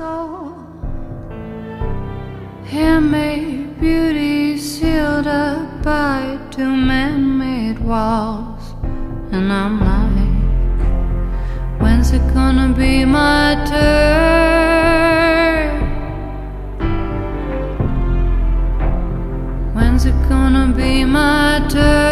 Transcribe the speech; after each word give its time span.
soul. 0.00 0.56
Handmade 2.64 3.78
beauty 3.78 4.56
sealed 4.56 5.26
up 5.26 5.82
by 5.82 6.38
two 6.50 6.74
man 6.90 7.16
made 7.44 7.78
walls. 7.90 8.64
And 9.34 9.46
I'm 9.52 9.76
like, 9.92 10.40
when's 11.82 12.08
it 12.12 12.24
gonna 12.32 12.68
be 12.82 13.04
my 13.04 13.46
turn? 13.72 14.00
When's 19.74 20.04
it 20.06 20.18
gonna 20.30 20.66
be 20.74 21.04
my 21.04 21.66
turn? 21.68 22.09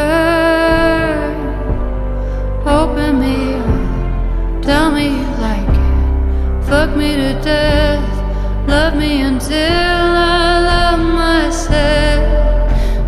Death, 7.48 8.68
love 8.68 8.94
me 8.94 9.22
until 9.22 9.56
I 9.56 10.60
love 10.72 11.00
myself. 11.24 12.22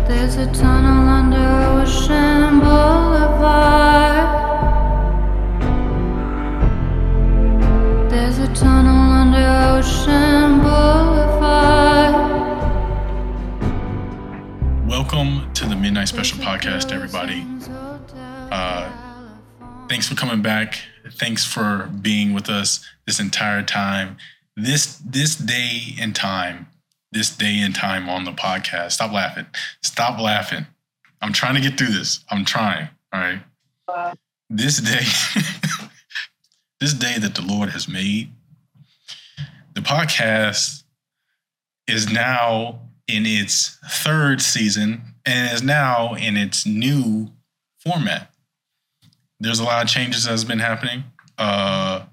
There's 0.07 0.35
a 0.37 0.47
tunnel 0.51 1.01
under 1.19 1.47
Ocean 1.77 2.59
Boulevard. 2.59 4.27
There's 8.11 8.39
a 8.39 8.47
tunnel 8.55 9.11
under 9.21 9.47
Ocean 9.75 10.59
Boulevard. 10.65 12.15
Welcome 14.87 15.53
to 15.53 15.65
the 15.65 15.75
Midnight 15.75 16.07
Special 16.07 16.39
Podcast, 16.39 16.91
everybody. 16.91 17.45
Uh, 18.51 18.89
Thanks 19.87 20.07
for 20.07 20.15
coming 20.15 20.41
back. 20.41 20.79
Thanks 21.15 21.43
for 21.45 21.89
being 22.01 22.31
with 22.33 22.49
us 22.49 22.79
this 23.11 23.19
entire 23.19 23.61
time. 23.61 24.15
This 24.55 24.95
this 25.05 25.35
day 25.35 25.95
and 25.99 26.15
time, 26.15 26.67
this 27.11 27.29
day 27.35 27.59
and 27.59 27.75
time 27.75 28.07
on 28.07 28.23
the 28.23 28.31
podcast. 28.31 28.93
Stop 28.93 29.11
laughing. 29.11 29.47
Stop 29.83 30.17
laughing. 30.17 30.65
I'm 31.21 31.33
trying 31.33 31.55
to 31.55 31.61
get 31.61 31.77
through 31.77 31.91
this. 31.91 32.23
I'm 32.29 32.45
trying. 32.45 32.87
All 33.11 33.19
right. 33.19 34.15
This 34.49 34.77
day, 34.77 35.03
this 36.79 36.93
day 36.93 37.17
that 37.17 37.35
the 37.35 37.41
Lord 37.41 37.71
has 37.71 37.89
made, 37.89 38.31
the 39.75 39.81
podcast 39.81 40.83
is 41.85 42.09
now 42.09 42.79
in 43.09 43.25
its 43.25 43.77
third 43.89 44.41
season 44.41 45.01
and 45.25 45.53
is 45.53 45.61
now 45.61 46.13
in 46.13 46.37
its 46.37 46.65
new 46.65 47.29
format. 47.83 48.31
There's 49.41 49.59
a 49.59 49.65
lot 49.65 49.83
of 49.83 49.89
changes 49.89 50.23
that's 50.23 50.45
been 50.45 50.59
happening. 50.59 51.03
Uh, 51.37 52.05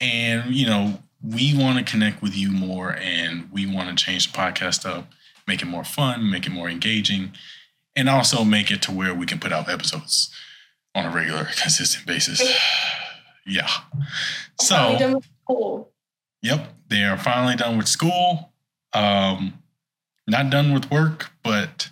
and, 0.00 0.54
you 0.54 0.66
know, 0.66 1.02
we 1.22 1.56
want 1.56 1.78
to 1.84 1.90
connect 1.90 2.22
with 2.22 2.34
you 2.36 2.50
more 2.50 2.96
and 2.96 3.50
we 3.52 3.66
want 3.66 3.96
to 3.96 4.02
change 4.04 4.30
the 4.30 4.36
podcast 4.38 4.88
up, 4.88 5.06
make 5.46 5.60
it 5.62 5.66
more 5.66 5.84
fun, 5.84 6.30
make 6.30 6.46
it 6.46 6.50
more 6.50 6.68
engaging, 6.70 7.32
and 7.94 8.08
also 8.08 8.44
make 8.44 8.70
it 8.70 8.80
to 8.82 8.92
where 8.92 9.14
we 9.14 9.26
can 9.26 9.38
put 9.38 9.52
out 9.52 9.68
episodes 9.68 10.34
on 10.94 11.04
a 11.04 11.10
regular, 11.14 11.44
consistent 11.60 12.06
basis. 12.06 12.40
yeah. 13.46 13.68
So, 14.60 14.96
done 14.98 15.14
with 15.16 15.28
school. 15.44 15.90
Yep, 16.42 16.68
they 16.88 17.04
are 17.04 17.18
finally 17.18 17.56
done 17.56 17.76
with 17.76 17.88
school. 17.88 18.52
Um, 18.94 19.62
not 20.26 20.48
done 20.50 20.72
with 20.72 20.90
work, 20.90 21.30
but 21.42 21.90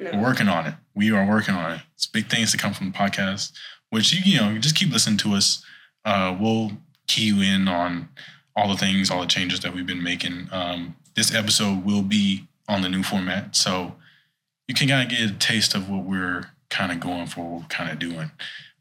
No. 0.00 0.10
we're 0.14 0.22
working 0.22 0.48
on 0.48 0.66
it. 0.66 0.74
We 0.94 1.12
are 1.12 1.26
working 1.28 1.54
on 1.54 1.72
it. 1.72 1.80
It's 1.94 2.06
big 2.06 2.28
things 2.28 2.50
to 2.52 2.58
come 2.58 2.72
from 2.74 2.90
the 2.90 2.98
podcast, 2.98 3.52
which 3.90 4.12
you 4.12 4.20
you 4.24 4.40
know 4.40 4.50
you 4.50 4.58
just 4.58 4.76
keep 4.76 4.90
listening 4.92 5.18
to 5.18 5.34
us. 5.34 5.64
Uh, 6.04 6.36
we'll 6.38 6.72
key 7.06 7.26
you 7.26 7.40
in 7.40 7.68
on 7.68 8.08
all 8.54 8.68
the 8.68 8.76
things, 8.76 9.10
all 9.10 9.20
the 9.20 9.26
changes 9.26 9.60
that 9.60 9.74
we've 9.74 9.86
been 9.86 10.02
making. 10.02 10.48
Um, 10.50 10.96
this 11.14 11.34
episode 11.34 11.84
will 11.84 12.02
be 12.02 12.46
on 12.68 12.82
the 12.82 12.88
new 12.88 13.02
format, 13.02 13.54
so 13.54 13.94
you 14.68 14.74
can 14.74 14.88
kind 14.88 15.10
of 15.10 15.16
get 15.16 15.30
a 15.30 15.34
taste 15.34 15.74
of 15.74 15.88
what 15.88 16.04
we're 16.04 16.50
kind 16.70 16.90
of 16.90 17.00
going 17.00 17.26
for, 17.26 17.44
what 17.44 17.62
we're 17.62 17.68
kind 17.68 17.90
of 17.90 17.98
doing. 17.98 18.30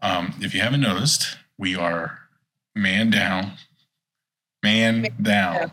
Um, 0.01 0.33
if 0.41 0.53
you 0.53 0.61
haven't 0.61 0.81
noticed, 0.81 1.37
we 1.57 1.75
are 1.75 2.19
man 2.75 3.09
down, 3.09 3.53
man 4.63 5.07
down. 5.21 5.71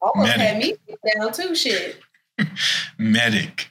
Almost 0.00 0.32
had 0.32 0.58
Medic. 0.58 0.80
me 0.88 0.96
down 1.16 1.32
too. 1.32 1.54
Shit. 1.54 1.98
medic, 2.98 3.70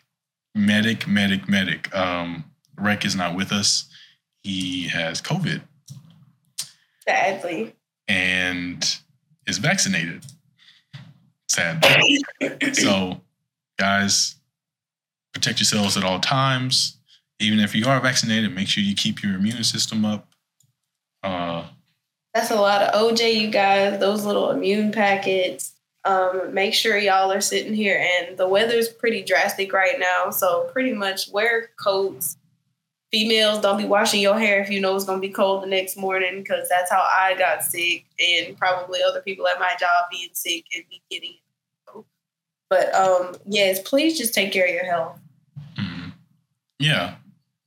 medic, 0.56 1.08
medic, 1.08 1.48
medic. 1.48 1.94
Um, 1.96 2.46
Rec 2.78 3.06
is 3.06 3.16
not 3.16 3.36
with 3.36 3.52
us. 3.52 3.88
He 4.42 4.88
has 4.88 5.22
COVID 5.22 5.62
Sadly. 7.08 7.76
And 8.08 8.98
is 9.48 9.58
vaccinated. 9.58 10.26
Sad. 11.50 11.86
so, 12.74 13.22
guys, 13.78 14.36
protect 15.34 15.60
yourselves 15.60 15.98
at 15.98 16.04
all 16.04 16.20
times. 16.20 16.98
Even 17.40 17.60
if 17.60 17.76
you 17.76 17.86
are 17.86 18.00
vaccinated, 18.00 18.54
make 18.54 18.68
sure 18.68 18.84
you 18.84 18.96
keep 18.96 19.22
your 19.22 19.36
immune 19.36 19.64
system 19.64 20.06
up. 20.06 20.28
Uh, 21.22 21.66
That's 22.34 22.52
a 22.52 22.56
lot 22.56 22.82
of 22.82 22.94
OJ, 22.94 23.36
you 23.36 23.50
guys. 23.50 24.00
Those 24.00 24.26
little 24.26 24.52
immune 24.52 24.92
packets. 24.92 25.74
Um, 26.06 26.54
make 26.54 26.74
sure 26.74 26.98
y'all 26.98 27.32
are 27.32 27.42
sitting 27.42 27.74
here, 27.74 28.06
and 28.20 28.38
the 28.38 28.48
weather's 28.48 28.90
pretty 28.90 29.24
drastic 29.24 29.72
right 29.72 29.98
now. 30.00 30.32
So 30.32 30.70
pretty 30.74 30.94
much 30.94 31.30
wear 31.32 31.70
coats. 31.82 32.38
Females, 33.14 33.60
don't 33.62 33.78
be 33.78 33.86
washing 33.86 34.22
your 34.22 34.40
hair 34.40 34.60
if 34.60 34.72
you 34.72 34.82
know 34.82 34.96
it's 34.96 35.06
gonna 35.06 35.22
be 35.22 35.30
cold 35.30 35.62
the 35.62 35.68
next 35.68 35.96
morning, 35.96 36.42
because 36.42 36.68
that's 36.68 36.90
how 36.92 37.08
I 37.16 37.36
got 37.38 37.64
sick, 37.64 38.06
and 38.20 38.58
probably 38.58 39.02
other 39.08 39.22
people 39.22 39.48
at 39.48 39.60
my 39.60 39.76
job 39.80 40.06
being 40.12 40.30
sick 40.34 40.66
and 40.76 40.84
me 40.90 41.00
getting 41.12 41.34
it. 41.34 42.04
But 42.72 42.92
um, 42.96 43.36
yes, 43.46 43.80
please 43.88 44.18
just 44.18 44.34
take 44.34 44.52
care 44.52 44.66
of 44.66 44.74
your 44.74 44.84
health. 44.86 45.20
mhm. 45.78 46.14
Yeah, 46.80 47.18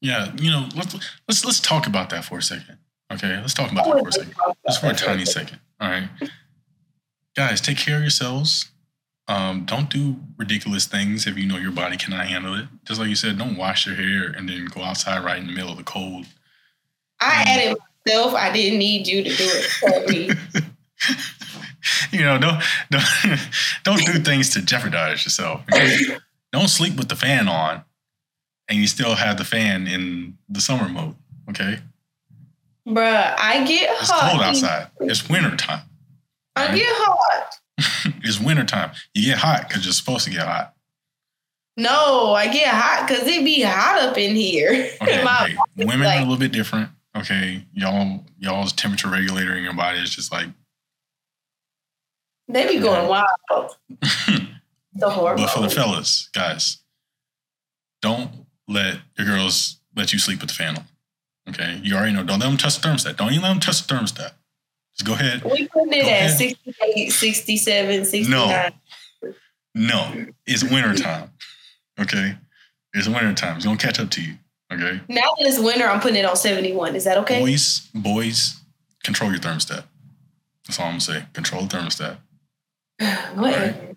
yeah. 0.01 0.34
You 0.37 0.51
know, 0.51 0.69
let's 0.75 0.95
let's 1.29 1.45
let's 1.45 1.61
talk 1.61 1.87
about 1.87 2.11
that 2.11 2.25
for 2.25 2.39
a 2.39 2.43
second. 2.43 2.78
Okay, 3.13 3.37
let's 3.37 3.55
talk 3.55 3.71
about 3.71 3.84
that 3.87 4.01
for 4.01 4.09
a 4.09 4.13
second. 4.13 4.34
Just 4.67 4.81
for 4.81 4.89
a 4.89 4.95
tiny 4.95 5.25
second. 5.27 5.61
All 5.81 5.89
right. 5.89 6.09
Guys, 7.37 7.61
take 7.61 7.78
care 7.78 7.97
of 7.99 8.03
yourselves. 8.03 8.69
Um, 9.29 9.65
don't 9.65 9.91
do 9.91 10.17
ridiculous 10.37 10.87
things 10.87 11.27
if 11.27 11.37
you 11.37 11.47
know 11.47 11.57
your 11.57 11.73
body 11.73 11.97
cannot 11.97 12.27
handle 12.27 12.55
it. 12.55 12.67
Just 12.85 13.01
like 13.01 13.09
you 13.09 13.17
said, 13.17 13.39
don't 13.39 13.57
wash 13.57 13.87
your 13.87 13.97
hair 13.97 14.29
and 14.31 14.49
then 14.49 14.67
go 14.67 14.83
outside 14.83 15.25
right 15.25 15.39
in 15.39 15.47
the 15.47 15.53
middle 15.53 15.71
of 15.73 15.79
the 15.79 15.85
cold. 15.85 16.27
I 17.21 17.45
added 17.47 17.77
myself. 18.07 18.35
I 18.35 18.53
didn't 18.53 18.79
need 18.79 19.07
you 19.07 19.25
to 19.25 19.31
do 19.31 19.49
it 19.49 19.65
for 19.81 20.07
me. 20.13 20.31
you 22.19 22.25
know, 22.25 22.39
don't 22.39 22.63
don't 22.91 23.05
don't 23.85 24.05
do 24.07 24.13
things 24.21 24.51
to 24.51 24.63
jeopardize 24.63 25.25
yourself. 25.25 25.63
don't 26.53 26.69
sleep 26.69 26.97
with 26.97 27.09
the 27.09 27.17
fan 27.17 27.49
on 27.49 27.83
and 28.69 28.79
you 28.79 28.87
still 28.87 29.15
have 29.15 29.39
the 29.39 29.45
fan 29.45 29.87
in 29.87 30.37
the 30.49 30.61
summer 30.61 30.89
mode. 30.89 31.15
Okay? 31.51 31.79
Bruh, 32.87 33.35
I 33.39 33.65
get 33.65 33.91
It's 34.01 34.11
hot. 34.11 34.25
It's 34.25 34.33
cold 34.33 34.43
outside. 34.43 34.89
It's 35.01 35.29
winter 35.29 35.57
time. 35.57 35.83
I 36.55 36.75
get 36.75 36.87
hot. 36.89 37.59
it's 38.23 38.41
wintertime. 38.41 38.93
You 39.15 39.27
get 39.27 39.39
hot 39.39 39.69
because 39.69 39.85
you're 39.85 39.93
supposed 39.93 40.25
to 40.25 40.31
get 40.31 40.47
hot. 40.47 40.75
No, 41.77 42.33
I 42.33 42.49
get 42.49 42.69
hot 42.69 43.07
because 43.07 43.27
it 43.27 43.45
be 43.45 43.61
hot 43.61 43.99
up 44.01 44.17
in 44.19 44.35
here. 44.35 44.91
Okay, 45.03 45.23
hey, 45.23 45.57
women 45.85 46.07
are 46.07 46.17
a 46.17 46.21
little 46.21 46.39
bit 46.39 46.53
different. 46.53 46.89
Okay, 47.17 47.65
y'all, 47.75 48.25
y'all's 48.39 48.73
temperature 48.73 49.09
regulator 49.09 49.55
in 49.57 49.63
your 49.63 49.75
body 49.75 49.99
is 49.99 50.11
just 50.11 50.33
like. 50.33 50.49
they 52.49 52.67
be 52.67 52.81
going 52.81 53.09
wild. 53.09 53.77
The 54.99 55.11
hormones. 55.11 55.43
but 55.43 55.51
for 55.51 55.61
the 55.61 55.69
fellas, 55.69 56.31
guys, 56.33 56.79
don't 58.01 58.31
let 58.67 58.97
your 59.19 59.27
girls 59.27 59.79
let 59.95 60.15
you 60.15 60.19
sleep 60.19 60.41
with 60.41 60.49
the 60.49 60.55
fan 60.55 60.79
on. 60.79 60.85
Okay, 61.51 61.79
you 61.83 61.95
already 61.95 62.13
know. 62.13 62.25
Don't 62.25 62.41
let 62.41 62.49
them 62.49 62.57
touch 62.57 62.81
the 62.81 62.89
thermostat. 62.89 63.17
Don't 63.19 63.31
even 63.31 63.43
let 63.43 63.51
them 63.51 63.61
touch 63.61 63.87
the 63.87 63.95
thermostat. 63.95 64.33
Go 65.04 65.13
ahead. 65.13 65.43
we 65.45 65.69
putting 65.69 65.93
it 65.93 66.03
Go 66.03 66.09
at 66.09 66.31
ahead. 66.31 66.37
68, 66.39 67.10
67, 67.13 68.04
69. 68.04 68.72
No, 69.25 69.33
No. 69.75 70.27
it's 70.47 70.63
winter 70.65 70.95
time. 70.95 71.31
Okay, 72.01 72.37
it's 72.95 73.07
winter 73.09 73.34
time. 73.34 73.57
It's 73.57 73.65
gonna 73.66 73.77
catch 73.77 73.98
up 74.01 74.10
to 74.10 74.22
you. 74.22 74.34
Okay, 74.72 75.01
Now 75.09 75.22
that 75.39 75.47
it's 75.47 75.59
winter, 75.59 75.87
I'm 75.87 76.01
putting 76.01 76.16
it 76.16 76.25
on 76.25 76.37
71. 76.37 76.97
Is 76.97 77.04
that 77.04 77.19
okay? 77.19 77.41
boys, 77.41 77.89
boys, 77.95 78.60
control 79.04 79.31
your 79.31 79.39
thermostat. 79.41 79.84
That's 80.66 80.81
all 80.81 80.87
I'm 80.87 80.93
gonna 80.93 81.01
say. 81.01 81.25
Control 81.34 81.63
the 81.66 81.77
thermostat. 81.77 82.16
Whatever. 83.37 83.97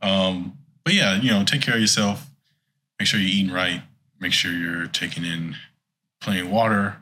Um, 0.00 0.58
but 0.84 0.94
yeah, 0.94 1.20
you 1.20 1.30
know, 1.30 1.44
take 1.44 1.62
care 1.62 1.74
of 1.74 1.80
yourself. 1.80 2.28
Make 2.98 3.08
sure 3.08 3.18
you're 3.20 3.28
eating 3.28 3.52
right. 3.52 3.82
Make 4.20 4.32
sure 4.32 4.52
you're 4.52 4.86
taking 4.86 5.24
in 5.24 5.56
plenty 6.20 6.40
of 6.40 6.50
water. 6.50 6.96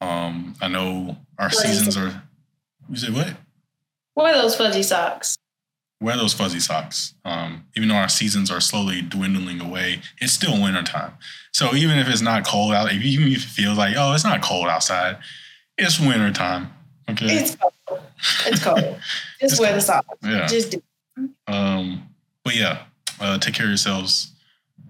Um, 0.00 0.54
I 0.60 0.68
know 0.68 1.16
our 1.38 1.48
is 1.48 1.58
seasons 1.58 1.96
are. 1.96 2.22
You 2.88 2.96
say 2.96 3.10
what? 3.10 3.34
Are 4.16 4.34
those 4.34 4.56
fuzzy 4.56 4.82
socks? 4.82 5.36
Wear 6.00 6.16
those 6.16 6.34
fuzzy 6.34 6.60
socks. 6.60 7.14
Um, 7.24 7.64
even 7.76 7.88
though 7.88 7.94
our 7.94 8.08
seasons 8.08 8.50
are 8.50 8.60
slowly 8.60 9.00
dwindling 9.00 9.60
away, 9.60 10.02
it's 10.20 10.32
still 10.32 10.60
winter 10.60 10.82
time. 10.82 11.12
So 11.52 11.74
even 11.74 11.98
if 11.98 12.08
it's 12.08 12.20
not 12.20 12.46
cold 12.46 12.72
out, 12.72 12.92
if 12.92 13.02
even 13.02 13.28
if 13.28 13.38
it 13.38 13.48
feels 13.48 13.78
like 13.78 13.94
oh, 13.96 14.12
it's 14.12 14.24
not 14.24 14.42
cold 14.42 14.68
outside, 14.68 15.18
it's 15.78 15.98
winter 15.98 16.32
time. 16.32 16.72
Okay. 17.08 17.26
It's 17.26 17.56
cold. 17.56 17.72
cold. 17.86 18.00
It's 18.46 18.64
cold. 18.64 18.96
Just 19.40 19.60
wear 19.60 19.72
the 19.72 19.80
socks. 19.80 20.08
Yeah. 20.22 20.46
Just 20.46 20.72
do. 20.72 20.82
Um, 21.46 22.08
but 22.44 22.56
yeah, 22.56 22.84
uh, 23.20 23.38
take 23.38 23.54
care 23.54 23.66
of 23.66 23.70
yourselves. 23.70 24.32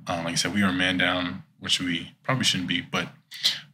Um, 0.06 0.24
like 0.24 0.32
I 0.32 0.36
said, 0.36 0.54
we 0.54 0.62
are 0.62 0.70
a 0.70 0.72
man 0.72 0.98
down, 0.98 1.42
which 1.60 1.80
we 1.80 2.12
probably 2.22 2.44
shouldn't 2.44 2.68
be. 2.68 2.80
But 2.80 3.08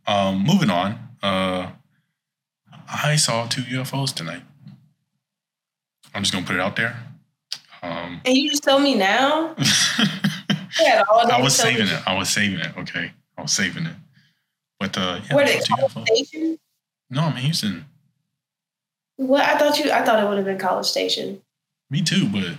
um, 0.07 0.45
moving 0.45 0.71
on, 0.71 0.99
uh, 1.23 1.71
I 2.93 3.17
saw 3.17 3.47
two 3.47 3.63
UFOs 3.63 4.13
tonight. 4.15 4.43
I'm 6.15 6.23
just 6.23 6.33
gonna 6.33 6.47
put 6.47 6.57
it 6.57 6.61
out 6.61 6.77
there. 6.77 6.97
Um, 7.83 8.21
And 8.25 8.37
you 8.37 8.51
just 8.51 8.65
told 8.65 8.83
me 8.83 8.95
now. 8.95 9.55
You 10.79 10.87
had 10.87 11.03
all 11.11 11.27
day 11.27 11.33
I 11.35 11.41
was 11.43 11.57
tell 11.57 11.67
me. 11.67 11.73
saving 11.79 11.89
it. 11.93 12.03
I 12.07 12.15
was 12.17 12.29
saving 12.31 12.61
it. 12.61 12.77
Okay, 12.79 13.13
I 13.37 13.43
was 13.43 13.51
saving 13.53 13.87
it. 13.87 13.97
But 14.79 14.97
uh, 14.97 15.21
yeah, 15.29 15.35
Where 15.35 15.45
I 15.45 15.49
they 15.49 15.61
saw 15.61 15.75
two 15.77 15.89
College 15.93 16.09
Station? 16.09 16.59
No, 17.11 17.23
I'm 17.23 17.37
in 17.37 17.43
Houston. 17.43 17.87
What 19.17 19.43
I 19.43 19.59
thought 19.59 19.79
you 19.81 19.91
I 19.91 20.03
thought 20.05 20.23
it 20.23 20.29
would 20.29 20.37
have 20.37 20.47
been 20.47 20.59
College 20.59 20.87
Station. 20.87 21.43
Me 21.91 22.03
too, 22.03 22.29
but 22.29 22.57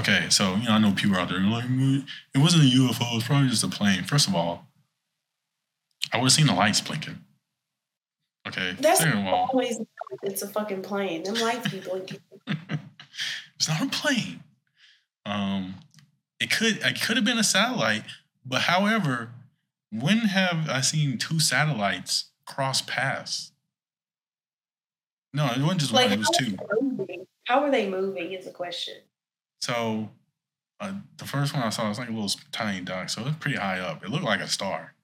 okay. 0.00 0.26
So 0.30 0.54
you 0.56 0.64
know, 0.64 0.72
I 0.72 0.78
know 0.78 0.92
people 0.92 1.16
out 1.16 1.28
there 1.28 1.40
like 1.40 1.64
"Mm, 1.66 2.06
it 2.34 2.38
wasn't 2.38 2.62
a 2.64 2.66
UFO. 2.66 3.16
It's 3.16 3.26
probably 3.26 3.48
just 3.50 3.62
a 3.64 3.68
plane. 3.68 4.02
First 4.04 4.26
of 4.28 4.34
all, 4.34 4.66
I 6.10 6.16
would 6.16 6.24
have 6.24 6.32
seen 6.32 6.46
the 6.46 6.54
lights 6.54 6.80
blinking. 6.80 7.18
Okay, 8.46 8.74
That's 8.80 9.04
always 9.04 9.80
it's 10.22 10.42
a 10.42 10.48
fucking 10.48 10.82
plane. 10.82 11.22
Them 11.22 11.34
lights 11.34 11.68
be 11.70 11.80
blinking. 11.80 12.18
it's 12.46 13.68
not 13.68 13.82
a 13.82 13.86
plane. 13.88 14.42
Um, 15.24 15.76
it 16.40 16.50
could 16.50 16.78
it 16.82 17.00
could 17.00 17.16
have 17.16 17.24
been 17.24 17.38
a 17.38 17.44
satellite, 17.44 18.02
but 18.44 18.62
however, 18.62 19.30
when 19.92 20.18
have 20.18 20.68
I 20.68 20.80
seen 20.80 21.18
two 21.18 21.38
satellites 21.38 22.30
cross 22.44 22.82
paths? 22.82 23.52
No, 25.32 25.46
it 25.46 25.60
wasn't 25.60 25.80
just 25.80 25.92
Like 25.92 26.06
one. 26.10 26.12
It 26.14 26.18
was 26.18 26.30
two. 26.36 26.56
are 26.60 26.76
they 26.80 26.86
moving? 26.96 27.26
How 27.44 27.60
are 27.62 27.70
they 27.70 27.88
moving 27.88 28.32
is 28.32 28.44
the 28.44 28.50
question. 28.50 28.94
So 29.60 30.10
uh, 30.80 30.94
the 31.16 31.24
first 31.24 31.54
one 31.54 31.62
I 31.62 31.70
saw 31.70 31.88
was 31.88 31.98
like 31.98 32.08
a 32.08 32.12
little 32.12 32.30
tiny 32.50 32.80
dot, 32.80 33.10
so 33.10 33.22
it 33.22 33.26
was 33.26 33.36
pretty 33.36 33.56
high 33.56 33.78
up. 33.78 34.04
It 34.04 34.10
looked 34.10 34.24
like 34.24 34.40
a 34.40 34.48
star. 34.48 34.94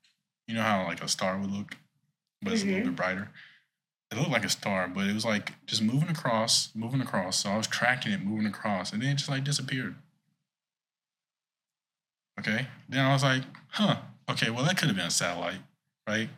You 0.49 0.55
know 0.55 0.63
how 0.63 0.85
like 0.85 1.03
a 1.03 1.09
star 1.09 1.39
would 1.39 1.51
look, 1.51 1.77
but 2.43 2.53
it's 2.53 2.63
a 2.63 2.67
little 2.67 2.81
bit 2.81 2.87
mm-hmm. 2.87 2.95
brighter. 2.95 3.31
It 4.11 4.17
looked 4.17 4.31
like 4.31 4.45
a 4.45 4.49
star, 4.49 4.89
but 4.89 5.07
it 5.07 5.15
was 5.15 5.25
like 5.25 5.53
just 5.67 5.83
moving 5.83 6.09
across, 6.09 6.71
moving 6.75 7.01
across. 7.01 7.43
So 7.43 7.51
I 7.51 7.57
was 7.57 7.67
tracking 7.67 8.13
it, 8.13 8.25
moving 8.25 8.47
across, 8.47 8.93
and 8.93 9.03
then 9.03 9.11
it 9.11 9.15
just 9.17 9.29
like 9.29 9.45
disappeared. 9.45 9.97
Okay. 12.39 12.67
Then 12.89 13.05
I 13.05 13.13
was 13.13 13.23
like, 13.23 13.43
huh. 13.71 13.97
Okay, 14.31 14.51
well 14.51 14.65
that 14.65 14.77
could 14.79 14.89
have 14.89 14.97
been 14.97 15.07
a 15.07 15.11
satellite, 15.11 15.61
right? 16.07 16.29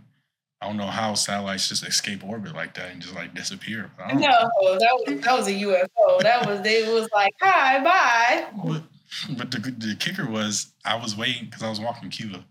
I 0.61 0.67
don't 0.67 0.77
know 0.77 0.87
how 0.87 1.15
satellites 1.15 1.69
just 1.69 1.87
escape 1.87 2.23
orbit 2.23 2.55
like 2.55 2.75
that 2.75 2.91
and 2.93 3.01
just 3.01 3.15
like 3.15 3.35
disappear. 3.35 3.91
but 3.97 4.07
I 4.07 4.09
don't- 4.11 4.21
No, 4.21 4.29
that 4.29 4.93
was 4.93 5.21
that 5.23 5.33
was 5.33 5.49
a 5.49 5.53
UFO. 5.53 6.21
That 6.21 6.47
was 6.47 6.61
it 6.65 6.93
was 6.93 7.09
like, 7.15 7.33
hi, 7.41 7.83
bye. 7.83 8.47
But, 8.65 8.83
but 9.37 9.51
the, 9.51 9.59
the 9.59 9.97
kicker 9.97 10.29
was 10.29 10.73
I 10.85 10.97
was 10.97 11.17
waiting 11.17 11.47
because 11.47 11.63
I 11.63 11.71
was 11.71 11.81
walking 11.81 12.11
Cuba, 12.11 12.45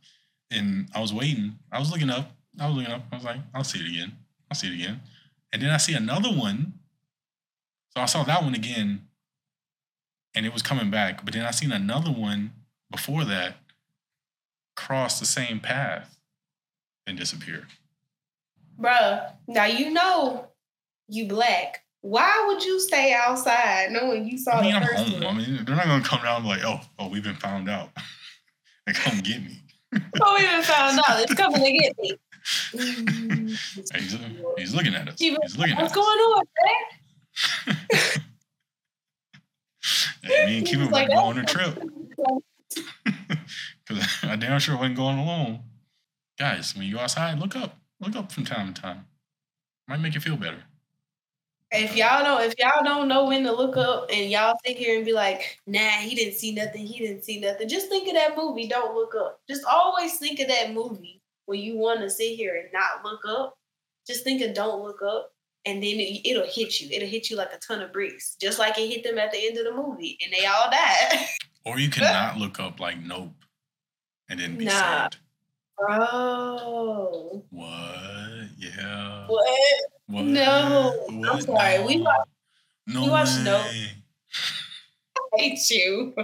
and 0.49 0.89
I 0.95 1.01
was 1.01 1.13
waiting. 1.13 1.57
I 1.71 1.79
was 1.79 1.91
looking 1.91 2.09
up. 2.09 2.31
I 2.59 2.67
was 2.67 2.75
looking 2.75 2.91
up. 2.91 3.03
I 3.11 3.15
was 3.15 3.25
like, 3.25 3.39
I'll 3.53 3.63
see 3.63 3.79
it 3.79 3.89
again. 3.89 4.13
I'll 4.51 4.55
see 4.55 4.67
it 4.67 4.75
again. 4.75 5.01
And 5.51 5.61
then 5.61 5.69
I 5.69 5.77
see 5.77 5.93
another 5.93 6.29
one. 6.29 6.73
So 7.95 8.01
I 8.01 8.05
saw 8.05 8.23
that 8.23 8.43
one 8.43 8.53
again, 8.53 9.07
and 10.35 10.45
it 10.45 10.53
was 10.53 10.61
coming 10.61 10.91
back. 10.91 11.25
But 11.25 11.33
then 11.33 11.45
I 11.45 11.51
seen 11.51 11.71
another 11.71 12.11
one 12.11 12.51
before 12.91 13.25
that 13.25 13.55
cross 14.75 15.19
the 15.19 15.25
same 15.25 15.59
path 15.59 16.17
and 17.07 17.17
disappear. 17.17 17.67
Bruh, 18.79 19.33
now 19.47 19.65
you 19.65 19.91
know 19.91 20.47
you 21.07 21.27
black. 21.27 21.83
Why 22.01 22.45
would 22.47 22.63
you 22.63 22.79
stay 22.79 23.13
outside 23.13 23.91
knowing 23.91 24.25
you 24.25 24.37
saw 24.37 24.59
I 24.59 24.61
mean, 24.61 24.71
the 24.71 24.77
I'm 24.77 24.87
first 24.87 25.13
home. 25.13 25.25
I 25.25 25.33
mean, 25.33 25.65
they're 25.65 25.75
not 25.75 25.85
gonna 25.85 26.03
come 26.03 26.21
down 26.21 26.45
like, 26.45 26.63
oh, 26.63 26.79
oh, 26.97 27.09
we've 27.09 27.23
been 27.23 27.35
found 27.35 27.69
out. 27.69 27.89
and 28.87 28.95
come 28.95 29.19
get 29.19 29.43
me. 29.43 29.61
Oh, 30.21 30.35
we've 30.35 30.49
been 30.49 30.63
found 30.63 30.99
out. 30.99 31.19
It's 31.21 31.33
coming 31.33 31.61
to 31.61 31.71
get 31.71 31.97
me. 31.97 32.15
Mm, 32.73 33.49
He's, 33.95 34.17
he's 34.57 34.73
looking 34.75 34.95
at 34.95 35.07
us. 35.09 35.15
He's 35.19 35.37
looking 35.57 35.73
at 35.73 35.81
What's 35.81 35.95
us. 35.95 35.95
going 35.95 36.17
on, 36.19 36.43
man? 37.67 37.77
Hey, 40.21 40.45
me 40.45 40.57
and 40.59 40.67
He 40.67 40.73
Cuba 40.73 40.83
was 40.85 40.91
might 40.91 41.07
like, 41.09 41.17
go 41.17 41.23
"Oh." 41.23 41.29
on 41.29 41.39
a 41.39 41.45
trip 41.45 41.81
because 43.87 44.07
I 44.23 44.35
damn 44.35 44.59
sure 44.59 44.75
wasn't 44.77 44.97
going 44.97 45.17
alone. 45.17 45.61
Guys, 46.37 46.75
when 46.75 46.85
you 46.85 46.95
go 46.95 46.99
outside, 47.01 47.39
look 47.39 47.55
up. 47.55 47.77
Look 47.99 48.15
up 48.15 48.31
from 48.31 48.45
time 48.45 48.73
to 48.73 48.81
time. 48.81 49.05
Might 49.87 49.99
make 50.01 50.13
you 50.13 50.19
feel 50.21 50.37
better. 50.37 50.63
If 51.71 51.95
y'all 51.95 52.23
don't, 52.23 52.41
if 52.43 52.53
y'all 52.59 52.83
don't 52.83 53.07
know 53.07 53.25
when 53.27 53.43
to 53.43 53.51
look 53.51 53.77
up, 53.77 54.09
and 54.11 54.29
y'all 54.29 54.55
sit 54.65 54.77
here 54.77 54.97
and 54.97 55.05
be 55.05 55.13
like, 55.13 55.59
"Nah, 55.65 55.79
he 56.01 56.15
didn't 56.15 56.35
see 56.35 56.53
nothing. 56.53 56.85
He 56.85 56.99
didn't 56.99 57.23
see 57.23 57.39
nothing." 57.39 57.67
Just 57.69 57.87
think 57.89 58.07
of 58.07 58.13
that 58.15 58.35
movie. 58.37 58.67
Don't 58.67 58.95
look 58.95 59.13
up. 59.15 59.39
Just 59.47 59.63
always 59.65 60.17
think 60.17 60.39
of 60.39 60.47
that 60.47 60.73
movie 60.73 61.18
when 61.49 61.59
you 61.59 61.75
want 61.77 61.99
to 62.01 62.09
sit 62.11 62.35
here 62.35 62.55
and 62.55 62.69
not 62.71 63.03
look 63.03 63.21
up. 63.27 63.57
Just 64.07 64.23
think 64.23 64.41
of 64.43 64.53
"Don't 64.53 64.83
Look 64.83 65.01
Up," 65.01 65.33
and 65.65 65.81
then 65.83 65.99
it, 65.99 66.21
it'll 66.27 66.45
hit 66.47 66.79
you. 66.79 66.89
It'll 66.91 67.07
hit 67.09 67.29
you 67.29 67.35
like 67.35 67.51
a 67.53 67.57
ton 67.57 67.81
of 67.81 67.91
bricks, 67.91 68.35
just 68.39 68.59
like 68.59 68.77
it 68.77 68.87
hit 68.87 69.03
them 69.03 69.17
at 69.17 69.31
the 69.31 69.45
end 69.45 69.57
of 69.57 69.65
the 69.65 69.71
movie, 69.73 70.17
and 70.23 70.31
they 70.33 70.45
all 70.45 70.69
died. 70.71 71.25
Or 71.65 71.77
you 71.77 71.89
cannot 71.89 72.37
look 72.37 72.59
up 72.59 72.79
like 72.79 72.99
Nope 73.03 73.33
and 74.29 74.39
then 74.39 74.57
be 74.57 74.65
Nah. 74.65 75.03
saved. 75.03 75.17
Bro, 75.77 77.43
What? 77.49 78.49
Yeah. 78.57 79.27
what? 79.27 79.59
What? 80.07 80.23
No. 80.25 81.05
I'm 81.09 81.19
What? 81.21 81.43
sorry. 81.43 81.83
We 81.83 82.01
watched- 82.01 82.29
No 82.87 83.03
we 83.03 83.09
watched 83.09 83.37
way. 83.39 83.43
Nope. 83.43 83.91
hate 85.35 85.69
you. 85.69 86.15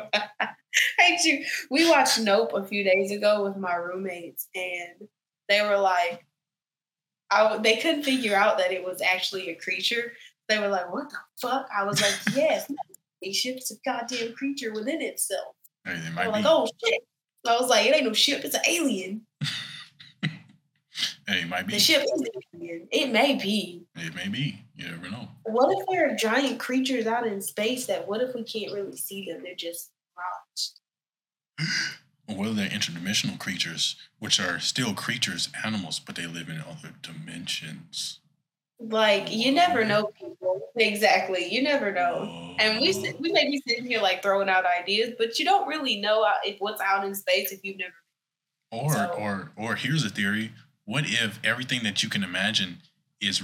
hate 0.99 1.23
you. 1.25 1.45
We 1.69 1.87
watched 1.89 2.19
Nope 2.19 2.51
a 2.53 2.65
few 2.65 2.83
days 2.83 3.11
ago 3.11 3.43
with 3.43 3.57
my 3.57 3.75
roommates, 3.75 4.47
and 4.55 5.07
they 5.49 5.61
were 5.61 5.77
like, 5.77 6.25
I, 7.31 7.57
they 7.57 7.77
couldn't 7.77 8.03
figure 8.03 8.35
out 8.35 8.57
that 8.57 8.71
it 8.71 8.83
was 8.83 9.01
actually 9.01 9.49
a 9.49 9.55
creature. 9.55 10.13
They 10.47 10.59
were 10.59 10.67
like, 10.67 10.91
"What 10.91 11.09
the 11.09 11.17
fuck?" 11.41 11.67
I 11.75 11.83
was 11.83 12.01
like, 12.01 12.13
"Yes, 12.35 12.71
spaceship. 13.21 13.57
It's 13.57 13.71
a 13.71 13.75
goddamn 13.83 14.33
creature 14.33 14.73
within 14.73 15.01
itself." 15.01 15.55
Hey, 15.83 15.95
they 15.95 16.09
were 16.15 16.23
be. 16.23 16.31
like, 16.31 16.45
"Oh 16.47 16.67
shit!" 16.83 17.01
I 17.47 17.57
was 17.59 17.69
like, 17.69 17.87
"It 17.87 17.95
ain't 17.95 18.05
no 18.05 18.13
ship. 18.13 18.43
It's 18.45 18.55
an 18.55 18.61
alien. 18.67 19.25
Hey, 20.21 20.29
it 21.41 21.49
might 21.49 21.65
be. 21.67 21.73
The 21.73 21.79
ship 21.79 22.03
is 22.03 22.29
alien. 22.53 22.87
It 22.91 23.11
may 23.11 23.35
be." 23.35 23.85
It 23.95 24.13
may 24.13 24.27
be. 24.27 24.61
You 24.75 24.89
never 24.89 25.09
know. 25.09 25.27
What 25.45 25.75
if 25.77 25.85
there 25.87 26.11
are 26.11 26.15
giant 26.15 26.59
creatures 26.59 27.07
out 27.07 27.25
in 27.25 27.41
space 27.41 27.87
that 27.87 28.07
what 28.07 28.21
if 28.21 28.35
we 28.35 28.43
can't 28.43 28.73
really 28.73 28.97
see 28.97 29.29
them? 29.29 29.41
They're 29.43 29.55
just 29.55 29.91
rocks. 30.17 30.75
Or 32.27 32.35
whether 32.37 32.53
they're 32.53 32.69
interdimensional 32.69 33.37
creatures, 33.37 33.95
which 34.19 34.39
are 34.39 34.59
still 34.59 34.93
creatures, 34.95 35.49
animals, 35.63 35.99
but 35.99 36.15
they 36.15 36.25
live 36.25 36.49
in 36.49 36.59
other 36.61 36.93
dimensions. 37.01 38.19
Like 38.79 39.31
you 39.31 39.51
never 39.53 39.85
know, 39.85 40.07
people. 40.19 40.61
Exactly, 40.75 41.47
you 41.53 41.61
never 41.63 41.91
know. 41.91 42.55
And 42.59 42.79
we 42.81 42.91
we 43.19 43.31
may 43.31 43.45
be 43.45 43.61
sitting 43.67 43.85
here 43.85 44.01
like 44.01 44.21
throwing 44.21 44.49
out 44.49 44.65
ideas, 44.65 45.13
but 45.17 45.39
you 45.39 45.45
don't 45.45 45.67
really 45.67 46.01
know 46.01 46.23
uh, 46.23 46.31
if 46.43 46.57
what's 46.59 46.81
out 46.81 47.05
in 47.05 47.15
space 47.15 47.51
if 47.51 47.63
you've 47.63 47.77
never. 47.77 47.93
Or, 48.71 48.91
So- 48.91 49.05
or, 49.17 49.51
or 49.55 49.75
here's 49.75 50.03
a 50.03 50.09
theory: 50.09 50.51
What 50.83 51.05
if 51.07 51.39
everything 51.43 51.83
that 51.83 52.03
you 52.03 52.09
can 52.09 52.23
imagine 52.23 52.79
is 53.21 53.41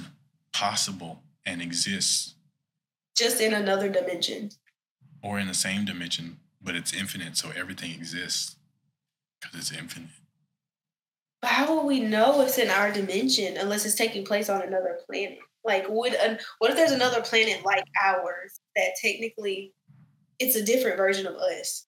possible 0.52 1.22
and 1.46 1.62
exists, 1.62 2.34
Just 3.16 3.40
in 3.40 3.54
another 3.54 3.88
dimension. 3.90 4.50
or 5.24 5.40
in 5.40 5.48
the 5.48 5.54
same 5.54 5.86
dimension, 5.86 6.40
but 6.62 6.76
it's 6.76 6.94
infinite, 6.94 7.38
so 7.38 7.52
everything 7.56 7.92
exists 7.92 8.58
because 9.42 9.58
it's 9.60 9.72
infinite? 9.72 10.10
But 11.42 11.52
how 11.52 11.76
will 11.76 11.88
we 11.88 12.00
know 12.00 12.42
it's 12.42 12.58
in 12.58 12.70
our 12.70 12.92
dimension 12.92 13.58
unless 13.58 13.86
it's 13.86 13.96
taking 13.96 14.24
place 14.24 14.50
on 14.50 14.62
another 14.62 15.00
planet? 15.08 15.40
Like, 15.64 15.86
would 15.90 16.14
an, 16.14 16.40
what 16.60 16.72
if 16.72 16.78
there's 16.78 16.92
another 16.92 17.22
planet 17.22 17.66
like 17.66 17.84
ours 18.04 18.60
that 18.76 18.96
technically 19.02 19.74
it's 20.40 20.56
a 20.56 20.64
different 20.64 20.98
version 20.98 21.28
of 21.28 21.36
us? 21.36 21.88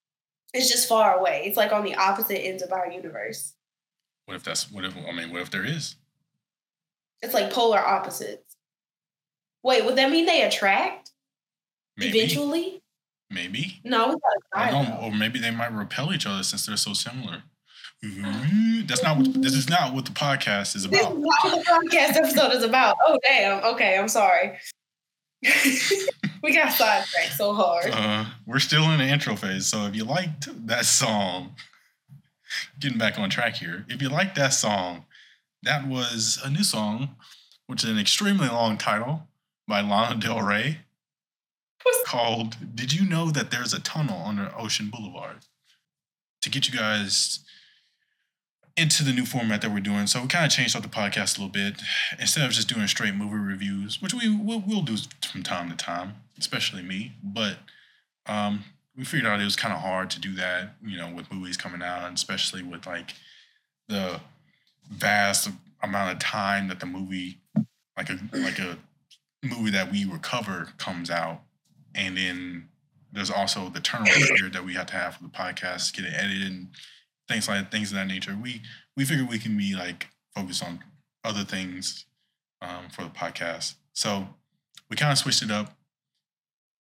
It's 0.54 0.70
just 0.70 0.88
far 0.88 1.18
away. 1.18 1.44
It's 1.46 1.58
like 1.58 1.72
on 1.72 1.84
the 1.84 1.96
opposite 1.96 2.44
ends 2.44 2.62
of 2.62 2.72
our 2.72 2.92
universe. 2.92 3.54
What 4.26 4.36
if 4.36 4.44
that's 4.44 4.72
what 4.72 4.86
if 4.86 4.96
I 4.96 5.12
mean? 5.12 5.32
What 5.32 5.42
if 5.42 5.52
there 5.52 5.66
is? 5.66 5.96
It's 7.22 7.34
like 7.34 7.52
polar 7.52 7.80
opposites. 7.80 8.56
Wait, 9.64 9.86
would 9.86 9.96
that 9.96 10.12
mean 10.12 10.26
they 10.26 10.44
attract 10.44 11.12
Maybe, 11.98 12.20
eventually? 12.20 12.83
Maybe. 13.34 13.80
No, 13.84 14.20
gotta 14.54 14.86
though. 15.00 15.08
or 15.08 15.12
maybe 15.12 15.40
they 15.40 15.52
might 15.52 15.72
repel 15.72 16.14
each 16.14 16.26
other 16.26 16.44
since 16.44 16.66
they're 16.66 16.78
so 16.78 16.94
similar. 16.94 17.44
Mhm. 18.04 18.88
That's 18.88 19.02
not 19.02 19.18
what 19.18 19.42
this 19.42 19.54
is 19.54 19.70
not 19.70 19.94
what 19.94 20.06
the 20.06 20.12
podcast 20.12 20.76
is 20.76 20.86
about. 20.86 20.92
This 20.92 21.02
is 21.02 21.08
not 21.08 21.18
what 21.18 21.66
the 21.66 21.72
podcast 21.72 22.16
episode 22.18 22.54
is 22.54 22.64
about. 22.64 22.96
Oh 23.06 23.18
damn. 23.24 23.64
Okay, 23.64 23.98
I'm 23.98 24.10
sorry. 24.10 24.58
we 26.44 26.54
got 26.56 26.72
sidetracked 26.72 27.34
so 27.34 27.54
hard. 27.54 27.88
Uh, 27.92 28.26
we're 28.46 28.60
still 28.60 28.84
in 28.92 29.00
the 29.00 29.06
intro 29.06 29.36
phase, 29.36 29.68
so 29.68 29.86
if 29.86 29.96
you 29.96 30.04
liked 30.06 30.48
that 30.68 30.86
song, 30.86 31.56
getting 32.80 32.98
back 32.98 33.20
on 33.20 33.30
track 33.30 33.56
here, 33.56 33.86
if 33.90 34.02
you 34.02 34.08
liked 34.10 34.36
that 34.36 34.54
song, 34.54 35.06
that 35.64 35.88
was 35.88 36.40
a 36.46 36.50
new 36.50 36.64
song, 36.64 37.16
which 37.68 37.84
is 37.84 37.90
an 37.90 38.00
extremely 38.00 38.48
long 38.48 38.78
title, 38.78 39.28
by 39.68 39.82
Lana 39.82 40.20
Del 40.20 40.42
Rey 40.42 40.80
Called 42.06 42.76
Did 42.76 42.94
You 42.94 43.08
Know 43.08 43.32
That 43.32 43.52
There's 43.52 43.74
a 43.74 43.82
Tunnel 43.82 44.24
Under 44.26 44.52
Ocean 44.58 44.90
Boulevard? 44.92 45.38
To 46.42 46.50
get 46.50 46.68
you 46.68 46.78
guys 46.78 47.40
into 48.76 49.04
the 49.04 49.14
new 49.14 49.26
format 49.26 49.62
that 49.62 49.72
we're 49.72 49.80
doing. 49.80 50.08
So 50.08 50.22
we 50.22 50.28
kind 50.28 50.46
of 50.46 50.52
changed 50.52 50.76
up 50.76 50.82
the 50.82 50.90
podcast 50.90 51.38
a 51.38 51.42
little 51.42 51.50
bit. 51.50 51.82
Instead 52.20 52.46
of 52.46 52.52
just 52.52 52.68
doing 52.68 52.88
straight 52.88 53.16
movie 53.16 53.36
reviews, 53.36 54.02
which 54.02 54.14
we 54.14 54.36
will 54.36 54.64
we'll 54.66 54.82
do 54.82 54.98
from 55.32 55.44
time 55.44 55.70
to 55.70 55.76
time, 55.76 56.16
especially 56.38 56.82
me, 56.82 57.14
but 57.24 57.58
um, 58.26 58.64
we 58.98 59.04
figured 59.04 59.32
out 59.32 59.40
it 59.40 59.46
was 59.46 59.56
kind 59.56 59.74
of 59.74 59.82
hard 59.82 60.10
to 60.12 60.20
do 60.20 60.34
that, 60.36 60.76
you 60.84 60.98
know, 60.98 61.12
with 61.14 61.32
movies 61.32 61.58
coming 61.58 61.82
out, 61.82 62.06
and 62.06 62.18
especially 62.18 62.64
with 62.64 62.86
like 62.86 63.14
the 63.88 64.20
vast 64.92 65.50
amount 65.82 66.14
of 66.14 66.20
time 66.20 66.68
that 66.68 66.80
the 66.80 66.86
movie, 66.86 67.38
like 67.98 68.10
a 68.10 68.20
like 68.34 68.60
a 68.60 68.78
movie 69.44 69.72
that 69.72 69.92
we 69.92 70.06
recover 70.06 70.70
comes 70.78 71.12
out, 71.12 71.42
and 71.96 72.18
then 72.18 72.70
there's 73.12 73.30
also 73.30 73.70
the 73.70 73.80
turnaround 73.80 74.28
period 74.36 74.54
that 74.54 74.66
we 74.66 74.74
have 74.74 74.88
to 74.88 74.94
have 74.94 75.16
for 75.16 75.24
the 75.24 75.30
podcast, 75.30 75.96
get 75.96 76.06
it 76.06 76.14
edited, 76.16 76.48
and 76.48 76.68
things 77.28 77.48
like 77.48 77.72
things 77.72 77.92
of 77.92 77.96
that 77.96 78.08
nature. 78.08 78.38
We 78.42 78.62
we 78.98 79.06
figured 79.06 79.30
we 79.30 79.40
can 79.40 79.58
be 79.58 79.76
like 79.76 80.08
focused 80.36 80.64
on 80.64 80.84
other 81.24 81.44
things 81.44 82.06
um, 82.62 82.90
for 82.92 83.04
the 83.04 83.10
podcast, 83.10 83.76
so 83.94 84.28
we 84.90 84.96
kind 84.96 85.12
of 85.12 85.18
switched 85.18 85.44
it 85.44 85.52
up. 85.52 85.76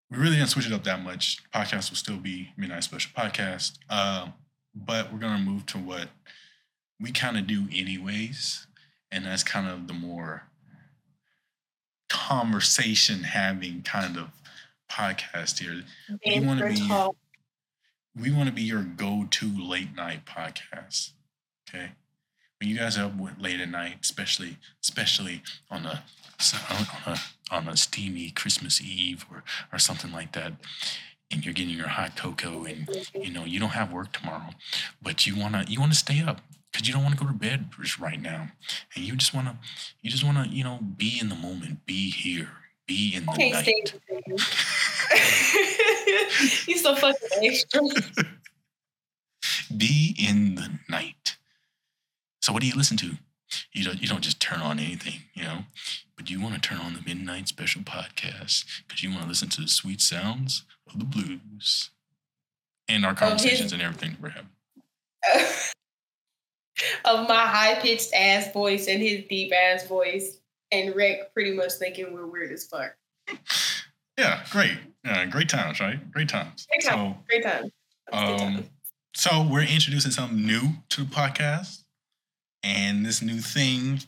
We 0.09 0.17
really 0.17 0.35
didn't 0.35 0.49
switch 0.49 0.67
it 0.67 0.73
up 0.73 0.83
that 0.83 1.03
much. 1.03 1.39
Podcast 1.53 1.89
will 1.89 1.97
still 1.97 2.17
be 2.17 2.49
Midnight 2.57 2.83
Special 2.83 3.11
Podcast, 3.15 3.77
um, 3.89 4.33
but 4.75 5.11
we're 5.13 5.19
gonna 5.19 5.43
move 5.43 5.65
to 5.67 5.77
what 5.77 6.09
we 6.99 7.11
kind 7.11 7.37
of 7.37 7.47
do 7.47 7.67
anyways, 7.71 8.67
and 9.11 9.25
that's 9.25 9.43
kind 9.43 9.67
of 9.67 9.87
the 9.87 9.93
more 9.93 10.43
conversation 12.09 13.23
having 13.23 13.81
kind 13.81 14.17
of 14.17 14.29
podcast 14.91 15.59
here. 15.59 15.83
We 16.25 16.39
want 16.45 16.59
to 16.59 16.69
be 16.69 16.87
talk. 16.87 17.15
we 18.19 18.31
want 18.31 18.47
to 18.47 18.53
be 18.55 18.63
your 18.63 18.83
go-to 18.83 19.51
late 19.57 19.95
night 19.95 20.25
podcast. 20.25 21.11
Okay, 21.69 21.91
when 22.59 22.69
you 22.69 22.77
guys 22.77 22.97
are 22.97 23.05
up 23.05 23.13
late 23.39 23.59
at 23.59 23.69
night, 23.69 23.97
especially 24.01 24.57
especially 24.83 25.41
on 25.69 25.85
a 25.85 26.03
on 26.69 26.87
a 27.05 27.19
on 27.51 27.67
a 27.67 27.77
steamy 27.77 28.29
Christmas 28.31 28.81
Eve 28.81 29.25
or 29.31 29.43
or 29.71 29.79
something 29.79 30.11
like 30.11 30.33
that, 30.33 30.53
and 31.31 31.43
you're 31.45 31.53
getting 31.53 31.75
your 31.75 31.87
hot 31.87 32.15
cocoa 32.15 32.63
and 32.65 32.87
you 33.13 33.31
know 33.31 33.45
you 33.45 33.59
don't 33.59 33.69
have 33.69 33.91
work 33.91 34.11
tomorrow, 34.11 34.51
but 35.01 35.25
you 35.25 35.35
wanna 35.37 35.65
you 35.67 35.79
wanna 35.79 35.93
stay 35.93 36.21
up 36.21 36.41
because 36.71 36.87
you 36.87 36.93
don't 36.93 37.03
want 37.03 37.17
to 37.17 37.23
go 37.23 37.31
to 37.31 37.37
bed 37.37 37.69
right 37.99 38.21
now, 38.21 38.49
and 38.95 39.05
you 39.05 39.15
just 39.15 39.33
wanna 39.33 39.57
you 40.01 40.09
just 40.09 40.23
wanna 40.23 40.45
you 40.49 40.63
know 40.63 40.79
be 40.97 41.17
in 41.19 41.29
the 41.29 41.35
moment, 41.35 41.85
be 41.85 42.09
here, 42.11 42.49
be 42.87 43.15
in 43.15 43.25
the 43.25 43.31
I 43.31 43.37
can't 43.37 43.53
night. 43.53 43.93
you. 44.27 44.37
you 46.73 46.77
so 46.77 46.95
fucking 46.95 47.29
extra. 47.41 47.81
be 49.77 50.15
in 50.17 50.55
the 50.55 50.79
night. 50.89 51.37
So 52.41 52.51
what 52.51 52.61
do 52.61 52.67
you 52.67 52.75
listen 52.75 52.97
to? 52.97 53.11
You 53.71 53.83
don't 53.85 54.01
you 54.01 54.07
don't 54.07 54.21
just 54.21 54.39
turn 54.39 54.59
on 54.59 54.79
anything, 54.79 55.21
you 55.33 55.43
know, 55.43 55.59
but 56.17 56.29
you 56.29 56.41
want 56.41 56.55
to 56.55 56.61
turn 56.61 56.79
on 56.79 56.93
the 56.93 57.01
midnight 57.05 57.47
special 57.47 57.81
podcast 57.83 58.65
because 58.87 59.03
you 59.03 59.09
want 59.09 59.21
to 59.23 59.27
listen 59.27 59.49
to 59.49 59.61
the 59.61 59.67
sweet 59.67 60.01
sounds 60.01 60.63
of 60.91 60.99
the 60.99 61.05
blues 61.05 61.91
and 62.87 63.05
our 63.05 63.11
his- 63.11 63.19
conversations 63.19 63.71
and 63.73 63.81
everything 63.81 64.17
we're 64.21 64.29
having. 64.29 64.49
of 67.05 67.27
my 67.29 67.45
high 67.47 67.75
pitched 67.75 68.13
ass 68.13 68.51
voice 68.51 68.87
and 68.87 69.01
his 69.01 69.23
deep 69.29 69.53
ass 69.53 69.87
voice, 69.87 70.39
and 70.73 70.95
Rick 70.95 71.33
pretty 71.33 71.53
much 71.53 71.73
thinking 71.73 72.11
we're 72.13 72.25
weird 72.25 72.51
as 72.51 72.65
fuck. 72.65 72.95
Yeah, 74.17 74.43
great, 74.51 74.77
uh, 75.07 75.25
great 75.25 75.49
times, 75.49 75.79
right? 75.79 76.11
Great 76.11 76.29
times. 76.29 76.67
Great 76.69 76.83
So 76.83 76.89
time. 76.89 77.15
Great 77.29 77.43
time. 77.43 77.71
That's 78.11 78.27
good 78.27 78.41
Um, 78.41 78.53
time. 78.55 78.69
So 79.15 79.47
we're 79.49 79.61
introducing 79.61 80.11
something 80.11 80.43
new 80.45 80.61
to 80.89 81.03
the 81.03 81.09
podcast, 81.09 81.83
and 82.63 83.05
this 83.05 83.21
new 83.21 83.39
thing, 83.39 84.01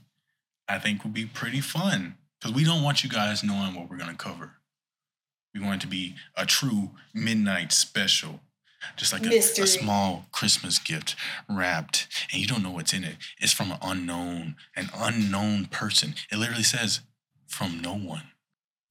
I 0.67 0.79
think, 0.79 1.03
will 1.03 1.12
be 1.12 1.25
pretty 1.25 1.62
fun 1.62 2.17
because 2.39 2.53
we 2.55 2.63
don't 2.63 2.84
want 2.84 3.03
you 3.03 3.10
guys 3.10 3.43
knowing 3.43 3.75
what 3.75 3.89
we're 3.89 3.98
going 3.98 4.10
to 4.12 4.17
cover. 4.17 4.53
We 5.53 5.62
want 5.62 5.75
it 5.81 5.86
to 5.86 5.88
be 5.88 6.15
a 6.36 6.45
true 6.45 6.91
midnight 7.13 7.72
special, 7.72 8.41
just 8.96 9.13
like 9.13 9.25
a, 9.25 9.38
a 9.38 9.42
small 9.42 10.25
Christmas 10.32 10.80
gift 10.80 11.15
wrapped, 11.50 12.08
and 12.32 12.42
you 12.42 12.48
don't 12.48 12.63
know 12.63 12.72
what's 12.72 12.94
in 12.94 13.04
it. 13.04 13.15
It's 13.39 13.54
from 13.54 13.72
an 13.72 13.77
unknown, 13.82 14.56
an 14.75 14.89
unknown 14.96 15.65
person. 15.68 16.15
It 16.32 16.38
literally 16.38 16.63
says 16.63 17.01
from 17.48 17.82
no 17.82 17.94
one. 17.96 18.24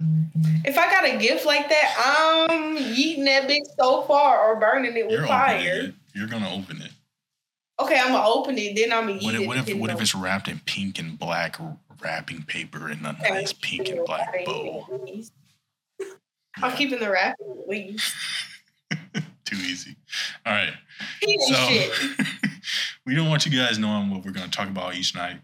Mm-hmm. 0.03 0.65
If 0.65 0.77
I 0.77 0.91
got 0.91 1.05
a 1.09 1.17
gift 1.19 1.47
like 1.47 1.69
that, 1.69 2.49
I'm 2.51 2.77
yeeting 2.77 3.25
that 3.27 3.49
bitch 3.49 3.61
so 3.79 4.03
far 4.03 4.41
or 4.41 4.57
burning 4.59 4.97
it 4.97 5.05
with 5.07 5.13
You're 5.13 5.21
opening 5.25 5.29
fire. 5.29 5.81
it. 5.85 5.95
You're 6.15 6.27
gonna 6.29 6.51
open 6.53 6.83
it. 6.83 6.91
Okay, 7.81 7.99
I'm 7.99 8.13
gonna 8.13 8.29
open 8.29 8.57
it, 8.59 8.77
then 8.77 8.93
I'm 8.93 9.07
gonna 9.09 9.19
eat 9.21 9.25
What 9.25 9.35
if, 9.35 9.41
it. 9.41 9.47
what 9.47 9.57
if 9.57 9.75
what 9.79 9.91
if 9.91 10.01
it's 10.01 10.15
wrapped 10.15 10.49
in 10.49 10.61
pink 10.67 10.99
and 10.99 11.19
black 11.19 11.57
wrapping 12.01 12.43
paper 12.43 12.89
and 12.89 13.05
a 13.07 13.11
Okay, 13.11 13.31
nice 13.31 13.53
pink 13.53 13.89
and 13.89 14.05
black 14.05 14.45
bow? 14.45 14.87
I'm 16.57 16.71
Yeah, 16.71 16.77
keeping 16.77 17.01
the 17.01 17.11
wrapping 17.11 17.47
at 17.63 17.69
least. 17.69 18.15
too 19.45 19.57
easy. 19.57 19.97
All 20.45 20.53
right. 20.53 20.75
So 21.23 21.55
shit. 21.55 21.93
we 23.07 23.15
don't 23.15 23.29
want 23.29 23.47
you 23.47 23.53
guys 23.53 23.79
knowing 23.79 24.11
what 24.11 24.25
we're 24.25 24.33
going 24.33 24.49
to 24.49 24.57
talk 24.57 24.69
about 24.69 24.95
each 24.95 25.15
night. 25.15 25.41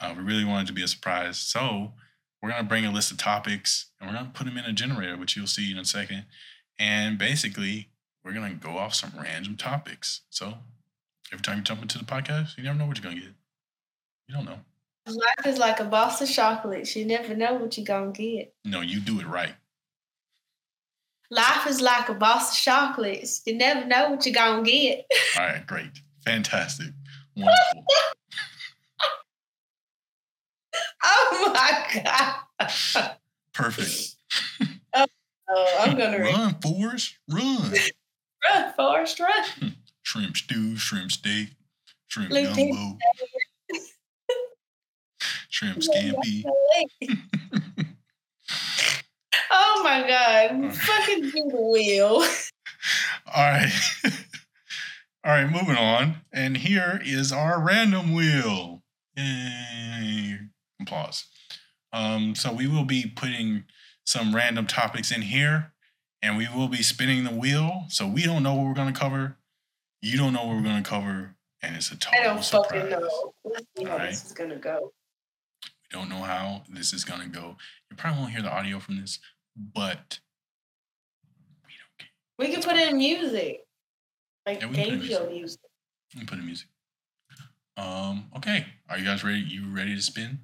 Uh, 0.00 0.14
we 0.16 0.22
really 0.22 0.44
want 0.44 0.64
it 0.64 0.66
to 0.68 0.72
be 0.72 0.82
a 0.82 0.88
surprise. 0.88 1.38
So 1.38 1.92
we're 2.42 2.50
going 2.50 2.62
to 2.62 2.68
bring 2.68 2.84
a 2.84 2.92
list 2.92 3.10
of 3.10 3.18
topics 3.18 3.90
and 4.00 4.08
we're 4.08 4.16
going 4.16 4.26
to 4.26 4.32
put 4.32 4.44
them 4.46 4.58
in 4.58 4.64
a 4.64 4.72
generator, 4.72 5.16
which 5.16 5.36
you'll 5.36 5.46
see 5.46 5.70
in 5.70 5.78
a 5.78 5.84
second. 5.84 6.26
And 6.78 7.18
basically, 7.18 7.90
we're 8.24 8.32
going 8.32 8.58
to 8.58 8.66
go 8.66 8.76
off 8.76 8.94
some 8.94 9.12
random 9.18 9.56
topics. 9.56 10.22
So 10.30 10.54
every 11.32 11.42
time 11.42 11.58
you 11.58 11.62
jump 11.62 11.82
into 11.82 11.98
the 11.98 12.04
podcast, 12.04 12.56
you 12.56 12.64
never 12.64 12.78
know 12.78 12.86
what 12.86 12.98
you're 12.98 13.04
going 13.04 13.16
to 13.16 13.22
get. 13.22 13.34
You 14.28 14.34
don't 14.34 14.44
know. 14.44 14.58
Life 15.06 15.46
is 15.46 15.58
like 15.58 15.80
a 15.80 15.84
box 15.84 16.22
of 16.22 16.30
chocolates. 16.30 16.96
You 16.96 17.04
never 17.04 17.34
know 17.34 17.54
what 17.54 17.76
you're 17.76 17.84
gonna 17.84 18.10
get. 18.10 18.54
No, 18.64 18.80
you 18.80 19.00
do 19.00 19.20
it 19.20 19.26
right. 19.26 19.54
Life 21.30 21.66
is 21.66 21.80
like 21.80 22.08
a 22.08 22.14
box 22.14 22.50
of 22.52 22.56
chocolates. 22.58 23.42
You 23.46 23.56
never 23.56 23.86
know 23.86 24.10
what 24.10 24.24
you're 24.26 24.34
gonna 24.34 24.62
get. 24.62 25.04
All 25.38 25.44
right, 25.46 25.66
great. 25.66 25.90
Fantastic. 26.24 26.88
Wonderful. 27.36 27.84
Oh 31.06 31.52
my 31.54 32.02
god. 32.02 33.16
Perfect. 33.52 34.16
Oh, 35.46 35.76
I'm 35.80 35.96
gonna 35.96 36.20
run, 36.20 36.32
Run, 36.32 36.56
Forrest. 36.62 37.18
Run. 37.30 37.74
run 38.50 38.72
Forrest, 38.74 39.20
run. 39.20 39.44
Hmm. 39.60 39.68
Shrimp 40.02 40.36
stew, 40.38 40.76
shrimp 40.76 41.12
steak, 41.12 41.50
shrimp 42.08 42.30
gumbo, 42.30 42.98
shrimp 45.50 45.78
scampi. 45.78 46.44
Oh 49.50 49.80
my 49.84 50.06
god. 50.06 50.74
Fucking 50.74 51.22
do 51.22 51.30
the 51.30 51.70
wheel. 51.72 52.06
All 53.34 53.42
right. 53.50 53.72
All 55.24 55.32
right, 55.32 55.50
moving 55.50 55.76
on. 55.76 56.16
And 56.32 56.56
here 56.58 57.00
is 57.04 57.32
our 57.32 57.60
random 57.62 58.12
wheel. 58.14 58.82
Yay. 59.16 60.38
Applause. 60.82 61.24
Um, 61.92 62.34
so 62.34 62.52
we 62.52 62.66
will 62.66 62.84
be 62.84 63.10
putting 63.14 63.64
some 64.04 64.34
random 64.34 64.66
topics 64.66 65.10
in 65.10 65.22
here 65.22 65.72
and 66.20 66.36
we 66.36 66.46
will 66.54 66.68
be 66.68 66.82
spinning 66.82 67.24
the 67.24 67.30
wheel. 67.30 67.84
So 67.88 68.06
we 68.06 68.24
don't 68.24 68.42
know 68.42 68.54
what 68.54 68.66
we're 68.66 68.74
going 68.74 68.92
to 68.92 68.98
cover. 68.98 69.38
You 70.02 70.18
don't 70.18 70.32
know 70.34 70.44
what 70.44 70.56
we're 70.56 70.62
going 70.62 70.82
to 70.82 70.88
cover. 70.88 71.36
And 71.62 71.76
it's 71.76 71.90
a 71.90 71.96
total 71.96 72.20
I 72.20 72.24
don't 72.24 72.44
surprise. 72.44 72.66
fucking 72.70 72.90
know. 72.90 73.32
Let's 73.44 73.66
see 73.76 73.84
how 73.84 73.92
Alright. 73.92 74.10
this 74.10 74.26
is 74.26 74.32
gonna 74.32 74.56
go. 74.56 74.92
We 75.94 76.00
don't 76.00 76.08
know 76.08 76.24
how 76.24 76.62
this 76.68 76.92
is 76.92 77.04
going 77.04 77.20
to 77.20 77.28
go. 77.28 77.56
You 77.88 77.96
probably 77.96 78.18
won't 78.18 78.32
hear 78.32 78.42
the 78.42 78.50
audio 78.50 78.80
from 78.80 79.00
this, 79.00 79.20
but 79.56 80.18
we 81.64 81.72
don't 81.78 81.98
care. 81.98 82.08
We 82.36 82.48
can 82.48 82.62
put 82.62 82.76
in 82.76 82.98
music. 82.98 83.60
Like 84.44 84.60
Yeah, 84.60 84.66
we 84.66 84.74
can 84.74 84.84
put 84.84 84.92
in 84.94 85.00
game 85.00 85.08
show 85.08 85.30
music. 85.30 85.60
Let 86.12 86.20
me 86.20 86.26
put 86.26 86.38
in 86.40 86.46
music. 86.46 86.66
Um, 87.76 88.24
okay. 88.36 88.66
Are 88.90 88.98
you 88.98 89.04
guys 89.04 89.22
ready? 89.22 89.38
You 89.38 89.72
ready 89.72 89.94
to 89.94 90.02
spin? 90.02 90.40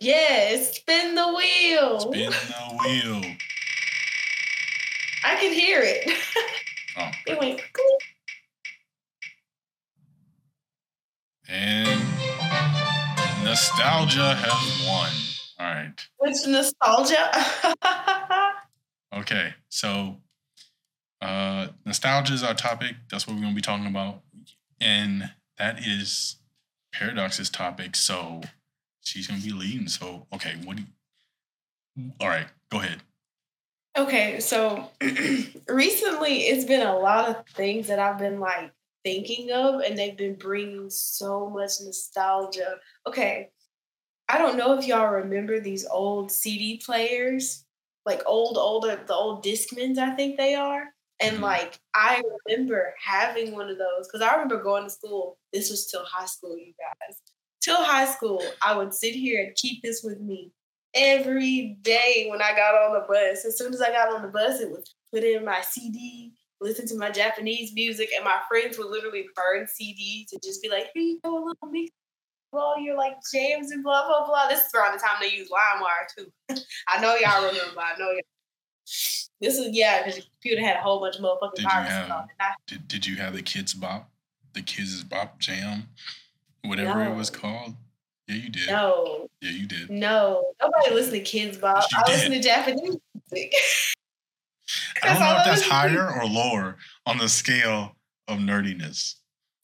Yes, 0.00 0.78
spin 0.78 1.14
the 1.14 1.28
wheel. 1.28 2.00
Spin 2.00 2.30
the 2.30 2.76
wheel. 2.82 3.20
I 5.22 5.36
can 5.36 5.52
hear 5.52 5.80
it. 5.80 6.10
Oh, 6.98 7.10
it 7.28 7.38
went 7.38 7.60
nostalgia 13.76 14.34
has 14.34 14.86
won. 14.86 15.10
All 15.58 15.74
right. 15.74 16.08
Which 16.18 16.46
nostalgia? 16.46 17.30
Okay. 19.14 19.54
So, 19.70 20.16
uh, 21.22 21.68
nostalgia 21.86 22.34
is 22.34 22.42
our 22.42 22.52
topic. 22.52 22.96
That's 23.10 23.26
what 23.26 23.34
we're 23.34 23.42
going 23.42 23.52
to 23.52 23.56
be 23.56 23.62
talking 23.62 23.86
about, 23.86 24.20
and 24.78 25.30
that 25.56 25.86
is 25.86 26.36
Paradox's 26.92 27.48
topic. 27.48 27.96
So, 27.96 28.42
she's 29.00 29.26
going 29.28 29.40
to 29.40 29.46
be 29.46 29.54
leading. 29.54 29.88
So, 29.88 30.26
okay, 30.34 30.56
what 30.64 30.76
do 30.76 30.82
you, 31.96 32.12
All 32.20 32.28
right, 32.28 32.48
go 32.70 32.80
ahead. 32.80 32.98
Okay, 33.96 34.40
so 34.40 34.90
recently 35.68 36.40
it's 36.40 36.66
been 36.66 36.86
a 36.86 36.98
lot 36.98 37.28
of 37.28 37.46
things 37.54 37.86
that 37.86 38.00
I've 38.00 38.18
been 38.18 38.40
like 38.40 38.70
thinking 39.02 39.52
of, 39.52 39.80
and 39.80 39.96
they've 39.96 40.16
been 40.16 40.34
bringing 40.34 40.90
so 40.90 41.48
much 41.48 41.70
nostalgia. 41.80 42.74
Okay, 43.06 43.50
I 44.28 44.38
don't 44.38 44.56
know 44.56 44.76
if 44.78 44.86
y'all 44.86 45.12
remember 45.12 45.60
these 45.60 45.86
old 45.86 46.32
CD 46.32 46.80
players, 46.84 47.64
like 48.04 48.22
old, 48.26 48.58
older, 48.58 49.00
the 49.06 49.14
old 49.14 49.44
Discmans, 49.44 49.98
I 49.98 50.14
think 50.16 50.36
they 50.36 50.54
are. 50.54 50.92
And 51.20 51.38
Mhm. 51.38 51.42
like, 51.42 51.80
I 51.94 52.22
remember 52.46 52.94
having 53.02 53.54
one 53.54 53.70
of 53.70 53.78
those 53.78 54.06
because 54.06 54.20
I 54.20 54.32
remember 54.32 54.62
going 54.62 54.84
to 54.84 54.90
school. 54.90 55.38
This 55.52 55.70
was 55.70 55.86
till 55.86 56.04
high 56.04 56.26
school, 56.26 56.56
you 56.58 56.74
guys. 56.78 57.20
Till 57.60 57.76
high 57.76 58.06
school, 58.06 58.42
I 58.62 58.76
would 58.76 58.92
sit 58.92 59.14
here 59.14 59.44
and 59.44 59.54
keep 59.56 59.82
this 59.82 60.02
with 60.02 60.20
me 60.20 60.52
every 60.94 61.78
day 61.82 62.26
when 62.28 62.42
I 62.42 62.54
got 62.54 62.74
on 62.74 62.94
the 62.94 63.06
bus. 63.08 63.44
As 63.44 63.56
soon 63.56 63.72
as 63.72 63.80
I 63.80 63.90
got 63.90 64.12
on 64.12 64.22
the 64.22 64.28
bus, 64.28 64.60
it 64.60 64.70
would 64.70 64.86
put 65.12 65.24
in 65.24 65.44
my 65.44 65.62
CD, 65.62 66.32
listen 66.60 66.86
to 66.88 66.96
my 66.96 67.10
Japanese 67.10 67.72
music, 67.74 68.10
and 68.14 68.24
my 68.24 68.40
friends 68.48 68.76
would 68.78 68.88
literally 68.88 69.26
burn 69.34 69.66
CDs 69.66 70.32
and 70.32 70.42
just 70.42 70.62
be 70.62 70.68
like, 70.68 70.90
"Here 70.92 71.02
you 71.02 71.20
go, 71.22 71.38
a 71.38 71.44
little 71.44 71.68
mix 71.68 71.90
of 72.52 72.80
you're 72.80 72.96
like 72.96 73.16
James 73.32 73.70
and 73.70 73.82
blah 73.82 74.06
blah 74.06 74.26
blah." 74.26 74.48
This 74.48 74.60
is 74.64 74.74
around 74.74 74.92
the 74.94 74.98
time 74.98 75.16
they 75.20 75.30
used 75.36 75.50
LimeWire 75.50 76.06
too. 76.16 76.62
I 76.88 77.00
know 77.00 77.14
y'all 77.16 77.46
remember. 77.46 77.80
I 77.80 77.98
know 77.98 78.10
y'all. 78.10 78.20
This 79.40 79.58
is 79.58 79.68
yeah, 79.76 79.98
because 80.02 80.16
the 80.16 80.22
computer 80.30 80.62
had 80.64 80.76
a 80.76 80.80
whole 80.80 81.00
bunch 81.00 81.16
of 81.16 81.22
motherfucking 81.22 81.54
Did 81.56 81.62
you 81.64 81.68
viruses 81.70 81.92
have- 81.94 82.10
on 82.10 82.24
it. 82.24 82.30
I- 82.40 82.52
Did 82.66 82.88
Did 82.88 83.06
you 83.06 83.16
have 83.16 83.34
the 83.34 83.42
Kidz 83.42 83.78
Bop, 83.78 84.08
the 84.54 84.62
Kidz 84.62 85.06
Bop 85.08 85.38
Jam, 85.38 85.88
whatever 86.64 87.04
it 87.04 87.14
was 87.14 87.30
called? 87.30 87.74
Yeah, 88.28 88.36
you 88.36 88.48
did. 88.48 88.68
No, 88.68 89.28
Yeah, 89.40 89.50
you 89.50 89.66
did. 89.66 89.88
no, 89.90 90.42
nobody 90.60 90.94
listen 90.94 91.12
to 91.12 91.20
Kidz 91.20 91.60
Bop. 91.60 91.84
Yes, 91.92 91.94
I 91.96 92.02
did. 92.06 92.12
listen 92.12 92.32
to 92.32 92.40
Japanese 92.40 92.96
music. 93.30 93.52
I 95.02 95.08
don't 95.12 95.20
know 95.20 95.36
if 95.38 95.44
that's 95.44 95.62
higher 95.62 96.10
or 96.10 96.24
lower 96.26 96.76
on 97.04 97.18
the 97.18 97.28
scale 97.28 97.94
of 98.26 98.38
nerdiness. 98.38 99.15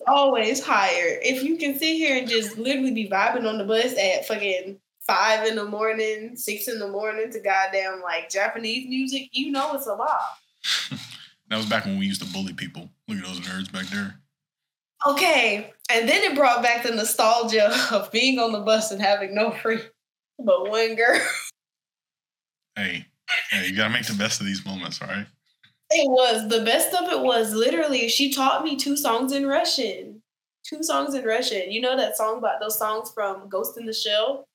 Always 0.07 0.65
higher. 0.65 1.19
If 1.23 1.43
you 1.43 1.57
can 1.57 1.79
sit 1.79 1.97
here 1.97 2.17
and 2.17 2.29
just 2.29 2.59
literally 2.59 2.93
be 2.93 3.09
vibing 3.09 3.49
on 3.49 3.59
the 3.59 3.65
bus 3.65 3.97
at 3.99 4.27
fucking 4.27 4.79
five 5.01 5.47
in 5.47 5.57
the 5.57 5.65
morning, 5.65 6.37
six 6.37 6.69
in 6.69 6.79
the 6.79 6.89
morning 6.89 7.31
to 7.33 7.41
goddamn 7.41 8.01
like 8.03 8.31
Japanese 8.31 8.89
music, 8.89 9.29
you 9.33 9.51
know 9.51 9.75
it's 9.75 9.87
a 9.87 9.95
lot. 9.95 10.21
That 11.53 11.59
was 11.59 11.67
back 11.67 11.85
when 11.85 11.99
we 11.99 12.07
used 12.07 12.23
to 12.23 12.33
bully 12.33 12.55
people. 12.55 12.89
Look 13.09 13.19
at 13.19 13.25
those 13.25 13.41
nerds 13.41 13.71
back 13.71 13.85
there. 13.89 14.15
Okay. 15.07 15.71
And 15.91 16.09
then 16.09 16.23
it 16.23 16.35
brought 16.35 16.63
back 16.63 16.83
the 16.83 16.95
nostalgia 16.95 17.71
of 17.93 18.11
being 18.11 18.39
on 18.39 18.53
the 18.53 18.61
bus 18.61 18.91
and 18.91 19.03
having 19.03 19.35
no 19.35 19.51
free 19.51 19.81
but 20.39 20.71
one 20.71 20.95
girl. 20.95 21.21
Hey, 22.75 23.05
hey, 23.51 23.67
you 23.67 23.77
gotta 23.77 23.93
make 23.93 24.07
the 24.07 24.15
best 24.15 24.41
of 24.41 24.47
these 24.47 24.65
moments, 24.65 25.03
all 25.03 25.09
right? 25.09 25.27
It 25.95 26.11
was 26.11 26.49
the 26.49 26.65
best 26.65 26.95
of 26.95 27.11
it 27.11 27.21
was 27.21 27.53
literally 27.53 28.09
she 28.09 28.33
taught 28.33 28.65
me 28.65 28.77
two 28.77 28.97
songs 28.97 29.33
in 29.33 29.47
Russian. 29.47 30.23
Two 30.65 30.83
songs 30.83 31.15
in 31.15 31.25
Russian. 31.25 31.71
You 31.71 31.81
know 31.81 31.97
that 31.97 32.17
song 32.17 32.39
about 32.39 32.61
those 32.61 32.79
songs 32.79 33.11
from 33.13 33.49
Ghost 33.49 33.79
in 33.79 33.87
the 33.87 33.93
Shell? 33.93 34.47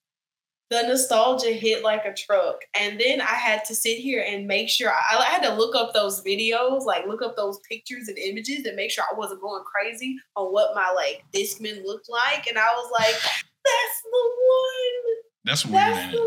The 0.69 0.83
nostalgia 0.83 1.51
hit 1.51 1.83
like 1.83 2.05
a 2.05 2.13
truck. 2.13 2.61
And 2.77 2.99
then 2.99 3.21
I 3.21 3.35
had 3.35 3.63
to 3.65 3.75
sit 3.75 3.97
here 3.97 4.25
and 4.27 4.47
make 4.47 4.69
sure 4.69 4.91
I, 4.91 5.17
I 5.17 5.25
had 5.25 5.43
to 5.43 5.53
look 5.53 5.75
up 5.75 5.93
those 5.93 6.23
videos, 6.23 6.83
like 6.85 7.07
look 7.07 7.21
up 7.21 7.35
those 7.35 7.59
pictures 7.69 8.07
and 8.07 8.17
images 8.17 8.65
and 8.65 8.75
make 8.75 8.91
sure 8.91 9.05
I 9.09 9.17
wasn't 9.17 9.41
going 9.41 9.63
crazy 9.63 10.17
on 10.35 10.51
what 10.51 10.75
my 10.75 10.91
like 10.93 11.23
Discman 11.33 11.85
looked 11.85 12.09
like. 12.09 12.47
And 12.47 12.57
I 12.57 12.67
was 12.75 12.91
like, 12.91 13.13
that's 13.13 14.01
the 14.03 14.31
one. 14.49 15.17
That's 15.45 15.65
weird, 15.65 15.93
That's. 15.93 16.17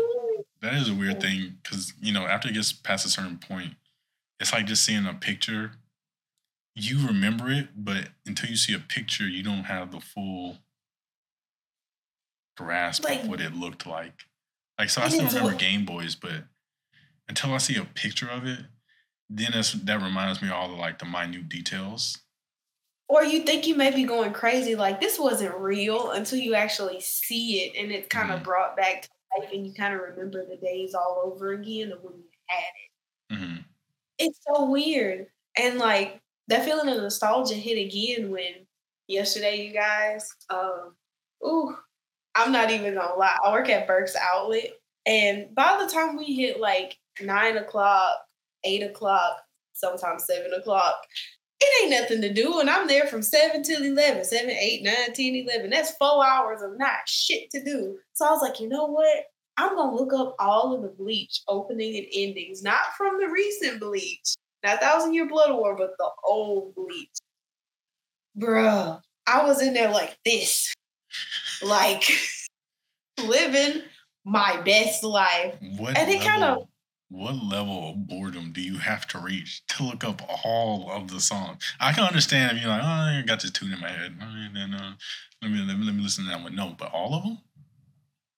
That 0.61 0.73
is 0.75 0.89
a 0.89 0.93
weird 0.93 1.21
thing 1.21 1.57
because 1.61 1.93
you 2.01 2.13
know 2.13 2.25
after 2.25 2.49
it 2.49 2.53
gets 2.53 2.71
past 2.71 3.05
a 3.05 3.09
certain 3.09 3.37
point, 3.37 3.73
it's 4.41 4.51
like 4.51 4.65
just 4.65 4.83
seeing 4.83 5.05
a 5.05 5.13
picture. 5.13 5.73
You 6.75 7.05
remember 7.07 7.49
it, 7.51 7.69
but 7.75 8.09
until 8.25 8.49
you 8.49 8.55
see 8.57 8.73
a 8.73 8.79
picture, 8.79 9.27
you 9.27 9.43
don't 9.43 9.65
have 9.65 9.91
the 9.91 9.99
full 9.99 10.57
grasp 12.57 13.03
Like- 13.03 13.23
of 13.23 13.27
what 13.29 13.41
it 13.41 13.53
looked 13.53 13.85
like. 13.85 14.23
Like, 14.77 14.89
so 14.89 15.01
I 15.01 15.09
still 15.09 15.27
remember 15.27 15.53
Game 15.55 15.85
Boys, 15.85 16.15
but 16.15 16.45
until 17.27 17.53
I 17.53 17.57
see 17.57 17.75
a 17.75 17.85
picture 17.85 18.29
of 18.29 18.45
it, 18.47 18.59
then 19.29 19.51
that's, 19.53 19.73
that 19.73 20.01
reminds 20.01 20.41
me 20.41 20.47
of 20.49 20.55
all 20.55 20.67
the 20.69 20.75
like 20.75 20.99
the 20.99 21.05
minute 21.05 21.47
details. 21.49 22.17
or 23.07 23.23
you 23.25 23.41
think 23.43 23.67
you 23.67 23.75
may 23.75 23.91
be 23.93 24.05
going 24.05 24.31
crazy 24.31 24.73
like 24.73 25.01
this 25.01 25.19
wasn't 25.19 25.53
real 25.55 26.11
until 26.11 26.39
you 26.39 26.55
actually 26.55 26.99
see 27.01 27.59
it 27.65 27.75
and 27.77 27.91
it's 27.91 28.07
kind 28.07 28.31
of 28.31 28.39
Mhm. 28.39 28.43
brought 28.45 28.77
back 28.77 29.01
to 29.01 29.09
life 29.37 29.49
and 29.51 29.67
you 29.67 29.73
kind 29.73 29.93
of 29.93 29.99
remember 29.99 30.45
the 30.45 30.55
days 30.55 30.93
all 30.95 31.21
over 31.25 31.51
again 31.51 31.91
of 31.91 32.01
when 32.03 32.13
you 32.13 32.29
had 32.47 32.73
it 32.79 33.37
hmm 33.37 33.57
it's 34.21 34.39
so 34.47 34.65
weird 34.65 35.27
and 35.57 35.77
like 35.77 36.21
that 36.47 36.65
feeling 36.65 36.89
of 36.89 37.01
nostalgia 37.01 37.55
hit 37.55 37.77
again 37.77 38.31
when 38.31 38.65
yesterday 39.07 39.65
you 39.65 39.73
guys 39.73 40.33
um 40.49 40.93
ooh 41.45 41.75
i'm 42.35 42.51
not 42.51 42.71
even 42.71 42.93
gonna 42.93 43.15
lie 43.15 43.37
i 43.43 43.51
work 43.51 43.69
at 43.69 43.87
burke's 43.87 44.15
outlet 44.33 44.71
and 45.05 45.53
by 45.55 45.81
the 45.81 45.91
time 45.91 46.17
we 46.17 46.25
hit 46.25 46.59
like 46.59 46.97
nine 47.21 47.57
o'clock 47.57 48.15
eight 48.63 48.83
o'clock 48.83 49.37
sometimes 49.73 50.25
seven 50.25 50.53
o'clock 50.53 50.95
it 51.61 51.83
ain't 51.83 52.01
nothing 52.01 52.21
to 52.21 52.33
do. 52.33 52.59
And 52.59 52.69
I'm 52.69 52.87
there 52.87 53.05
from 53.05 53.21
7 53.21 53.61
till 53.63 53.83
11, 53.83 54.23
7, 54.25 54.49
8, 54.49 54.83
9, 54.83 54.95
10, 55.13 55.35
11. 55.35 55.69
That's 55.69 55.91
four 55.91 56.25
hours 56.25 56.61
of 56.61 56.77
not 56.77 57.07
shit 57.07 57.51
to 57.51 57.63
do. 57.63 57.97
So 58.13 58.25
I 58.25 58.31
was 58.31 58.41
like, 58.41 58.59
you 58.59 58.67
know 58.67 58.85
what? 58.85 59.25
I'm 59.57 59.75
going 59.75 59.89
to 59.91 59.95
look 60.03 60.13
up 60.13 60.35
all 60.39 60.73
of 60.73 60.81
the 60.81 60.87
Bleach 60.89 61.41
opening 61.47 61.95
and 61.97 62.07
endings, 62.13 62.63
not 62.63 62.93
from 62.97 63.19
the 63.19 63.27
recent 63.27 63.79
Bleach, 63.79 64.35
not 64.63 64.79
Thousand 64.79 65.13
Year 65.13 65.27
Blood 65.27 65.53
War, 65.53 65.75
but 65.77 65.91
the 65.97 66.09
old 66.23 66.73
Bleach. 66.75 67.09
Bruh, 68.37 69.01
I 69.27 69.43
was 69.43 69.61
in 69.61 69.73
there 69.73 69.89
like 69.91 70.17
this, 70.25 70.73
like 71.61 72.03
living 73.25 73.81
my 74.25 74.61
best 74.61 75.03
life. 75.03 75.55
What 75.77 75.97
And 75.97 76.09
it 76.09 76.19
level, 76.19 76.31
kinda- 76.31 76.57
what 77.09 77.35
level 77.43 77.89
of 77.89 78.07
boredom 78.07 78.53
do 78.53 78.61
you 78.61 78.77
have 78.77 79.05
to 79.09 79.19
reach 79.19 79.65
to 79.67 79.83
look 79.83 80.03
up 80.05 80.21
all 80.45 80.89
of 80.91 81.09
the 81.11 81.19
songs? 81.19 81.61
I 81.79 81.91
can 81.91 82.05
understand 82.05 82.55
if 82.57 82.63
you're 82.63 82.71
like, 82.71 82.83
oh, 82.83 82.87
I 82.87 83.23
got 83.25 83.41
this 83.41 83.51
tune 83.51 83.73
in 83.73 83.81
my 83.81 83.89
head. 83.89 84.17
Then, 84.17 84.71
let 85.41 85.51
me 85.51 85.59
let 85.67 85.77
me 85.77 85.85
let 85.85 85.95
me 85.95 86.01
listen 86.01 86.23
to 86.23 86.29
that 86.29 86.41
one. 86.41 86.55
No, 86.55 86.73
but 86.77 86.91
all 86.93 87.13
of 87.13 87.23
them. 87.23 87.37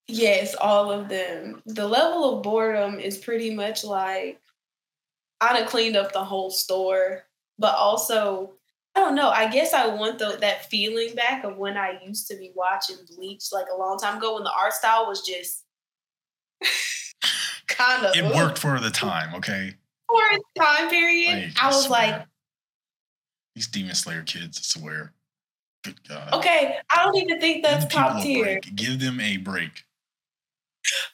Yes, 0.06 0.54
all 0.54 0.90
of 0.90 1.08
them. 1.08 1.62
The 1.66 1.86
level 1.86 2.36
of 2.36 2.42
boredom 2.42 3.00
is 3.00 3.16
pretty 3.18 3.54
much 3.54 3.84
like 3.84 4.40
I'd 5.40 5.56
have 5.56 5.68
cleaned 5.68 5.96
up 5.96 6.12
the 6.12 6.24
whole 6.24 6.50
store, 6.50 7.24
but 7.58 7.74
also 7.74 8.52
I 8.96 9.00
don't 9.00 9.16
know. 9.16 9.30
I 9.30 9.50
guess 9.50 9.72
I 9.72 9.88
want 9.88 10.18
the, 10.20 10.36
that 10.40 10.66
feeling 10.66 11.14
back 11.16 11.42
of 11.42 11.56
when 11.56 11.76
I 11.76 11.98
used 12.06 12.28
to 12.28 12.36
be 12.36 12.52
watching 12.54 12.96
Bleach 13.16 13.46
like 13.52 13.66
a 13.72 13.76
long 13.76 13.98
time 13.98 14.18
ago 14.18 14.34
when 14.34 14.44
the 14.44 14.52
art 14.52 14.72
style 14.72 15.06
was 15.06 15.22
just 15.22 15.64
kind 17.66 18.06
of 18.06 18.14
It 18.14 18.24
worked 18.34 18.58
for 18.58 18.78
the 18.78 18.90
time. 18.90 19.34
Okay, 19.34 19.74
for 20.08 20.20
its 20.32 20.44
time 20.56 20.90
period. 20.90 21.44
Like, 21.44 21.62
I 21.62 21.66
was 21.68 21.86
swear. 21.86 22.08
like, 22.08 22.26
these 23.56 23.66
Demon 23.66 23.96
Slayer 23.96 24.22
kids. 24.22 24.58
I 24.58 24.62
swear. 24.78 25.12
Good 25.82 26.08
God. 26.08 26.32
okay, 26.32 26.76
I 26.90 27.02
don't 27.04 27.16
even 27.16 27.40
think 27.40 27.64
that's 27.64 27.84
the 27.84 27.90
top 27.90 28.22
tier. 28.22 28.60
Give 28.74 28.98
them 29.00 29.20
a 29.20 29.38
break. 29.38 29.84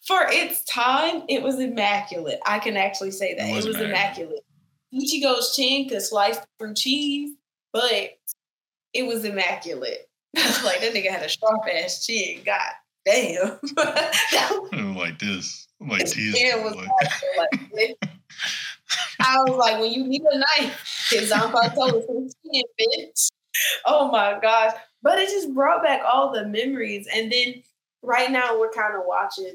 For 0.06 0.22
its 0.28 0.64
time, 0.64 1.22
it 1.28 1.42
was 1.42 1.60
immaculate. 1.60 2.40
I 2.46 2.58
can 2.58 2.76
actually 2.76 3.12
say 3.12 3.34
that. 3.34 3.46
It 3.46 3.52
It 3.52 3.56
was 3.56 3.66
was, 3.66 3.80
immaculate. 3.80 4.44
Ichigo's 4.94 5.54
chin 5.54 5.88
could 5.88 6.02
slice 6.02 6.38
through 6.58 6.74
cheese, 6.74 7.36
but 7.72 8.18
it 8.92 9.06
was 9.06 9.24
immaculate. 9.24 10.08
like 10.64 10.80
that 10.80 10.92
nigga 10.94 11.10
had 11.10 11.22
a 11.22 11.28
sharp 11.28 11.62
ass 11.72 12.04
chin. 12.04 12.40
God 12.44 12.72
damn. 13.04 13.58
that 13.76 14.94
like 14.96 15.18
this. 15.18 15.68
Like 15.80 16.02
his 16.02 16.34
chin 16.34 16.62
was 16.62 16.74
Like. 16.74 17.96
I 19.20 19.36
was 19.46 19.56
like, 19.56 19.80
when 19.80 19.92
you 19.92 20.06
need 20.06 20.22
a 20.22 20.38
knife, 20.38 21.08
his 21.10 21.30
Zanpakuto 21.30 21.98
is 21.98 22.24
his 22.24 22.34
chin, 22.44 22.64
bitch. 22.80 23.28
Oh 23.86 24.10
my 24.10 24.38
gosh. 24.40 24.72
But 25.02 25.18
it 25.18 25.28
just 25.28 25.54
brought 25.54 25.82
back 25.82 26.02
all 26.10 26.32
the 26.32 26.46
memories. 26.46 27.06
And 27.12 27.30
then 27.30 27.62
right 28.02 28.30
now 28.30 28.58
we're 28.58 28.70
kind 28.70 28.94
of 28.94 29.02
watching 29.06 29.54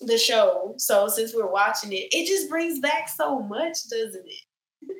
the 0.00 0.18
show. 0.18 0.74
So 0.78 1.08
since 1.08 1.34
we're 1.34 1.50
watching 1.50 1.92
it, 1.92 2.08
it 2.12 2.26
just 2.26 2.48
brings 2.48 2.78
back 2.78 3.08
so 3.08 3.40
much, 3.40 3.76
doesn't 3.90 4.26
it? 4.26 4.96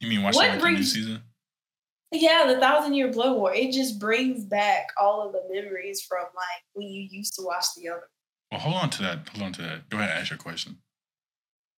you 0.00 0.08
mean 0.08 0.22
watch 0.22 0.34
What 0.34 0.48
like 0.48 0.60
the 0.60 0.70
new 0.70 0.82
season? 0.82 1.22
Yeah, 2.12 2.46
the 2.46 2.60
Thousand 2.60 2.94
Year 2.94 3.10
Blood 3.10 3.36
War. 3.36 3.52
It 3.52 3.72
just 3.72 3.98
brings 3.98 4.44
back 4.44 4.88
all 5.00 5.26
of 5.26 5.32
the 5.32 5.42
memories 5.50 6.02
from 6.02 6.22
like 6.22 6.62
when 6.74 6.86
you 6.86 7.08
used 7.10 7.34
to 7.34 7.42
watch 7.44 7.64
the 7.76 7.88
other. 7.88 8.08
Well, 8.52 8.60
hold 8.60 8.76
on 8.76 8.90
to 8.90 9.02
that. 9.02 9.28
Hold 9.30 9.42
on 9.42 9.52
to 9.54 9.62
that. 9.62 9.88
Go 9.88 9.96
ahead. 9.96 10.10
And 10.10 10.20
ask 10.20 10.30
your 10.30 10.38
question. 10.38 10.78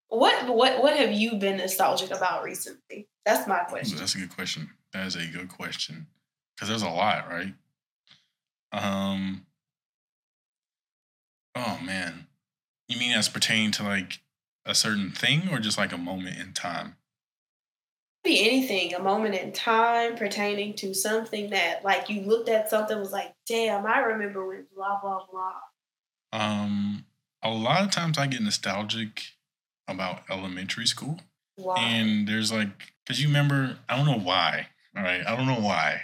What 0.09 0.55
what 0.55 0.83
what 0.83 0.97
have 0.97 1.13
you 1.13 1.37
been 1.37 1.57
nostalgic 1.57 2.11
about 2.11 2.45
recently? 2.45 3.09
That's 3.25 3.49
my 3.49 3.61
question. 3.61 3.99
That's 3.99 4.15
a 4.15 4.19
good 4.19 4.35
question. 4.35 4.71
That 4.93 5.07
is 5.07 5.17
a 5.17 5.27
good 5.27 5.49
question. 5.49 6.07
Because 6.55 6.69
there's 6.69 6.83
a 6.83 6.91
lot, 6.91 7.29
right? 7.29 7.55
Um. 8.73 9.47
Oh 11.57 11.79
man, 11.83 12.27
you 12.87 12.99
mean 12.99 13.13
as 13.13 13.31
pertaining 13.31 13.71
to 13.73 13.83
like 13.83 14.21
a 14.67 14.75
certain 14.75 15.11
thing 15.11 15.49
or 15.51 15.59
just 15.59 15.79
like 15.79 15.93
a 15.93 15.99
moment 15.99 16.39
in 16.39 16.53
time? 16.53 16.97
Be 18.23 18.45
anything, 18.45 18.93
a 18.93 18.99
moment 18.99 19.37
in 19.37 19.53
time 19.53 20.17
pertaining 20.17 20.75
to 20.75 20.93
something 20.93 21.51
that 21.51 21.83
like 21.83 22.11
you 22.11 22.23
looked 22.23 22.51
at 22.51 22.69
something 22.69 22.99
was 22.99 23.13
like, 23.13 23.35
damn, 23.49 23.87
I 23.87 24.01
remember 24.01 24.47
when 24.47 24.67
blah 24.75 25.01
blah 25.01 25.21
blah. 25.31 25.55
Um, 26.33 27.07
a 27.43 27.51
lot 27.51 27.83
of 27.83 27.91
times 27.91 28.19
I 28.19 28.27
get 28.27 28.43
nostalgic 28.43 29.23
about 29.89 30.25
elementary 30.29 30.87
school. 30.87 31.21
Wow. 31.57 31.77
And 31.79 32.29
there's 32.29 32.53
like, 32.53 32.93
because 33.05 33.23
you 33.23 33.29
remember, 33.29 33.79
I 33.89 33.97
don't 33.97 34.07
know 34.07 34.19
why. 34.19 34.69
All 34.95 35.03
right. 35.03 35.23
I 35.27 35.35
don't 35.35 35.47
know 35.47 35.61
why. 35.61 36.03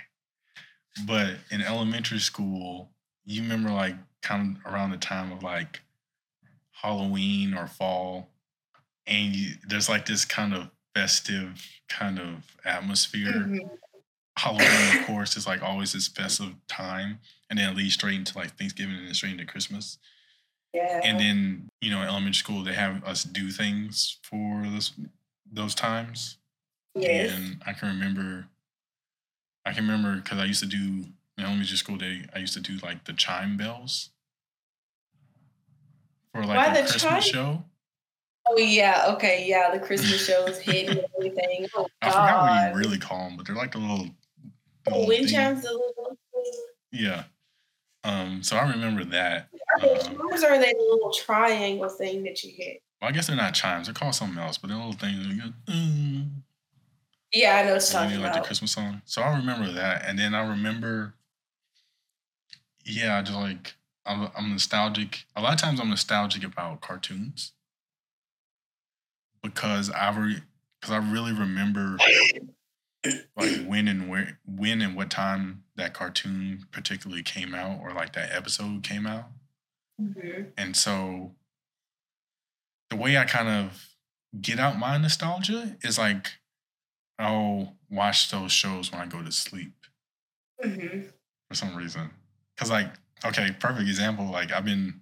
But 1.06 1.34
in 1.50 1.60
elementary 1.60 2.20
school, 2.20 2.90
you 3.24 3.42
remember 3.42 3.70
like 3.70 3.96
kind 4.22 4.56
of 4.64 4.72
around 4.72 4.90
the 4.90 4.96
time 4.96 5.32
of 5.32 5.42
like 5.42 5.80
Halloween 6.70 7.54
or 7.54 7.66
fall. 7.66 8.28
And 9.06 9.34
you, 9.34 9.54
there's 9.68 9.88
like 9.88 10.06
this 10.06 10.24
kind 10.24 10.54
of 10.54 10.70
festive 10.94 11.66
kind 11.88 12.18
of 12.18 12.44
atmosphere. 12.64 13.32
Mhm. 13.32 13.70
Halloween, 14.38 14.98
of 15.00 15.06
course, 15.06 15.36
is 15.36 15.46
like 15.46 15.62
always 15.62 15.92
this 15.92 16.08
festive 16.08 16.54
time. 16.68 17.18
And 17.50 17.58
then 17.58 17.70
it 17.70 17.76
leads 17.76 17.94
straight 17.94 18.14
into 18.16 18.36
like 18.38 18.56
Thanksgiving 18.56 18.96
and 18.96 19.06
then 19.06 19.14
straight 19.14 19.32
into 19.32 19.44
Christmas. 19.44 19.98
Yeah. 20.72 21.00
And 21.04 21.20
then, 21.20 21.68
you 21.82 21.90
know, 21.90 22.00
elementary 22.00 22.34
school, 22.34 22.64
they 22.64 22.72
have 22.72 23.04
us 23.04 23.24
do 23.24 23.50
things 23.50 24.18
for 24.22 24.62
those 24.64 24.92
those 25.52 25.74
times. 25.74 26.38
yes. 26.94 27.30
And 27.32 27.62
I 27.66 27.74
can 27.74 27.88
remember, 27.88 28.46
I 29.66 29.72
can 29.72 29.84
remember 29.86 30.16
because 30.22 30.38
I 30.38 30.46
used 30.46 30.60
to 30.60 30.66
do 30.66 31.04
in 31.38 31.44
elementary 31.44 31.76
school 31.76 31.96
day. 31.96 32.26
I 32.34 32.38
used 32.38 32.54
to 32.54 32.60
do 32.60 32.78
like 32.82 33.04
the 33.04 33.12
chime 33.12 33.56
bells 33.56 34.10
for 36.34 36.44
like 36.44 36.56
Why 36.56 36.68
the 36.74 36.80
Christmas 36.88 37.02
chime- 37.02 37.20
show. 37.22 37.64
Oh 38.48 38.58
yeah, 38.58 39.04
okay, 39.14 39.44
yeah. 39.46 39.70
The 39.72 39.78
Christmas 39.78 40.26
shows 40.26 40.58
hit 40.58 40.88
and 40.90 41.00
everything. 41.16 41.66
Oh 41.76 41.86
I 42.02 42.08
forgot 42.10 42.42
what 42.42 42.70
you 42.72 42.78
really 42.78 42.98
call 42.98 43.28
them, 43.28 43.36
but 43.36 43.46
they're 43.46 43.54
like 43.56 43.72
the 43.72 43.78
little, 43.78 44.08
the 44.84 44.90
little 44.90 45.06
wind 45.06 45.26
thing- 45.26 45.34
chimes, 45.36 45.62
the 45.62 45.70
little. 45.72 46.18
Yeah. 46.90 47.24
Um. 48.04 48.42
So 48.42 48.56
I 48.56 48.68
remember 48.68 49.04
that. 49.04 49.48
Are 49.76 49.80
they 49.80 49.94
Um, 49.94 50.00
chimes 50.16 50.42
or 50.44 50.48
are 50.48 50.58
they 50.58 50.72
the 50.72 50.88
little 50.90 51.12
triangle 51.12 51.88
thing 51.88 52.24
that 52.24 52.42
you 52.42 52.52
hit? 52.54 52.82
Well, 53.00 53.08
I 53.08 53.12
guess 53.12 53.28
they're 53.28 53.36
not 53.36 53.54
chimes. 53.54 53.86
They're 53.86 53.94
called 53.94 54.14
something 54.16 54.38
else, 54.42 54.58
but 54.58 54.68
they're 54.68 54.76
little 54.76 54.92
things. 54.92 55.26
that 55.26 55.38
go, 55.66 55.72
"Mm," 55.72 56.30
Yeah, 57.32 57.56
I 57.56 57.62
know 57.62 57.70
you're 57.70 57.80
talking 57.80 58.20
like 58.20 58.34
the. 58.34 58.40
Christmas 58.40 58.72
song. 58.72 59.02
So 59.04 59.22
I 59.22 59.36
remember 59.36 59.70
that, 59.72 60.04
and 60.04 60.18
then 60.18 60.34
I 60.34 60.44
remember, 60.46 61.14
yeah, 62.84 63.20
just 63.22 63.36
like 63.36 63.74
I'm, 64.06 64.30
I'm 64.36 64.50
nostalgic. 64.50 65.24
A 65.36 65.42
lot 65.42 65.54
of 65.54 65.60
times 65.60 65.80
I'm 65.80 65.90
nostalgic 65.90 66.44
about 66.44 66.80
cartoons 66.80 67.52
because 69.42 69.90
I 69.90 70.16
re, 70.16 70.36
because 70.80 70.92
I 70.92 70.98
really 70.98 71.32
remember 71.32 71.96
like 73.36 73.66
when 73.66 73.88
and 73.88 74.08
where, 74.08 74.38
when 74.46 74.80
and 74.80 74.94
what 74.96 75.10
time 75.10 75.64
that 75.76 75.94
cartoon 75.94 76.66
particularly 76.70 77.22
came 77.22 77.54
out, 77.54 77.80
or 77.80 77.92
like 77.92 78.12
that 78.14 78.32
episode 78.32 78.82
came 78.82 79.06
out. 79.06 79.26
Mhm. 80.00 80.52
And 80.56 80.76
so 80.76 81.34
the 82.90 82.96
way 82.96 83.16
I 83.16 83.24
kind 83.24 83.48
of 83.48 83.88
get 84.40 84.58
out 84.58 84.78
my 84.78 84.96
nostalgia 84.98 85.76
is 85.82 85.98
like 85.98 86.32
I'll 87.18 87.76
watch 87.90 88.30
those 88.30 88.52
shows 88.52 88.90
when 88.90 89.00
I 89.00 89.06
go 89.06 89.22
to 89.22 89.30
sleep 89.32 89.74
Mhm. 90.64 91.12
for 91.48 91.54
some 91.54 91.76
reason. 91.76 92.10
Cause 92.62 92.70
like, 92.70 92.92
okay, 93.24 93.48
perfect 93.58 93.88
example. 93.88 94.30
Like 94.30 94.52
I've 94.52 94.64
been 94.64 95.00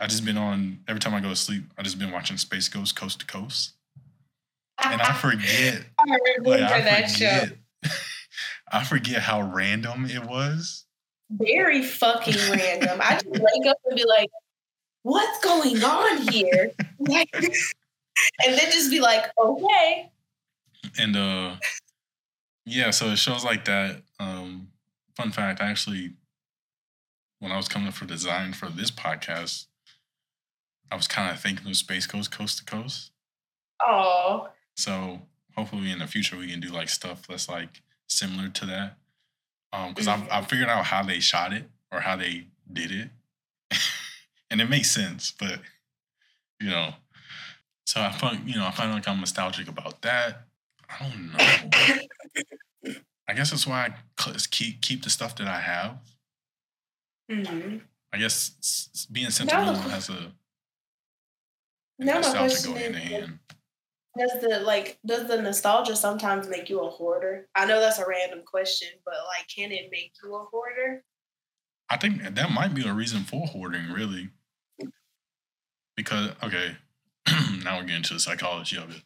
I 0.00 0.06
just 0.06 0.24
been 0.24 0.38
on 0.38 0.80
every 0.88 0.98
time 0.98 1.14
I 1.14 1.20
go 1.20 1.28
to 1.28 1.36
sleep, 1.36 1.64
I 1.76 1.82
just 1.82 1.98
been 1.98 2.10
watching 2.10 2.38
Space 2.38 2.68
Ghost 2.68 2.96
Coast 2.96 3.20
to 3.20 3.26
Coast. 3.26 3.72
And 4.82 5.02
I 5.02 5.12
forget 5.12 5.82
I 5.98 6.04
remember 6.04 6.50
like 6.50 6.72
I 6.72 6.80
that 6.80 7.10
show. 7.10 7.26
forget 7.26 7.58
I 8.72 8.84
forget 8.84 9.20
how 9.20 9.42
random 9.42 10.06
it 10.06 10.24
was. 10.24 10.86
Very 11.30 11.82
fucking 11.82 12.34
random. 12.50 12.98
I 13.02 13.14
just 13.14 13.26
wake 13.26 13.66
up 13.68 13.76
and 13.84 13.96
be 13.96 14.04
like, 14.06 14.30
"What's 15.02 15.44
going 15.44 15.82
on 15.82 16.28
here?" 16.32 16.70
Like, 16.98 17.28
and 17.34 18.56
then 18.56 18.70
just 18.70 18.90
be 18.90 19.00
like, 19.00 19.24
"Okay." 19.38 20.10
and 20.98 21.16
uh 21.16 21.56
yeah 22.64 22.90
so 22.90 23.06
it 23.06 23.16
shows 23.16 23.44
like 23.44 23.64
that 23.64 24.02
um 24.20 24.68
fun 25.16 25.32
fact 25.32 25.60
i 25.60 25.68
actually 25.68 26.12
when 27.38 27.52
i 27.52 27.56
was 27.56 27.68
coming 27.68 27.88
up 27.88 27.94
for 27.94 28.06
design 28.06 28.52
for 28.52 28.68
this 28.68 28.90
podcast 28.90 29.66
i 30.90 30.96
was 30.96 31.08
kind 31.08 31.30
of 31.30 31.40
thinking 31.40 31.66
of 31.68 31.76
Space 31.76 32.06
Ghost 32.06 32.30
Coast 32.30 32.58
to 32.58 32.64
Coast. 32.64 33.10
Oh, 33.84 34.48
so 34.76 35.20
hopefully 35.56 35.90
in 35.90 35.98
the 35.98 36.06
future 36.06 36.36
we 36.36 36.50
can 36.50 36.60
do 36.60 36.68
like 36.68 36.88
stuff 36.88 37.26
that's 37.26 37.48
like 37.48 37.82
similar 38.08 38.48
to 38.48 38.66
that. 38.66 38.96
Um 39.72 39.90
because 39.90 40.08
I've, 40.08 40.28
I've 40.30 40.48
figured 40.48 40.68
out 40.68 40.84
how 40.86 41.02
they 41.02 41.20
shot 41.20 41.52
it 41.52 41.68
or 41.90 42.00
how 42.00 42.16
they 42.16 42.46
did 42.72 42.90
it. 42.92 43.10
And 44.48 44.60
it 44.60 44.70
makes 44.70 44.92
sense 44.92 45.32
but 45.36 45.58
you 46.60 46.70
know. 46.70 46.94
So 47.84 48.00
i 48.00 48.12
find 48.12 48.48
you 48.48 48.56
know 48.56 48.66
i 48.66 48.70
find 48.70 48.92
like 48.92 49.08
i'm 49.08 49.18
nostalgic 49.18 49.66
about 49.68 50.02
that. 50.02 50.42
I 50.88 51.08
don't 51.08 51.32
know. 51.32 52.92
I 53.28 53.34
guess 53.34 53.50
that's 53.50 53.66
why 53.66 53.88
I 53.88 54.36
keep 54.50 54.80
keep 54.80 55.02
the 55.02 55.10
stuff 55.10 55.34
that 55.36 55.48
I 55.48 55.60
have. 55.60 55.98
Hmm 57.30 57.78
I 58.12 58.18
guess 58.18 59.08
being 59.10 59.30
sentimental 59.30 59.74
has 59.74 60.08
a 60.08 60.32
now 61.98 62.20
my 62.20 62.32
question 62.32 62.76
in 62.76 62.94
is: 62.94 63.02
hand. 63.02 63.38
Does 64.18 64.32
the 64.40 64.60
like 64.60 64.98
does 65.04 65.28
the 65.28 65.40
nostalgia 65.40 65.96
sometimes 65.96 66.48
make 66.48 66.70
you 66.70 66.80
a 66.80 66.90
hoarder? 66.90 67.48
I 67.54 67.66
know 67.66 67.80
that's 67.80 67.98
a 67.98 68.06
random 68.06 68.42
question, 68.46 68.88
but 69.04 69.14
like, 69.36 69.46
can 69.54 69.72
it 69.72 69.88
make 69.90 70.12
you 70.22 70.34
a 70.34 70.44
hoarder? 70.44 71.04
I 71.88 71.96
think 71.96 72.22
that 72.22 72.50
might 72.50 72.74
be 72.74 72.86
a 72.86 72.92
reason 72.92 73.22
for 73.22 73.46
hoarding, 73.46 73.90
really. 73.90 74.30
Because 75.96 76.30
okay, 76.42 76.76
now 77.62 77.78
we're 77.78 77.84
getting 77.84 78.02
to 78.04 78.14
the 78.14 78.20
psychology 78.20 78.76
of 78.76 78.90
it. 78.90 79.02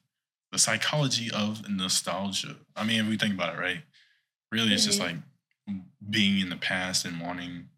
The 0.53 0.59
psychology 0.59 1.31
of 1.31 1.69
nostalgia. 1.69 2.57
I 2.77 2.85
mean, 2.85 3.01
if 3.01 3.09
we 3.09 3.17
think 3.17 3.35
about 3.35 3.55
it, 3.55 3.59
right? 3.59 3.83
Really, 4.51 4.75
it's 4.75 4.85
just 4.85 4.99
like 4.99 5.17
being 6.09 6.41
in 6.41 6.51
the 6.51 6.57
past 6.57 7.05
and 7.05 7.21
wanting 7.21 7.69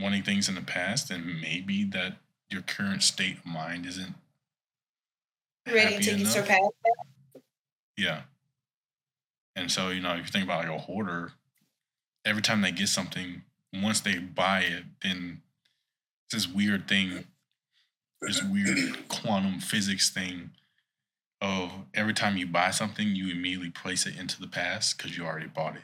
wanting 0.00 0.22
things 0.22 0.48
in 0.48 0.54
the 0.54 0.60
past, 0.62 1.10
and 1.10 1.40
maybe 1.40 1.84
that 1.84 2.14
your 2.48 2.62
current 2.62 3.02
state 3.02 3.38
of 3.38 3.46
mind 3.46 3.86
isn't 3.86 4.14
Ready 5.66 5.98
to 6.02 6.14
enough. 6.14 6.32
surpass 6.32 6.60
that? 6.84 7.42
Yeah. 7.96 8.22
And 9.54 9.70
so, 9.70 9.90
you 9.90 10.00
know, 10.00 10.14
if 10.14 10.26
you 10.26 10.32
think 10.32 10.44
about 10.44 10.64
like 10.64 10.74
a 10.74 10.78
hoarder, 10.78 11.32
every 12.24 12.42
time 12.42 12.62
they 12.62 12.72
get 12.72 12.88
something, 12.88 13.42
once 13.72 14.00
they 14.00 14.18
buy 14.18 14.60
it, 14.60 14.84
then 15.02 15.42
it's 16.26 16.46
this 16.46 16.52
weird 16.52 16.88
thing, 16.88 17.24
this 18.22 18.42
weird 18.42 19.08
quantum 19.08 19.60
physics 19.60 20.10
thing 20.10 20.50
of 21.40 21.70
every 21.94 22.14
time 22.14 22.36
you 22.36 22.46
buy 22.46 22.70
something, 22.70 23.14
you 23.14 23.30
immediately 23.30 23.70
place 23.70 24.06
it 24.06 24.18
into 24.18 24.40
the 24.40 24.48
past 24.48 24.96
because 24.96 25.16
you 25.16 25.24
already 25.24 25.46
bought 25.46 25.76
it. 25.76 25.82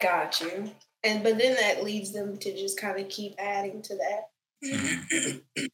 Got 0.00 0.40
you. 0.40 0.70
And 1.04 1.22
but 1.22 1.38
then 1.38 1.54
that 1.56 1.84
leads 1.84 2.12
them 2.12 2.36
to 2.38 2.56
just 2.56 2.78
kind 2.78 2.98
of 3.00 3.08
keep 3.08 3.34
adding 3.38 3.82
to 3.82 3.96
that. 3.96 4.30
Mhm. 4.64 5.70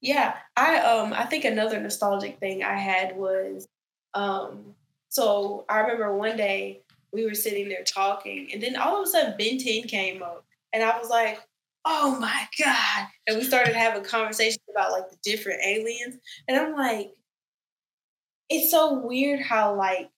Yeah, 0.00 0.36
I 0.56 0.78
um 0.78 1.12
I 1.12 1.24
think 1.24 1.44
another 1.44 1.80
nostalgic 1.80 2.38
thing 2.38 2.62
I 2.62 2.76
had 2.76 3.16
was 3.16 3.66
um 4.14 4.74
so 5.08 5.64
I 5.68 5.80
remember 5.80 6.14
one 6.16 6.36
day 6.36 6.82
we 7.12 7.24
were 7.24 7.34
sitting 7.34 7.68
there 7.68 7.84
talking 7.84 8.50
and 8.52 8.62
then 8.62 8.76
all 8.76 9.00
of 9.00 9.08
a 9.08 9.10
sudden 9.10 9.34
Ben 9.38 9.58
10 9.58 9.84
came 9.84 10.22
up 10.22 10.44
and 10.72 10.82
I 10.82 10.98
was 10.98 11.08
like, 11.08 11.40
"Oh 11.84 12.18
my 12.20 12.46
god." 12.62 13.08
And 13.26 13.38
we 13.38 13.44
started 13.44 13.74
having 13.74 14.04
conversations 14.04 14.58
about 14.70 14.92
like 14.92 15.08
the 15.10 15.16
different 15.22 15.62
aliens 15.64 16.16
and 16.46 16.58
I'm 16.58 16.74
like 16.74 17.12
it's 18.48 18.70
so 18.70 18.94
weird 19.04 19.40
how 19.40 19.74
like 19.74 20.10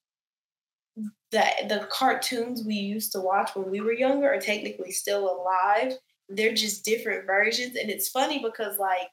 the 1.31 1.45
the 1.69 1.87
cartoons 1.91 2.63
we 2.65 2.75
used 2.75 3.13
to 3.13 3.21
watch 3.21 3.51
when 3.55 3.71
we 3.71 3.81
were 3.81 3.93
younger 3.93 4.33
are 4.33 4.41
technically 4.41 4.93
still 4.93 5.29
alive. 5.29 5.95
They're 6.29 6.55
just 6.55 6.85
different 6.85 7.27
versions 7.27 7.77
and 7.77 7.91
it's 7.91 8.09
funny 8.09 8.43
because 8.43 8.79
like 8.79 9.09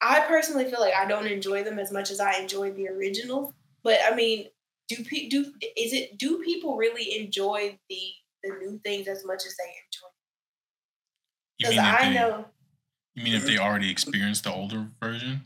I 0.00 0.20
personally 0.20 0.64
feel 0.64 0.80
like 0.80 0.94
I 0.94 1.06
don't 1.06 1.26
enjoy 1.26 1.62
them 1.62 1.78
as 1.78 1.92
much 1.92 2.10
as 2.10 2.18
I 2.18 2.34
enjoyed 2.34 2.76
the 2.76 2.88
originals. 2.88 3.52
But 3.84 4.00
I 4.04 4.14
mean, 4.14 4.48
do 4.88 5.04
pe- 5.04 5.28
do 5.28 5.52
is 5.76 5.92
it 5.92 6.18
do 6.18 6.42
people 6.42 6.76
really 6.76 7.18
enjoy 7.18 7.78
the 7.88 8.00
the 8.42 8.50
new 8.60 8.80
things 8.84 9.06
as 9.06 9.24
much 9.24 9.46
as 9.46 9.54
they 9.56 9.70
enjoy? 9.86 10.08
Because 11.58 11.78
I 11.78 12.08
they, 12.08 12.14
know, 12.14 12.44
you 13.14 13.22
mean 13.22 13.34
if 13.34 13.44
they 13.44 13.54
mm-hmm. 13.54 13.64
already 13.64 13.90
experienced 13.90 14.44
the 14.44 14.52
older 14.52 14.88
version? 15.00 15.42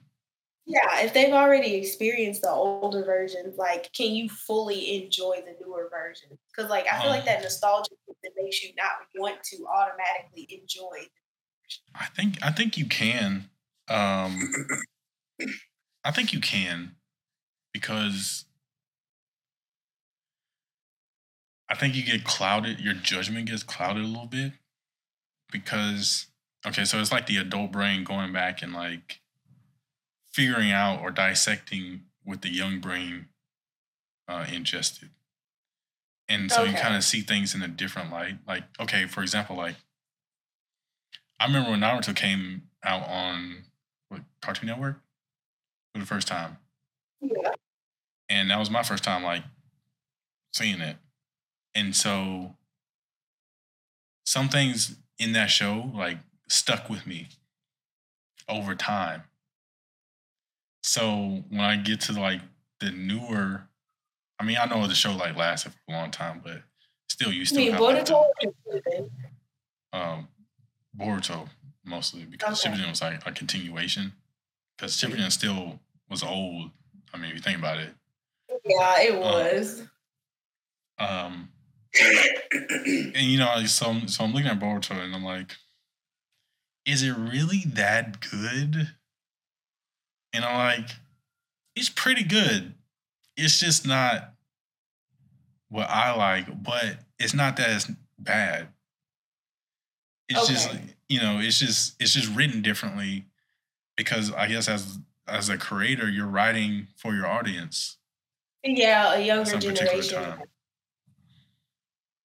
Yeah, 0.66 1.00
if 1.02 1.14
they've 1.14 1.32
already 1.32 1.74
experienced 1.74 2.42
the 2.42 2.50
older 2.50 3.04
versions, 3.04 3.56
like, 3.56 3.92
can 3.92 4.12
you 4.14 4.28
fully 4.28 5.02
enjoy 5.04 5.42
the 5.46 5.54
newer 5.64 5.88
version? 5.90 6.30
Because 6.54 6.70
like 6.70 6.86
I 6.88 7.00
feel 7.00 7.10
like 7.10 7.20
Um. 7.20 7.26
that 7.26 7.42
nostalgia 7.42 7.90
that 8.24 8.32
makes 8.36 8.62
you 8.64 8.72
not 8.76 9.06
want 9.14 9.42
to 9.44 9.66
automatically 9.66 10.48
enjoy. 10.60 11.06
I 11.94 12.06
think 12.06 12.38
I 12.42 12.50
think 12.52 12.76
you 12.76 12.86
can. 12.86 13.50
Um, 13.88 14.40
I 16.04 16.10
think 16.10 16.32
you 16.32 16.40
can 16.40 16.96
because 17.72 18.46
I 21.68 21.74
think 21.74 21.94
you 21.94 22.02
get 22.04 22.24
clouded. 22.24 22.80
Your 22.80 22.94
judgment 22.94 23.48
gets 23.48 23.62
clouded 23.62 24.04
a 24.04 24.06
little 24.06 24.26
bit 24.26 24.52
because 25.50 26.26
okay, 26.66 26.84
so 26.84 27.00
it's 27.00 27.12
like 27.12 27.26
the 27.26 27.36
adult 27.38 27.72
brain 27.72 28.04
going 28.04 28.32
back 28.32 28.62
and 28.62 28.72
like 28.72 29.20
figuring 30.36 30.70
out 30.70 31.00
or 31.00 31.10
dissecting 31.10 32.02
what 32.22 32.42
the 32.42 32.50
young 32.50 32.78
brain 32.78 33.26
uh, 34.28 34.44
ingested. 34.52 35.08
And 36.28 36.52
so 36.52 36.64
you 36.64 36.74
kind 36.74 36.94
of 36.94 37.02
see 37.04 37.22
things 37.22 37.54
in 37.54 37.62
a 37.62 37.68
different 37.68 38.12
light. 38.12 38.36
Like, 38.46 38.64
okay, 38.78 39.06
for 39.06 39.22
example, 39.22 39.56
like 39.56 39.76
I 41.40 41.46
remember 41.46 41.70
when 41.70 41.80
Naruto 41.80 42.14
came 42.14 42.64
out 42.84 43.08
on 43.08 43.64
what, 44.10 44.20
Cartoon 44.42 44.68
Network 44.68 45.00
for 45.94 46.00
the 46.00 46.06
first 46.06 46.28
time. 46.28 46.58
Yeah. 47.22 47.52
And 48.28 48.50
that 48.50 48.58
was 48.58 48.70
my 48.70 48.82
first 48.82 49.04
time 49.04 49.22
like 49.22 49.42
seeing 50.52 50.82
it. 50.82 50.96
And 51.74 51.96
so 51.96 52.56
some 54.26 54.50
things 54.50 54.96
in 55.18 55.32
that 55.32 55.46
show 55.46 55.90
like 55.94 56.18
stuck 56.46 56.90
with 56.90 57.06
me 57.06 57.28
over 58.50 58.74
time. 58.74 59.22
So 60.86 61.42
when 61.48 61.60
I 61.60 61.76
get 61.76 62.00
to 62.02 62.12
like 62.12 62.40
the 62.78 62.92
newer, 62.92 63.64
I 64.38 64.44
mean, 64.44 64.56
I 64.60 64.66
know 64.66 64.86
the 64.86 64.94
show 64.94 65.12
like 65.16 65.36
lasted 65.36 65.72
for 65.72 65.78
a 65.88 65.92
long 65.92 66.12
time, 66.12 66.40
but 66.44 66.62
still, 67.08 67.32
you 67.32 67.40
You 67.40 67.44
still 67.44 67.58
mean 67.58 67.72
have 67.72 67.80
like, 67.80 68.06
Boruto? 68.06 68.24
the, 68.40 69.10
um, 69.92 70.28
Boruto 70.96 71.48
mostly 71.84 72.24
because 72.24 72.64
Okay. 72.64 72.76
Shippuden 72.76 72.88
was 72.88 73.02
like 73.02 73.26
a 73.26 73.32
continuation. 73.32 74.12
Because 74.78 74.96
Shippuden 74.96 75.32
still 75.32 75.80
was 76.08 76.22
old. 76.22 76.70
I 77.12 77.18
mean, 77.18 77.30
if 77.30 77.36
you 77.36 77.42
think 77.42 77.58
about 77.58 77.78
it. 77.78 77.90
Yeah, 78.64 79.00
it 79.00 79.18
was. 79.18 79.82
Um, 80.98 81.48
and 81.98 83.14
you 83.16 83.38
know, 83.38 83.64
so 83.66 83.86
I'm, 83.86 84.06
so 84.06 84.22
I'm 84.22 84.32
looking 84.32 84.48
at 84.48 84.60
Boruto 84.60 84.92
and 84.92 85.16
I'm 85.16 85.24
like, 85.24 85.56
is 86.84 87.02
it 87.02 87.10
really 87.12 87.64
that 87.66 88.20
good? 88.20 88.90
And 90.36 90.44
I'm 90.44 90.78
like, 90.78 90.90
it's 91.74 91.88
pretty 91.88 92.22
good. 92.22 92.74
It's 93.36 93.58
just 93.58 93.86
not 93.86 94.32
what 95.68 95.90
I 95.90 96.14
like, 96.14 96.62
but 96.62 96.98
it's 97.18 97.34
not 97.34 97.56
that 97.56 97.70
it's 97.70 97.90
bad. 98.18 98.68
It's 100.28 100.48
just 100.48 100.70
you 101.08 101.20
know, 101.20 101.38
it's 101.40 101.58
just 101.58 102.00
it's 102.00 102.12
just 102.12 102.34
written 102.34 102.62
differently 102.62 103.24
because 103.96 104.32
I 104.32 104.46
guess 104.46 104.68
as 104.68 104.98
as 105.26 105.48
a 105.48 105.58
creator, 105.58 106.08
you're 106.08 106.26
writing 106.26 106.86
for 106.96 107.14
your 107.14 107.26
audience 107.26 107.96
yeah, 108.74 109.14
a 109.14 109.20
younger 109.20 109.58
generation. 109.58 110.22
time. 110.22 110.42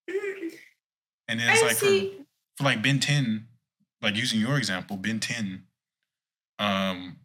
And 1.27 1.39
then 1.39 1.47
it's 1.49 1.63
I 1.63 1.67
like 1.67 1.77
for, 1.77 2.25
for 2.57 2.63
like 2.65 2.81
Ben 2.81 2.99
10, 2.99 3.47
like 4.01 4.17
using 4.17 4.41
your 4.41 4.57
example, 4.57 4.97
Ben 4.97 5.21
10, 5.21 5.63
um, 6.59 7.15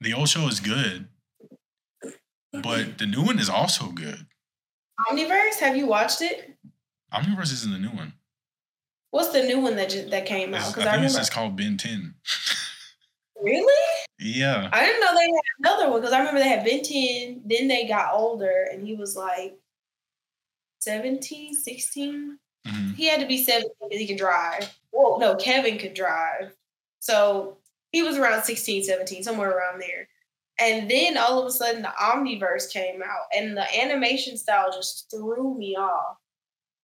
the 0.00 0.14
old 0.14 0.28
show 0.28 0.46
is 0.48 0.60
good, 0.60 1.08
but 2.52 2.98
the 2.98 3.06
new 3.06 3.22
one 3.22 3.38
is 3.38 3.48
also 3.48 3.86
good. 3.88 4.26
Omniverse, 5.10 5.56
have 5.60 5.76
you 5.76 5.86
watched 5.86 6.22
it? 6.22 6.56
Omniverse 7.12 7.52
isn't 7.52 7.72
the 7.72 7.78
new 7.78 7.90
one. 7.90 8.12
What's 9.10 9.28
the 9.32 9.42
new 9.44 9.60
one 9.60 9.76
that 9.76 9.90
just, 9.90 10.10
that 10.10 10.26
came 10.26 10.52
out? 10.54 10.58
It's- 10.60 10.66
I 10.68 10.70
Because 10.72 10.86
I, 10.86 10.90
it's 10.90 10.96
remember. 10.96 11.18
just 11.18 11.32
called 11.32 11.56
Ben 11.56 11.76
10. 11.76 12.14
Really? 13.40 13.84
yeah. 14.18 14.68
I 14.72 14.84
didn't 14.84 15.00
know 15.00 15.14
they 15.14 15.26
had 15.26 15.40
another 15.60 15.90
one 15.92 16.00
because 16.00 16.12
I 16.12 16.18
remember 16.18 16.40
they 16.40 16.48
had 16.48 16.64
Ben 16.64 16.82
10, 16.82 17.42
then 17.46 17.68
they 17.68 17.86
got 17.86 18.12
older 18.12 18.66
and 18.72 18.84
he 18.84 18.96
was 18.96 19.14
like 19.14 19.56
17, 20.80 21.54
16. 21.54 22.38
Mhm. 22.66 22.94
He 22.96 23.06
had 23.06 23.20
to 23.20 23.26
be 23.26 23.40
17 23.40 23.70
because 23.80 24.00
he 24.00 24.08
could 24.08 24.18
drive. 24.18 24.76
Well, 24.90 25.20
no, 25.20 25.36
Kevin 25.36 25.78
could 25.78 25.94
drive. 25.94 26.52
So 26.98 27.57
he 27.92 28.02
was 28.02 28.16
around 28.18 28.44
16, 28.44 28.84
17, 28.84 29.22
somewhere 29.22 29.50
around 29.50 29.80
there. 29.80 30.08
And 30.60 30.90
then 30.90 31.16
all 31.16 31.38
of 31.40 31.46
a 31.46 31.50
sudden 31.50 31.82
the 31.82 31.92
Omniverse 32.00 32.70
came 32.72 33.00
out 33.02 33.26
and 33.34 33.56
the 33.56 33.80
animation 33.80 34.36
style 34.36 34.70
just 34.72 35.08
threw 35.10 35.56
me 35.56 35.76
off. 35.76 36.16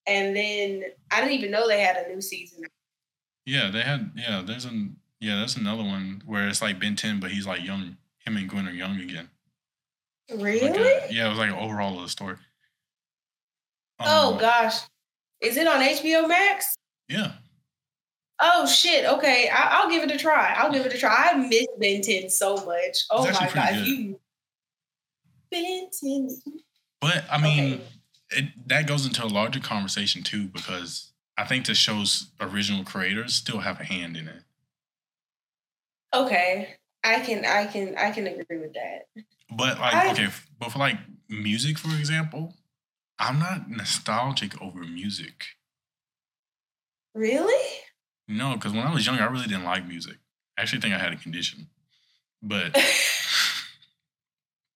And 0.07 0.37
then 0.37 0.85
I 1.11 1.21
didn't 1.21 1.35
even 1.39 1.51
know 1.51 1.67
they 1.67 1.81
had 1.81 1.97
a 1.97 2.09
new 2.13 2.21
season. 2.21 2.65
Yeah, 3.47 3.71
they 3.71 3.81
had, 3.83 4.13
yeah, 4.17 4.43
there's 4.47 4.65
an, 4.65 4.97
yeah, 5.21 5.37
there's 5.37 5.57
another 5.57 5.83
one 5.83 6.23
where 6.25 6.49
it's 6.49 6.63
like 6.63 6.79
Ben 6.79 6.95
10, 6.97 7.21
but 7.21 7.31
he's 7.31 7.47
like 7.47 7.65
young. 7.65 7.97
Him 8.25 8.37
and 8.37 8.49
Gwen 8.49 8.69
are 8.69 8.73
young 8.73 9.01
again. 9.01 9.29
Really? 10.35 10.69
Like 10.69 10.79
a- 10.79 11.07
yeah, 11.13 11.27
it 11.27 11.31
was 11.31 11.39
like 11.39 11.51
an 11.51 11.57
overall 11.57 11.97
of 11.97 12.03
the 12.03 12.09
story. 12.09 12.37
oh 14.01 14.35
Um, 14.35 14.41
gosh. 14.41 14.77
Is 15.41 15.57
it 15.57 15.67
on 15.67 15.81
HBO 15.83 16.29
Max? 16.29 16.75
Yeah. 17.09 17.33
Oh 18.41 18.67
shit! 18.67 19.05
Okay, 19.05 19.49
I, 19.49 19.79
I'll 19.81 19.89
give 19.91 20.03
it 20.03 20.11
a 20.11 20.19
try. 20.19 20.55
I'll 20.57 20.73
give 20.73 20.85
it 20.85 20.93
a 20.93 20.99
try. 20.99 21.31
I 21.33 21.35
miss 21.37 21.67
Ben 21.79 22.03
10 22.03 22.29
so 22.31 22.57
much. 22.67 23.05
Oh 23.11 23.25
my 23.25 23.33
god, 23.33 23.51
pretty 23.51 23.91
you 23.91 24.21
Ben 25.51 25.89
10. 26.03 26.29
But 27.01 27.25
I 27.31 27.41
mean, 27.41 27.75
Okay. 27.75 27.83
it, 28.31 28.45
that 28.69 28.87
goes 28.89 29.07
into 29.07 29.25
a 29.25 29.29
larger 29.29 29.61
conversation 29.61 30.23
too, 30.23 30.45
because 30.49 31.13
I 31.39 31.45
think 31.45 31.67
the 31.67 31.75
show's 31.75 32.31
original 32.41 32.85
creators 32.85 33.35
still 33.35 33.59
have 33.61 33.81
a 33.81 33.85
hand 33.85 34.17
in 34.17 34.27
it. 34.29 34.43
Okay, 36.13 36.75
I 37.05 37.21
can, 37.21 37.45
I 37.45 37.67
can, 37.67 37.97
I 37.97 38.11
can 38.11 38.27
agree 38.27 38.59
with 38.59 38.75
that. 38.75 39.07
But 39.51 39.79
like, 39.79 39.95
I- 39.95 40.13
okay, 40.13 40.29
but 40.59 40.73
for 40.73 40.79
like 40.79 40.99
music, 41.29 41.79
for 41.79 41.97
example, 41.97 42.55
I'm 43.19 43.39
not 43.39 43.71
nostalgic 43.71 44.61
over 44.61 44.81
music. 44.81 45.45
Really? 47.15 47.79
No, 48.27 48.55
because 48.55 48.73
when 48.73 48.87
I 48.87 48.93
was 48.93 49.07
younger, 49.07 49.23
I 49.23 49.27
really 49.27 49.47
didn't 49.47 49.65
like 49.65 49.87
music. 49.87 50.17
I 50.57 50.63
actually 50.63 50.81
think 50.81 50.95
I 50.95 50.99
had 50.99 51.13
a 51.13 51.17
condition, 51.17 51.69
but 52.43 52.75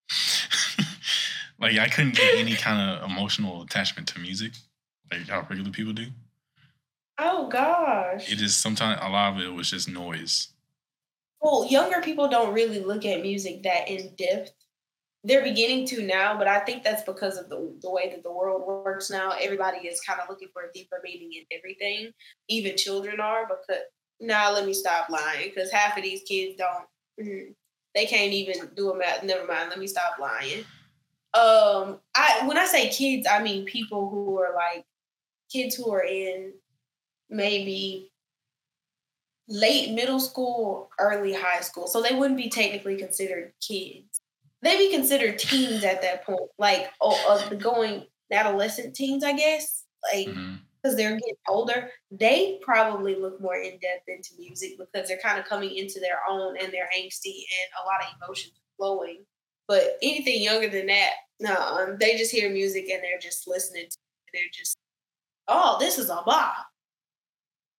like 1.60 1.78
I 1.78 1.88
couldn't 1.88 2.14
get 2.14 2.34
any 2.36 2.54
kind 2.54 2.90
of 2.90 3.10
emotional 3.10 3.62
attachment 3.62 4.08
to 4.08 4.20
music, 4.20 4.52
like 5.10 5.28
how 5.28 5.46
regular 5.48 5.70
people 5.70 5.92
do. 5.92 6.06
oh 7.18 7.48
gosh. 7.48 8.30
It 8.30 8.40
is 8.40 8.56
sometimes 8.56 9.00
a 9.02 9.08
lot 9.08 9.34
of 9.34 9.40
it 9.42 9.52
was 9.54 9.70
just 9.70 9.88
noise. 9.88 10.48
Well, 11.40 11.66
younger 11.70 12.00
people 12.00 12.28
don't 12.28 12.52
really 12.52 12.80
look 12.80 13.04
at 13.06 13.22
music 13.22 13.62
that 13.62 13.88
in 13.88 14.14
depth. 14.16 14.52
They're 15.24 15.42
beginning 15.42 15.86
to 15.88 16.02
now, 16.02 16.38
but 16.38 16.46
I 16.46 16.60
think 16.60 16.84
that's 16.84 17.02
because 17.02 17.36
of 17.36 17.48
the, 17.48 17.74
the 17.82 17.90
way 17.90 18.08
that 18.10 18.22
the 18.22 18.32
world 18.32 18.62
works 18.66 19.10
now. 19.10 19.32
Everybody 19.40 19.86
is 19.86 20.00
kind 20.00 20.20
of 20.20 20.28
looking 20.28 20.48
for 20.52 20.62
a 20.62 20.72
deeper 20.72 21.00
meaning 21.02 21.32
in 21.32 21.44
everything. 21.56 22.12
Even 22.48 22.76
children 22.76 23.20
are. 23.20 23.46
Because 23.46 23.82
now, 24.20 24.52
let 24.52 24.64
me 24.64 24.72
stop 24.72 25.10
lying. 25.10 25.48
Because 25.48 25.72
half 25.72 25.96
of 25.96 26.04
these 26.04 26.22
kids 26.22 26.56
don't. 26.56 26.86
mm, 27.20 27.54
they 27.94 28.06
can't 28.06 28.32
even 28.32 28.70
do 28.76 28.92
a 28.92 28.96
math. 28.96 29.24
Never 29.24 29.46
mind. 29.46 29.70
Let 29.70 29.78
me 29.78 29.86
stop 29.88 30.18
lying. 30.20 30.64
Um, 31.34 32.00
I 32.14 32.42
when 32.46 32.56
I 32.56 32.64
say 32.64 32.88
kids, 32.88 33.26
I 33.30 33.42
mean 33.42 33.64
people 33.64 34.08
who 34.08 34.38
are 34.38 34.54
like 34.54 34.84
kids 35.52 35.74
who 35.74 35.90
are 35.92 36.04
in 36.04 36.52
maybe 37.28 38.10
late 39.48 39.92
middle 39.92 40.20
school, 40.20 40.90
early 40.98 41.32
high 41.32 41.60
school. 41.60 41.86
So 41.86 42.02
they 42.02 42.14
wouldn't 42.14 42.36
be 42.38 42.48
technically 42.48 42.96
considered 42.96 43.52
kids. 43.60 44.07
They'd 44.62 44.78
be 44.78 44.90
considered 44.90 45.38
teens 45.38 45.84
at 45.84 46.02
that 46.02 46.24
point, 46.24 46.40
like 46.58 46.90
oh, 47.00 47.18
uh, 47.28 47.48
the 47.48 47.56
going 47.56 48.06
adolescent 48.32 48.94
teens, 48.94 49.24
I 49.24 49.32
guess, 49.32 49.84
like 50.12 50.28
because 50.82 50.96
they're 50.96 51.10
getting 51.10 51.34
older. 51.48 51.90
They 52.10 52.58
probably 52.62 53.14
look 53.14 53.40
more 53.40 53.56
in 53.56 53.78
depth 53.78 54.08
into 54.08 54.30
music 54.38 54.72
because 54.78 55.08
they're 55.08 55.18
kind 55.18 55.38
of 55.38 55.46
coming 55.46 55.74
into 55.74 56.00
their 56.00 56.20
own 56.28 56.56
and 56.56 56.72
they're 56.72 56.88
angsty 56.98 57.34
and 57.34 57.70
a 57.82 57.86
lot 57.86 58.00
of 58.02 58.14
emotions 58.22 58.54
flowing. 58.76 59.24
But 59.66 59.98
anything 60.02 60.42
younger 60.42 60.68
than 60.68 60.86
that, 60.86 61.10
no, 61.40 61.54
um, 61.54 61.96
they 62.00 62.16
just 62.16 62.32
hear 62.32 62.50
music 62.50 62.88
and 62.90 63.02
they're 63.02 63.18
just 63.20 63.46
listening. 63.46 63.82
To 63.82 63.88
it. 63.88 64.30
They're 64.32 64.42
just, 64.52 64.76
oh, 65.46 65.76
this 65.78 65.98
is 65.98 66.10
a 66.10 66.22
bop. 66.24 66.66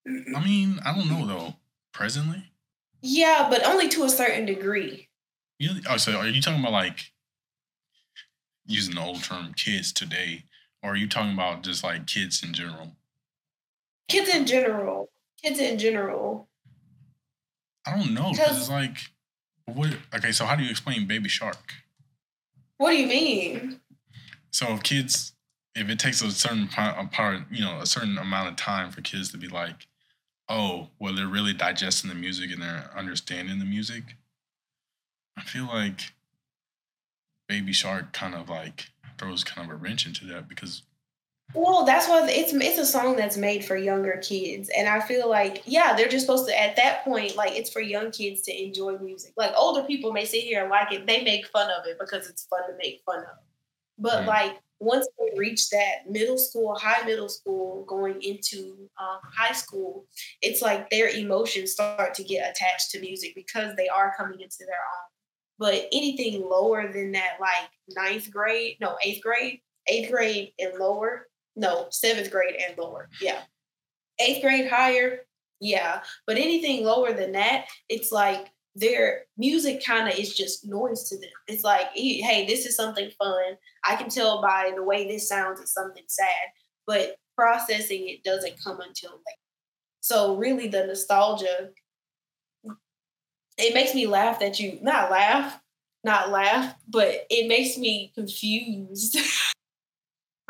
I 0.08 0.44
mean, 0.44 0.80
I 0.86 0.96
don't 0.96 1.10
know 1.10 1.26
though. 1.26 1.56
Presently, 1.92 2.44
Yeah, 3.02 3.48
but 3.50 3.66
only 3.66 3.90
to 3.90 4.04
a 4.04 4.10
certain 4.10 4.46
degree. 4.46 5.09
You 5.60 5.82
oh, 5.90 5.98
so 5.98 6.14
are 6.14 6.28
you 6.28 6.42
talking 6.42 6.62
about 6.62 6.72
like 6.72 7.12
using 8.66 8.96
the 8.96 9.02
old 9.02 9.24
term 9.24 9.54
kids 9.54 9.92
today, 9.92 10.46
or 10.82 10.94
are 10.94 10.96
you 10.96 11.08
talking 11.08 11.34
about 11.34 11.64
just 11.64 11.84
like 11.84 12.08
kids 12.08 12.42
in 12.42 12.54
general? 12.54 12.96
Kids 14.08 14.34
in 14.34 14.48
general. 14.48 15.12
Kids 15.44 15.60
in 15.60 15.78
general. 15.78 16.48
I 17.86 17.98
don't 17.98 18.14
know 18.14 18.32
because 18.32 18.58
it's 18.58 18.70
like 18.70 18.98
what? 19.66 19.96
Okay, 20.16 20.32
so 20.32 20.46
how 20.46 20.56
do 20.56 20.64
you 20.64 20.70
explain 20.70 21.06
Baby 21.06 21.30
Shark? 21.30 21.74
What 22.78 22.92
do 22.92 22.98
you 22.98 23.08
mean? 23.08 23.82
So 24.52 24.74
if 24.74 24.84
kids, 24.84 25.34
if 25.76 25.90
it 25.90 26.00
takes 26.00 26.22
a 26.22 26.32
certain 26.32 26.68
part, 26.68 26.96
a 26.98 27.08
part, 27.08 27.42
you 27.52 27.64
know, 27.64 27.80
a 27.80 27.86
certain 27.86 28.18
amount 28.18 28.50
of 28.50 28.56
time 28.56 28.92
for 28.92 29.02
kids 29.02 29.32
to 29.32 29.38
be 29.38 29.48
like, 29.48 29.88
oh, 30.48 30.88
well, 31.00 31.14
they're 31.14 31.28
really 31.28 31.54
digesting 31.54 32.10
the 32.10 32.16
music 32.16 32.52
and 32.52 32.62
they're 32.62 32.90
understanding 32.96 33.60
the 33.60 33.66
music. 33.66 34.16
I 35.40 35.44
feel 35.44 35.66
like 35.66 36.14
Baby 37.48 37.74
Shark 37.74 38.12
kind 38.14 38.36
of 38.36 38.50
like 38.50 38.90
throws 39.18 39.44
kind 39.44 39.70
of 39.70 39.74
a 39.74 39.78
wrench 39.78 40.06
into 40.06 40.26
that 40.28 40.48
because 40.48 40.84
Well, 41.54 41.84
that's 41.86 42.08
why 42.08 42.28
it's 42.30 42.54
it's 42.54 42.78
a 42.78 42.86
song 42.86 43.16
that's 43.16 43.38
made 43.38 43.66
for 43.66 43.76
younger 43.76 44.18
kids, 44.22 44.70
and 44.78 44.88
I 44.88 45.00
feel 45.00 45.30
like 45.30 45.64
yeah, 45.66 45.96
they're 45.96 46.10
just 46.10 46.26
supposed 46.26 46.48
to 46.48 46.62
at 46.62 46.76
that 46.76 47.04
point 47.04 47.36
like 47.36 47.54
it's 47.54 47.72
for 47.72 47.82
young 47.82 48.12
kids 48.12 48.42
to 48.44 48.64
enjoy 48.64 48.98
music. 49.00 49.34
Like 49.38 49.54
older 49.56 49.84
people 49.84 50.12
may 50.12 50.26
sit 50.26 50.42
here 50.44 50.62
and 50.62 50.70
like 50.70 50.92
it, 50.92 51.08
they 51.08 51.24
make 51.24 51.48
fun 51.48 51.70
of 51.72 51.86
it 51.88 51.98
because 52.00 52.30
it's 52.30 52.46
fun 52.46 52.62
to 52.70 52.78
make 52.78 53.02
fun 53.06 53.20
of. 53.20 53.38
But 53.98 54.24
Mm. 54.24 54.28
like 54.28 54.60
once 54.80 55.08
they 55.18 55.38
reach 55.38 55.70
that 55.72 56.10
middle 56.10 56.38
school, 56.38 56.76
high 56.76 57.06
middle 57.06 57.30
school, 57.30 57.84
going 57.86 58.22
into 58.22 58.90
um, 59.00 59.20
high 59.24 59.54
school, 59.54 60.06
it's 60.42 60.62
like 60.62 60.90
their 60.90 61.10
emotions 61.10 61.72
start 61.72 62.14
to 62.16 62.24
get 62.24 62.50
attached 62.50 62.92
to 62.92 63.00
music 63.02 63.34
because 63.36 63.76
they 63.76 63.90
are 63.90 64.14
coming 64.18 64.40
into 64.42 64.60
their 64.60 64.78
own. 64.78 65.10
But 65.60 65.88
anything 65.92 66.48
lower 66.48 66.92
than 66.92 67.12
that, 67.12 67.34
like 67.40 67.70
ninth 67.90 68.32
grade, 68.32 68.78
no 68.80 68.98
eighth 69.04 69.22
grade, 69.22 69.60
eighth 69.88 70.10
grade 70.10 70.54
and 70.58 70.80
lower, 70.80 71.28
no, 71.56 71.88
seventh 71.92 72.32
grade 72.32 72.56
and 72.68 72.78
lower. 72.78 73.10
Yeah. 73.22 73.42
Eighth 74.20 74.42
grade 74.42 74.70
higher. 74.70 75.20
Yeah. 75.60 76.02
But 76.26 76.38
anything 76.38 76.86
lower 76.86 77.12
than 77.12 77.34
that, 77.34 77.66
it's 77.90 78.12
like 78.12 78.52
their 78.76 79.26
music 79.38 79.84
kind 79.84 80.08
of 80.08 80.18
is 80.18 80.36
just 80.36 80.66
noise 80.66 81.10
to 81.10 81.18
them. 81.18 81.30
It's 81.48 81.64
like, 81.64 81.88
hey, 81.94 82.46
this 82.48 82.66
is 82.66 82.76
something 82.76 83.10
fun. 83.18 83.58
I 83.86 83.96
can 83.96 84.10
tell 84.10 84.42
by 84.42 84.72
the 84.76 84.84
way 84.84 85.08
this 85.08 85.28
sounds 85.28 85.60
it's 85.60 85.74
something 85.74 86.04
sad, 86.08 86.28
but 86.88 87.18
processing 87.36 88.08
it 88.08 88.24
doesn't 88.24 88.64
come 88.64 88.80
until 88.80 89.12
late. 89.12 89.40
So 90.00 90.38
really 90.38 90.68
the 90.68 90.86
nostalgia, 90.86 91.70
it 93.60 93.74
makes 93.74 93.94
me 93.94 94.08
laugh 94.08 94.40
that 94.40 94.60
you 94.60 94.80
not 94.82 95.12
laugh, 95.12 95.60
not 96.04 96.30
laugh, 96.32 96.76
but 96.88 97.26
it 97.30 97.48
makes 97.48 97.78
me 97.78 98.12
confused. 98.16 99.18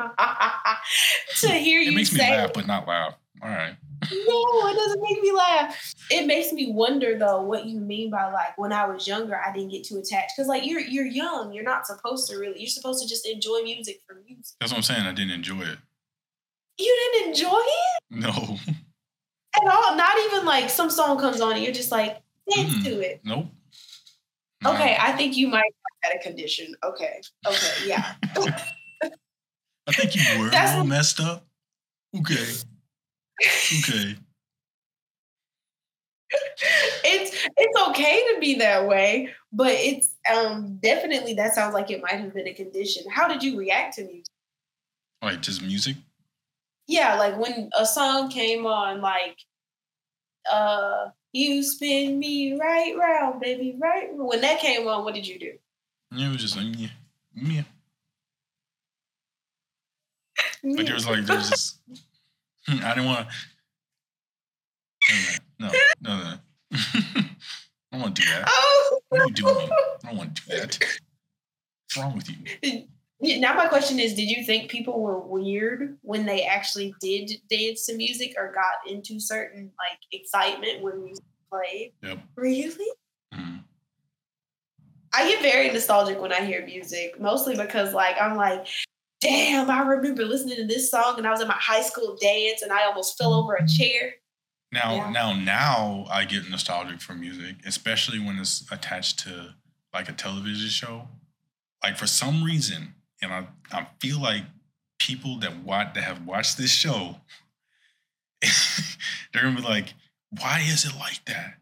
to 0.00 1.48
hear 1.48 1.80
it 1.80 1.84
you 1.86 1.92
It 1.92 1.94
makes 1.94 2.12
me 2.12 2.20
laugh, 2.20 2.52
but 2.54 2.66
not 2.66 2.86
laugh. 2.88 3.14
All 3.42 3.48
right. 3.48 3.76
no, 4.10 4.68
it 4.68 4.74
doesn't 4.74 5.02
make 5.02 5.20
me 5.22 5.32
laugh. 5.32 5.94
It 6.10 6.26
makes 6.26 6.52
me 6.52 6.72
wonder 6.72 7.18
though 7.18 7.42
what 7.42 7.66
you 7.66 7.78
mean 7.80 8.10
by 8.10 8.30
like 8.32 8.56
when 8.58 8.72
I 8.72 8.86
was 8.86 9.06
younger 9.06 9.36
I 9.36 9.52
didn't 9.52 9.70
get 9.70 9.84
too 9.84 9.98
attached 9.98 10.32
because 10.36 10.48
like 10.48 10.64
you're 10.66 10.80
you're 10.80 11.06
young 11.06 11.52
you're 11.52 11.64
not 11.64 11.86
supposed 11.86 12.28
to 12.30 12.36
really 12.38 12.58
you're 12.60 12.68
supposed 12.68 13.02
to 13.02 13.08
just 13.08 13.26
enjoy 13.26 13.60
music 13.62 14.00
for 14.06 14.14
music. 14.26 14.56
That's 14.60 14.72
what 14.72 14.78
I'm 14.78 14.82
saying. 14.82 15.02
I 15.06 15.12
didn't 15.12 15.32
enjoy 15.32 15.62
it. 15.62 15.78
You 16.78 17.10
didn't 17.12 17.28
enjoy 17.30 17.60
it 17.60 18.02
No. 18.10 18.28
at 19.54 19.70
all. 19.70 19.96
Not 19.96 20.14
even 20.26 20.46
like 20.46 20.70
some 20.70 20.88
song 20.90 21.18
comes 21.18 21.40
on 21.42 21.52
and 21.54 21.62
you're 21.62 21.74
just 21.74 21.92
like 21.92 22.22
dance 22.54 22.74
Mm. 22.74 22.84
to 22.84 23.00
it. 23.00 23.20
Nope. 23.24 23.46
No. 24.62 24.72
Okay, 24.74 24.96
I 25.00 25.12
think 25.12 25.36
you 25.36 25.48
might 25.48 25.64
have 26.02 26.12
had 26.12 26.20
a 26.20 26.22
condition. 26.22 26.74
Okay, 26.84 27.20
okay, 27.46 27.86
yeah. 27.86 28.14
I 29.86 29.92
think 29.92 30.14
you 30.14 30.22
were 30.40 30.48
a 30.48 30.50
That's- 30.50 30.70
little 30.72 30.86
messed 30.86 31.20
up. 31.20 31.46
Okay. 32.16 32.34
Okay. 33.78 34.16
it's 37.04 37.48
it's 37.56 37.88
okay 37.88 38.20
to 38.34 38.40
be 38.40 38.56
that 38.56 38.86
way, 38.86 39.30
but 39.52 39.72
it's 39.72 40.14
um 40.32 40.78
definitely 40.82 41.34
that 41.34 41.54
sounds 41.54 41.74
like 41.74 41.90
it 41.90 42.02
might 42.02 42.20
have 42.20 42.32
been 42.34 42.46
a 42.46 42.54
condition. 42.54 43.04
How 43.10 43.26
did 43.28 43.42
you 43.42 43.58
react 43.58 43.94
to 43.96 44.02
music? 44.04 44.26
Like 45.22 45.40
just 45.42 45.62
music. 45.62 45.96
yeah, 46.86 47.14
like 47.18 47.36
when 47.38 47.70
a 47.76 47.84
song 47.86 48.30
came 48.30 48.66
on, 48.66 49.00
like 49.00 49.38
uh 50.50 51.08
you 51.32 51.62
spin 51.62 52.18
me 52.18 52.58
right 52.58 52.94
round, 52.96 53.40
baby, 53.40 53.76
right. 53.78 54.08
When 54.12 54.40
that 54.40 54.60
came 54.60 54.86
on, 54.88 55.04
what 55.04 55.14
did 55.14 55.26
you 55.26 55.38
do? 55.38 55.52
It 56.12 56.28
was 56.28 56.38
just 56.38 56.56
like 56.56 56.66
yeah, 56.78 56.88
yeah. 57.34 57.62
But 60.62 60.86
there 60.86 60.94
was 60.94 61.06
like 61.06 61.24
there 61.24 61.36
was 61.36 61.50
this. 61.50 61.78
I 62.68 62.94
didn't 62.94 63.06
want. 63.06 63.28
to... 63.28 63.34
No, 65.58 65.68
no, 66.00 66.16
no. 66.16 66.16
no. 66.16 66.34
I 67.92 67.96
don't 67.96 68.02
want 68.02 68.16
to 68.16 68.22
do 68.22 68.28
that. 68.28 68.44
Oh, 68.46 69.00
What 69.08 69.20
are 69.20 69.26
you 69.26 69.32
doing? 69.32 69.56
I 70.04 70.08
don't 70.08 70.16
want 70.16 70.36
to 70.36 70.42
do 70.48 70.56
that. 70.56 70.78
What's 70.78 71.96
wrong 71.96 72.14
with 72.16 72.28
you? 72.62 72.84
Now 73.22 73.54
my 73.54 73.66
question 73.66 73.98
is: 74.00 74.14
Did 74.14 74.30
you 74.30 74.44
think 74.44 74.70
people 74.70 75.00
were 75.00 75.18
weird 75.20 75.98
when 76.02 76.24
they 76.26 76.44
actually 76.44 76.94
did 77.00 77.30
dance 77.50 77.86
to 77.86 77.96
music 77.96 78.34
or 78.38 78.52
got 78.52 78.90
into 78.90 79.20
certain 79.20 79.70
like 79.78 79.98
excitement 80.12 80.82
when 80.82 81.04
music 81.04 81.24
played? 81.50 81.92
Yep. 82.02 82.18
Really? 82.36 82.86
Mhm. 83.34 83.64
I 85.12 85.28
get 85.28 85.42
very 85.42 85.70
nostalgic 85.70 86.20
when 86.20 86.32
I 86.32 86.44
hear 86.44 86.64
music, 86.64 87.20
mostly 87.20 87.56
because 87.56 87.92
like 87.92 88.16
I'm 88.20 88.36
like, 88.36 88.66
damn, 89.20 89.68
I 89.70 89.80
remember 89.82 90.24
listening 90.24 90.56
to 90.56 90.66
this 90.66 90.90
song 90.90 91.14
and 91.18 91.26
I 91.26 91.30
was 91.30 91.40
at 91.40 91.48
my 91.48 91.58
high 91.58 91.82
school 91.82 92.16
dance 92.20 92.62
and 92.62 92.72
I 92.72 92.84
almost 92.84 93.18
fell 93.18 93.34
over 93.34 93.54
a 93.54 93.66
chair. 93.68 94.14
Now, 94.72 94.94
Yeah. 94.94 95.10
now, 95.10 95.32
now, 95.34 96.06
I 96.08 96.24
get 96.24 96.48
nostalgic 96.48 97.00
for 97.00 97.14
music, 97.14 97.56
especially 97.66 98.20
when 98.20 98.38
it's 98.38 98.64
attached 98.70 99.18
to 99.20 99.56
like 99.92 100.08
a 100.08 100.12
television 100.12 100.68
show. 100.70 101.08
Like 101.82 101.98
for 101.98 102.06
some 102.06 102.44
reason, 102.44 102.94
and 103.22 103.32
I, 103.32 103.46
I 103.72 103.86
feel 104.00 104.20
like 104.20 104.42
people 104.98 105.38
that 105.40 105.56
watch 105.64 105.94
that 105.94 106.04
have 106.04 106.26
watched 106.26 106.58
this 106.58 106.70
show, 106.70 107.16
they're 109.32 109.42
gonna 109.42 109.56
be 109.56 109.62
like, 109.62 109.94
"Why 110.30 110.60
is 110.60 110.84
it 110.84 110.94
like 110.98 111.24
that?" 111.26 111.54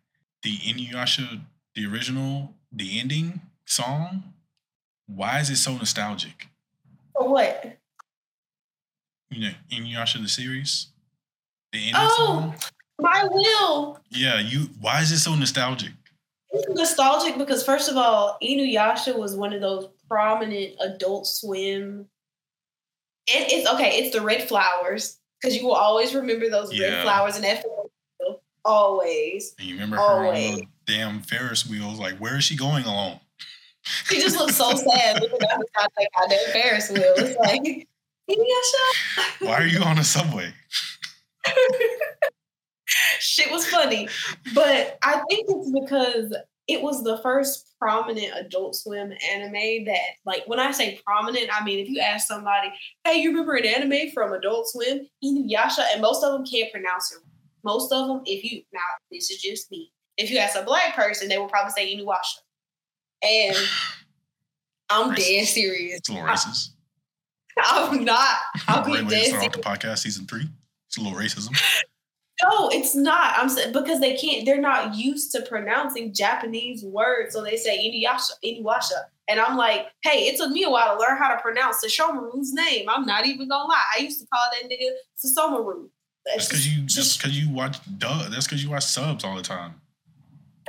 The 0.42 0.56
Inuyasha, 0.58 1.40
the 1.74 1.86
original, 1.86 2.54
the 2.72 2.98
ending 3.00 3.40
song. 3.66 4.34
Why 5.06 5.40
is 5.40 5.50
it 5.50 5.56
so 5.56 5.76
nostalgic? 5.76 6.48
For 7.14 7.28
what? 7.28 7.78
You 9.30 9.40
know, 9.48 9.54
Inuyasha 9.70 10.22
the 10.22 10.28
series, 10.28 10.88
the 11.72 11.78
ending 11.78 11.94
Oh! 11.96 12.16
song. 12.16 12.54
My 13.00 13.24
will. 13.30 14.00
Yeah, 14.10 14.40
you. 14.40 14.70
Why 14.80 15.00
is 15.02 15.12
it 15.12 15.18
so 15.20 15.34
nostalgic? 15.34 15.92
It's 16.50 16.68
nostalgic 16.68 17.36
because 17.38 17.62
first 17.64 17.90
of 17.90 17.96
all, 17.96 18.38
Inuyasha 18.42 19.16
was 19.18 19.36
one 19.36 19.52
of 19.52 19.60
those 19.60 19.88
prominent 20.08 20.74
Adult 20.80 21.26
Swim. 21.26 22.06
It, 23.26 23.52
it's 23.52 23.70
okay. 23.74 23.98
It's 23.98 24.14
the 24.16 24.22
red 24.22 24.48
flowers 24.48 25.18
because 25.40 25.54
you 25.56 25.64
will 25.66 25.74
always 25.74 26.14
remember 26.14 26.48
those 26.48 26.72
Yeah. 26.72 26.88
red 26.88 27.02
flowers 27.02 27.36
and 27.36 27.44
that 27.44 27.64
always. 28.64 29.54
And 29.58 29.68
you 29.68 29.74
remember 29.74 29.96
her 29.96 30.26
on 30.28 30.34
the 30.34 30.64
damn 30.86 31.20
Ferris 31.20 31.66
wheels? 31.68 31.98
Like, 31.98 32.16
where 32.18 32.36
is 32.38 32.44
she 32.44 32.56
going 32.56 32.84
alone? 32.84 33.20
She 33.82 34.20
just 34.20 34.36
looks 34.36 34.56
so 34.56 34.70
sad 34.74 35.20
looking 35.20 35.38
at 35.42 35.58
the 35.58 35.66
top 35.76 35.86
of 35.86 35.92
that 35.98 36.08
goddamn 36.18 36.52
Ferris 36.52 36.90
wheel. 36.90 37.14
It's 37.16 37.36
like 37.38 37.62
Inuyasha. 38.30 39.46
Why 39.46 39.54
are 39.54 39.66
you 39.66 39.80
on 39.80 39.98
a 39.98 40.04
subway? 40.04 40.52
Shit 43.20 43.50
was 43.50 43.66
funny, 43.66 44.08
but 44.54 44.98
I 45.02 45.20
think 45.28 45.46
it's 45.48 45.70
because 45.70 46.34
it 46.68 46.82
was 46.82 47.02
the 47.02 47.18
first 47.18 47.74
prominent 47.78 48.32
Adult 48.36 48.76
Swim 48.76 49.12
anime 49.32 49.84
that, 49.86 50.00
like, 50.26 50.42
when 50.46 50.60
I 50.60 50.70
say 50.70 51.00
prominent, 51.04 51.48
I 51.52 51.64
mean 51.64 51.78
if 51.78 51.88
you 51.88 52.00
ask 52.00 52.26
somebody, 52.26 52.68
"Hey, 53.04 53.16
you 53.20 53.30
remember 53.30 53.54
an 53.54 53.64
anime 53.64 54.10
from 54.12 54.32
Adult 54.32 54.68
Swim, 54.68 55.08
Inuyasha?" 55.24 55.84
and 55.92 56.02
most 56.02 56.22
of 56.22 56.32
them 56.32 56.44
can't 56.44 56.70
pronounce 56.72 57.12
it. 57.12 57.18
Most 57.64 57.92
of 57.92 58.06
them, 58.06 58.22
if 58.26 58.44
you 58.44 58.62
now 58.72 58.80
this 59.10 59.30
is 59.30 59.40
just 59.40 59.70
me. 59.70 59.92
If 60.16 60.30
you 60.30 60.38
ask 60.38 60.56
a 60.56 60.62
black 60.62 60.94
person, 60.94 61.28
they 61.28 61.38
will 61.38 61.48
probably 61.48 61.72
say 61.72 61.94
Inuyasha, 61.94 62.38
and 63.22 63.56
I'm 64.90 65.14
dead 65.14 65.46
serious. 65.46 65.98
It's 65.98 66.08
a 66.08 66.12
little 66.12 66.28
racist. 66.28 66.70
I'm 67.58 68.04
not. 68.04 68.36
I'll 68.68 68.84
be 68.84 68.92
Great 68.92 69.04
way 69.04 69.10
to 69.10 69.16
dead 69.16 69.40
serious. 69.40 69.56
podcast, 69.56 69.98
season 69.98 70.26
three. 70.26 70.48
It's 70.86 70.96
a 70.96 71.00
little 71.00 71.18
racism. 71.18 71.58
No, 72.42 72.68
it's 72.68 72.94
not. 72.94 73.34
I'm 73.36 73.48
saying 73.48 73.72
because 73.72 74.00
they 74.00 74.16
can't. 74.16 74.46
They're 74.46 74.60
not 74.60 74.94
used 74.94 75.32
to 75.32 75.42
pronouncing 75.42 76.12
Japanese 76.14 76.84
words, 76.84 77.34
so 77.34 77.42
they 77.42 77.56
say 77.56 77.76
Inuyasha, 77.78 78.32
Inuyasha, 78.44 79.04
and 79.28 79.40
I'm 79.40 79.56
like, 79.56 79.88
hey, 80.02 80.26
it 80.28 80.36
took 80.36 80.50
me 80.50 80.62
a 80.62 80.70
while 80.70 80.94
to 80.94 81.00
learn 81.00 81.18
how 81.18 81.34
to 81.34 81.40
pronounce 81.40 81.84
Sesshomaru's 81.84 82.52
name. 82.52 82.88
I'm 82.88 83.04
not 83.06 83.26
even 83.26 83.48
gonna 83.48 83.68
lie. 83.68 83.82
I 83.96 84.02
used 84.02 84.20
to 84.20 84.26
call 84.32 84.44
that 84.52 84.70
nigga 84.70 84.90
Sasomaru. 85.18 85.88
That's 86.26 86.46
because 86.48 86.68
you. 86.68 86.82
Just, 86.84 87.18
because 87.18 87.38
you 87.38 87.50
watch. 87.52 87.78
Duh. 87.98 88.28
That's 88.30 88.46
because 88.46 88.62
you 88.62 88.70
watch 88.70 88.84
subs 88.84 89.24
all 89.24 89.34
the 89.36 89.42
time. 89.42 89.80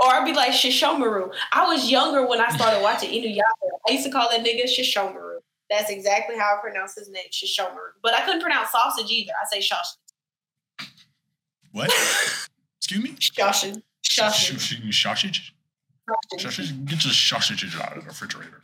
or 0.03 0.13
I'd 0.13 0.25
be 0.25 0.33
like 0.33 0.51
Shishomaru. 0.53 1.33
I 1.51 1.67
was 1.67 1.91
younger 1.91 2.25
when 2.25 2.39
I 2.41 2.49
started 2.49 2.81
watching 2.81 3.09
Inuyasha. 3.11 3.69
I 3.87 3.91
used 3.91 4.05
to 4.05 4.11
call 4.11 4.29
that 4.29 4.43
nigga 4.45 4.63
Shishomaru. 4.65 5.37
That's 5.69 5.91
exactly 5.91 6.35
how 6.37 6.55
I 6.57 6.61
pronounce 6.61 6.95
his 6.95 7.09
name, 7.09 7.25
Shishomaru. 7.31 7.99
But 8.01 8.13
I 8.15 8.25
couldn't 8.25 8.41
pronounce 8.41 8.71
sausage 8.71 9.11
either. 9.11 9.33
I 9.41 9.45
say 9.51 9.59
Shoshin. 9.59 9.97
What? 11.71 11.91
Excuse 12.77 13.03
me. 13.03 13.11
Shoshin. 13.19 13.81
Sausage. 14.01 14.81
Shoshin. 14.91 15.39
Sausage. 16.39 16.85
Get 16.85 17.03
your 17.05 17.13
sausages 17.13 17.75
out 17.75 17.97
of 17.97 18.03
the 18.03 18.09
refrigerator. 18.09 18.61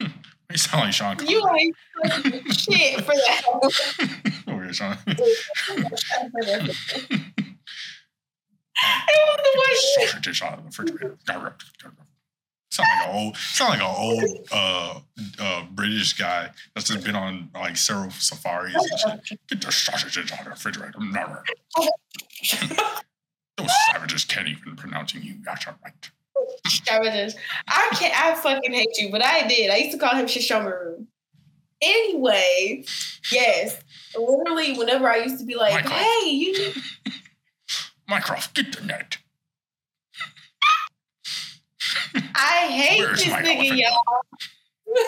Hmm. 0.00 0.06
you 0.50 0.58
sound 0.58 0.84
like 0.84 0.92
Sean. 0.92 1.16
You 1.26 1.48
ain't 1.58 1.74
shit 2.52 3.00
for 3.00 3.14
that. 3.14 3.42
Over 4.48 4.64
here, 4.64 4.72
Sean. 4.72 4.96
It 5.06 5.18
was 5.18 5.44
the 9.38 9.52
way 9.56 9.74
Sausages 10.06 10.42
out 10.42 10.54
of 10.54 10.58
the 10.60 10.66
refrigerator. 10.66 11.16
Sound 12.72 12.88
like 12.88 13.06
an 13.06 13.14
old, 13.14 13.36
sound 13.36 13.70
like 13.70 13.80
an 13.80 13.94
old 13.98 14.48
uh, 14.50 15.00
uh, 15.38 15.64
British 15.72 16.14
guy 16.14 16.48
that's 16.74 16.88
just 16.88 17.04
been 17.04 17.14
on 17.14 17.50
like 17.54 17.76
several 17.76 18.10
safaris 18.10 18.74
and 18.74 19.20
shit. 19.26 19.38
Get 19.46 19.60
the 19.60 19.70
sausages 19.70 20.32
out 20.32 20.38
of 20.38 20.44
the 20.46 20.50
refrigerator. 20.52 20.98
Those 23.58 23.70
savages 23.92 24.24
can't 24.24 24.48
even 24.48 24.74
pronounce 24.76 25.12
you. 25.12 25.34
That's 25.44 25.66
right. 25.66 26.10
Savages. 26.66 27.36
I 27.68 27.90
can't. 27.92 28.18
I 28.18 28.34
fucking 28.36 28.72
hate 28.72 28.96
you, 28.96 29.10
but 29.10 29.22
I 29.22 29.46
did. 29.46 29.70
I 29.70 29.76
used 29.76 29.92
to 29.92 29.98
call 29.98 30.16
him 30.16 30.24
Shishomaru. 30.24 31.04
Anyway, 31.82 32.86
yes. 33.30 33.82
Literally, 34.16 34.78
whenever 34.78 35.10
I 35.10 35.16
used 35.18 35.40
to 35.40 35.44
be 35.44 35.56
like, 35.56 35.74
Michael. 35.74 35.90
"Hey, 35.90 36.30
you," 36.30 36.52
need-" 36.58 36.74
Mycroft, 38.08 38.54
get 38.54 38.74
the 38.74 38.82
net. 38.82 39.18
I 42.34 42.68
hate 42.70 42.98
Where's 43.00 43.24
this 43.24 43.32
nigga, 43.32 43.76
y'all. 43.76 44.02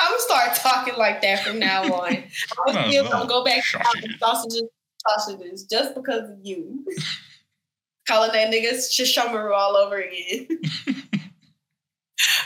I'm 0.00 0.10
gonna 0.10 0.20
start 0.22 0.54
talking 0.56 0.94
like 0.96 1.22
that 1.22 1.44
from 1.44 1.58
now 1.58 1.82
on. 2.02 2.24
I'm 2.66 2.74
No, 2.74 2.88
still 2.88 3.04
no. 3.04 3.10
gonna 3.10 3.28
go 3.28 3.44
back 3.44 3.62
to 3.64 3.78
Sausages. 3.78 4.18
sausages, 4.18 4.62
sausages, 5.06 5.64
just 5.64 5.94
because 5.94 6.30
of 6.30 6.36
you. 6.42 6.84
Calling 8.08 8.32
that 8.32 8.50
nigga 8.52 8.72
Shishomaru 8.72 9.54
all 9.54 9.76
over 9.76 9.96
again. 10.00 10.48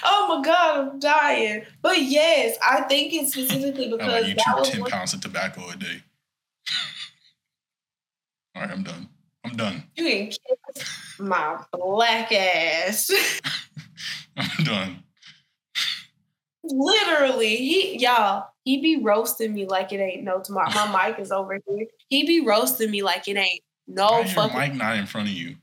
oh 0.05 0.37
my 0.37 0.45
god, 0.45 0.79
I'm 0.89 0.99
dying. 0.99 1.65
But 1.81 2.03
yes, 2.03 2.59
I 2.67 2.81
think 2.83 3.13
it's 3.15 3.33
specifically 3.33 3.89
because 3.89 4.29
you 4.29 4.35
chew 4.35 4.57
was 4.57 4.69
10 4.71 4.81
one- 4.83 4.91
pounds 4.91 5.15
of 5.15 5.21
tobacco 5.21 5.69
a 5.71 5.77
day. 5.77 6.03
All 8.57 8.63
right, 8.63 8.71
I'm 8.71 8.83
done. 8.83 9.09
I'm 9.45 9.57
done. 9.57 9.85
you 9.97 10.05
can 10.05 10.27
kiss 10.27 11.12
my 11.29 11.59
black 11.73 12.33
ass. 12.33 13.11
I'm 14.37 14.65
done. 14.65 15.03
Literally, 16.65 17.57
he 17.57 17.99
y'all, 17.99 18.47
he 18.65 18.81
be 18.81 18.97
roasting 19.03 19.53
me 19.53 19.67
like 19.67 19.93
it 19.93 19.99
ain't 19.99 20.23
no 20.23 20.41
tomorrow. 20.41 20.71
My 20.71 21.09
mic 21.09 21.19
is 21.19 21.33
over 21.33 21.59
here. 21.69 21.87
He 22.09 22.25
be 22.27 22.41
roasting 22.47 22.91
me 22.91 23.03
like 23.03 23.27
it 23.27 23.37
ain't 23.37 23.63
no 23.89 24.07
Why 24.11 24.21
is 24.23 24.35
your 24.35 24.53
mic 24.53 24.75
not 24.75 24.97
in 24.97 25.07
front 25.07 25.29
of 25.29 25.35
you? 25.35 25.57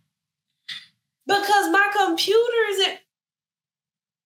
because 1.25 1.69
my 1.69 1.91
computer 1.95 2.57
is 2.71 2.87
in 2.87 2.97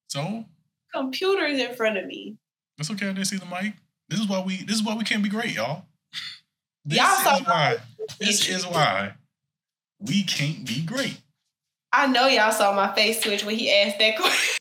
So 0.07 0.45
computer 0.93 1.45
is 1.45 1.59
in 1.59 1.75
front 1.75 1.97
of 1.97 2.05
me. 2.05 2.38
it's 2.79 2.89
okay. 2.89 3.09
I 3.09 3.13
didn't 3.13 3.27
see 3.27 3.38
the 3.38 3.45
mic. 3.45 3.73
This 4.09 4.19
is 4.19 4.27
why 4.27 4.41
we. 4.41 4.63
This 4.63 4.77
is 4.77 4.84
why 4.84 4.95
we 4.95 5.03
can't 5.03 5.21
be 5.23 5.29
great, 5.29 5.53
y'all. 5.53 5.86
This 6.86 6.97
Y'all 6.99 7.36
is 7.38 7.45
why. 7.45 7.77
This 8.19 8.49
is 8.49 8.65
why 8.65 9.13
we 9.99 10.23
can't 10.23 10.65
be 10.65 10.81
great. 10.84 11.19
I 11.93 12.07
know 12.07 12.25
y'all 12.27 12.51
saw 12.51 12.73
my 12.73 12.93
face 12.95 13.21
switch 13.21 13.45
when 13.45 13.55
he 13.55 13.71
asked 13.71 13.99
that 13.99 14.17
question. 14.17 14.55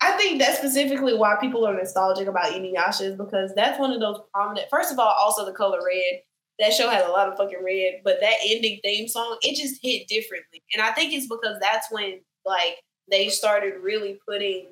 I 0.00 0.12
think 0.16 0.38
that's 0.38 0.58
specifically 0.58 1.14
why 1.14 1.36
people 1.40 1.66
are 1.66 1.74
nostalgic 1.74 2.28
about 2.28 2.52
Inuyasha 2.52 3.00
is 3.02 3.16
because 3.16 3.52
that's 3.56 3.78
one 3.78 3.90
of 3.90 4.00
those 4.00 4.20
prominent. 4.32 4.68
First 4.70 4.92
of 4.92 4.98
all, 4.98 5.12
also 5.18 5.44
the 5.44 5.52
color 5.52 5.80
red. 5.84 6.20
That 6.60 6.72
show 6.72 6.88
had 6.88 7.04
a 7.04 7.10
lot 7.10 7.28
of 7.28 7.36
fucking 7.36 7.64
red, 7.64 8.02
but 8.04 8.18
that 8.20 8.34
ending 8.44 8.78
theme 8.84 9.08
song 9.08 9.38
it 9.42 9.60
just 9.60 9.80
hit 9.82 10.06
differently, 10.06 10.62
and 10.72 10.80
I 10.80 10.92
think 10.92 11.12
it's 11.12 11.26
because 11.26 11.58
that's 11.60 11.88
when 11.90 12.20
like 12.46 12.76
they 13.10 13.28
started 13.28 13.82
really 13.82 14.20
putting. 14.28 14.68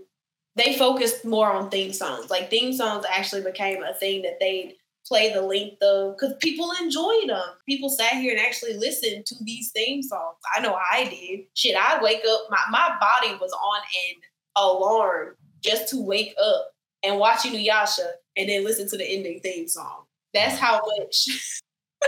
They 0.55 0.77
focused 0.77 1.25
more 1.25 1.51
on 1.51 1.71
theme 1.71 1.93
songs. 1.93 2.31
Like 2.31 2.51
theme 2.51 2.73
songs 2.73 3.05
actually 3.11 3.43
became 3.43 3.83
a 3.83 3.95
thing 3.95 4.23
that 4.23 4.39
they 4.39 4.77
play 5.07 5.33
the 5.33 5.43
length 5.43 5.83
of 5.83 6.17
because 6.17 6.35
people 6.41 6.73
enjoyed 6.81 7.29
them. 7.29 7.43
People 7.67 7.89
sat 7.89 8.15
here 8.15 8.33
and 8.33 8.41
actually 8.41 8.75
listened 8.75 9.27
to 9.27 9.35
these 9.43 9.71
theme 9.73 10.03
songs. 10.03 10.37
I 10.57 10.61
know 10.61 10.75
I 10.75 11.05
did. 11.05 11.47
Shit, 11.55 11.77
I'd 11.77 12.03
wake 12.03 12.23
up, 12.29 12.43
my, 12.51 12.59
my 12.71 12.97
body 13.01 13.35
was 13.41 13.53
on 13.53 13.81
an 14.09 14.21
alarm 14.57 15.37
just 15.63 15.89
to 15.89 16.01
wake 16.01 16.35
up 16.43 16.73
and 17.03 17.19
watch 17.19 17.41
Inuyasha 17.41 18.11
and 18.37 18.49
then 18.49 18.65
listen 18.65 18.89
to 18.89 18.97
the 18.97 19.05
ending 19.05 19.41
theme 19.41 19.69
song. 19.69 20.05
That's 20.33 20.59
how 20.59 20.81
much. 20.99 21.27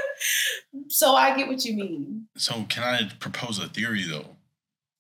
so 0.89 1.15
I 1.15 1.37
get 1.37 1.49
what 1.49 1.65
you 1.65 1.75
mean. 1.75 2.27
So 2.37 2.65
can 2.69 2.83
I 2.83 3.11
propose 3.19 3.59
a 3.59 3.69
theory 3.69 4.05
though? 4.05 4.37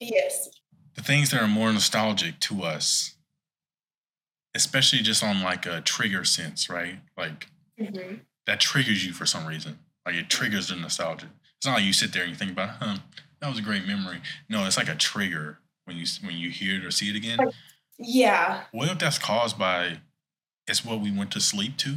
Yes. 0.01 0.49
The 0.95 1.03
things 1.03 1.31
that 1.31 1.43
are 1.43 1.49
more 1.49 1.73
nostalgic 1.73 2.39
to 2.41 2.63
us, 2.63 3.17
especially 4.55 5.01
just 5.01 5.25
on 5.25 5.43
like 5.43 5.67
a 5.67 5.81
trigger 5.81 6.25
sense, 6.25 6.69
right? 6.69 6.99
Like 7.17 7.49
Mhm. 7.81 8.20
that 8.47 8.61
triggers 8.61 9.05
you 9.05 9.12
for 9.12 9.27
some 9.27 9.47
reason. 9.47 9.79
Like 10.07 10.14
it 10.16 10.29
triggers 10.29 10.68
the 10.68 10.77
nostalgia. 10.77 11.31
It's 11.57 11.66
not 11.66 11.75
like 11.75 11.85
you 11.85 11.93
sit 11.93 12.12
there 12.12 12.22
and 12.22 12.31
you 12.31 12.37
think 12.37 12.53
about, 12.53 12.77
huh, 12.81 12.99
that 13.41 13.49
was 13.49 13.59
a 13.59 13.62
great 13.62 13.87
memory. 13.87 14.20
No, 14.49 14.66
it's 14.66 14.77
like 14.77 14.89
a 14.89 14.95
trigger 14.95 15.59
when 15.85 15.97
you 15.97 16.07
when 16.22 16.37
you 16.37 16.51
hear 16.51 16.77
it 16.77 16.85
or 16.85 16.91
see 16.91 17.09
it 17.11 17.16
again. 17.16 17.39
Yeah. 17.99 18.64
What 18.72 18.89
if 18.91 18.99
that's 18.99 19.18
caused 19.18 19.59
by 19.59 20.01
it's 20.66 20.85
what 20.85 21.01
we 21.01 21.11
went 21.11 21.31
to 21.33 21.41
sleep 21.41 21.77
to, 21.79 21.97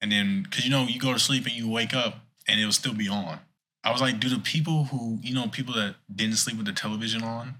and 0.00 0.10
then 0.12 0.42
because 0.42 0.64
you 0.64 0.70
know 0.70 0.84
you 0.86 0.98
go 1.00 1.12
to 1.12 1.18
sleep 1.18 1.44
and 1.46 1.54
you 1.54 1.68
wake 1.68 1.94
up 1.94 2.20
and 2.48 2.58
it'll 2.60 2.72
still 2.72 2.94
be 2.94 3.08
on. 3.08 3.40
I 3.82 3.92
was 3.92 4.00
like, 4.00 4.18
do 4.20 4.28
the 4.28 4.38
people 4.38 4.84
who 4.84 5.18
you 5.22 5.34
know 5.34 5.48
people 5.48 5.74
that 5.74 5.96
didn't 6.14 6.36
sleep 6.36 6.56
with 6.56 6.66
the 6.66 6.72
television 6.72 7.22
on, 7.22 7.56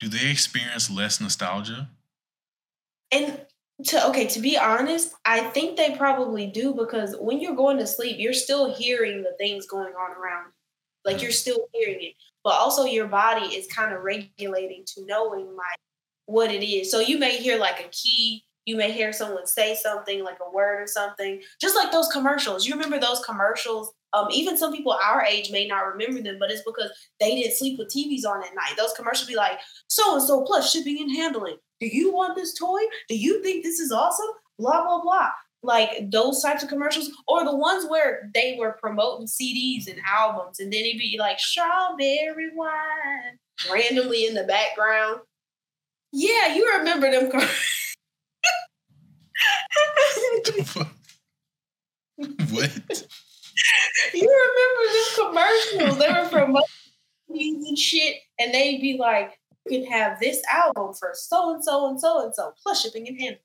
do 0.00 0.08
they 0.08 0.30
experience 0.30 0.90
less 0.90 1.20
nostalgia? 1.20 1.88
And 3.10 3.46
to 3.84 4.06
okay, 4.08 4.26
to 4.26 4.40
be 4.40 4.56
honest, 4.56 5.14
I 5.24 5.40
think 5.40 5.76
they 5.76 5.96
probably 5.96 6.46
do 6.46 6.74
because 6.74 7.16
when 7.18 7.40
you're 7.40 7.56
going 7.56 7.78
to 7.78 7.86
sleep, 7.86 8.16
you're 8.18 8.32
still 8.32 8.74
hearing 8.74 9.22
the 9.22 9.34
things 9.38 9.66
going 9.66 9.94
on 9.94 10.12
around 10.12 10.46
you. 10.46 10.52
Like 11.10 11.22
you're 11.22 11.30
mm. 11.30 11.34
still 11.34 11.66
hearing 11.72 11.98
it. 12.00 12.14
But 12.44 12.54
also 12.54 12.84
your 12.84 13.06
body 13.06 13.46
is 13.46 13.66
kind 13.68 13.94
of 13.94 14.02
regulating 14.02 14.84
to 14.94 15.06
knowing 15.06 15.46
like 15.56 15.78
what 16.26 16.50
it 16.50 16.64
is. 16.64 16.90
So 16.90 17.00
you 17.00 17.18
may 17.18 17.36
hear 17.36 17.58
like 17.58 17.80
a 17.80 17.88
key, 17.90 18.44
you 18.64 18.76
may 18.76 18.92
hear 18.92 19.12
someone 19.12 19.46
say 19.46 19.74
something 19.74 20.24
like 20.24 20.38
a 20.40 20.50
word 20.50 20.82
or 20.82 20.86
something. 20.86 21.40
Just 21.60 21.76
like 21.76 21.92
those 21.92 22.08
commercials. 22.08 22.66
You 22.66 22.74
remember 22.74 22.98
those 22.98 23.24
commercials? 23.24 23.92
Um, 24.14 24.28
even 24.30 24.58
some 24.58 24.72
people 24.72 24.92
our 24.92 25.24
age 25.24 25.50
may 25.50 25.66
not 25.66 25.86
remember 25.86 26.22
them, 26.22 26.36
but 26.38 26.50
it's 26.50 26.62
because 26.64 26.90
they 27.20 27.34
didn't 27.34 27.56
sleep 27.56 27.78
with 27.78 27.88
TVs 27.88 28.28
on 28.28 28.42
at 28.42 28.54
night. 28.54 28.74
Those 28.76 28.92
commercials 28.94 29.28
be 29.28 29.36
like, 29.36 29.58
so 29.88 30.14
and 30.14 30.22
so 30.22 30.42
plus 30.42 30.70
shipping 30.70 31.00
and 31.00 31.14
handling. 31.14 31.56
Do 31.80 31.86
you 31.86 32.12
want 32.12 32.36
this 32.36 32.54
toy? 32.54 32.80
Do 33.08 33.16
you 33.16 33.42
think 33.42 33.64
this 33.64 33.80
is 33.80 33.92
awesome? 33.92 34.28
Blah 34.58 34.84
blah 34.84 35.02
blah. 35.02 35.30
Like 35.64 36.10
those 36.10 36.42
types 36.42 36.62
of 36.62 36.68
commercials, 36.68 37.10
or 37.28 37.44
the 37.44 37.54
ones 37.54 37.86
where 37.88 38.28
they 38.34 38.56
were 38.58 38.76
promoting 38.80 39.28
CDs 39.28 39.88
and 39.88 40.00
albums, 40.06 40.58
and 40.58 40.72
then 40.72 40.80
it'd 40.80 40.98
be 40.98 41.16
like 41.18 41.38
strawberry 41.38 42.50
wine 42.54 43.38
randomly 43.72 44.26
in 44.26 44.34
the 44.34 44.44
background. 44.44 45.20
Yeah, 46.12 46.54
you 46.54 46.68
remember 46.78 47.10
them. 47.10 47.30
What? 52.50 53.06
you 54.14 54.52
remember 54.54 54.92
them 54.92 55.88
commercials? 55.88 55.98
They 55.98 56.12
were 56.12 56.28
from 56.28 56.56
movies 57.28 57.64
and 57.68 57.78
shit, 57.78 58.16
and 58.38 58.52
they'd 58.52 58.80
be 58.80 58.96
like, 58.98 59.38
"You 59.68 59.82
can 59.82 59.90
have 59.92 60.20
this 60.20 60.42
album 60.50 60.94
for 60.94 61.12
so 61.14 61.54
and 61.54 61.64
so 61.64 61.88
and 61.88 62.00
so 62.00 62.24
and 62.24 62.34
so 62.34 62.52
plus 62.62 62.82
shipping 62.82 63.08
and 63.08 63.18
handling," 63.18 63.40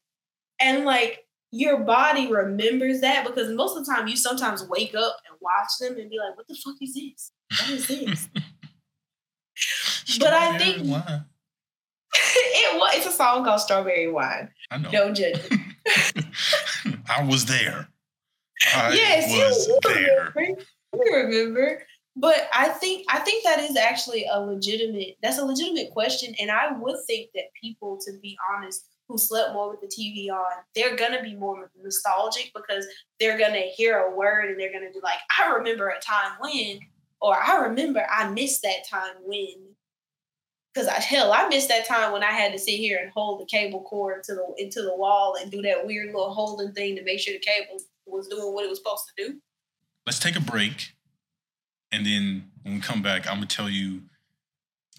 and 0.59 0.85
like 0.85 1.25
your 1.51 1.79
body 1.79 2.27
remembers 2.31 3.01
that 3.01 3.25
because 3.25 3.49
most 3.55 3.77
of 3.77 3.85
the 3.85 3.91
time 3.91 4.07
you 4.07 4.17
sometimes 4.17 4.67
wake 4.67 4.93
up 4.95 5.17
and 5.29 5.37
watch 5.41 5.69
them 5.79 5.97
and 5.99 6.09
be 6.09 6.17
like, 6.17 6.35
"What 6.37 6.47
the 6.47 6.55
fuck 6.55 6.75
is 6.81 6.93
this? 6.93 7.31
What 7.61 7.69
is 7.71 7.87
this?" 7.87 8.29
But 10.19 10.33
I 10.33 10.57
think- 10.57 10.87
wine. 10.87 11.25
it 12.13 12.79
was. 12.79 12.93
It's 12.95 13.07
a 13.07 13.11
song 13.11 13.43
called 13.43 13.61
"Strawberry 13.61 14.09
Wine." 14.11 14.49
I 14.71 14.77
know. 14.77 14.91
Don't 14.91 15.15
judge. 15.15 15.41
I 17.09 17.23
was 17.23 17.45
there. 17.45 17.89
I 18.75 18.93
yes, 18.93 19.31
was 19.31 19.67
you, 19.67 19.79
there. 19.83 20.33
remember. 20.35 20.61
You 20.93 21.15
remember. 21.15 21.83
But 22.19 22.49
I 22.51 22.69
think 22.69 23.05
I 23.09 23.19
think 23.19 23.43
that 23.43 23.59
is 23.59 23.77
actually 23.77 24.25
a 24.31 24.39
legitimate 24.39 25.17
that's 25.21 25.37
a 25.37 25.45
legitimate 25.45 25.91
question. 25.91 26.33
And 26.39 26.49
I 26.49 26.71
would 26.71 26.97
think 27.05 27.29
that 27.35 27.53
people, 27.61 27.99
to 28.05 28.11
be 28.21 28.35
honest, 28.51 28.85
who 29.07 29.17
slept 29.17 29.53
more 29.53 29.69
with 29.69 29.81
the 29.81 29.87
TV 29.87 30.31
on, 30.31 30.63
they're 30.73 30.95
gonna 30.95 31.21
be 31.21 31.35
more 31.35 31.69
nostalgic 31.81 32.51
because 32.55 32.87
they're 33.19 33.37
gonna 33.37 33.61
hear 33.75 33.99
a 33.99 34.15
word 34.15 34.49
and 34.49 34.59
they're 34.59 34.73
gonna 34.73 34.91
be 34.91 34.99
like, 35.03 35.19
I 35.39 35.49
remember 35.51 35.89
a 35.89 35.99
time 36.01 36.31
when, 36.39 36.79
or 37.21 37.37
I 37.37 37.67
remember 37.67 38.05
I 38.09 38.29
missed 38.29 38.63
that 38.63 38.87
time 38.89 39.15
when. 39.23 39.75
Cause 40.75 40.87
I 40.87 40.99
hell, 40.99 41.33
I 41.33 41.47
missed 41.47 41.69
that 41.69 41.87
time 41.87 42.11
when 42.11 42.23
I 42.23 42.31
had 42.31 42.51
to 42.51 42.59
sit 42.59 42.77
here 42.77 42.99
and 43.01 43.11
hold 43.11 43.41
the 43.41 43.45
cable 43.45 43.81
cord 43.81 44.23
to 44.25 44.35
the 44.35 44.53
into 44.57 44.83
the 44.83 44.95
wall 44.95 45.35
and 45.39 45.51
do 45.51 45.61
that 45.63 45.87
weird 45.87 46.07
little 46.07 46.33
holding 46.33 46.71
thing 46.73 46.95
to 46.95 47.03
make 47.03 47.19
sure 47.19 47.33
the 47.33 47.39
cable 47.39 47.79
was 48.07 48.27
doing 48.27 48.53
what 48.53 48.65
it 48.65 48.69
was 48.69 48.79
supposed 48.79 49.03
to 49.15 49.23
do. 49.23 49.41
Let's 50.05 50.19
take 50.19 50.35
a 50.35 50.41
break. 50.41 50.93
And 51.91 52.05
then 52.05 52.51
when 52.63 52.75
we 52.75 52.81
come 52.81 53.01
back, 53.01 53.27
I'm 53.27 53.37
gonna 53.37 53.47
tell 53.47 53.69
you 53.69 54.03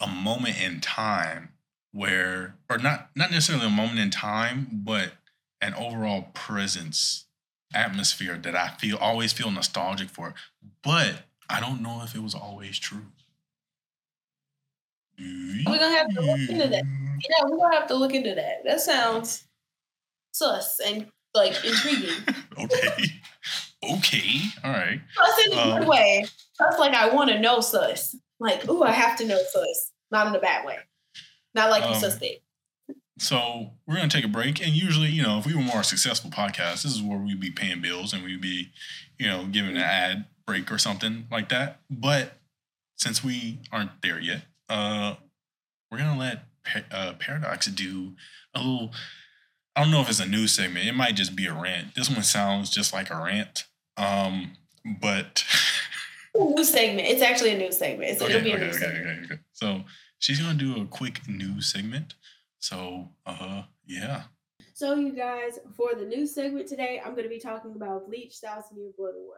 a 0.01 0.07
moment 0.07 0.61
in 0.61 0.81
time 0.81 1.51
where 1.93 2.57
or 2.71 2.79
not 2.79 3.11
not 3.15 3.31
necessarily 3.31 3.67
a 3.67 3.71
moment 3.71 3.99
in 3.99 4.11
time, 4.11 4.69
but 4.73 5.13
an 5.61 5.75
overall 5.75 6.31
presence 6.35 7.27
atmosphere 7.75 8.39
that 8.39 8.55
I 8.55 8.69
feel 8.79 8.97
always 8.97 9.33
feel 9.33 9.51
nostalgic 9.51 10.09
for. 10.09 10.35
But 10.83 11.25
I 11.51 11.61
don't 11.61 11.83
know 11.83 12.03
if 12.05 12.15
it 12.15 12.23
was 12.23 12.35
always 12.35 12.79
true. 12.79 13.07
We're 15.19 15.65
gonna 15.65 15.91
have 15.91 16.15
to 16.15 16.21
look 16.21 16.41
into 16.49 16.69
that. 16.69 16.85
Yeah, 17.29 17.45
we're 17.49 17.59
gonna 17.59 17.75
have 17.75 17.89
to 17.89 17.95
look 17.95 18.15
into 18.15 18.35
that. 18.35 18.65
That 18.65 18.81
sounds 18.81 19.45
sus 20.33 20.79
and 20.81 21.11
like 21.39 21.65
intriguing. 21.65 22.17
okay. 22.59 23.05
Okay. 23.83 24.41
All 24.65 24.71
right. 24.73 25.01
Sus 25.15 25.47
in 25.47 25.53
a 25.53 25.57
Um, 25.57 25.79
good 25.79 25.89
way. 25.89 26.27
Sus 26.55 26.79
like 26.79 26.95
I 26.95 27.15
want 27.15 27.31
to 27.31 27.39
know 27.39 27.61
sus. 27.61 28.15
Like, 28.41 28.69
ooh, 28.69 28.83
I 28.83 28.91
have 28.93 29.17
to 29.19 29.27
know 29.27 29.39
sus. 29.39 29.93
Not 30.11 30.27
in 30.29 30.35
a 30.35 30.39
bad 30.41 30.67
way. 30.67 30.79
Not 31.55 31.71
like 31.71 31.83
you 31.85 31.91
Um, 31.91 32.01
sus 32.01 32.21
it. 32.21 32.43
So 33.19 33.73
we're 33.87 33.97
gonna 33.97 34.09
take 34.09 34.25
a 34.25 34.29
break, 34.29 34.61
and 34.65 34.73
usually, 34.75 35.09
you 35.09 35.23
know, 35.23 35.39
if 35.39 35.47
we 35.47 35.55
were 35.55 35.61
more 35.63 35.83
successful 35.83 36.31
podcast, 36.31 36.83
this 36.83 36.95
is 36.95 37.03
where 37.03 37.19
we'd 37.19 37.41
be 37.41 37.51
paying 37.51 37.81
bills 37.81 38.13
and 38.13 38.23
we'd 38.23 38.41
be, 38.41 38.71
you 39.19 39.27
know, 39.27 39.47
giving 39.47 39.73
an 39.77 39.83
ad 39.83 40.27
break 40.47 40.71
or 40.71 40.79
something 40.79 41.27
like 41.31 41.49
that. 41.49 41.81
But 41.91 42.35
since 42.97 43.25
we 43.25 43.59
aren't 43.73 44.03
there 44.03 44.21
yet, 44.21 44.43
uh, 44.69 45.17
we're 45.91 45.99
gonna 45.99 46.19
let 46.19 46.45
uh, 46.93 47.15
Paradox 47.15 47.67
do 47.67 48.15
a 48.55 48.61
little. 48.61 48.93
I 49.79 49.83
don't 49.83 49.93
know 49.93 50.01
if 50.01 50.09
it's 50.09 50.19
a 50.19 50.27
news 50.27 50.51
segment. 50.51 50.89
It 50.89 50.97
might 50.97 51.15
just 51.15 51.37
be 51.37 51.47
a 51.47 51.55
rant. 51.55 51.95
This 51.95 52.11
one 52.11 52.25
sounds 52.25 52.69
just 52.69 52.93
like 52.93 53.11
a 53.11 53.17
rant. 53.17 53.69
Um, 53.97 54.55
but 55.01 55.45
New 56.35 56.65
segment. 56.65 57.07
It's 57.07 57.23
actually 57.23 57.55
a 57.55 57.59
new 57.59 57.71
segment. 57.71 58.11
It's, 58.11 58.21
okay, 58.21 58.33
it'll 58.33 58.43
be 58.43 58.55
okay, 58.55 58.63
a 58.63 58.65
new 58.65 58.71
okay, 58.71 58.79
segment. 58.79 59.07
okay, 59.07 59.35
okay. 59.35 59.43
So 59.53 59.83
she's 60.19 60.41
gonna 60.41 60.59
do 60.59 60.83
a 60.83 60.85
quick 60.85 61.29
news 61.29 61.73
segment. 61.73 62.15
So, 62.59 63.11
uh, 63.25 63.63
yeah. 63.87 64.23
So, 64.75 64.97
you 64.97 65.13
guys, 65.13 65.61
for 65.77 65.95
the 65.95 66.05
news 66.05 66.35
segment 66.35 66.67
today, 66.67 67.01
I'm 67.05 67.13
going 67.13 67.23
to 67.23 67.29
be 67.29 67.39
talking 67.39 67.73
about 67.77 68.09
Bleach 68.09 68.39
Thousand 68.43 68.79
Year 68.79 68.91
Blood 68.99 69.15
War. 69.17 69.37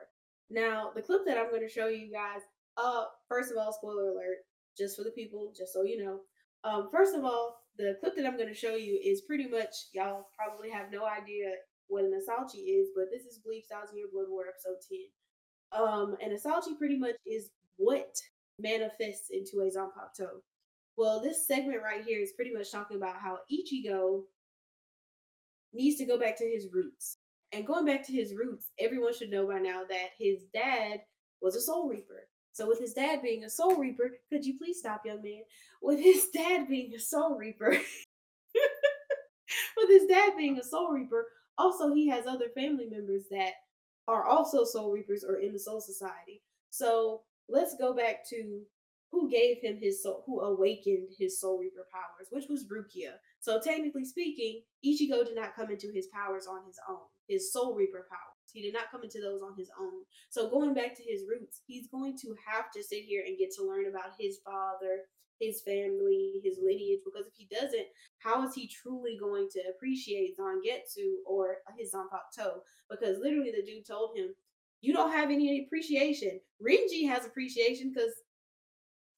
Now, 0.48 0.90
the 0.94 1.02
clip 1.02 1.26
that 1.26 1.36
I'm 1.36 1.50
going 1.50 1.60
to 1.60 1.68
show 1.68 1.88
you 1.88 2.10
guys, 2.10 2.40
uh, 2.78 3.04
first 3.28 3.52
of 3.52 3.58
all, 3.58 3.74
spoiler 3.74 4.08
alert, 4.08 4.38
just 4.76 4.96
for 4.96 5.04
the 5.04 5.10
people, 5.10 5.52
just 5.54 5.74
so 5.74 5.82
you 5.82 6.02
know. 6.02 6.20
Um, 6.64 6.88
first 6.90 7.14
of 7.14 7.24
all, 7.24 7.59
the 7.80 7.96
clip 8.00 8.16
that 8.16 8.26
I'm 8.26 8.36
going 8.36 8.48
to 8.48 8.54
show 8.54 8.74
you 8.74 9.00
is 9.02 9.22
pretty 9.22 9.48
much, 9.48 9.74
y'all 9.92 10.28
probably 10.36 10.70
have 10.70 10.92
no 10.92 11.06
idea 11.06 11.52
what 11.88 12.04
an 12.04 12.12
Asauchi 12.12 12.78
is, 12.80 12.88
but 12.94 13.06
this 13.10 13.24
is 13.24 13.40
Bleach 13.44 13.64
Thousand 13.70 13.96
Year 13.96 14.06
Blood 14.12 14.26
War 14.28 14.44
episode 14.48 14.78
10. 15.72 15.82
Um, 15.82 16.16
an 16.22 16.36
Asauchi 16.36 16.76
pretty 16.78 16.98
much 16.98 17.16
is 17.26 17.50
what 17.76 18.16
manifests 18.58 19.30
into 19.30 19.60
a 19.60 19.70
Zanpakuto. 19.70 20.40
Well, 20.96 21.20
this 21.20 21.46
segment 21.46 21.82
right 21.82 22.04
here 22.04 22.20
is 22.20 22.32
pretty 22.32 22.52
much 22.52 22.70
talking 22.70 22.96
about 22.96 23.16
how 23.16 23.38
Ichigo 23.50 24.22
needs 25.72 25.96
to 25.96 26.06
go 26.06 26.18
back 26.18 26.36
to 26.38 26.44
his 26.44 26.68
roots. 26.72 27.18
And 27.52 27.66
going 27.66 27.86
back 27.86 28.06
to 28.06 28.12
his 28.12 28.34
roots, 28.34 28.68
everyone 28.78 29.14
should 29.14 29.30
know 29.30 29.46
by 29.46 29.58
now 29.58 29.82
that 29.88 30.10
his 30.18 30.44
dad 30.52 31.00
was 31.40 31.56
a 31.56 31.60
soul 31.60 31.88
reaper. 31.88 32.28
So 32.52 32.66
with 32.66 32.80
his 32.80 32.94
dad 32.94 33.22
being 33.22 33.44
a 33.44 33.50
soul 33.50 33.76
reaper, 33.76 34.10
could 34.28 34.44
you 34.44 34.58
please 34.58 34.80
stop, 34.80 35.06
young 35.06 35.22
man? 35.22 35.42
With 35.82 36.00
his 36.00 36.28
dad 36.34 36.68
being 36.68 36.92
a 36.94 37.00
soul 37.00 37.36
reaper, 37.36 37.70
with 37.70 37.80
his 39.88 40.06
dad 40.08 40.32
being 40.36 40.58
a 40.58 40.64
soul 40.64 40.92
reaper, 40.92 41.26
also 41.58 41.94
he 41.94 42.08
has 42.08 42.26
other 42.26 42.48
family 42.54 42.86
members 42.90 43.24
that 43.30 43.52
are 44.08 44.24
also 44.24 44.64
soul 44.64 44.92
reapers 44.92 45.24
or 45.24 45.36
in 45.36 45.52
the 45.52 45.58
soul 45.58 45.80
society. 45.80 46.42
So 46.70 47.22
let's 47.48 47.76
go 47.76 47.94
back 47.94 48.28
to 48.30 48.62
who 49.12 49.28
gave 49.28 49.58
him 49.60 49.78
his 49.80 50.02
soul, 50.02 50.22
who 50.26 50.40
awakened 50.40 51.08
his 51.18 51.40
soul 51.40 51.58
reaper 51.58 51.86
powers, 51.92 52.28
which 52.30 52.48
was 52.48 52.66
Rukia. 52.66 53.14
So 53.40 53.60
technically 53.60 54.04
speaking, 54.04 54.62
Ichigo 54.84 55.24
did 55.24 55.34
not 55.34 55.56
come 55.56 55.70
into 55.70 55.90
his 55.92 56.06
powers 56.06 56.46
on 56.46 56.64
his 56.66 56.78
own, 56.88 56.98
his 57.28 57.52
soul 57.52 57.74
reaper 57.74 58.06
powers. 58.08 58.29
He 58.52 58.62
did 58.62 58.74
not 58.74 58.90
come 58.90 59.02
into 59.02 59.20
those 59.20 59.42
on 59.42 59.54
his 59.56 59.70
own. 59.80 60.02
So 60.28 60.48
going 60.50 60.74
back 60.74 60.96
to 60.96 61.02
his 61.02 61.24
roots, 61.28 61.62
he's 61.66 61.88
going 61.88 62.16
to 62.18 62.34
have 62.46 62.70
to 62.72 62.82
sit 62.82 63.04
here 63.04 63.24
and 63.26 63.38
get 63.38 63.50
to 63.56 63.64
learn 63.64 63.86
about 63.86 64.12
his 64.18 64.38
father, 64.44 65.06
his 65.38 65.62
family, 65.62 66.40
his 66.44 66.58
lineage, 66.62 67.00
because 67.04 67.26
if 67.26 67.34
he 67.34 67.48
doesn't, 67.50 67.86
how 68.18 68.46
is 68.46 68.54
he 68.54 68.68
truly 68.68 69.16
going 69.18 69.48
to 69.52 69.60
appreciate 69.74 70.36
Zangetsu 70.38 71.24
or 71.26 71.56
his 71.78 71.92
Zanpakuto? 71.92 72.60
Because 72.90 73.18
literally 73.18 73.50
the 73.50 73.64
dude 73.64 73.86
told 73.86 74.16
him, 74.16 74.34
you 74.82 74.92
don't 74.92 75.12
have 75.12 75.30
any 75.30 75.64
appreciation. 75.64 76.40
Renji 76.62 77.08
has 77.08 77.26
appreciation 77.26 77.92
because 77.94 78.12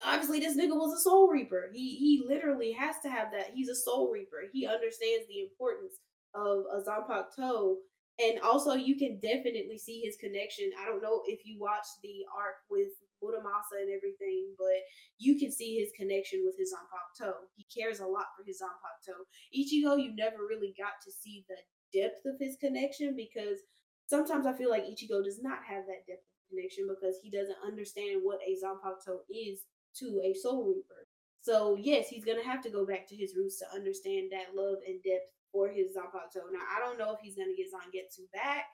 obviously 0.05 0.41
this 0.41 0.57
nigga 0.57 0.77
was 0.77 0.99
a 0.99 1.03
soul 1.03 1.29
reaper. 1.29 1.71
He 1.73 1.97
he 1.97 2.23
literally 2.27 2.73
has 2.73 2.97
to 3.05 3.11
have 3.11 3.31
that. 3.33 3.51
He's 3.55 3.69
a 3.69 3.75
soul 3.75 4.11
reaper. 4.11 4.49
He 4.53 4.67
understands 4.67 5.27
the 5.29 5.41
importance 5.41 5.95
of 6.35 6.65
a 6.73 6.83
Zanpakuto. 6.83 7.77
And 8.21 8.41
also 8.41 8.75
you 8.75 8.97
can 8.97 9.19
definitely 9.21 9.79
see 9.79 10.03
his 10.05 10.17
connection. 10.21 10.71
I 10.81 10.87
don't 10.87 11.03
know 11.03 11.23
if 11.27 11.41
you 11.45 11.59
watched 11.59 12.03
the 12.03 12.25
arc 12.37 12.61
with 12.71 12.93
Muramasa 13.23 13.81
and 13.81 13.91
everything, 13.91 14.53
but 14.59 14.83
you 15.19 15.39
can 15.39 15.51
see 15.51 15.79
his 15.79 15.91
connection 15.97 16.43
with 16.45 16.55
his 16.59 16.75
Zanpakuto. 16.75 17.49
He 17.57 17.67
cares 17.73 18.01
a 18.01 18.07
lot 18.07 18.27
for 18.37 18.45
his 18.45 18.61
Zanpakuto. 18.61 19.25
Ichigo, 19.55 19.97
you 20.03 20.15
never 20.15 20.45
really 20.49 20.75
got 20.77 21.01
to 21.05 21.11
see 21.11 21.45
the 21.49 21.57
depth 21.99 22.27
of 22.27 22.37
his 22.39 22.57
connection 22.61 23.15
because 23.17 23.59
sometimes 24.07 24.47
I 24.47 24.53
feel 24.53 24.71
like 24.71 24.85
Ichigo 24.85 25.25
does 25.25 25.41
not 25.41 25.65
have 25.65 25.87
that 25.87 26.07
depth 26.07 26.27
of 26.29 26.51
connection 26.51 26.87
because 26.89 27.17
he 27.23 27.31
doesn't 27.31 27.65
understand 27.65 28.21
what 28.23 28.41
a 28.45 28.57
Zanpakuto 28.61 29.25
is 29.31 29.65
to 29.99 30.21
a 30.25 30.35
Soul 30.35 30.69
Reaper. 30.69 31.09
So 31.41 31.77
yes, 31.81 32.09
he's 32.09 32.25
gonna 32.25 32.45
have 32.45 32.63
to 32.63 32.71
go 32.71 32.87
back 32.87 33.09
to 33.09 33.17
his 33.17 33.35
roots 33.37 33.59
to 33.59 33.67
understand 33.75 34.31
that 34.31 34.55
love 34.55 34.79
and 34.87 35.03
depth 35.03 35.33
for 35.53 35.69
his 35.69 35.95
Zanpakuto. 35.95 36.49
Now 36.51 36.65
I 36.75 36.81
don't 36.81 36.99
know 36.99 37.13
if 37.13 37.21
he's 37.21 37.37
gonna 37.37 37.57
get 37.57 37.71
Zangetsu 37.71 38.27
back. 38.33 38.65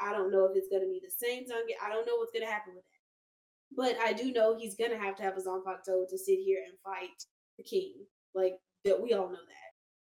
I 0.00 0.12
don't 0.12 0.30
know 0.30 0.46
if 0.46 0.52
it's 0.54 0.70
gonna 0.70 0.86
be 0.86 1.02
the 1.02 1.10
same 1.10 1.44
Zangetsu. 1.44 1.82
I 1.84 1.90
don't 1.90 2.06
know 2.06 2.16
what's 2.16 2.32
gonna 2.32 2.50
happen 2.50 2.74
with 2.74 2.84
that. 2.84 2.98
But 3.74 3.98
I 4.00 4.12
do 4.12 4.32
know 4.32 4.56
he's 4.56 4.76
gonna 4.76 4.98
have 4.98 5.16
to 5.16 5.22
have 5.22 5.36
a 5.36 5.42
Zanpakuto 5.42 6.08
to 6.08 6.18
sit 6.18 6.38
here 6.38 6.62
and 6.66 6.78
fight 6.84 7.18
the 7.58 7.64
king. 7.64 7.94
Like 8.34 8.54
that, 8.84 9.02
we 9.02 9.12
all 9.12 9.28
know 9.28 9.34
that. 9.34 9.68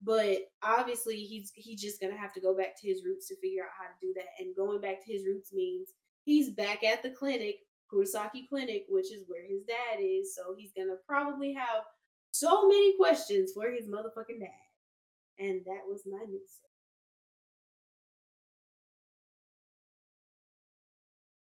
But 0.04 0.50
obviously, 0.64 1.18
he's 1.18 1.52
he's 1.54 1.82
just 1.82 2.00
gonna 2.02 2.18
have 2.18 2.34
to 2.34 2.42
go 2.42 2.56
back 2.56 2.80
to 2.80 2.88
his 2.88 3.04
roots 3.06 3.28
to 3.28 3.36
figure 3.38 3.64
out 3.64 3.78
how 3.78 3.86
to 3.86 3.98
do 4.02 4.14
that. 4.16 4.30
And 4.40 4.56
going 4.56 4.82
back 4.82 5.04
to 5.06 5.12
his 5.12 5.26
roots 5.26 5.54
means 5.54 5.90
he's 6.24 6.50
back 6.52 6.84
at 6.84 7.04
the 7.04 7.12
clinic, 7.12 7.58
Kurosaki 7.92 8.48
Clinic, 8.50 8.86
which 8.90 9.12
is 9.12 9.24
where 9.28 9.46
his 9.48 9.64
dad 9.68 10.02
is. 10.02 10.36
So 10.36 10.56
he's 10.58 10.72
gonna 10.76 10.98
probably 11.08 11.54
have 11.54 11.84
so 12.32 12.68
many 12.68 12.96
questions 12.98 13.52
for 13.54 13.70
his 13.70 13.88
motherfucking 13.88 14.40
dad. 14.40 14.71
And 15.42 15.62
that 15.66 15.82
was 15.90 16.04
my 16.06 16.24
news. 16.30 16.60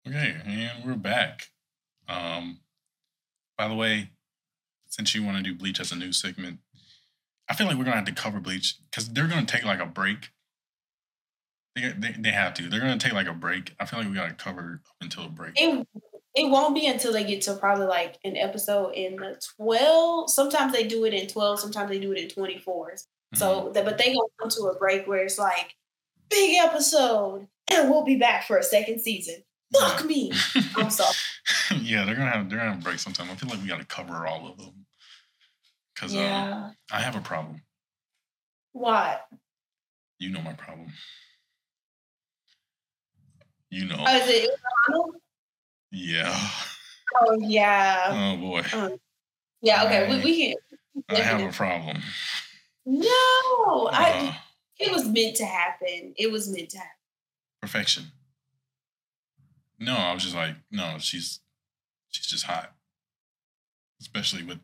Okay, 0.07 0.37
and 0.45 0.85
we're 0.85 0.95
back. 0.95 1.47
Um, 2.07 2.59
by 3.57 3.67
the 3.67 3.75
way, 3.75 4.11
since 4.89 5.15
you 5.15 5.25
want 5.25 5.39
to 5.39 5.43
do 5.43 5.55
Bleach 5.55 5.81
as 5.81 5.91
a 5.91 5.97
new 5.97 6.13
segment, 6.13 6.59
I 7.49 7.55
feel 7.55 7.67
like 7.67 7.79
we're 7.79 7.85
gonna 7.85 7.97
have 7.97 8.05
to 8.05 8.13
cover 8.13 8.41
Bleach 8.41 8.77
because 8.91 9.09
they're 9.09 9.27
gonna 9.27 9.47
take 9.47 9.65
like 9.65 9.81
a 9.81 9.87
break. 9.87 10.33
They, 11.75 11.89
they, 11.89 12.15
they 12.19 12.31
have 12.33 12.53
to. 12.55 12.69
They're 12.69 12.81
gonna 12.81 12.99
take 12.99 13.15
like 13.15 13.27
a 13.27 13.33
break. 13.33 13.75
I 13.81 13.87
feel 13.87 14.01
like 14.01 14.09
we 14.09 14.15
gotta 14.15 14.35
cover 14.35 14.83
up 14.87 14.97
until 15.01 15.25
a 15.25 15.31
break. 15.31 15.55
It 15.57 15.89
it 16.35 16.51
won't 16.51 16.75
be 16.75 16.87
until 16.87 17.15
they 17.15 17.25
get 17.25 17.41
to 17.43 17.55
probably 17.55 17.87
like 17.87 18.19
an 18.23 18.37
episode 18.37 18.91
in 18.91 19.17
the 19.17 19.41
twelve. 19.57 20.31
Sometimes 20.31 20.75
they 20.75 20.87
do 20.87 21.07
it 21.07 21.15
in 21.15 21.27
twelve. 21.27 21.59
Sometimes 21.59 21.89
they 21.89 21.99
do 21.99 22.13
it 22.13 22.19
in 22.19 22.29
twenty 22.29 22.59
fours. 22.59 23.07
Mhm. 23.35 23.39
So, 23.39 23.71
that, 23.75 23.85
but 23.85 23.99
they 23.99 24.07
gonna 24.15 24.29
come 24.41 24.49
to 24.51 24.63
a 24.69 24.79
break 24.79 25.07
where 25.07 25.25
it's 25.25 25.39
like 25.39 25.75
big 26.31 26.57
episode, 26.59 27.47
and 27.71 27.91
we'll 27.91 28.05
be 28.05 28.17
back 28.17 28.47
for 28.47 28.57
a 28.57 28.63
second 28.63 29.01
season. 29.01 29.43
Fuck 29.79 30.05
me. 30.07 30.33
I'm 30.77 30.91
sorry. 30.91 31.15
yeah, 31.81 32.05
they're 32.05 32.15
gonna 32.15 32.31
have 32.31 32.49
they're 32.49 32.59
gonna 32.59 32.71
have 32.73 32.81
a 32.81 32.85
break 32.85 32.99
sometime. 32.99 33.31
I 33.31 33.35
feel 33.35 33.51
like 33.51 33.61
we 33.61 33.69
gotta 33.69 33.85
cover 33.85 34.27
all 34.27 34.49
of 34.49 34.57
them 34.57 34.87
because 35.95 36.15
um, 36.17 36.75
I 36.91 37.01
have 37.01 37.17
a 37.17 37.21
problem. 37.21 37.63
What? 38.73 39.27
You 40.19 40.31
know 40.31 40.41
my 40.41 40.55
problem. 40.55 40.89
You 43.71 43.85
know. 43.87 43.97
Oh, 44.07 44.17
is 44.17 44.29
it? 44.29 44.51
Yeah. 45.91 46.49
Oh 47.21 47.39
yeah. 47.41 48.09
Oh 48.11 48.37
boy. 48.39 48.63
Yeah. 49.61 49.85
Okay. 49.85 50.09
We, 50.09 50.25
we 50.25 50.55
can. 50.55 50.55
I 51.11 51.21
have 51.21 51.41
a 51.41 51.53
problem. 51.53 51.99
No, 52.91 53.91
I. 53.93 54.35
It 54.79 54.91
was 54.91 55.05
meant 55.07 55.37
to 55.37 55.45
happen. 55.45 56.15
It 56.17 56.33
was 56.33 56.49
meant 56.51 56.71
to 56.71 56.79
happen. 56.79 56.93
perfection. 57.61 58.05
No, 59.79 59.95
I 59.95 60.15
was 60.15 60.23
just 60.23 60.35
like, 60.35 60.55
no, 60.71 60.97
she's 60.99 61.41
she's 62.09 62.27
just 62.27 62.45
hot. 62.45 62.73
Especially 64.01 64.43
with 64.43 64.61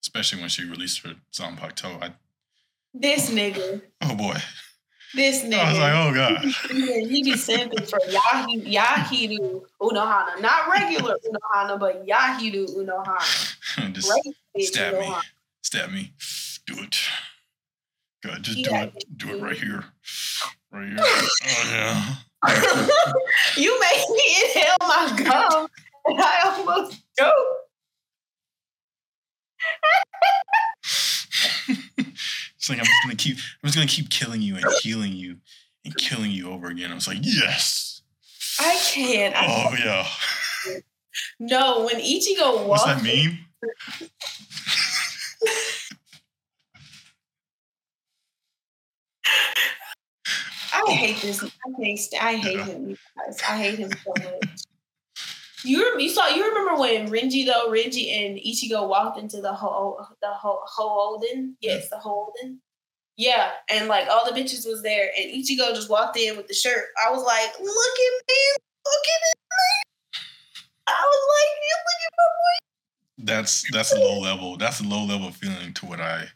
especially 0.00 0.40
when 0.40 0.48
she 0.48 0.64
released 0.64 1.04
her 1.04 1.16
Zanpakuto. 1.32 2.00
I 2.00 2.12
This 2.94 3.30
nigga. 3.30 3.82
oh 4.02 4.14
boy. 4.14 4.36
This 5.16 5.42
nigga. 5.42 5.58
I 5.58 5.70
was 5.70 5.78
like, 5.80 5.92
oh 5.94 6.14
god. 6.14 6.44
Yeah, 6.72 7.08
he 7.08 7.24
be 7.24 7.32
simping 7.32 7.90
for 7.90 7.98
Yahi, 8.08 8.76
Yachiru 8.76 9.62
Unohana. 9.82 10.40
Not 10.40 10.70
regular 10.70 11.16
Unohana, 11.16 11.80
but 11.80 12.06
Yachiru 12.06 12.76
Unohana. 12.76 13.92
just 13.92 14.12
Great 14.54 14.66
stab 14.66 15.00
me. 15.00 15.12
Stab 15.62 15.90
me. 15.90 16.12
Do 16.66 16.74
it. 16.78 16.96
Good. 18.26 18.42
Just 18.42 18.64
do 18.64 18.74
it. 18.74 19.04
Do 19.16 19.36
it 19.36 19.42
right 19.42 19.56
here. 19.56 19.84
Right 20.72 20.88
here. 20.88 20.96
Oh 21.48 21.70
yeah. 21.70 22.16
you 23.56 23.80
made 23.80 24.04
me 24.10 24.36
inhale 24.44 24.76
my 24.80 25.22
gum, 25.24 25.68
and 26.06 26.20
I 26.20 26.40
almost 26.44 27.02
choked. 27.18 27.34
it's 32.56 32.68
like 32.68 32.78
I'm 32.78 32.84
just 32.84 33.02
gonna 33.02 33.16
keep 33.16 33.36
I'm 33.36 33.68
just 33.68 33.74
gonna 33.74 33.86
keep 33.88 34.10
killing 34.10 34.42
you 34.42 34.56
and 34.56 34.64
healing 34.82 35.12
you 35.12 35.36
and 35.84 35.96
killing 35.96 36.30
you 36.30 36.50
over 36.50 36.68
again. 36.68 36.92
I 36.92 36.94
was 36.94 37.08
like, 37.08 37.18
yes. 37.22 38.02
I 38.60 38.78
can't. 38.92 39.34
I 39.36 39.46
Oh 39.46 39.74
yeah. 39.82 40.06
No, 41.38 41.84
when 41.86 41.96
Ichigo 41.96 42.66
walks. 42.66 42.84
What's 42.84 42.84
that 42.84 43.02
meme? 43.02 43.38
I 50.76 50.82
oh. 50.84 50.90
hate 50.94 51.16
this. 51.22 51.42
I 51.42 51.48
hate. 51.82 52.14
I 52.20 52.34
hate 52.36 52.56
Yeah. 52.56 52.64
him. 52.66 52.98
Guys. 53.16 53.40
I 53.48 53.56
hate 53.56 53.78
him 53.78 53.90
so 54.04 54.12
much. 54.18 54.60
You 55.64 55.98
you 55.98 56.10
saw 56.10 56.28
you 56.28 56.46
remember 56.46 56.78
when 56.78 57.08
Renji 57.08 57.46
though 57.46 57.70
Renji 57.70 58.12
and 58.12 58.36
Ichigo 58.36 58.86
walked 58.86 59.18
into 59.18 59.40
the 59.40 59.52
whole 59.54 60.06
the 60.20 60.28
ho 60.28 60.60
Holden 60.64 61.56
yes 61.60 61.88
the 61.88 61.96
Holden 61.96 62.60
yeah 63.16 63.50
and 63.70 63.88
like 63.88 64.06
all 64.08 64.24
the 64.24 64.38
bitches 64.38 64.66
was 64.66 64.82
there 64.82 65.10
and 65.18 65.32
Ichigo 65.32 65.74
just 65.74 65.90
walked 65.90 66.16
in 66.18 66.36
with 66.36 66.46
the 66.46 66.54
shirt 66.54 66.84
I 67.04 67.10
was 67.10 67.24
like 67.24 67.58
look 67.58 67.66
at 67.66 68.14
me 68.28 68.42
look 68.84 69.06
at 69.14 69.20
this 69.24 69.42
man 69.50 69.82
I 70.86 71.02
was 71.02 71.22
like 71.34 71.52
you 71.64 71.76
look 71.88 72.00
at 72.06 72.12
my 72.16 72.28
boy 72.36 73.32
That's 73.32 73.64
that's 73.72 73.92
a 73.92 73.98
low 73.98 74.20
level. 74.20 74.56
That's 74.58 74.80
a 74.80 74.84
low 74.84 75.04
level 75.04 75.32
feeling 75.32 75.72
to 75.74 75.86
what 75.86 76.00
I 76.00 76.20
to 76.26 76.30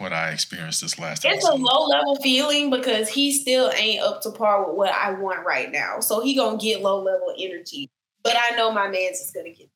what 0.00 0.12
I 0.14 0.30
experienced 0.30 0.80
this 0.80 0.98
last 0.98 1.24
It's 1.26 1.46
a 1.46 1.54
low 1.54 1.84
level 1.86 2.16
feeling 2.16 2.70
because 2.70 3.08
he 3.08 3.32
still 3.32 3.70
ain't 3.74 4.02
up 4.02 4.22
to 4.22 4.30
par 4.30 4.66
with 4.66 4.76
what 4.76 4.94
I 4.94 5.12
want 5.12 5.44
right 5.44 5.70
now. 5.70 6.00
So 6.00 6.20
he 6.20 6.34
gonna 6.34 6.56
get 6.56 6.80
low 6.80 7.02
level 7.02 7.34
energy. 7.38 7.90
But 8.22 8.34
I 8.36 8.56
know 8.56 8.72
my 8.72 8.88
man's 8.88 9.18
is 9.18 9.30
gonna 9.30 9.50
get. 9.50 9.68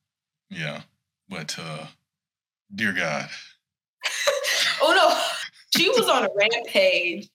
Yeah. 0.49 0.81
But 1.29 1.55
uh 1.59 1.85
dear 2.73 2.91
God. 2.93 3.29
Oh 4.81 4.93
no, 4.93 5.79
she 5.81 5.89
was 5.89 6.09
on 6.09 6.25
a 6.25 6.29
rampage. 6.35 7.29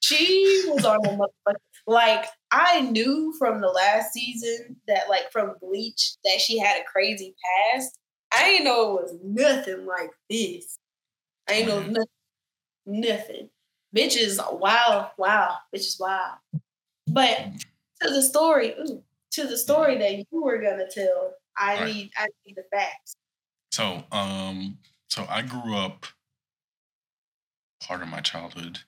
She 0.00 0.62
was 0.66 0.84
on 0.84 0.96
a 0.96 0.98
motherfucker. 1.00 1.56
Like 1.86 2.26
I 2.50 2.80
knew 2.80 3.34
from 3.38 3.60
the 3.60 3.68
last 3.68 4.12
season 4.12 4.76
that, 4.88 5.08
like 5.08 5.30
from 5.30 5.54
Bleach, 5.60 6.14
that 6.24 6.40
she 6.40 6.58
had 6.58 6.80
a 6.80 6.84
crazy 6.84 7.34
past. 7.74 7.98
I 8.32 8.44
didn't 8.44 8.64
know 8.64 8.98
it 8.98 9.02
was 9.02 9.16
nothing 9.22 9.86
like 9.86 10.10
this. 10.30 10.78
I 11.48 11.52
ain't 11.54 11.68
know 11.68 11.80
Mhm. 11.80 11.88
nothing. 11.88 12.06
Nothing. 12.88 13.50
Bitch 13.94 14.16
is 14.16 14.40
wow, 14.50 15.10
wow. 15.18 15.58
Bitch 15.74 15.80
is 15.80 15.98
wow. 16.00 16.38
But 17.06 17.38
to 18.00 18.08
the 18.10 18.22
story, 18.22 18.74
ooh, 18.80 19.02
to 19.32 19.46
the 19.46 19.58
story 19.58 19.98
that 19.98 20.16
you 20.16 20.24
were 20.42 20.58
gonna 20.58 20.90
tell, 20.90 21.34
I 21.56 21.76
Right. 21.76 21.94
need 21.94 22.12
I 22.16 22.26
need 22.46 22.56
the 22.56 22.64
facts. 22.72 23.14
So 23.72 24.04
um 24.10 24.78
so 25.10 25.26
I 25.28 25.42
grew 25.42 25.76
up 25.76 26.06
part 27.80 28.00
of 28.02 28.08
my 28.08 28.20
childhood, 28.20 28.80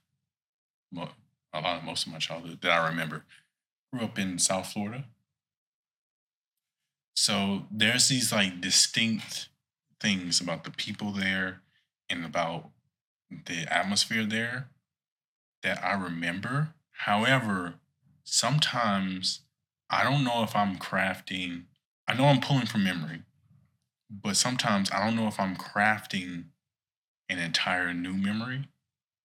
mo- 0.91 1.13
a 1.53 1.61
lot 1.61 1.79
of 1.79 1.85
most 1.85 2.07
of 2.07 2.13
my 2.13 2.19
childhood 2.19 2.61
that 2.63 2.73
I 2.73 2.89
remember. 2.89 3.27
Grew 3.93 4.03
up 4.05 4.19
in 4.19 4.39
South 4.39 4.73
Florida. 4.73 5.05
So 7.17 7.67
there's 7.71 8.09
these 8.09 8.33
like 8.33 8.61
distinct 8.63 9.49
things 10.01 10.41
about 10.41 10.65
the 10.65 10.71
people 10.71 11.13
there 11.13 11.61
and 12.09 12.25
about 12.25 12.71
the 13.47 13.73
atmosphere 13.73 14.25
there 14.25 14.69
that 15.63 15.83
I 15.85 15.95
remember. 15.95 16.75
However, 16.93 17.75
sometimes 18.25 19.41
I 19.89 20.05
don't 20.05 20.25
know 20.25 20.43
if 20.43 20.55
I'm 20.55 20.77
crafting, 20.77 21.65
I 22.07 22.15
know 22.15 22.27
I'm 22.27 22.41
pulling 22.41 22.67
from 22.67 22.85
memory, 22.85 23.23
but 24.11 24.37
sometimes 24.37 24.91
I 24.91 25.05
don't 25.05 25.17
know 25.17 25.29
if 25.29 25.39
I'm 25.39 25.57
crafting 25.57 26.45
an 27.29 27.39
entire 27.39 27.95
new 27.95 28.15
memory. 28.15 28.69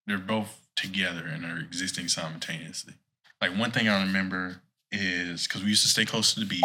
They're 0.08 0.18
both 0.18 0.68
together 0.76 1.26
and 1.28 1.44
they're 1.44 1.60
existing 1.60 2.08
simultaneously. 2.08 2.94
Like 3.42 3.58
one 3.58 3.72
thing 3.72 3.88
I 3.88 4.04
remember 4.04 4.62
is 4.92 5.48
because 5.48 5.64
we 5.64 5.70
used 5.70 5.84
to 5.84 5.90
stay 5.90 6.06
close 6.06 6.34
to 6.34 6.40
the 6.40 6.46
beach, 6.46 6.64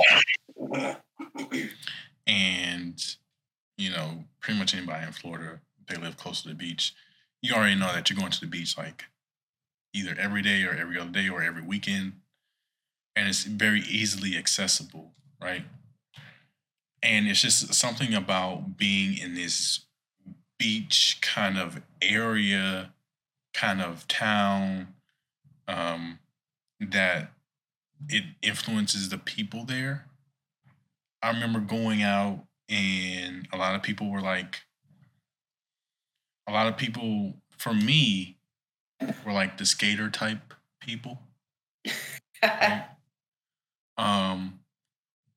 and 2.26 3.16
you 3.76 3.90
know, 3.90 4.24
pretty 4.40 4.58
much 4.58 4.74
anybody 4.74 5.06
in 5.06 5.12
Florida, 5.12 5.60
they 5.88 5.96
live 5.96 6.16
close 6.16 6.42
to 6.42 6.48
the 6.48 6.54
beach. 6.54 6.94
You 7.42 7.54
already 7.54 7.74
know 7.74 7.92
that 7.92 8.10
you're 8.10 8.18
going 8.18 8.32
to 8.32 8.40
the 8.40 8.46
beach 8.46 8.76
like 8.76 9.04
either 9.94 10.14
every 10.18 10.42
day 10.42 10.62
or 10.64 10.74
every 10.74 10.98
other 10.98 11.10
day 11.10 11.28
or 11.28 11.42
every 11.42 11.62
weekend, 11.62 12.12
and 13.16 13.28
it's 13.28 13.44
very 13.44 13.80
easily 13.80 14.36
accessible, 14.36 15.12
right? 15.42 15.64
And 17.02 17.26
it's 17.26 17.40
just 17.42 17.72
something 17.74 18.14
about 18.14 18.76
being 18.76 19.16
in 19.16 19.34
this 19.34 19.86
beach 20.58 21.18
kind 21.22 21.58
of 21.58 21.80
area, 22.02 22.92
kind 23.54 23.80
of 23.80 24.06
town, 24.06 24.88
um, 25.66 26.18
that 26.78 27.32
it 28.08 28.24
influences 28.42 29.08
the 29.08 29.18
people 29.18 29.64
there. 29.64 30.06
I 31.22 31.30
remember 31.30 31.60
going 31.60 32.02
out 32.02 32.44
and 32.68 33.48
a 33.52 33.56
lot 33.56 33.74
of 33.74 33.82
people 33.82 34.10
were 34.10 34.20
like, 34.20 34.62
a 36.50 36.52
lot 36.52 36.66
of 36.66 36.76
people, 36.76 37.34
for 37.56 37.72
me, 37.72 38.36
were 39.24 39.32
like 39.32 39.56
the 39.56 39.64
skater 39.64 40.10
type 40.10 40.54
people. 40.80 41.20
right? 42.42 42.84
Um, 43.98 44.60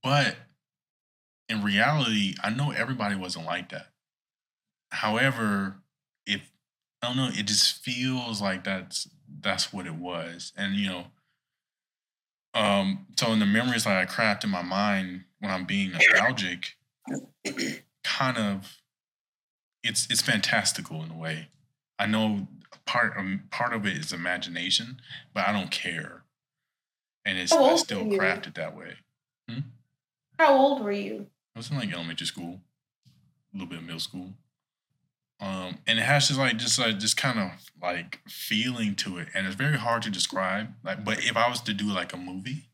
but 0.01 0.37
in 1.49 1.63
reality, 1.63 2.33
I 2.41 2.49
know 2.49 2.71
everybody 2.71 3.15
wasn't 3.15 3.45
like 3.45 3.69
that. 3.71 3.87
However, 4.89 5.81
if 6.25 6.49
I 7.01 7.07
don't 7.07 7.17
know, 7.17 7.29
it 7.33 7.45
just 7.45 7.83
feels 7.83 8.41
like 8.41 8.63
that's 8.63 9.09
that's 9.41 9.73
what 9.73 9.85
it 9.85 9.95
was, 9.95 10.53
and 10.55 10.75
you 10.75 10.87
know, 10.87 11.05
um, 12.53 13.07
so 13.19 13.33
in 13.33 13.39
the 13.39 13.45
memories 13.45 13.83
that 13.83 13.97
I 13.97 14.05
craft 14.05 14.43
in 14.43 14.49
my 14.49 14.61
mind 14.61 15.25
when 15.39 15.51
I'm 15.51 15.65
being 15.65 15.91
nostalgic, 15.93 16.77
kind 18.03 18.37
of, 18.37 18.77
it's 19.83 20.07
it's 20.09 20.21
fantastical 20.21 21.03
in 21.03 21.11
a 21.11 21.17
way. 21.17 21.49
I 21.99 22.05
know 22.05 22.47
part 22.85 23.15
of 23.17 23.25
part 23.51 23.73
of 23.73 23.85
it 23.85 23.97
is 23.97 24.11
imagination, 24.13 24.99
but 25.33 25.47
I 25.47 25.51
don't 25.51 25.71
care, 25.71 26.23
and 27.25 27.37
it's 27.37 27.51
I 27.51 27.75
still 27.75 28.03
were 28.05 28.11
you? 28.13 28.17
craft 28.17 28.47
it 28.47 28.55
that 28.55 28.75
way. 28.75 28.95
How 30.39 30.57
old 30.57 30.81
were 30.83 30.91
you? 30.91 31.27
I 31.55 31.59
was 31.59 31.69
in 31.69 31.77
like 31.77 31.93
elementary 31.93 32.25
school, 32.27 32.59
a 33.53 33.57
little 33.57 33.67
bit 33.69 33.77
of 33.79 33.83
middle 33.85 33.99
school. 33.99 34.33
Um, 35.39 35.77
and 35.85 35.99
it 35.99 36.03
has 36.03 36.27
just 36.27 36.39
like 36.39 36.57
just 36.57 36.79
like 36.79 36.99
this 36.99 37.13
kind 37.13 37.37
of 37.39 37.51
like 37.81 38.19
feeling 38.27 38.95
to 38.95 39.17
it, 39.17 39.27
and 39.33 39.45
it's 39.45 39.55
very 39.55 39.77
hard 39.77 40.01
to 40.03 40.09
describe. 40.09 40.69
Like, 40.83 41.03
but 41.05 41.23
if 41.23 41.35
I 41.37 41.49
was 41.49 41.61
to 41.61 41.73
do 41.73 41.85
like 41.85 42.13
a 42.13 42.17
movie, 42.17 42.69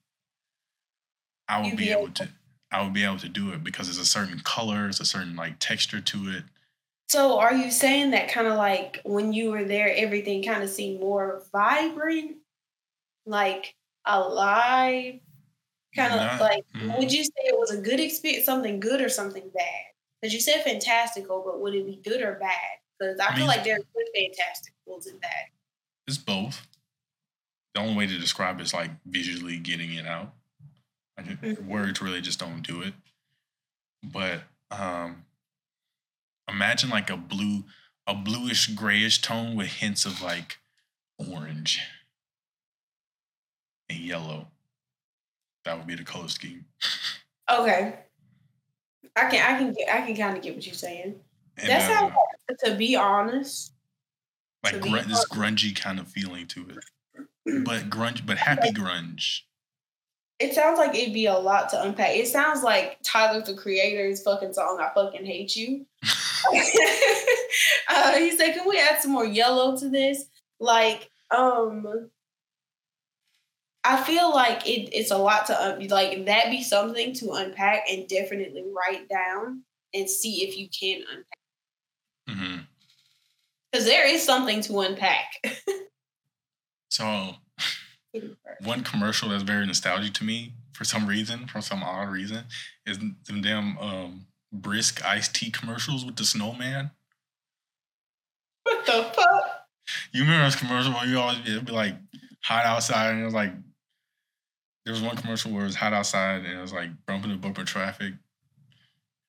I 1.47 1.59
would 1.59 1.67
You'd 1.71 1.77
be 1.77 1.85
be 1.85 1.91
able 1.91 2.03
able- 2.03 2.13
to. 2.13 2.29
I 2.71 2.83
would 2.83 2.93
be 2.93 3.03
able 3.03 3.17
to 3.17 3.29
do 3.29 3.51
it 3.51 3.63
because 3.63 3.87
there's 3.87 3.97
a 3.97 4.05
certain 4.05 4.39
color, 4.41 4.83
there's 4.83 4.99
a 4.99 5.05
certain 5.05 5.35
like 5.35 5.55
texture 5.59 5.99
to 5.99 6.29
it. 6.29 6.43
So 7.09 7.39
are 7.39 7.53
you 7.53 7.71
saying 7.71 8.11
that 8.11 8.29
kind 8.29 8.47
of 8.47 8.55
like 8.55 9.01
when 9.03 9.33
you 9.33 9.51
were 9.51 9.63
there, 9.63 9.91
everything 9.95 10.43
kind 10.43 10.63
of 10.63 10.69
seemed 10.69 10.99
more 10.99 11.43
vibrant, 11.51 12.37
like 13.25 13.75
alive, 14.05 15.19
kind 15.95 16.13
of 16.13 16.39
like? 16.39 16.65
mhm. 16.75 16.97
Would 16.99 17.11
you 17.11 17.23
say 17.23 17.31
it 17.45 17.57
was 17.59 17.71
a 17.71 17.81
good 17.81 17.99
experience, 17.99 18.45
something 18.45 18.79
good 18.79 19.01
or 19.01 19.09
something 19.09 19.49
bad? 19.55 19.85
Because 20.21 20.33
you 20.33 20.39
said 20.41 20.63
fantastical, 20.63 21.41
but 21.45 21.61
would 21.61 21.73
it 21.75 21.85
be 21.85 21.97
good 22.03 22.21
or 22.21 22.35
bad? 22.35 22.77
Because 22.99 23.19
I, 23.19 23.27
I 23.27 23.29
feel 23.29 23.39
mean- 23.39 23.47
like 23.47 23.63
there 23.63 23.75
are 23.75 23.79
good 23.95 24.07
fantasticals 24.15 25.07
in 25.07 25.19
that. 25.21 25.49
It's 26.07 26.17
both. 26.17 26.67
The 27.75 27.81
only 27.81 27.95
way 27.95 28.07
to 28.07 28.17
describe 28.19 28.59
it 28.59 28.63
is 28.63 28.73
like 28.73 28.91
visually 29.05 29.57
getting 29.57 29.93
it 29.93 30.05
out. 30.05 30.33
Like 31.17 31.27
Mhm. 31.41 31.65
words 31.65 32.01
really 32.01 32.21
just 32.21 32.39
don't 32.39 32.61
do 32.61 32.81
it. 32.81 32.93
But 34.03 34.43
um 34.71 35.25
imagine 36.49 36.89
like 36.89 37.09
a 37.09 37.17
blue, 37.17 37.63
a 38.07 38.13
bluish 38.13 38.67
grayish 38.67 39.21
tone 39.21 39.55
with 39.55 39.67
hints 39.67 40.05
of 40.05 40.21
like 40.21 40.57
orange 41.17 41.81
and 43.89 43.99
yellow. 43.99 44.47
That 45.65 45.77
would 45.77 45.87
be 45.87 45.95
the 45.95 46.03
color 46.03 46.27
scheme. 46.27 46.65
Okay, 47.51 47.99
I 49.15 49.29
can 49.29 49.55
I 49.55 49.57
can 49.57 49.73
get 49.73 49.93
I 49.93 50.01
can 50.01 50.15
kind 50.15 50.37
of 50.37 50.43
get 50.43 50.55
what 50.55 50.65
you're 50.65 50.75
saying. 50.75 51.15
And, 51.57 51.69
That's 51.69 51.85
uh, 51.85 52.09
how 52.09 52.15
to 52.65 52.75
be 52.75 52.95
honest. 52.95 53.73
like 54.63 54.75
to 54.75 54.81
be 54.81 54.89
grun- 54.89 55.07
this 55.07 55.27
grungy 55.27 55.75
kind 55.75 55.99
of 55.99 56.07
feeling 56.07 56.47
to 56.47 56.67
it. 56.69 56.77
But 57.65 57.89
grunge, 57.89 58.25
but 58.27 58.37
happy 58.37 58.69
grunge. 58.69 59.41
It 60.39 60.53
sounds 60.53 60.77
like 60.77 60.95
it'd 60.95 61.13
be 61.13 61.25
a 61.25 61.37
lot 61.37 61.69
to 61.69 61.81
unpack. 61.81 62.15
It 62.15 62.27
sounds 62.27 62.63
like 62.63 62.97
Tyler 63.03 63.41
the 63.41 63.53
Creator's 63.53 64.21
fucking 64.23 64.53
song 64.53 64.79
"I 64.79 64.93
Fucking 64.93 65.25
Hate 65.25 65.55
You." 65.55 65.85
uh, 67.89 68.17
he 68.17 68.35
said, 68.35 68.53
"Can 68.53 68.67
we 68.67 68.79
add 68.79 69.01
some 69.01 69.11
more 69.11 69.25
yellow 69.25 69.77
to 69.77 69.89
this?" 69.89 70.25
Like, 70.59 71.09
um, 71.35 72.09
I 73.83 74.01
feel 74.03 74.33
like 74.33 74.67
it, 74.67 74.89
it's 74.93 75.11
a 75.11 75.17
lot 75.17 75.47
to 75.47 75.61
un- 75.61 75.87
like 75.89 76.25
that 76.25 76.49
be 76.49 76.63
something 76.63 77.13
to 77.15 77.31
unpack 77.31 77.89
and 77.89 78.07
definitely 78.07 78.63
write 78.73 79.09
down 79.09 79.63
and 79.93 80.09
see 80.09 80.43
if 80.43 80.57
you 80.57 80.69
can 80.69 81.03
unpack 81.09 81.39
because 83.71 83.85
there 83.85 84.07
is 84.07 84.23
something 84.23 84.61
to 84.61 84.79
unpack. 84.79 85.33
So 86.91 87.35
one 88.63 88.83
commercial 88.83 89.29
that's 89.29 89.43
very 89.43 89.65
nostalgic 89.65 90.13
to 90.13 90.23
me 90.23 90.53
for 90.73 90.83
some 90.85 91.07
reason, 91.07 91.47
for 91.47 91.61
some 91.61 91.83
odd 91.83 92.09
reason, 92.09 92.45
is 92.85 92.97
them 92.97 93.41
damn 93.41 93.77
um, 93.79 94.27
brisk 94.51 95.05
iced 95.05 95.35
tea 95.35 95.51
commercials 95.51 96.05
with 96.05 96.15
the 96.15 96.23
snowman. 96.23 96.91
what 98.63 98.85
the 98.85 99.03
fuck? 99.13 99.67
You 100.13 100.21
remember 100.21 100.45
those 100.45 100.55
commercials 100.55 100.95
where 100.95 101.05
you 101.05 101.19
always 101.19 101.39
it'd 101.39 101.65
be 101.65 101.71
like 101.71 101.95
hot 102.43 102.65
outside 102.65 103.11
and 103.11 103.21
it 103.21 103.25
was 103.25 103.33
like 103.33 103.51
there 104.85 104.93
was 104.93 105.01
one 105.01 105.17
commercial 105.17 105.51
where 105.51 105.63
it 105.63 105.65
was 105.65 105.75
hot 105.75 105.93
outside 105.93 106.45
and 106.45 106.57
it 106.57 106.61
was 106.61 106.73
like 106.73 106.89
bumping 107.05 107.31
the 107.31 107.37
bumper 107.37 107.63
traffic 107.63 108.13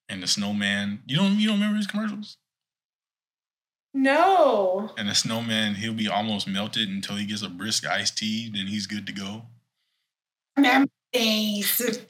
and 0.08 0.22
the 0.22 0.26
snowman. 0.26 1.02
You 1.06 1.16
don't 1.16 1.38
you 1.38 1.48
don't 1.48 1.56
remember 1.56 1.78
these 1.78 1.86
commercials? 1.86 2.36
No. 3.92 4.92
And 4.96 5.08
the 5.08 5.14
snowman 5.14 5.74
he'll 5.74 5.94
be 5.94 6.08
almost 6.08 6.46
melted 6.46 6.88
until 6.88 7.16
he 7.16 7.26
gets 7.26 7.42
a 7.42 7.48
brisk 7.48 7.86
iced 7.86 8.18
tea, 8.18 8.50
then 8.52 8.66
he's 8.66 8.86
good 8.86 9.06
to 9.06 9.12
go. 9.12 9.42
Remember 10.56 10.90
these? 11.12 12.00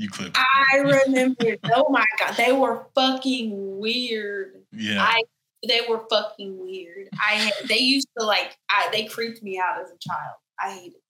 You 0.00 0.08
clip. 0.08 0.36
I 0.36 0.76
remember. 0.76 1.56
oh 1.74 1.90
my 1.90 2.04
god, 2.20 2.36
they 2.36 2.52
were 2.52 2.86
fucking 2.94 3.80
weird. 3.80 4.62
yeah. 4.72 5.02
I 5.02 5.22
they 5.66 5.80
were 5.88 6.04
fucking 6.08 6.56
weird. 6.56 7.08
I 7.14 7.34
had, 7.34 7.52
they 7.68 7.78
used 7.78 8.06
to 8.16 8.24
like 8.24 8.56
I 8.70 8.88
they 8.92 9.06
creeped 9.06 9.42
me 9.42 9.58
out 9.58 9.82
as 9.82 9.90
a 9.90 9.98
child. 9.98 10.36
I 10.62 10.70
hated. 10.70 10.94
It. 10.94 11.02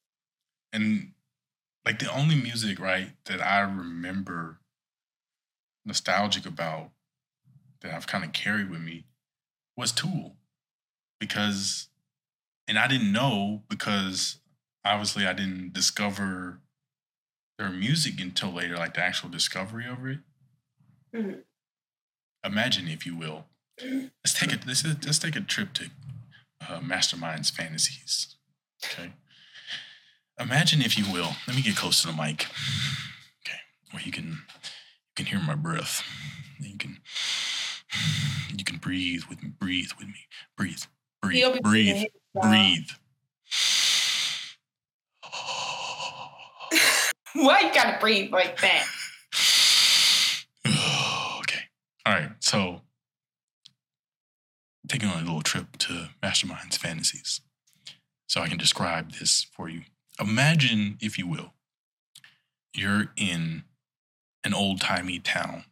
and 0.72 1.12
like 1.84 1.98
the 1.98 2.12
only 2.14 2.34
music 2.34 2.78
right 2.78 3.12
that 3.24 3.40
i 3.40 3.60
remember 3.60 4.58
nostalgic 5.86 6.44
about 6.44 6.90
that 7.80 7.94
i've 7.94 8.06
kind 8.06 8.24
of 8.24 8.32
carried 8.32 8.68
with 8.68 8.80
me 8.80 9.04
was 9.78 9.92
tool 9.92 10.34
because 11.20 11.88
and 12.66 12.78
i 12.78 12.88
didn't 12.88 13.12
know 13.12 13.62
because 13.68 14.40
obviously 14.84 15.24
i 15.24 15.32
didn't 15.32 15.72
discover 15.72 16.58
their 17.58 17.70
music 17.70 18.20
until 18.20 18.52
later 18.52 18.76
like 18.76 18.94
the 18.94 19.00
actual 19.00 19.28
discovery 19.28 19.86
of 19.86 20.04
it. 20.04 20.18
Mhm. 21.14 21.42
imagine 22.44 22.88
if 22.88 23.06
you 23.06 23.16
will. 23.16 23.46
Let's 23.80 24.34
take 24.34 24.52
a 24.52 24.58
let's, 24.66 24.84
let's 24.84 25.18
take 25.18 25.36
a 25.36 25.40
trip 25.40 25.72
to 25.74 25.90
uh, 26.68 26.80
masterminds 26.80 27.50
fantasies 27.52 28.34
okay? 28.84 29.12
Imagine 30.40 30.82
if 30.82 30.98
you 30.98 31.04
will 31.12 31.36
let 31.46 31.56
me 31.56 31.62
get 31.62 31.76
close 31.76 32.02
to 32.02 32.08
the 32.08 32.12
mic 32.12 32.46
okay 33.42 33.60
where 33.92 34.02
you 34.02 34.10
can 34.10 34.26
you 34.26 35.14
can 35.14 35.26
hear 35.26 35.40
my 35.40 35.54
breath. 35.54 36.02
You 36.60 36.76
can 36.76 36.98
you 38.56 38.64
can 38.64 38.78
breathe 38.78 39.22
with 39.28 39.42
me 39.42 39.50
breathe 39.58 39.90
with 39.98 40.06
me 40.08 40.26
breathe 40.56 40.82
breathe 41.22 41.60
breathe 41.62 41.86
doing 41.86 41.96
his 41.96 42.08
job. 42.34 42.42
breathe 42.42 42.88
Why 47.34 47.60
you 47.60 47.72
gotta 47.72 47.98
breathe 48.00 48.32
like 48.32 48.60
that? 48.60 48.86
okay. 51.40 51.60
All 52.06 52.14
right. 52.14 52.30
So, 52.40 52.80
taking 54.88 55.08
on 55.08 55.22
a 55.22 55.24
little 55.24 55.42
trip 55.42 55.76
to 55.78 56.08
Masterminds 56.22 56.78
Fantasies. 56.78 57.40
So 58.26 58.40
I 58.40 58.48
can 58.48 58.58
describe 58.58 59.12
this 59.12 59.46
for 59.52 59.68
you. 59.68 59.82
Imagine, 60.20 60.98
if 61.00 61.18
you 61.18 61.26
will, 61.26 61.54
you're 62.74 63.12
in 63.16 63.64
an 64.44 64.52
old 64.54 64.80
timey 64.80 65.18
town, 65.18 65.64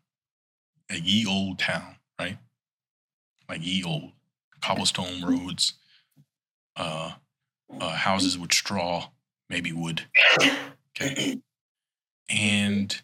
a 0.91 0.97
ye 0.97 1.27
old 1.27 1.59
town? 1.59 1.97
Like 3.49 3.65
ye 3.65 3.83
old 3.85 4.13
cobblestone 4.61 5.23
roads, 5.23 5.75
uh, 6.77 7.13
uh, 7.81 7.91
houses 7.91 8.39
with 8.39 8.53
straw, 8.53 9.11
maybe 9.49 9.73
wood. 9.73 10.03
Okay. 11.01 11.39
And 12.29 13.01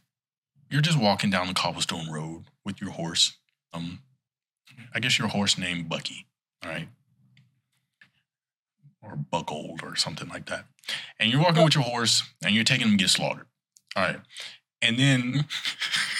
you're 0.70 0.80
just 0.80 0.98
walking 0.98 1.30
down 1.30 1.46
the 1.46 1.54
cobblestone 1.54 2.10
road 2.10 2.44
with 2.64 2.80
your 2.80 2.90
horse. 2.90 3.36
Um, 3.72 4.00
I 4.94 5.00
guess 5.00 5.18
your 5.18 5.28
horse 5.28 5.58
named 5.58 5.88
Bucky, 5.88 6.26
all 6.64 6.70
right? 6.70 6.88
Or 9.02 9.16
Buckold 9.16 9.82
or 9.82 9.96
something 9.96 10.28
like 10.28 10.46
that. 10.46 10.64
And 11.18 11.30
you're 11.30 11.42
walking 11.42 11.62
with 11.62 11.74
your 11.74 11.84
horse 11.84 12.22
and 12.42 12.54
you're 12.54 12.64
taking 12.64 12.86
him 12.88 12.96
to 12.96 13.04
get 13.04 13.10
slaughtered. 13.10 13.46
All 13.96 14.02
right. 14.02 14.20
And 14.80 14.98
then, 14.98 15.46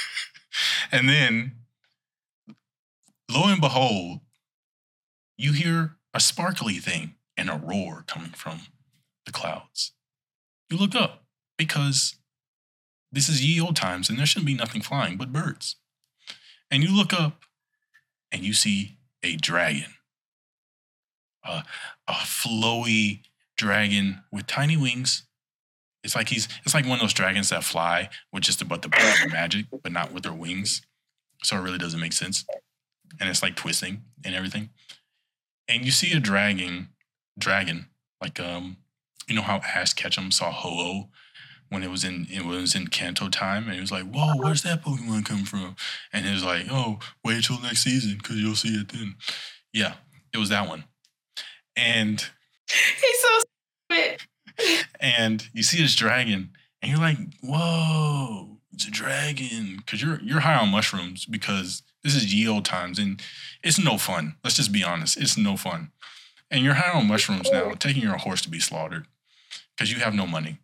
and 0.93 1.09
then, 1.09 1.53
lo 3.33 3.49
and 3.49 3.61
behold, 3.61 4.21
you 5.37 5.53
hear 5.53 5.97
a 6.15 6.21
sparkly 6.21 6.75
thing 6.75 7.15
and 7.37 7.49
a 7.49 7.61
roar 7.63 8.05
coming 8.07 8.31
from 8.31 8.61
the 9.27 9.33
clouds. 9.33 9.93
You 10.71 10.77
look 10.77 10.95
up 10.95 11.25
because 11.57 12.17
this 13.11 13.29
is 13.29 13.45
ye 13.45 13.61
old 13.61 13.77
times 13.77 14.09
and 14.09 14.19
there 14.19 14.27
shouldn't 14.27 14.47
be 14.47 14.55
nothing 14.55 14.83
flying 14.83 15.17
but 15.17 15.33
birds. 15.33 15.77
And 16.71 16.83
you 16.83 16.95
look 16.95 17.13
up 17.13 17.43
and 18.31 18.43
you 18.43 18.55
see 18.55 18.97
a 19.23 19.37
dragon, 19.37 19.95
a, 21.45 21.65
a 22.09 22.13
flowy 22.13 23.21
dragon 23.57 24.23
with 24.33 24.47
tiny 24.47 24.77
wings. 24.77 25.25
It's 26.03 26.17
like 26.17 26.31
he's 26.31 26.49
it's 26.65 26.75
like 26.75 26.85
one 26.85 26.95
of 26.95 27.01
those 27.01 27.13
dragons 27.13 27.51
that 27.51 27.63
fly 27.63 28.09
with 28.33 28.43
just 28.43 28.63
about 28.63 28.83
the 28.83 28.89
power 28.89 29.27
of 29.27 29.33
magic, 29.33 29.67
but 29.83 29.93
not 29.93 30.13
with 30.13 30.25
their 30.25 30.33
wings. 30.33 30.83
So 31.43 31.57
it 31.57 31.61
really 31.61 31.79
doesn't 31.79 32.01
make 32.01 32.13
sense. 32.13 32.45
And 33.21 33.29
it's 33.29 33.43
like 33.43 33.57
twisting 33.57 34.03
and 34.25 34.35
everything. 34.35 34.71
And 35.69 35.85
you 35.85 35.91
see 35.91 36.13
a 36.13 36.21
dragon, 36.21 36.89
dragon, 37.39 37.87
like 38.21 38.39
um, 38.41 38.79
you 39.29 39.35
know 39.35 39.43
how 39.43 39.61
Ash 39.75 39.95
Ketchum 39.95 40.31
saw 40.31 40.51
Ho-Oh 40.51 41.09
when 41.69 41.83
it 41.83 41.91
was 41.91 42.05
in 42.05 42.27
it 42.31 42.45
was 42.45 42.75
in 42.75 42.89
Kanto 42.89 43.29
time, 43.29 43.65
and 43.65 43.75
he 43.75 43.81
was 43.81 43.93
like, 43.93 44.05
"Whoa, 44.05 44.35
where's 44.37 44.63
that 44.63 44.83
Pokemon 44.85 45.25
come 45.25 45.45
from?" 45.45 45.77
And 46.13 46.27
it 46.27 46.33
was 46.33 46.45
like, 46.45 46.67
"Oh, 46.71 46.99
wait 47.25 47.45
till 47.45 47.61
next 47.61 47.83
season 47.83 48.19
because 48.19 48.37
you'll 48.37 48.57
see 48.57 48.75
it 48.75 48.91
then." 48.91 49.15
Yeah, 49.73 49.95
it 50.35 50.39
was 50.39 50.51
that 50.51 50.69
one. 50.69 50.85
And 51.77 52.25
He's 52.69 53.21
so 53.21 53.39
stupid. 53.91 54.21
and 55.01 55.49
you 55.53 55.63
see 55.63 55.81
this 55.81 55.97
dragon, 55.97 56.51
and 56.81 56.91
you're 56.91 57.01
like, 57.01 57.19
"Whoa, 57.43 58.59
it's 58.73 58.87
a 58.87 58.91
dragon!" 58.91 59.77
Because 59.77 60.03
you're 60.03 60.21
you're 60.23 60.41
high 60.41 60.57
on 60.57 60.71
mushrooms 60.71 61.25
because 61.25 61.83
this 62.03 62.15
is 62.15 62.33
ye 62.33 62.49
old 62.49 62.65
times, 62.65 62.99
and 62.99 63.21
it's 63.63 63.79
no 63.79 63.99
fun. 63.99 64.37
Let's 64.43 64.57
just 64.57 64.73
be 64.73 64.85
honest, 64.85 65.17
it's 65.17 65.37
no 65.39 65.57
fun. 65.57 65.91
And 66.51 66.65
you're 66.65 66.75
high 66.75 66.99
on 66.99 67.09
mushrooms 67.09 67.51
now, 67.51 67.71
oh. 67.73 67.75
taking 67.75 68.03
your 68.03 68.17
horse 68.19 68.43
to 68.43 68.51
be 68.51 68.61
slaughtered 68.61 69.07
because 69.75 69.93
you 69.93 70.01
have 70.01 70.15
no 70.15 70.27
money. 70.27 70.59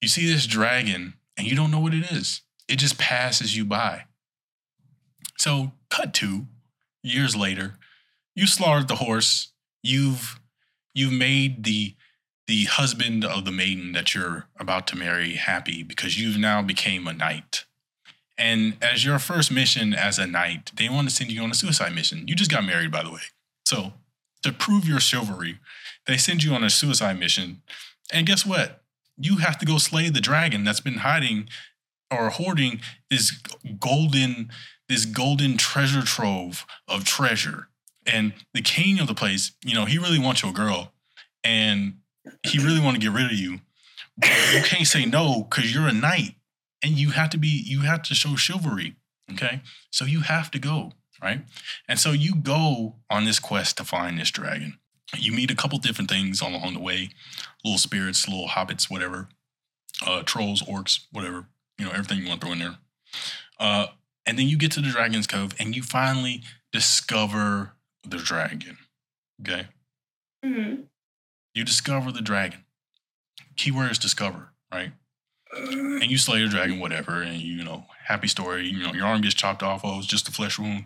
You 0.00 0.08
see 0.08 0.30
this 0.30 0.46
dragon, 0.46 1.14
and 1.36 1.46
you 1.46 1.56
don't 1.56 1.70
know 1.70 1.80
what 1.80 1.94
it 1.94 2.10
is. 2.10 2.42
It 2.68 2.76
just 2.76 2.98
passes 2.98 3.56
you 3.56 3.64
by. 3.64 4.04
So, 5.38 5.72
cut 5.88 6.12
to 6.14 6.46
years 7.02 7.34
later, 7.34 7.74
you 8.34 8.46
slaughtered 8.46 8.88
the 8.88 8.96
horse. 8.96 9.52
You've 9.82 10.40
you've 10.94 11.12
made 11.12 11.64
the 11.64 11.94
the 12.48 12.64
husband 12.64 13.24
of 13.24 13.44
the 13.44 13.52
maiden 13.52 13.92
that 13.92 14.14
you're 14.14 14.48
about 14.58 14.86
to 14.88 14.96
marry 14.96 15.34
happy 15.34 15.82
because 15.82 16.18
you've 16.18 16.38
now 16.38 16.62
became 16.62 17.06
a 17.06 17.12
knight. 17.12 17.66
And 18.38 18.78
as 18.80 19.04
your 19.04 19.18
first 19.18 19.52
mission 19.52 19.92
as 19.92 20.18
a 20.18 20.26
knight, 20.26 20.72
they 20.74 20.88
want 20.88 21.08
to 21.08 21.14
send 21.14 21.30
you 21.30 21.42
on 21.42 21.50
a 21.50 21.54
suicide 21.54 21.94
mission. 21.94 22.26
You 22.26 22.34
just 22.34 22.50
got 22.50 22.64
married, 22.64 22.90
by 22.90 23.02
the 23.02 23.10
way. 23.10 23.20
So 23.66 23.92
to 24.42 24.52
prove 24.52 24.88
your 24.88 24.98
chivalry, 24.98 25.58
they 26.06 26.16
send 26.16 26.42
you 26.42 26.54
on 26.54 26.64
a 26.64 26.70
suicide 26.70 27.18
mission. 27.18 27.60
And 28.10 28.26
guess 28.26 28.46
what? 28.46 28.82
You 29.18 29.38
have 29.38 29.58
to 29.58 29.66
go 29.66 29.76
slay 29.76 30.08
the 30.08 30.20
dragon 30.20 30.64
that's 30.64 30.80
been 30.80 30.98
hiding 30.98 31.50
or 32.10 32.30
hoarding 32.30 32.80
this 33.10 33.30
golden, 33.78 34.50
this 34.88 35.04
golden 35.04 35.58
treasure 35.58 36.02
trove 36.02 36.64
of 36.86 37.04
treasure. 37.04 37.68
And 38.06 38.32
the 38.54 38.62
king 38.62 39.00
of 39.00 39.06
the 39.06 39.14
place, 39.14 39.52
you 39.62 39.74
know, 39.74 39.84
he 39.84 39.98
really 39.98 40.18
wants 40.18 40.42
your 40.42 40.52
girl. 40.52 40.92
And 41.44 41.96
he 42.46 42.58
really 42.58 42.80
want 42.80 42.94
to 42.96 43.00
get 43.00 43.12
rid 43.12 43.26
of 43.26 43.32
you. 43.32 43.60
But 44.16 44.30
you 44.52 44.62
can't 44.62 44.86
say 44.86 45.04
no 45.04 45.46
because 45.48 45.72
you're 45.72 45.88
a 45.88 45.92
knight 45.92 46.34
and 46.82 46.92
you 46.92 47.10
have 47.10 47.30
to 47.30 47.38
be 47.38 47.48
you 47.48 47.82
have 47.82 48.02
to 48.04 48.14
show 48.14 48.34
chivalry 48.36 48.96
okay? 49.32 49.60
So 49.90 50.04
you 50.04 50.20
have 50.20 50.50
to 50.52 50.58
go 50.58 50.92
right? 51.22 51.40
And 51.88 51.98
so 51.98 52.12
you 52.12 52.34
go 52.36 52.94
on 53.10 53.24
this 53.24 53.40
quest 53.40 53.76
to 53.78 53.84
find 53.84 54.18
this 54.18 54.30
dragon. 54.30 54.78
You 55.16 55.32
meet 55.32 55.50
a 55.50 55.56
couple 55.56 55.78
different 55.78 56.08
things 56.08 56.40
along 56.40 56.74
the 56.74 56.80
way 56.80 57.10
little 57.64 57.78
spirits 57.78 58.28
little 58.28 58.48
hobbits 58.48 58.90
whatever 58.90 59.28
uh 60.06 60.22
trolls 60.22 60.62
orcs 60.62 61.00
whatever 61.10 61.46
you 61.78 61.84
know 61.84 61.90
everything 61.90 62.18
you 62.18 62.28
want 62.28 62.40
to 62.40 62.46
throw 62.46 62.52
in 62.52 62.58
there. 62.60 62.78
Uh 63.58 63.86
and 64.26 64.38
then 64.38 64.46
you 64.48 64.58
get 64.58 64.72
to 64.72 64.80
the 64.80 64.88
dragon's 64.90 65.26
cove 65.26 65.54
and 65.58 65.74
you 65.74 65.82
finally 65.82 66.42
discover 66.72 67.72
the 68.06 68.18
dragon 68.18 68.76
okay? 69.40 69.66
Mhm. 70.44 70.84
You 71.54 71.64
discover 71.64 72.12
the 72.12 72.22
dragon 72.22 72.64
keyword 73.58 73.90
is 73.90 73.98
discover, 73.98 74.48
right? 74.72 74.92
And 75.52 76.10
you 76.10 76.16
slay 76.16 76.42
the 76.42 76.48
dragon, 76.48 76.78
whatever, 76.78 77.20
and 77.20 77.40
you 77.40 77.62
know, 77.64 77.84
happy 78.06 78.28
story. 78.28 78.66
You 78.68 78.86
know, 78.86 78.94
your 78.94 79.06
arm 79.06 79.20
gets 79.20 79.34
chopped 79.34 79.62
off. 79.62 79.82
Oh, 79.84 79.98
it's 79.98 80.06
just 80.06 80.28
a 80.28 80.32
flesh 80.32 80.58
wound. 80.58 80.84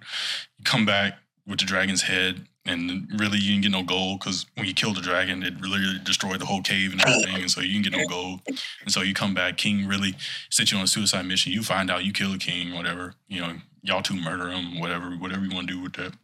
You 0.59 0.65
come 0.65 0.87
back 0.87 1.19
with 1.47 1.59
the 1.59 1.65
dragon's 1.65 2.03
head, 2.03 2.47
and 2.65 3.09
really 3.19 3.39
you 3.39 3.53
didn't 3.53 3.63
get 3.63 3.73
no 3.73 3.83
gold 3.83 4.21
because 4.21 4.47
when 4.55 4.67
you 4.67 4.73
killed 4.75 4.97
the 4.97 5.01
dragon, 5.01 5.43
it 5.43 5.55
really 5.61 5.99
destroyed 6.05 6.41
the 6.41 6.47
whole 6.47 6.63
cave 6.63 6.93
and 6.93 7.05
everything, 7.05 7.43
and 7.43 7.51
so 7.51 7.61
you 7.61 7.73
didn't 7.73 7.93
get 7.93 8.01
no 8.01 8.07
gold. 8.07 8.41
And 8.83 8.93
so 8.93 9.03
you 9.03 9.15
come 9.15 9.35
back, 9.35 9.59
King 9.59 9.87
really 9.87 10.15
sent 10.49 10.71
you 10.71 10.79
on 10.79 10.85
a 10.85 10.89
suicide 10.89 11.27
mission. 11.27 11.53
You 11.53 11.63
find 11.63 11.91
out 11.91 12.05
you 12.05 12.13
kill 12.13 12.33
the 12.33 12.39
king, 12.39 12.75
whatever. 12.75 13.15
You 13.29 13.41
know, 13.41 13.55
y'all 13.83 14.03
two 14.03 14.15
murder 14.15 14.49
him, 14.49 14.79
whatever, 14.81 15.11
whatever 15.11 15.45
you 15.45 15.55
want 15.55 15.69
to 15.69 15.75
do 15.75 15.83
with 15.83 15.95
that, 15.95 16.15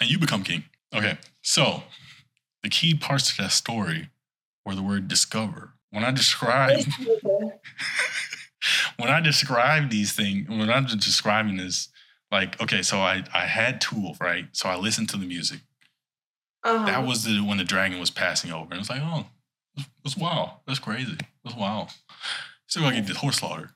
and 0.00 0.10
you 0.10 0.18
become 0.18 0.42
king. 0.42 0.64
Okay, 0.94 1.18
so 1.42 1.82
the 2.62 2.68
key 2.68 2.94
parts 2.94 3.34
to 3.34 3.42
that 3.42 3.52
story 3.52 4.10
were 4.64 4.74
the 4.74 4.82
word 4.82 5.08
discover. 5.08 5.74
When 5.90 6.04
I 6.04 6.10
describe 6.10 6.84
when 8.96 9.08
I 9.08 9.20
describe 9.20 9.90
these 9.90 10.12
things, 10.12 10.48
when 10.48 10.68
I'm 10.68 10.86
describing 10.86 11.56
this, 11.56 11.88
like, 12.30 12.60
okay, 12.60 12.82
so 12.82 12.98
I 12.98 13.24
I 13.32 13.46
had 13.46 13.80
Tool, 13.80 14.16
right? 14.20 14.48
So 14.52 14.68
I 14.68 14.76
listened 14.76 15.08
to 15.10 15.16
the 15.16 15.26
music. 15.26 15.60
Uh-huh. 16.64 16.84
That 16.84 17.06
was 17.06 17.24
the 17.24 17.40
when 17.40 17.58
the 17.58 17.64
dragon 17.64 17.98
was 18.00 18.10
passing 18.10 18.52
over, 18.52 18.70
and 18.70 18.80
it's 18.80 18.90
like, 18.90 19.02
oh, 19.02 19.26
that's 20.04 20.16
wild. 20.16 20.50
That's 20.66 20.78
crazy. 20.78 21.16
That's 21.44 21.56
wild. 21.56 21.90
If 22.68 22.82
I 22.82 22.94
get 22.94 23.06
the 23.06 23.14
horse 23.14 23.38
slaughter. 23.38 23.70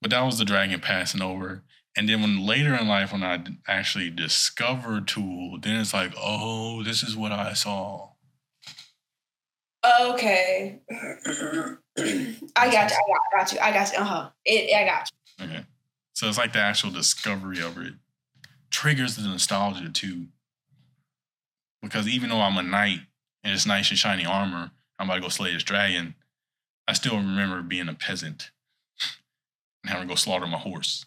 But 0.00 0.10
that 0.12 0.22
was 0.22 0.38
the 0.38 0.44
dragon 0.44 0.80
passing 0.80 1.20
over. 1.20 1.62
And 1.96 2.08
then 2.08 2.22
when 2.22 2.46
later 2.46 2.74
in 2.74 2.86
life, 2.86 3.12
when 3.12 3.24
I 3.24 3.44
actually 3.66 4.10
discovered 4.10 5.08
Tool, 5.08 5.58
then 5.60 5.80
it's 5.80 5.92
like, 5.92 6.12
oh, 6.16 6.82
this 6.84 7.02
is 7.02 7.16
what 7.16 7.32
I 7.32 7.52
saw. 7.54 8.10
Okay. 10.00 10.80
I 10.88 12.70
got 12.70 12.90
you. 12.90 12.96
I 12.96 13.12
got, 13.12 13.38
got 13.38 13.52
you. 13.52 13.58
I 13.60 13.72
got 13.72 13.92
you. 13.92 13.98
Uh 13.98 14.04
huh. 14.04 14.30
It. 14.44 14.74
I 14.74 14.84
got 14.84 15.10
you. 15.38 15.46
Okay. 15.46 15.64
So 16.14 16.28
it's 16.28 16.38
like 16.38 16.52
the 16.52 16.58
actual 16.58 16.90
discovery 16.90 17.60
of 17.60 17.78
it 17.78 17.94
triggers 18.70 19.16
the 19.16 19.22
nostalgia 19.22 19.90
too. 19.90 20.26
Because 21.82 22.08
even 22.08 22.30
though 22.30 22.40
I'm 22.40 22.56
a 22.56 22.62
knight 22.62 23.00
in 23.44 23.52
this 23.52 23.66
nice 23.66 23.90
and 23.90 23.98
shiny 23.98 24.26
armor, 24.26 24.70
I'm 24.98 25.06
about 25.06 25.16
to 25.16 25.20
go 25.20 25.28
slay 25.28 25.52
this 25.52 25.62
dragon, 25.62 26.14
I 26.88 26.92
still 26.94 27.16
remember 27.16 27.62
being 27.62 27.88
a 27.88 27.94
peasant 27.94 28.50
and 29.82 29.90
having 29.90 30.08
to 30.08 30.12
go 30.12 30.16
slaughter 30.16 30.46
my 30.46 30.58
horse. 30.58 31.06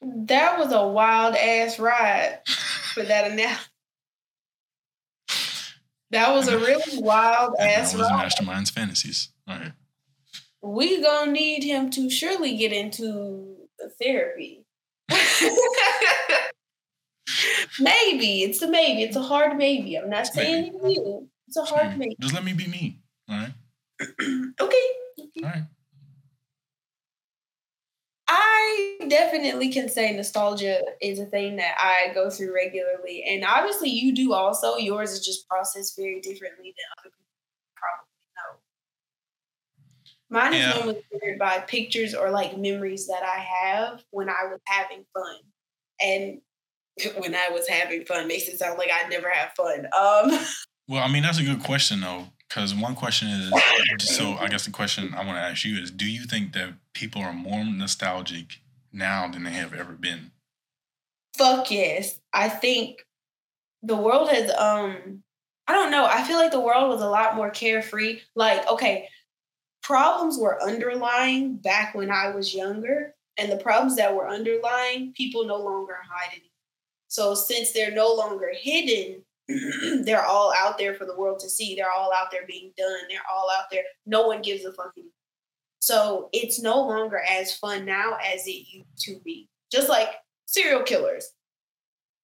That 0.00 0.58
was 0.58 0.72
a 0.72 0.86
wild 0.86 1.34
ass 1.34 1.78
ride 1.78 2.40
for 2.94 3.02
that 3.02 3.30
analogy. 3.30 3.60
That 6.12 6.32
was 6.34 6.46
a 6.48 6.58
really 6.58 7.02
wild 7.02 7.54
ass 7.58 7.92
that 7.92 7.98
was 7.98 8.10
ride. 8.10 8.24
Mastermind's 8.24 8.70
fantasies. 8.70 9.30
All 9.48 9.58
right. 9.58 9.72
We 10.62 11.02
gonna 11.02 11.32
need 11.32 11.64
him 11.64 11.90
to 11.90 12.08
surely 12.10 12.56
get 12.56 12.72
into 12.72 13.56
therapy. 14.00 14.64
maybe 17.80 18.42
it's 18.42 18.60
a 18.62 18.68
maybe. 18.68 19.02
It's 19.02 19.16
a 19.16 19.22
hard 19.22 19.56
maybe. 19.56 19.96
I'm 19.96 20.10
not 20.10 20.26
saying 20.26 20.72
you. 20.84 21.28
It's 21.48 21.56
a 21.56 21.64
hard 21.64 21.98
maybe. 21.98 22.16
Just 22.20 22.34
let 22.34 22.44
me 22.44 22.52
be 22.52 22.68
me. 22.68 22.98
All 23.28 23.36
right. 23.36 23.54
Okay. 24.60 24.86
All 25.44 25.50
right. 25.50 25.64
I 28.34 28.96
definitely 29.08 29.70
can 29.70 29.90
say 29.90 30.10
nostalgia 30.16 30.80
is 31.02 31.18
a 31.18 31.26
thing 31.26 31.56
that 31.56 31.74
I 31.78 32.14
go 32.14 32.30
through 32.30 32.54
regularly. 32.54 33.24
And 33.28 33.44
obviously 33.44 33.90
you 33.90 34.14
do 34.14 34.32
also. 34.32 34.76
Yours 34.76 35.12
is 35.12 35.20
just 35.24 35.46
processed 35.46 35.98
very 35.98 36.18
differently 36.22 36.74
than 36.74 36.86
other 36.98 37.10
people 37.10 37.26
probably 37.76 38.08
know. 38.38 38.56
Mine 40.30 40.54
is 40.54 40.74
normally 40.74 41.02
triggered 41.10 41.38
by 41.38 41.58
pictures 41.58 42.14
or 42.14 42.30
like 42.30 42.56
memories 42.56 43.06
that 43.08 43.22
I 43.22 43.38
have 43.38 44.02
when 44.12 44.30
I 44.30 44.46
was 44.50 44.60
having 44.64 45.04
fun. 45.12 45.36
And 46.00 46.40
when 47.22 47.34
I 47.34 47.50
was 47.50 47.68
having 47.68 48.06
fun 48.06 48.28
makes 48.28 48.48
it 48.48 48.58
sound 48.58 48.78
like 48.78 48.90
I 48.90 49.08
never 49.08 49.28
have 49.28 49.52
fun. 49.52 49.86
Um 49.98 50.38
Well, 50.88 51.02
I 51.02 51.08
mean, 51.08 51.22
that's 51.22 51.38
a 51.38 51.44
good 51.44 51.62
question 51.62 52.00
though, 52.00 52.28
because 52.52 52.74
one 52.74 52.94
question 52.94 53.28
is 53.28 53.52
so. 53.98 54.34
I 54.34 54.48
guess 54.48 54.64
the 54.64 54.70
question 54.70 55.14
I 55.14 55.24
want 55.24 55.38
to 55.38 55.42
ask 55.42 55.64
you 55.64 55.80
is: 55.80 55.90
Do 55.90 56.06
you 56.06 56.24
think 56.24 56.52
that 56.52 56.74
people 56.94 57.22
are 57.22 57.32
more 57.32 57.64
nostalgic 57.64 58.60
now 58.92 59.30
than 59.30 59.44
they 59.44 59.52
have 59.52 59.72
ever 59.72 59.92
been? 59.92 60.32
fuck 61.36 61.70
yes. 61.70 62.20
I 62.32 62.48
think 62.48 63.04
the 63.82 63.96
world 63.96 64.28
has 64.30 64.50
um 64.52 65.22
I 65.66 65.72
don't 65.74 65.90
know. 65.90 66.04
I 66.04 66.22
feel 66.22 66.38
like 66.38 66.50
the 66.50 66.60
world 66.60 66.88
was 66.88 67.00
a 67.00 67.08
lot 67.08 67.36
more 67.36 67.50
carefree. 67.50 68.20
Like, 68.34 68.68
okay, 68.70 69.08
problems 69.82 70.36
were 70.38 70.62
underlying 70.62 71.56
back 71.56 71.94
when 71.94 72.10
I 72.10 72.30
was 72.34 72.54
younger, 72.54 73.14
and 73.38 73.50
the 73.50 73.56
problems 73.56 73.96
that 73.96 74.14
were 74.14 74.28
underlying, 74.28 75.12
people 75.12 75.46
no 75.46 75.56
longer 75.56 75.96
hide 76.08 76.32
anymore. 76.32 76.48
So 77.08 77.34
since 77.34 77.72
they're 77.72 77.94
no 77.94 78.12
longer 78.12 78.50
hidden, 78.54 79.22
they're 80.04 80.24
all 80.24 80.52
out 80.56 80.78
there 80.78 80.94
for 80.94 81.04
the 81.04 81.16
world 81.16 81.38
to 81.40 81.50
see. 81.50 81.74
They're 81.74 81.90
all 81.90 82.12
out 82.12 82.30
there 82.30 82.46
being 82.46 82.72
done. 82.76 83.00
They're 83.08 83.20
all 83.32 83.48
out 83.58 83.66
there. 83.70 83.82
No 84.06 84.26
one 84.26 84.42
gives 84.42 84.64
a 84.64 84.72
fuck 84.72 84.92
anymore. 84.96 85.12
So 85.80 86.28
it's 86.32 86.62
no 86.62 86.80
longer 86.80 87.20
as 87.28 87.56
fun 87.56 87.84
now 87.84 88.16
as 88.22 88.46
it 88.46 88.66
used 88.72 88.98
to 89.00 89.18
be. 89.24 89.48
Just 89.70 89.88
like 89.88 90.08
serial 90.46 90.82
killers. 90.82 91.26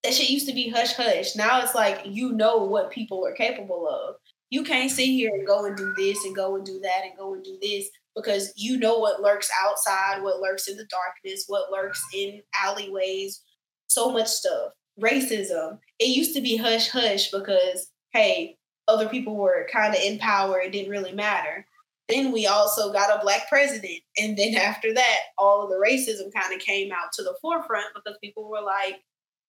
That 0.05 0.15
shit 0.15 0.31
used 0.31 0.47
to 0.47 0.55
be 0.55 0.69
hush 0.69 0.95
hush. 0.95 1.35
Now 1.35 1.61
it's 1.61 1.75
like 1.75 2.03
you 2.05 2.33
know 2.33 2.59
what 2.59 2.93
people 2.93 3.27
are 3.27 3.33
capable 3.33 3.89
of. 3.89 4.15
You 4.51 4.63
can't 4.63 4.91
sit 4.91 5.07
here 5.07 5.31
and 5.35 5.47
go 5.47 5.67
and 5.67 5.77
do 5.77 5.93
this 5.97 6.25
and 6.25 6.37
go 6.37 6.55
and 6.57 6.65
do 6.65 6.79
that 6.81 7.03
and 7.05 7.19
go 7.19 7.35
and 7.35 7.43
do 7.43 7.59
this 7.61 7.91
because 8.15 8.53
you 8.57 8.79
know 8.79 8.99
what 8.99 9.21
lurks 9.21 9.51
outside, 9.65 10.23
what 10.23 10.41
lurks 10.41 10.69
in 10.69 10.77
the 10.77 10.87
darkness, 10.87 11.45
what 11.49 11.71
lurks 11.71 12.03
in 12.15 12.41
alleyways, 12.63 13.43
so 13.89 14.13
much 14.13 14.29
stuff. 14.29 14.73
Racism. 15.01 15.79
It 15.99 16.09
used 16.09 16.35
to 16.35 16.41
be 16.41 16.57
hush 16.57 16.89
hush 16.89 17.31
because, 17.31 17.91
hey, 18.13 18.57
other 18.87 19.09
people 19.09 19.37
were 19.37 19.69
kind 19.73 19.95
of 19.95 20.01
in 20.01 20.19
power. 20.19 20.61
It 20.61 20.73
didn't 20.73 20.91
really 20.91 21.13
matter. 21.13 21.67
Then 22.09 22.33
we 22.33 22.47
also 22.47 22.91
got 22.93 23.15
a 23.15 23.21
black 23.23 23.49
president. 23.49 24.01
And 24.17 24.37
then 24.37 24.55
after 24.57 24.93
that, 24.95 25.19
all 25.37 25.63
of 25.63 25.71
the 25.71 25.77
racism 25.77 26.33
kind 26.33 26.55
of 26.55 26.61
came 26.61 26.91
out 26.91 27.13
to 27.15 27.23
the 27.23 27.37
forefront 27.41 27.95
because 27.95 28.19
people 28.23 28.49
were 28.49 28.63
like, 28.63 28.97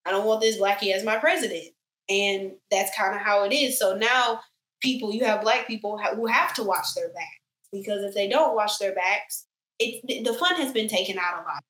I 0.06 0.10
don't 0.10 0.26
want 0.26 0.40
this 0.40 0.58
blackie 0.58 0.92
as 0.92 1.04
my 1.04 1.16
president. 1.16 1.74
And 2.08 2.52
that's 2.70 2.96
kind 2.96 3.14
of 3.14 3.20
how 3.20 3.44
it 3.44 3.52
is. 3.52 3.78
So 3.78 3.96
now 3.96 4.40
people, 4.80 5.12
you 5.12 5.24
have 5.24 5.42
black 5.42 5.66
people 5.66 5.98
who 6.14 6.26
have 6.26 6.54
to 6.54 6.62
watch 6.62 6.94
their 6.94 7.10
back 7.10 7.40
because 7.72 8.02
if 8.02 8.14
they 8.14 8.28
don't 8.28 8.56
watch 8.56 8.78
their 8.78 8.94
backs, 8.94 9.46
it, 9.78 10.24
the 10.24 10.34
fun 10.34 10.56
has 10.56 10.72
been 10.72 10.88
taken 10.88 11.18
out 11.18 11.38
of 11.38 11.44
life. 11.46 11.62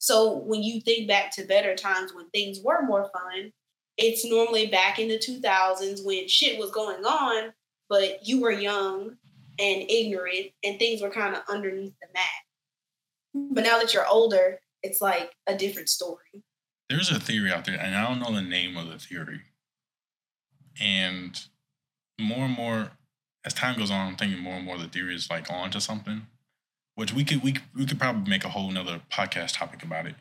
So 0.00 0.38
when 0.38 0.62
you 0.62 0.80
think 0.80 1.06
back 1.06 1.30
to 1.32 1.44
better 1.44 1.76
times 1.76 2.14
when 2.14 2.28
things 2.30 2.58
were 2.64 2.82
more 2.82 3.10
fun, 3.12 3.52
it's 3.98 4.24
normally 4.24 4.66
back 4.66 4.98
in 4.98 5.08
the 5.08 5.18
2000s 5.18 6.04
when 6.04 6.26
shit 6.26 6.58
was 6.58 6.70
going 6.70 7.04
on, 7.04 7.52
but 7.90 8.26
you 8.26 8.40
were 8.40 8.50
young 8.50 9.16
and 9.58 9.90
ignorant 9.90 10.52
and 10.64 10.78
things 10.78 11.02
were 11.02 11.10
kind 11.10 11.36
of 11.36 11.42
underneath 11.48 11.92
the 12.00 12.08
mat. 12.14 13.52
But 13.52 13.62
now 13.62 13.78
that 13.78 13.92
you're 13.92 14.08
older, 14.08 14.60
it's 14.82 15.02
like 15.02 15.32
a 15.46 15.54
different 15.54 15.90
story. 15.90 16.42
There's 16.88 17.10
a 17.10 17.20
theory 17.20 17.52
out 17.52 17.66
there, 17.66 17.78
and 17.78 17.94
I 17.94 18.08
don't 18.08 18.20
know 18.20 18.34
the 18.34 18.42
name 18.42 18.78
of 18.78 18.88
the 18.88 18.98
theory. 18.98 19.42
And 20.80 21.38
more 22.18 22.46
and 22.46 22.56
more, 22.56 22.92
as 23.44 23.52
time 23.52 23.78
goes 23.78 23.90
on, 23.90 24.08
I'm 24.08 24.16
thinking 24.16 24.40
more 24.40 24.54
and 24.54 24.64
more 24.64 24.78
the 24.78 24.88
theory 24.88 25.14
is 25.14 25.28
like 25.28 25.50
on 25.50 25.70
to 25.72 25.80
something, 25.80 26.26
which 27.00 27.14
we 27.14 27.24
could 27.24 27.42
we 27.42 27.54
we 27.74 27.86
could 27.86 27.98
probably 27.98 28.28
make 28.30 28.44
a 28.44 28.50
whole 28.50 28.70
nother 28.70 29.00
podcast 29.10 29.56
topic 29.56 29.82
about 29.82 30.04
it. 30.04 30.16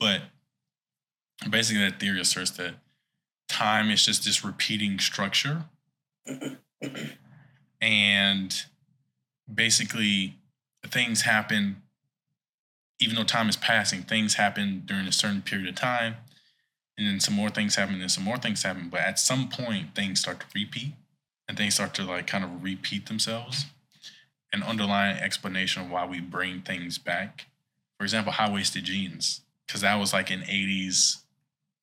But 0.00 0.22
basically, 1.48 1.84
that 1.84 2.00
theory 2.00 2.20
asserts 2.20 2.50
that 2.52 2.74
time 3.48 3.88
is 3.88 4.04
just 4.04 4.24
this 4.24 4.44
repeating 4.44 4.98
structure, 4.98 5.66
and 7.80 8.62
basically 9.52 10.38
things 10.88 11.22
happen 11.22 11.82
even 13.00 13.14
though 13.14 13.22
time 13.22 13.48
is 13.48 13.56
passing, 13.56 14.02
things 14.02 14.34
happen 14.34 14.82
during 14.86 15.06
a 15.06 15.12
certain 15.12 15.40
period 15.40 15.68
of 15.68 15.76
time, 15.76 16.16
and 16.98 17.06
then 17.06 17.20
some 17.20 17.34
more 17.34 17.48
things 17.48 17.76
happen, 17.76 17.94
and 17.94 18.02
then 18.02 18.08
some 18.08 18.24
more 18.24 18.38
things 18.38 18.64
happen. 18.64 18.88
But 18.90 19.02
at 19.02 19.20
some 19.20 19.48
point, 19.48 19.94
things 19.94 20.18
start 20.18 20.40
to 20.40 20.46
repeat, 20.52 20.94
and 21.46 21.56
things 21.56 21.74
start 21.74 21.94
to 21.94 22.02
like 22.02 22.26
kind 22.26 22.42
of 22.42 22.64
repeat 22.64 23.06
themselves. 23.06 23.66
An 24.52 24.62
underlying 24.62 25.18
explanation 25.18 25.82
of 25.82 25.90
why 25.90 26.06
we 26.06 26.20
bring 26.20 26.62
things 26.62 26.98
back. 26.98 27.46
For 27.98 28.04
example, 28.04 28.32
high 28.32 28.50
waisted 28.50 28.84
jeans, 28.84 29.42
because 29.66 29.82
that 29.82 29.96
was 29.96 30.12
like 30.12 30.30
an 30.30 30.40
80s, 30.40 31.18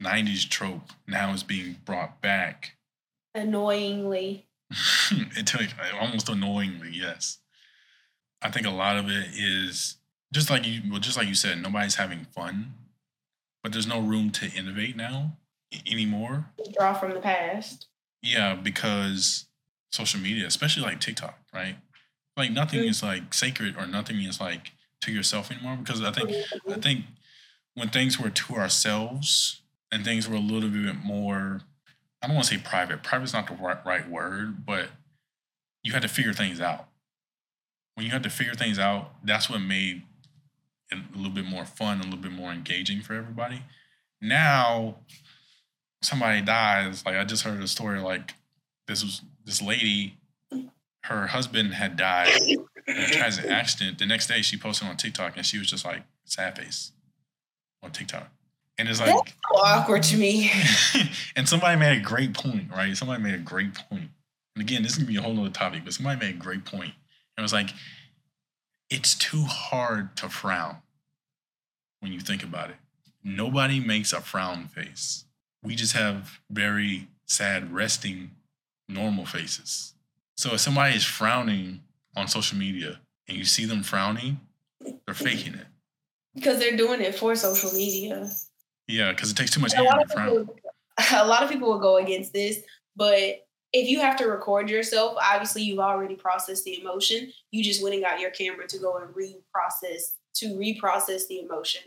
90s 0.01 0.49
trope. 0.49 0.89
Now 1.07 1.33
it's 1.33 1.43
being 1.43 1.77
brought 1.85 2.21
back. 2.21 2.75
Annoyingly. 3.33 4.47
it 5.11 5.45
took 5.45 5.67
almost 5.99 6.29
annoyingly, 6.29 6.89
yes. 6.91 7.39
I 8.41 8.49
think 8.49 8.65
a 8.65 8.71
lot 8.71 8.97
of 8.97 9.09
it 9.09 9.27
is 9.37 9.97
just 10.33 10.49
like 10.49 10.65
you 10.65 10.81
well, 10.89 10.99
just 10.99 11.17
like 11.17 11.27
you 11.27 11.35
said, 11.35 11.61
nobody's 11.61 11.95
having 11.95 12.25
fun, 12.25 12.73
but 13.63 13.71
there's 13.71 13.87
no 13.87 13.99
room 13.99 14.31
to 14.31 14.51
innovate 14.51 14.95
now 14.95 15.37
anymore. 15.89 16.45
Draw 16.77 16.93
from 16.93 17.13
the 17.13 17.19
past. 17.19 17.87
Yeah, 18.21 18.55
because 18.55 19.45
social 19.91 20.19
media, 20.19 20.47
especially 20.47 20.83
like 20.83 20.99
TikTok, 20.99 21.39
right? 21.53 21.77
Like 22.37 22.51
nothing 22.51 22.79
mm-hmm. 22.79 22.89
is 22.89 23.03
like 23.03 23.33
sacred 23.33 23.75
or 23.77 23.87
nothing 23.87 24.21
is 24.21 24.39
like 24.39 24.71
to 25.01 25.11
yourself 25.11 25.51
anymore. 25.51 25.77
Because 25.77 26.01
I 26.01 26.11
think 26.11 26.29
I 26.29 26.33
mm-hmm. 26.33 26.81
think 26.81 27.05
when 27.75 27.89
things 27.89 28.19
were 28.19 28.29
to 28.29 28.55
ourselves 28.55 29.61
and 29.91 30.03
things 30.03 30.27
were 30.27 30.35
a 30.35 30.39
little 30.39 30.69
bit 30.69 30.95
more, 30.95 31.61
I 32.21 32.27
don't 32.27 32.35
want 32.35 32.47
to 32.47 32.55
say 32.55 32.61
private. 32.61 33.03
Private 33.03 33.25
is 33.25 33.33
not 33.33 33.47
the 33.47 33.53
right, 33.53 33.85
right 33.85 34.09
word, 34.09 34.65
but 34.65 34.89
you 35.83 35.93
had 35.93 36.01
to 36.01 36.07
figure 36.07 36.33
things 36.33 36.59
out. 36.59 36.87
When 37.93 38.05
you 38.05 38.11
had 38.11 38.23
to 38.23 38.29
figure 38.29 38.55
things 38.55 38.79
out, 38.79 39.11
that's 39.23 39.49
what 39.49 39.61
made 39.61 40.01
it 40.91 40.97
a 41.13 41.17
little 41.17 41.31
bit 41.31 41.45
more 41.45 41.65
fun, 41.65 41.99
a 41.99 42.03
little 42.03 42.19
bit 42.19 42.31
more 42.31 42.51
engaging 42.51 43.01
for 43.01 43.13
everybody. 43.13 43.61
Now, 44.21 44.95
somebody 46.01 46.41
dies. 46.41 47.05
Like 47.05 47.15
I 47.15 47.23
just 47.23 47.43
heard 47.43 47.61
a 47.61 47.67
story. 47.67 47.99
Like 47.99 48.33
this 48.87 49.03
was 49.03 49.21
this 49.45 49.61
lady, 49.61 50.17
her 51.05 51.27
husband 51.27 51.73
had 51.73 51.97
died 51.97 52.29
in 52.41 52.65
a 52.87 53.07
tragic 53.07 53.45
accident. 53.45 53.99
The 53.99 54.05
next 54.05 54.27
day, 54.27 54.41
she 54.41 54.57
posted 54.57 54.87
on 54.87 54.97
TikTok, 54.97 55.37
and 55.37 55.45
she 55.45 55.57
was 55.57 55.69
just 55.69 55.85
like 55.85 56.03
sad 56.25 56.57
face 56.57 56.91
on 57.83 57.91
TikTok. 57.91 58.29
And 58.77 58.89
it's 58.89 58.99
like 58.99 59.15
That's 59.15 59.31
so 59.31 59.59
awkward 59.59 60.03
to 60.03 60.17
me. 60.17 60.51
and 61.35 61.47
somebody 61.47 61.79
made 61.79 61.97
a 61.97 62.01
great 62.01 62.33
point, 62.33 62.71
right? 62.71 62.95
Somebody 62.97 63.23
made 63.23 63.35
a 63.35 63.39
great 63.39 63.73
point. 63.73 64.09
And 64.55 64.61
again, 64.61 64.83
this 64.83 64.93
is 64.93 64.97
gonna 64.97 65.07
be 65.07 65.17
a 65.17 65.21
whole 65.21 65.39
other 65.39 65.49
topic, 65.49 65.83
but 65.85 65.93
somebody 65.93 66.19
made 66.19 66.35
a 66.35 66.39
great 66.39 66.65
point. 66.65 66.93
And 67.37 67.39
it 67.39 67.41
was 67.41 67.53
like, 67.53 67.69
it's 68.89 69.15
too 69.15 69.43
hard 69.43 70.15
to 70.17 70.29
frown 70.29 70.77
when 71.99 72.11
you 72.11 72.19
think 72.19 72.43
about 72.43 72.69
it. 72.69 72.75
Nobody 73.23 73.79
makes 73.79 74.13
a 74.13 74.21
frown 74.21 74.67
face. 74.67 75.25
We 75.63 75.75
just 75.75 75.93
have 75.93 76.39
very 76.49 77.07
sad, 77.25 77.73
resting, 77.73 78.31
normal 78.87 79.25
faces. 79.25 79.94
So 80.37 80.53
if 80.53 80.59
somebody 80.59 80.95
is 80.95 81.03
frowning 81.03 81.81
on 82.15 82.27
social 82.27 82.57
media 82.57 82.99
and 83.27 83.37
you 83.37 83.45
see 83.45 83.65
them 83.65 83.83
frowning, 83.83 84.39
they're 85.05 85.15
faking 85.15 85.55
it. 85.55 85.65
Because 86.33 86.59
they're 86.59 86.75
doing 86.75 87.01
it 87.01 87.15
for 87.15 87.35
social 87.35 87.71
media. 87.71 88.29
Yeah, 88.87 89.11
because 89.11 89.31
it 89.31 89.37
takes 89.37 89.51
too 89.51 89.61
much 89.61 89.73
a 89.73 89.77
energy 89.77 90.03
to 90.07 90.13
frown. 90.13 90.49
a 91.13 91.25
lot 91.25 91.43
of 91.43 91.49
people 91.49 91.69
will 91.69 91.79
go 91.79 91.97
against 91.97 92.33
this, 92.33 92.61
but 92.95 93.45
if 93.73 93.89
you 93.89 93.99
have 93.99 94.15
to 94.17 94.27
record 94.27 94.69
yourself, 94.69 95.17
obviously 95.21 95.61
you've 95.63 95.79
already 95.79 96.15
processed 96.15 96.63
the 96.63 96.79
emotion. 96.79 97.31
You 97.51 97.63
just 97.63 97.83
went 97.83 97.95
and 97.95 98.03
got 98.03 98.21
your 98.21 98.31
camera 98.31 98.67
to 98.67 98.77
go 98.77 98.97
and 98.97 99.13
reprocess 99.13 100.13
to 100.35 100.55
reprocess 100.55 101.27
the 101.27 101.39
emotion. 101.39 101.81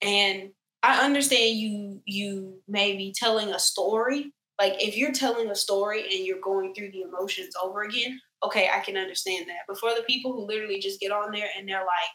And 0.00 0.50
I 0.82 1.04
understand 1.04 1.56
you 1.56 2.00
you 2.04 2.62
may 2.68 2.96
be 2.96 3.12
telling 3.14 3.48
a 3.48 3.58
story. 3.58 4.32
Like 4.58 4.82
if 4.82 4.96
you're 4.96 5.12
telling 5.12 5.50
a 5.50 5.54
story 5.54 6.02
and 6.02 6.24
you're 6.24 6.40
going 6.40 6.74
through 6.74 6.92
the 6.92 7.02
emotions 7.02 7.54
over 7.62 7.82
again, 7.82 8.20
okay, 8.44 8.70
I 8.72 8.80
can 8.80 8.96
understand 8.96 9.46
that. 9.48 9.62
But 9.66 9.78
for 9.78 9.90
the 9.90 10.02
people 10.02 10.32
who 10.32 10.46
literally 10.46 10.78
just 10.78 11.00
get 11.00 11.12
on 11.12 11.32
there 11.32 11.48
and 11.56 11.68
they're 11.68 11.80
like 11.80 12.10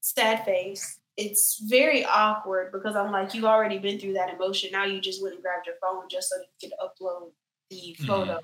sad 0.00 0.44
face, 0.44 1.00
it's 1.16 1.60
very 1.68 2.04
awkward 2.04 2.72
because 2.72 2.96
I'm 2.96 3.12
like, 3.12 3.34
you've 3.34 3.44
already 3.44 3.78
been 3.78 3.98
through 3.98 4.14
that 4.14 4.32
emotion. 4.32 4.70
Now 4.72 4.84
you 4.84 5.00
just 5.00 5.22
went 5.22 5.34
and 5.34 5.42
grabbed 5.42 5.66
your 5.66 5.76
phone 5.82 6.04
just 6.10 6.30
so 6.30 6.36
you 6.36 6.68
could 6.68 6.78
upload 6.80 7.32
the 7.68 7.76
mm-hmm. 7.76 8.06
photo 8.06 8.40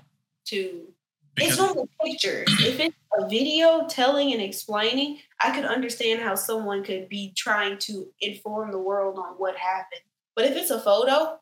to. 0.48 0.88
Because 1.34 1.50
It's 1.50 1.58
normal 1.58 1.88
pictures. 2.02 2.48
if 2.60 2.80
it's 2.80 2.96
a 3.18 3.28
video 3.28 3.86
telling 3.88 4.32
and 4.32 4.40
explaining, 4.40 5.18
I 5.40 5.54
could 5.54 5.66
understand 5.66 6.22
how 6.22 6.34
someone 6.34 6.82
could 6.82 7.10
be 7.10 7.34
trying 7.36 7.78
to 7.80 8.06
inform 8.20 8.72
the 8.72 8.78
world 8.78 9.18
on 9.18 9.34
what 9.36 9.54
happened. 9.56 10.00
But 10.34 10.46
if 10.46 10.56
it's 10.56 10.70
a 10.70 10.80
photo, 10.80 11.38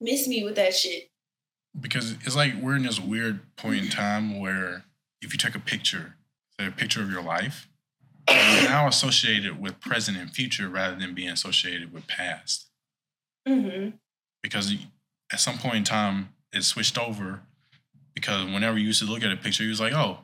miss 0.00 0.26
me 0.28 0.44
with 0.44 0.56
that 0.56 0.74
shit. 0.74 1.10
because 1.78 2.12
it's 2.24 2.36
like 2.36 2.54
we're 2.54 2.76
in 2.76 2.82
this 2.82 3.00
weird 3.00 3.40
point 3.56 3.82
in 3.84 3.88
time 3.88 4.40
where 4.40 4.84
if 5.22 5.32
you 5.32 5.38
take 5.38 5.54
a 5.54 5.60
picture, 5.60 6.16
say 6.58 6.66
a 6.66 6.70
picture 6.70 7.02
of 7.02 7.10
your 7.10 7.22
life, 7.22 7.68
it's 8.28 8.68
now 8.68 8.86
associated 8.88 9.60
with 9.60 9.80
present 9.80 10.16
and 10.16 10.30
future 10.30 10.68
rather 10.68 10.96
than 10.96 11.14
being 11.14 11.28
associated 11.30 11.92
with 11.92 12.06
past. 12.06 12.68
Mm-hmm. 13.46 13.90
Because 14.42 14.74
at 15.32 15.40
some 15.40 15.58
point 15.58 15.76
in 15.76 15.84
time, 15.84 16.30
it 16.52 16.62
switched 16.64 16.98
over 16.98 17.40
because 18.14 18.46
whenever 18.46 18.78
you 18.78 18.86
used 18.86 19.02
to 19.02 19.10
look 19.10 19.22
at 19.22 19.30
a 19.32 19.36
picture, 19.36 19.62
you 19.62 19.70
was 19.70 19.80
like, 19.80 19.92
oh, 19.92 20.20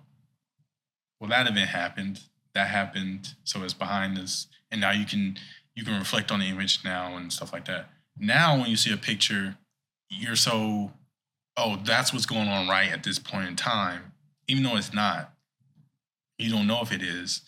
well, 1.20 1.31
that 1.31 1.47
event 1.47 1.68
happened, 1.70 2.20
that 2.55 2.68
happened, 2.68 3.35
so 3.45 3.62
it's 3.62 3.72
behind 3.74 4.18
us, 4.18 4.49
and 4.70 4.81
now 4.81 4.91
you 4.91 5.07
can 5.07 5.39
you 5.74 5.85
can 5.85 5.99
reflect 5.99 6.31
on 6.33 6.41
the 6.41 6.47
image 6.47 6.81
now 6.85 7.16
and 7.16 7.33
stuff 7.33 7.53
like 7.53 7.66
that. 7.66 7.91
Now, 8.18 8.59
when 8.59 8.70
you 8.70 8.77
see 8.77 8.93
a 8.93 8.97
picture, 8.97 9.57
you're 10.11 10.36
so, 10.36 10.92
oh, 11.57 11.76
that's 11.84 12.12
what's 12.12 12.26
going 12.26 12.48
on 12.48 12.68
right 12.68 12.90
at 12.90 13.02
this 13.02 13.18
point 13.18 13.48
in 13.48 13.57
time, 13.57 14.12
even 14.48 14.62
though 14.62 14.76
it's 14.76 14.92
not. 14.92 15.32
You 16.38 16.50
don't 16.50 16.66
know 16.66 16.80
if 16.82 16.92
it 16.92 17.02
is, 17.02 17.42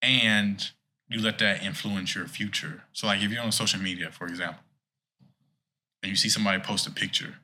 and 0.00 0.68
you 1.08 1.20
let 1.20 1.38
that 1.38 1.62
influence 1.62 2.14
your 2.14 2.26
future. 2.26 2.82
So, 2.92 3.06
like 3.06 3.22
if 3.22 3.30
you're 3.30 3.42
on 3.42 3.52
social 3.52 3.80
media, 3.80 4.10
for 4.10 4.26
example, 4.26 4.62
and 6.02 6.10
you 6.10 6.16
see 6.16 6.28
somebody 6.28 6.60
post 6.60 6.86
a 6.86 6.90
picture, 6.90 7.36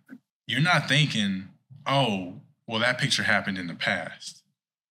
you're 0.47 0.61
not 0.61 0.89
thinking, 0.89 1.49
oh, 1.87 2.35
well, 2.67 2.81
that 2.81 2.99
picture 2.99 3.23
happened 3.23 3.59
in 3.59 3.69
the 3.69 3.75
past. 3.75 4.43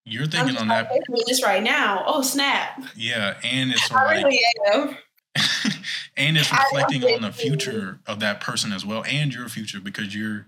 You're 0.05 0.23
I'm 0.23 0.29
thinking 0.29 0.57
on 0.57 0.69
that, 0.69 0.89
"Look 1.09 1.27
this 1.27 1.43
right 1.43 1.61
now. 1.61 2.03
Oh 2.07 2.21
snap! 2.21 2.81
yeah, 2.95 3.35
and 3.43 3.71
it's 3.71 3.91
I 3.91 4.05
like, 4.05 4.23
really 4.23 4.39
am. 4.73 4.97
and 6.17 6.37
it's 6.37 6.51
reflecting 6.51 7.03
on 7.03 7.21
the 7.21 7.31
future 7.31 7.99
of 8.05 8.19
that 8.19 8.41
person 8.41 8.71
as 8.73 8.85
well, 8.85 9.03
and 9.07 9.33
your 9.33 9.49
future 9.49 9.79
because 9.79 10.15
you're 10.15 10.47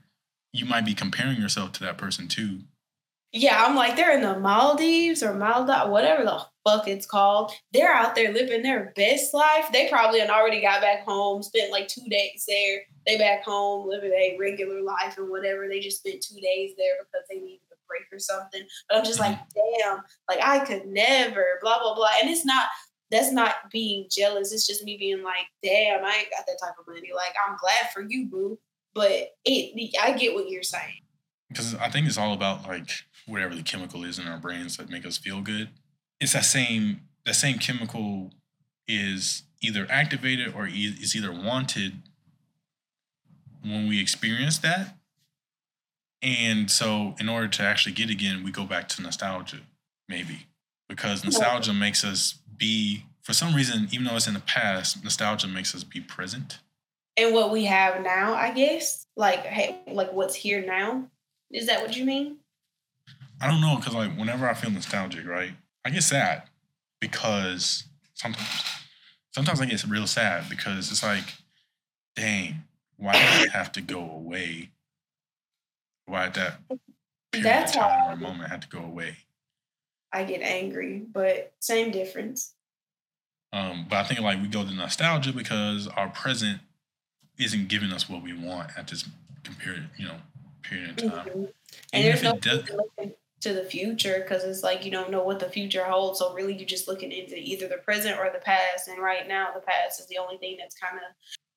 you 0.52 0.66
might 0.66 0.86
be 0.86 0.94
comparing 0.94 1.40
yourself 1.40 1.72
to 1.74 1.80
that 1.82 1.98
person 1.98 2.28
too. 2.28 2.62
Yeah, 3.32 3.64
I'm 3.64 3.76
like 3.76 3.96
they're 3.96 4.16
in 4.16 4.24
the 4.24 4.40
Maldives 4.40 5.22
or 5.22 5.36
Maldives, 5.36 5.90
whatever 5.90 6.24
the 6.24 6.44
fuck 6.66 6.88
it's 6.88 7.06
called. 7.06 7.52
They're 7.72 7.94
out 7.94 8.16
there 8.16 8.34
living 8.34 8.64
their 8.64 8.92
best 8.96 9.34
life. 9.36 9.68
They 9.72 9.88
probably 9.88 10.20
had 10.20 10.32
already 10.32 10.62
got 10.62 10.82
back 10.82 11.06
home, 11.06 11.44
spent 11.44 11.72
like 11.72 11.88
two 11.88 12.08
days 12.10 12.46
there. 12.48 12.82
They 13.06 13.18
back 13.18 13.44
home 13.44 13.88
living 13.88 14.12
a 14.12 14.38
regular 14.40 14.82
life 14.82 15.18
and 15.18 15.30
whatever. 15.30 15.68
They 15.68 15.80
just 15.80 16.00
spent 16.00 16.24
two 16.24 16.40
days 16.42 16.72
there 16.78 16.94
because 17.00 17.28
they 17.30 17.38
needed 17.38 17.62
a 17.72 17.76
break 17.88 18.08
or 18.12 18.20
something. 18.20 18.64
But 18.88 18.98
I'm 18.98 19.06
just 19.06 19.20
mm-hmm. 19.20 19.34
like, 19.34 19.40
damn, 19.54 20.02
like 20.28 20.40
I 20.44 20.66
could 20.66 20.88
never, 20.88 21.60
blah 21.62 21.80
blah 21.80 21.94
blah. 21.94 22.10
And 22.22 22.32
it's 22.32 22.46
not. 22.46 22.68
That's 23.12 23.32
not 23.32 23.56
being 23.72 24.08
jealous. 24.10 24.54
It's 24.54 24.68
just 24.68 24.84
me 24.84 24.98
being 24.98 25.24
like, 25.24 25.48
damn, 25.64 26.06
I 26.06 26.18
ain't 26.18 26.32
got 26.32 26.46
that 26.46 26.60
type 26.64 26.76
of 26.80 26.88
money. 26.88 27.10
Like 27.16 27.34
I'm 27.48 27.58
glad 27.58 27.92
for 27.94 28.02
you, 28.02 28.28
boo. 28.28 28.60
But 28.94 29.30
it, 29.46 29.96
I 30.02 30.12
get 30.14 30.34
what 30.34 30.50
you're 30.50 30.64
saying. 30.64 31.02
because 31.48 31.76
I 31.76 31.90
think 31.90 32.08
it's 32.08 32.18
all 32.18 32.34
about 32.34 32.68
like 32.68 32.90
whatever 33.26 33.56
the 33.56 33.64
chemical 33.64 34.04
is 34.04 34.20
in 34.20 34.28
our 34.28 34.38
brains 34.38 34.78
that 34.78 34.90
make 34.90 35.06
us 35.06 35.18
feel 35.18 35.42
good. 35.42 35.70
It's 36.20 36.34
that 36.34 36.46
same 36.46 37.02
that 37.26 37.36
same 37.36 37.60
chemical 37.60 38.32
is 38.88 39.44
either 39.62 39.88
activated 39.90 40.54
or 40.56 40.68
is 40.68 41.16
either 41.16 41.32
wanted 41.32 42.02
when 43.62 43.88
we 43.88 44.02
experience 44.02 44.58
that. 44.60 44.96
And 46.22 46.70
so, 46.70 47.16
in 47.20 47.30
order 47.30 47.48
to 47.48 47.64
actually 47.64 47.94
get 47.94 48.10
again, 48.10 48.44
we 48.44 48.52
go 48.52 48.66
back 48.66 48.90
to 48.90 49.02
nostalgia, 49.02 49.62
maybe 50.08 50.48
because 50.90 51.24
nostalgia 51.24 51.72
makes 51.74 52.04
us 52.04 52.34
be, 52.58 53.06
for 53.22 53.32
some 53.32 53.56
reason, 53.56 53.88
even 53.92 54.06
though 54.06 54.16
it's 54.18 54.28
in 54.28 54.34
the 54.34 54.42
past, 54.42 55.02
nostalgia 55.04 55.48
makes 55.48 55.74
us 55.74 55.86
be 55.86 56.02
present. 56.02 56.60
and 57.16 57.34
what 57.34 57.52
we 57.52 57.66
have 57.66 58.02
now, 58.04 58.34
I 58.34 58.52
guess. 58.52 59.06
Like, 59.16 59.46
hey, 59.46 59.78
like 59.88 60.12
what's 60.12 60.36
here 60.36 60.66
now. 60.66 61.08
Is 61.52 61.68
that 61.68 61.82
what 61.82 61.96
you 61.96 62.06
mean? 62.06 62.38
I 63.42 63.48
don't 63.48 63.62
know 63.62 63.76
because 63.78 63.94
like 63.94 64.18
whenever 64.18 64.48
I 64.50 64.54
feel 64.54 64.72
nostalgic, 64.72 65.26
right, 65.26 65.54
I 65.86 65.90
get 65.90 66.04
sad 66.04 66.44
because 67.00 67.86
sometimes 68.14 68.64
sometimes 69.32 69.62
I 69.62 69.66
get 69.66 69.84
real 69.86 70.08
sad 70.08 70.50
because 70.50 70.92
it's 70.92 71.04
like, 71.04 71.26
dang, 72.16 72.64
why 72.98 73.14
did 73.14 73.48
it 73.48 73.52
have 73.52 73.72
to 73.74 73.82
go 73.82 74.02
away? 74.02 74.72
Why 76.06 76.26
did 76.26 76.34
that 76.36 76.60
period 77.32 77.46
That's 77.46 77.76
of 77.76 77.82
time 77.82 78.14
or 78.14 78.16
moment 78.18 78.50
had 78.50 78.62
to 78.64 78.70
go 78.70 78.80
away? 78.80 79.18
I 80.12 80.24
get 80.24 80.42
angry, 80.42 81.04
but 81.12 81.54
same 81.60 81.92
difference. 81.92 82.54
Um, 83.52 83.88
but 83.90 83.98
I 83.98 84.04
think 84.04 84.20
like 84.22 84.42
we 84.42 84.48
go 84.48 84.64
to 84.64 84.74
nostalgia 84.74 85.34
because 85.34 85.88
our 85.88 86.10
present 86.10 86.60
isn't 87.38 87.68
giving 87.68 87.92
us 87.92 88.10
what 88.10 88.22
we 88.22 88.34
want 88.34 88.72
at 88.78 88.88
this 88.88 89.08
period, 89.60 89.90
you 89.98 90.06
know, 90.06 90.18
period 90.62 90.90
of 91.02 91.12
time. 91.12 91.28
Mhm. 91.28 91.54
And 91.94 92.04
Even 92.04 92.06
there's 92.06 92.18
if 92.18 92.24
no 92.24 92.32
it 92.32 92.42
does, 92.42 93.14
to 93.42 93.54
the 93.54 93.64
future 93.64 94.20
because 94.22 94.44
it's 94.44 94.64
like 94.64 94.84
you 94.84 94.92
don't 94.92 95.10
know 95.10 95.24
what 95.24 95.40
the 95.40 95.50
future 95.50 95.86
holds. 95.86 96.20
So 96.20 96.34
really, 96.34 96.56
you're 96.56 96.68
just 96.68 96.88
looking 96.88 97.12
into 97.12 97.38
either 97.38 97.68
the 97.68 97.78
present 97.78 98.20
or 98.20 98.30
the 98.32 98.40
past. 98.40 98.88
And 98.88 99.02
right 99.02 99.28
now, 99.28 99.52
the 99.54 99.62
past 99.62 100.00
is 100.00 100.08
the 100.08 100.18
only 100.18 100.38
thing 100.38 100.58
that's 100.60 100.76
kind 100.76 100.98
of 100.98 101.04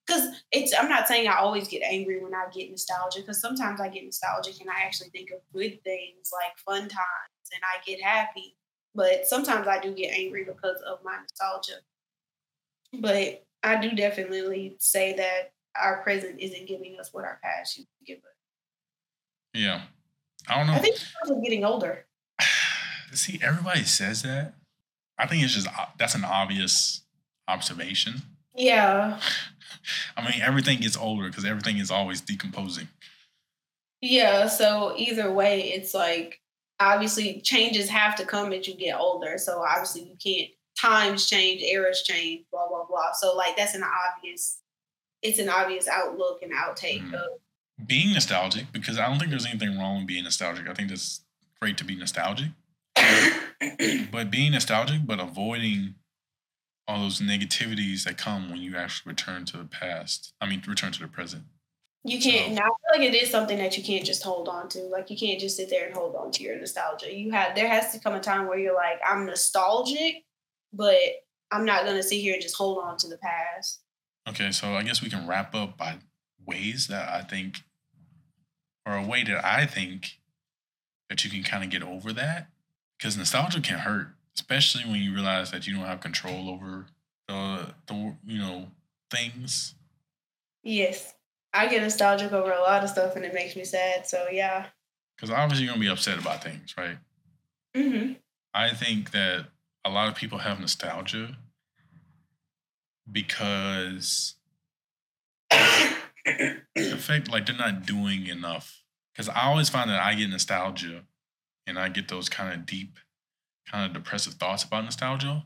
because 0.07 0.37
it's. 0.51 0.73
I'm 0.79 0.89
not 0.89 1.09
saying 1.09 1.29
I 1.29 1.37
always 1.39 1.69
get 1.69 1.83
angry 1.83 2.23
when 2.23 2.35
I 2.35 2.47
get 2.53 2.71
nostalgia 2.71 3.21
because 3.21 3.41
sometimes 3.41 3.81
I 3.81 3.89
get 3.89 4.05
nostalgic 4.05 4.61
and 4.61 4.71
I 4.71 4.83
actually 4.85 5.11
think 5.11 5.31
of 5.31 5.41
good 5.53 5.83
things 5.83 6.31
like 6.33 6.57
fun 6.59 6.89
times 6.89 7.32
and 7.55 7.63
I 7.63 7.83
get 7.85 8.03
happy. 8.03 8.57
But 8.95 9.27
sometimes 9.27 9.67
I 9.67 9.81
do 9.81 9.95
get 9.95 10.13
angry 10.13 10.45
because 10.45 10.81
of 10.87 10.99
my 11.05 11.17
nostalgia. 11.21 11.81
But 13.01 13.45
I 13.63 13.81
do 13.81 13.93
definitely 13.93 14.77
say 14.79 15.15
that 15.15 15.53
our 15.81 16.03
present 16.03 16.39
isn't 16.41 16.69
giving 16.69 16.99
us 17.01 17.13
what 17.13 17.25
our 17.25 17.39
past 17.43 17.79
used 17.79 17.89
to 17.99 18.05
give 18.05 18.19
us. 18.19 18.35
yeah, 19.55 19.83
I 20.49 20.59
don't 20.59 20.67
know. 20.67 20.75
I 20.75 20.79
think 20.79 20.97
we're 21.27 21.41
getting 21.41 21.65
older. 21.65 22.05
See, 23.13 23.41
everybody 23.43 23.85
says 23.85 24.23
that. 24.23 24.55
I 25.19 25.27
think 25.27 25.43
it's 25.43 25.55
just 25.55 25.69
uh, 25.69 25.87
that's 25.99 26.15
an 26.15 26.25
obvious 26.25 27.03
observation. 27.49 28.23
Yeah. 28.55 29.19
I 30.17 30.23
mean, 30.23 30.41
everything 30.43 30.81
gets 30.81 30.97
older 30.97 31.29
because 31.29 31.45
everything 31.45 31.79
is 31.79 31.91
always 31.91 32.21
decomposing. 32.21 32.89
Yeah. 34.01 34.49
So 34.49 34.95
either 34.97 35.33
way, 35.33 35.73
it's 35.73 35.95
like 35.95 36.42
obviously 36.83 37.41
changes 37.41 37.89
have 37.89 38.17
to 38.17 38.25
come 38.25 38.53
as 38.53 38.67
you 38.67 38.75
get 38.75 38.99
older. 38.99 39.39
So 39.39 39.63
obviously 39.63 40.03
you 40.03 40.17
can't 40.23 40.51
times 40.81 41.29
change, 41.29 41.63
eras 41.63 42.03
change, 42.03 42.45
blah 42.51 42.69
blah 42.69 42.85
blah. 42.85 43.13
So 43.13 43.37
like 43.37 43.57
that's 43.57 43.75
an 43.75 43.85
obvious 43.85 44.59
it's 45.23 45.39
an 45.39 45.49
obvious 45.49 45.87
outlook 45.87 46.43
and 46.43 46.53
outtake 46.53 47.09
mm. 47.09 47.15
of 47.15 47.87
being 47.87 48.13
nostalgic 48.13 48.73
because 48.73 48.99
I 48.99 49.09
don't 49.09 49.19
think 49.19 49.31
there's 49.31 49.47
anything 49.47 49.79
wrong 49.79 49.99
with 49.99 50.09
being 50.09 50.25
nostalgic. 50.25 50.69
I 50.69 50.75
think 50.75 50.91
it's 50.91 51.25
great 51.61 51.79
to 51.79 51.85
be 51.85 51.97
nostalgic. 51.97 52.49
but 54.11 54.31
being 54.31 54.53
nostalgic 54.53 55.07
but 55.07 55.21
avoiding 55.21 55.95
all 56.89 57.01
those 57.01 57.21
negativities 57.21 58.05
that 58.05 58.19
come 58.19 58.51
when 58.51 58.61
you 58.61 58.77
actually 58.77 59.11
return 59.11 59.45
to 59.47 59.57
the 59.57 59.65
past. 59.65 60.35
I 60.41 60.49
mean 60.49 60.63
return 60.67 60.93
to 60.93 61.01
the 61.01 61.09
present. 61.09 61.45
You 62.05 62.21
can't. 62.21 62.49
So, 62.49 62.55
now 62.55 62.63
I 62.63 62.97
feel 62.97 63.01
like 63.01 63.15
it 63.15 63.23
is 63.23 63.31
something 63.31 63.59
that 63.59 63.77
you 63.77 63.85
can't 63.85 64.05
just 64.05 64.23
hold 64.25 64.49
on 64.49 64.69
to. 64.71 64.81
Like 64.81 65.11
you 65.11 65.17
can't 65.17 65.39
just 65.39 65.57
sit 65.57 65.71
there 65.71 65.87
and 65.87 65.95
hold 65.95 66.17
on 66.17 66.33
to 66.33 66.43
your 66.43 66.59
nostalgia. 66.59 67.15
You 67.15 67.31
have 67.31 67.55
there 67.55 67.69
has 67.69 67.93
to 67.93 68.01
come 68.01 68.15
a 68.15 68.21
time 68.21 68.49
where 68.49 68.59
you're 68.59 68.75
like, 68.75 69.01
I'm 69.07 69.25
nostalgic, 69.25 70.25
but 70.73 70.97
I'm 71.53 71.65
not 71.65 71.85
gonna 71.85 72.03
sit 72.03 72.21
here 72.21 72.35
and 72.35 72.43
just 72.43 72.57
hold 72.57 72.83
on 72.83 72.97
to 72.99 73.09
the 73.09 73.19
past. 73.19 73.81
Okay, 74.29 74.51
so 74.51 74.75
I 74.75 74.83
guess 74.83 75.03
we 75.03 75.11
can 75.11 75.27
wrap 75.29 75.55
up 75.55 75.77
by 75.77 75.97
ways 76.45 76.89
that 76.89 77.09
I 77.09 77.23
think, 77.23 77.63
or 78.87 78.97
a 78.97 79.07
way 79.07 79.23
that 79.25 79.45
I 79.45 79.67
think 79.67 80.19
that 81.09 81.25
you 81.25 81.31
can 81.31 81.43
kind 81.45 81.63
of 81.63 81.71
get 81.71 81.83
over 81.83 82.13
that, 82.13 82.49
because 82.99 83.17
nostalgia 83.17 83.61
can 83.61 83.79
hurt, 83.79 84.09
especially 84.37 84.85
when 84.85 85.01
you 85.01 85.15
realize 85.15 85.53
that 85.53 85.67
you 85.67 85.75
don't 85.75 85.87
have 85.87 86.01
control 86.01 86.49
over 86.49 86.87
the 87.29 87.75
the 87.87 88.17
you 88.25 88.39
know 88.39 88.69
things. 89.11 89.75
Yes. 90.65 91.15
I 91.53 91.69
get 91.69 91.83
nostalgic 91.83 92.33
over 92.33 92.51
a 92.51 92.61
lot 92.61 92.83
of 92.83 92.91
stuff 92.91 93.17
and 93.17 93.25
it 93.25 93.35
makes 93.35 93.57
me 93.57 93.65
sad. 93.65 94.07
So 94.07 94.29
yeah. 94.31 94.67
Because 95.17 95.31
obviously 95.31 95.67
you're 95.67 95.75
gonna 95.75 95.85
be 95.85 95.91
upset 95.91 96.19
about 96.19 96.43
things, 96.43 96.75
right? 96.77 96.99
Mm-hmm. 97.77 98.13
I 98.55 98.71
think 98.71 99.13
that 99.13 99.47
a 99.85 99.91
lot 99.91 100.09
of 100.09 100.15
people 100.15 100.39
have 100.39 100.61
nostalgia 100.61 101.37
because 103.11 104.37
the 105.51 106.57
fact 106.99 107.31
like 107.31 107.47
they're 107.47 107.57
not 107.57 107.87
doing 107.87 108.27
enough. 108.27 108.83
Because 109.13 109.29
I 109.29 109.43
always 109.43 109.69
find 109.69 109.91
that 109.91 110.01
I 110.01 110.15
get 110.15 110.31
nostalgia 110.31 111.03
and 111.67 111.79
I 111.79 111.91
get 111.91 112.09
those 112.09 112.31
kind 112.31 112.55
of 112.55 112.65
deep, 112.65 112.99
kind 113.71 113.85
of 113.85 113.93
depressive 113.93 114.35
thoughts 114.35 114.65
about 114.65 114.85
nostalgia 114.85 115.45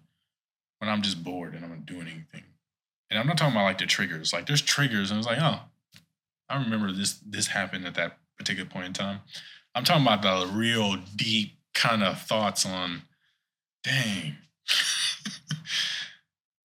when 0.79 0.89
I'm 0.89 1.03
just 1.03 1.25
bored 1.25 1.55
and 1.55 1.65
I'm 1.65 1.71
not 1.71 1.87
doing 1.87 2.03
anything. 2.03 2.45
And 3.11 3.19
I'm 3.19 3.27
not 3.27 3.39
talking 3.39 3.55
about 3.55 3.65
like 3.65 3.79
the 3.79 3.87
triggers. 3.87 4.33
Like 4.33 4.47
there's 4.47 4.63
triggers 4.63 5.11
and 5.11 5.19
it's 5.19 5.27
like, 5.27 5.39
oh, 5.41 5.61
I 6.49 6.63
remember 6.63 6.93
this 6.93 7.21
this 7.27 7.49
happened 7.49 7.87
at 7.87 7.95
that 7.95 8.19
particular 8.39 8.69
point 8.69 8.87
in 8.87 8.93
time. 8.93 9.21
I'm 9.75 9.85
talking 9.85 10.07
about 10.07 10.23
the 10.23 10.47
real 10.53 10.97
deep 11.17 11.53
kind 11.75 12.03
of 12.03 12.21
thoughts 12.23 12.65
on, 12.65 13.03
dang, 13.85 14.37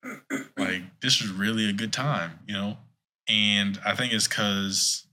like 0.58 0.84
this 1.02 1.22
was 1.22 1.32
really 1.32 1.70
a 1.70 1.74
good 1.74 1.92
time, 1.92 2.40
you 2.48 2.54
know. 2.54 2.78
And 3.28 3.80
I 3.86 3.96
think 3.96 4.14
it's 4.14 4.28
because 4.28 5.06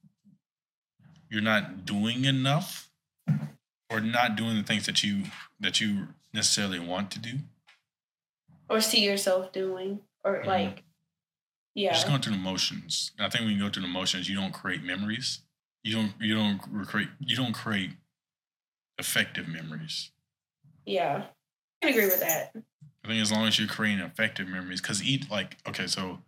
you're 1.31 1.43
not 1.43 1.85
doing 1.85 2.25
enough, 2.25 2.91
or 3.91 4.01
not 4.01 4.37
doing 4.37 4.57
the 4.57 4.62
things 4.62 4.87
that 4.87 5.03
you 5.03 5.25
that 5.61 5.81
you 5.81 6.09
necessarily 6.33 6.79
want 6.79 7.11
to 7.12 7.19
do, 7.19 7.39
or 8.69 8.81
see 8.81 9.05
yourself 9.05 9.53
doing, 9.53 10.01
or 10.25 10.37
mm-hmm. 10.37 10.49
like 10.49 10.85
yeah. 11.75 11.93
Just 11.93 12.09
going 12.09 12.21
through 12.21 12.33
the 12.33 12.39
motions. 12.39 13.12
I 13.19 13.29
think 13.29 13.45
when 13.45 13.55
you 13.55 13.61
go 13.61 13.71
through 13.71 13.83
the 13.83 13.89
motions, 13.89 14.29
you 14.29 14.37
don't 14.37 14.53
create 14.53 14.83
memories. 14.83 15.41
You 15.85 15.95
don't 15.95 16.12
you 16.21 16.35
don't 16.35 16.59
create 16.87 17.09
you 17.21 17.37
don't 17.37 17.53
create 17.53 17.91
effective 18.99 19.49
memories. 19.49 20.11
Yeah. 20.85 21.27
I 21.83 21.91
agree 21.91 22.07
with 22.07 22.21
that. 22.21 22.53
I 23.05 23.09
think 23.09 23.23
as 23.23 23.31
long 23.31 23.47
as 23.47 23.59
you're 23.59 23.69
creating 23.69 24.05
effective 24.05 24.49
memories, 24.49 24.81
because 24.81 25.03
each 25.03 25.31
like 25.31 25.57
okay, 25.69 25.87
so 25.87 26.19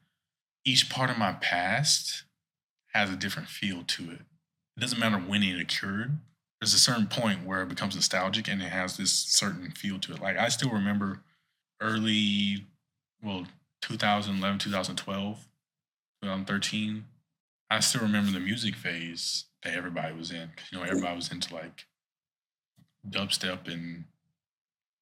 each 0.64 0.88
part 0.88 1.11
of 1.11 1.18
my 1.18 1.32
past 1.32 2.24
has 2.93 3.11
a 3.11 3.16
different 3.16 3.49
feel 3.49 3.82
to 3.82 4.11
it. 4.11 4.20
It 4.76 4.80
doesn't 4.80 4.99
matter 4.99 5.18
when 5.18 5.43
it 5.43 5.61
occurred. 5.61 6.18
There's 6.61 6.74
a 6.74 6.78
certain 6.78 7.07
point 7.07 7.45
where 7.45 7.62
it 7.62 7.68
becomes 7.68 7.95
nostalgic 7.95 8.47
and 8.49 8.62
it 8.62 8.68
has 8.68 8.97
this 8.97 9.12
certain 9.12 9.70
feel 9.72 9.99
to 10.01 10.12
it. 10.12 10.20
Like 10.20 10.36
I 10.36 10.49
still 10.49 10.70
remember 10.70 11.22
early, 11.80 12.66
well, 13.22 13.47
2011, 13.83 14.59
2012, 14.59 15.49
2013, 16.22 17.05
I 17.70 17.81
still 17.81 18.03
remember 18.03 18.33
the 18.33 18.41
music 18.41 18.74
phase 18.74 19.45
that 19.62 19.74
everybody 19.74 20.14
was 20.14 20.31
in. 20.31 20.51
You 20.70 20.78
know, 20.78 20.85
everybody 20.85 21.16
was 21.16 21.31
into 21.31 21.55
like 21.55 21.87
dubstep 23.09 23.72
and 23.72 24.05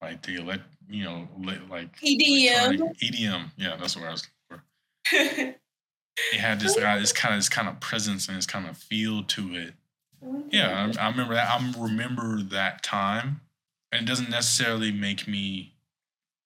like 0.03 0.23
the 0.23 0.37
elect, 0.37 0.63
you 0.89 1.05
know, 1.05 1.29
like 1.71 1.99
EDM. 2.01 2.95
EDM, 3.03 3.51
yeah, 3.57 3.77
that's 3.77 3.97
what 3.97 4.07
I 4.07 4.13
was 4.13 4.29
looking 4.51 4.65
for. 5.11 5.55
it 6.33 6.41
had 6.41 6.61
this 6.61 6.77
uh, 6.77 6.97
this 6.99 7.13
kind 7.13 7.35
of 7.35 7.41
this 7.41 7.49
kind 7.49 7.69
of 7.69 7.81
presence 7.81 8.29
and 8.29 8.37
this 8.37 8.47
kind 8.47 8.69
of 8.69 8.77
feel 8.77 9.23
to 9.25 9.55
it. 9.55 9.75
Yeah, 10.51 10.91
I, 10.99 11.07
I 11.07 11.11
remember 11.11 11.35
that. 11.35 11.49
I 11.49 11.73
remember 11.79 12.43
that 12.43 12.83
time, 12.83 13.41
and 13.93 14.03
it 14.03 14.07
doesn't 14.07 14.31
necessarily 14.31 14.93
make 14.93 15.27
me 15.27 15.75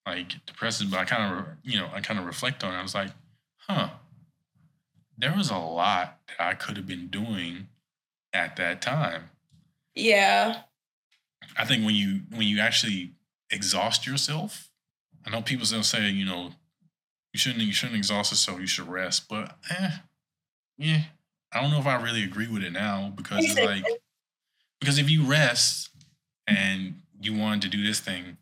like 0.06 0.44
depressing, 0.46 0.90
but 0.90 1.00
I 1.00 1.04
kind 1.04 1.38
of, 1.38 1.46
you 1.62 1.78
know, 1.78 1.88
I 1.92 2.00
kind 2.00 2.18
of 2.18 2.26
reflect 2.26 2.64
on 2.64 2.74
it. 2.74 2.78
I 2.78 2.82
was 2.82 2.94
like, 2.94 3.10
huh, 3.56 3.90
there 5.16 5.34
was 5.36 5.50
a 5.50 5.56
lot 5.56 6.18
that 6.28 6.44
I 6.44 6.54
could 6.54 6.76
have 6.76 6.86
been 6.86 7.08
doing 7.08 7.68
at 8.32 8.56
that 8.56 8.82
time. 8.82 9.30
Yeah. 9.94 10.62
I 11.56 11.64
think 11.64 11.84
when 11.84 11.94
you 11.94 12.22
when 12.30 12.46
you 12.46 12.60
actually 12.60 13.12
exhaust 13.50 14.06
yourself, 14.06 14.70
I 15.26 15.30
know 15.30 15.42
people 15.42 15.66
still 15.66 15.82
say, 15.82 16.08
you 16.08 16.24
know, 16.24 16.52
you 17.32 17.38
shouldn't 17.38 17.62
you 17.62 17.72
shouldn't 17.72 17.98
exhaust 17.98 18.32
yourself, 18.32 18.60
you 18.60 18.66
should 18.66 18.88
rest. 18.88 19.28
But 19.28 19.56
eh, 19.70 19.90
yeah, 20.78 21.02
I 21.52 21.60
don't 21.60 21.70
know 21.70 21.78
if 21.78 21.86
I 21.86 22.00
really 22.00 22.24
agree 22.24 22.48
with 22.48 22.64
it 22.64 22.72
now 22.72 23.12
because 23.14 23.44
it's 23.44 23.58
like 23.58 23.84
because 24.80 24.98
if 24.98 25.10
you 25.10 25.24
rest 25.24 25.90
and 26.46 27.02
you 27.20 27.36
wanted 27.36 27.62
to 27.62 27.68
do 27.68 27.84
this 27.84 28.00
thing 28.00 28.36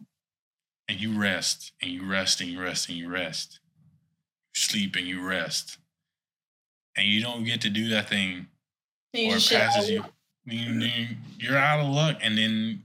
and 0.91 1.01
you 1.01 1.17
rest 1.17 1.71
and 1.81 1.93
you 1.93 2.05
rest 2.05 2.41
and 2.41 2.51
you 2.51 2.61
rest 2.61 2.89
and 2.89 2.99
you 2.99 3.09
rest. 3.09 3.61
You 4.55 4.61
sleep 4.61 4.97
and 4.97 5.07
you 5.07 5.23
rest. 5.23 5.79
And 6.97 7.07
you 7.07 7.23
don't 7.23 7.45
get 7.45 7.61
to 7.61 7.71
do 7.71 7.89
that 7.91 8.09
thing 8.09 8.49
you 9.13 9.33
or 9.33 9.37
it 9.37 9.49
passes 9.49 9.89
you. 9.89 10.05
you. 10.47 11.07
You're 11.39 11.57
out 11.57 11.79
of 11.79 11.95
luck. 11.95 12.17
And 12.21 12.37
then 12.37 12.85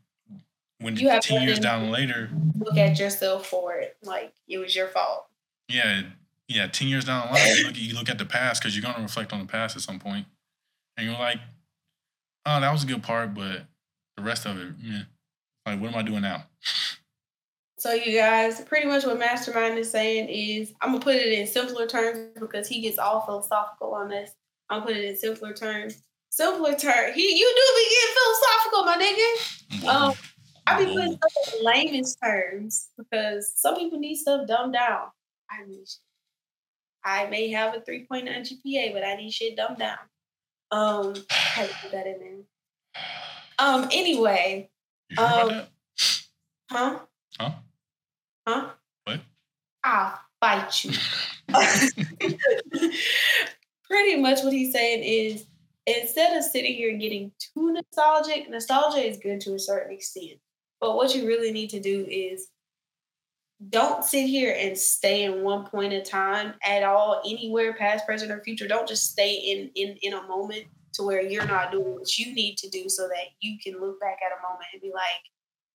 when 0.79 0.95
you 0.97 1.19
10 1.19 1.41
years 1.41 1.57
down 1.57 1.89
later, 1.89 2.29
look 2.59 2.77
at 2.77 2.99
yourself 2.99 3.47
for 3.47 3.73
it. 3.73 3.97
Like 4.03 4.33
it 4.47 4.59
was 4.59 4.75
your 4.75 4.87
fault. 4.89 5.25
Yeah. 5.67 6.03
Yeah. 6.47 6.67
10 6.67 6.87
years 6.87 7.05
down 7.05 7.25
the 7.25 7.33
line, 7.33 7.57
you 7.57 7.63
look, 7.65 7.75
you 7.75 7.95
look 7.95 8.09
at 8.09 8.19
the 8.19 8.25
past 8.25 8.61
because 8.61 8.75
you're 8.75 8.83
going 8.83 8.95
to 8.97 9.01
reflect 9.01 9.33
on 9.33 9.39
the 9.39 9.47
past 9.47 9.75
at 9.75 9.81
some 9.81 9.97
point, 9.97 10.27
And 10.95 11.07
you're 11.07 11.17
like, 11.17 11.39
oh, 12.45 12.61
that 12.61 12.71
was 12.71 12.83
a 12.83 12.87
good 12.87 13.01
part, 13.01 13.33
but 13.33 13.63
the 14.15 14.21
rest 14.21 14.45
of 14.45 14.59
it, 14.59 14.75
yeah. 14.79 15.01
Like, 15.65 15.81
what 15.81 15.91
am 15.91 15.95
I 15.97 16.03
doing 16.03 16.21
now? 16.21 16.43
So 17.85 17.93
you 17.93 18.17
guys, 18.17 18.61
pretty 18.61 18.87
much 18.87 19.05
what 19.05 19.19
Mastermind 19.19 19.77
is 19.77 19.91
saying 19.91 20.27
is, 20.27 20.73
I'm 20.81 20.93
gonna 20.93 21.03
put 21.03 21.17
it 21.17 21.31
in 21.31 21.45
simpler 21.45 21.85
terms 21.85 22.17
because 22.39 22.67
he 22.67 22.81
gets 22.81 22.97
all 22.97 23.21
philosophical 23.21 23.93
on 23.93 24.09
this. 24.09 24.31
I'm 24.71 24.79
gonna 24.79 24.87
put 24.87 24.97
it 24.97 25.05
in 25.05 25.15
simpler 25.15 25.53
terms. 25.53 26.01
Simpler 26.31 26.73
terms. 26.73 27.13
He, 27.13 27.37
you 27.37 27.45
do 27.45 27.63
be 27.75 27.89
getting 27.93 28.15
philosophical, 28.17 28.85
my 28.85 29.83
nigga. 29.85 29.87
Um, 29.87 30.13
I 30.65 30.83
be 30.83 30.91
putting 30.95 31.15
stuff 31.15 31.53
in 31.53 31.63
layman's 31.63 32.15
terms 32.15 32.89
because 32.97 33.53
some 33.55 33.75
people 33.75 33.99
need 33.99 34.15
stuff 34.15 34.47
dumbed 34.47 34.73
down. 34.73 35.09
I 35.51 35.63
need. 35.67 35.87
Shit. 35.87 35.99
I 37.03 37.27
may 37.27 37.51
have 37.51 37.75
a 37.75 37.81
3.9 37.81 38.27
GPA, 38.27 38.93
but 38.93 39.03
I 39.03 39.15
need 39.15 39.31
shit 39.31 39.55
dumbed 39.55 39.77
down. 39.77 39.99
Um, 40.71 41.13
I 41.29 41.69
put 41.83 41.91
that 41.91 42.07
in 42.07 42.19
there. 42.19 43.03
Um. 43.59 43.87
Anyway. 43.91 44.71
Um. 45.19 45.61
Huh? 46.71 46.99
Huh? 47.39 47.51
Huh? 48.47 48.69
What? 49.05 49.21
I'll 49.83 50.19
fight 50.39 50.83
you. 50.83 50.91
Pretty 53.87 54.21
much 54.21 54.43
what 54.43 54.53
he's 54.53 54.73
saying 54.73 55.03
is 55.03 55.45
instead 55.85 56.35
of 56.37 56.43
sitting 56.43 56.75
here 56.75 56.89
and 56.89 56.99
getting 56.99 57.31
too 57.39 57.73
nostalgic, 57.73 58.49
nostalgia 58.49 59.07
is 59.07 59.17
good 59.17 59.39
to 59.41 59.53
a 59.53 59.59
certain 59.59 59.93
extent. 59.93 60.39
But 60.79 60.95
what 60.95 61.15
you 61.15 61.27
really 61.27 61.51
need 61.51 61.69
to 61.71 61.79
do 61.79 62.05
is 62.09 62.47
don't 63.69 64.03
sit 64.03 64.27
here 64.27 64.55
and 64.59 64.77
stay 64.77 65.23
in 65.23 65.43
one 65.43 65.65
point 65.65 65.93
in 65.93 66.03
time 66.03 66.55
at 66.63 66.83
all, 66.83 67.21
anywhere, 67.25 67.73
past, 67.73 68.05
present, 68.05 68.31
or 68.31 68.43
future. 68.43 68.67
Don't 68.67 68.87
just 68.87 69.11
stay 69.11 69.33
in 69.33 69.71
in 69.75 69.97
in 70.01 70.13
a 70.13 70.27
moment 70.27 70.65
to 70.93 71.03
where 71.03 71.21
you're 71.21 71.47
not 71.47 71.71
doing 71.71 71.95
what 71.95 72.17
you 72.17 72.33
need 72.33 72.57
to 72.57 72.69
do 72.69 72.89
so 72.89 73.07
that 73.07 73.25
you 73.39 73.57
can 73.63 73.79
look 73.79 73.99
back 73.99 74.17
at 74.25 74.37
a 74.37 74.41
moment 74.47 74.67
and 74.73 74.81
be 74.81 74.91
like, 74.93 75.03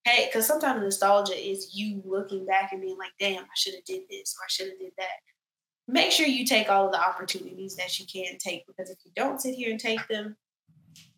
hey, 0.05 0.27
because 0.27 0.47
sometimes 0.47 0.83
nostalgia 0.83 1.35
is 1.35 1.75
you 1.75 2.03
looking 2.05 2.47
back 2.47 2.73
and 2.73 2.81
being 2.81 2.99
like, 2.99 3.13
damn, 3.19 3.45
I 3.45 3.57
should 3.57 3.75
have 3.75 3.85
did 3.85 4.03
this 4.09 4.35
or 4.39 4.45
I 4.45 4.49
should 4.49 4.69
have 4.69 4.79
did 4.79 4.93
that. 4.99 5.09
Make 5.89 6.13
sure 6.13 6.27
you 6.27 6.47
take 6.47 6.71
all 6.71 6.87
of 6.87 6.93
the 6.93 7.01
opportunities 7.01 7.77
that 7.77 7.99
you 7.99 8.07
can 8.07 8.39
take 8.39 8.67
because 8.67 8.91
if 8.91 8.99
you 9.05 9.11
don't 9.15 9.41
sit 9.41 9.55
here 9.55 9.71
and 9.71 9.81
take 9.81 10.07
them, 10.09 10.37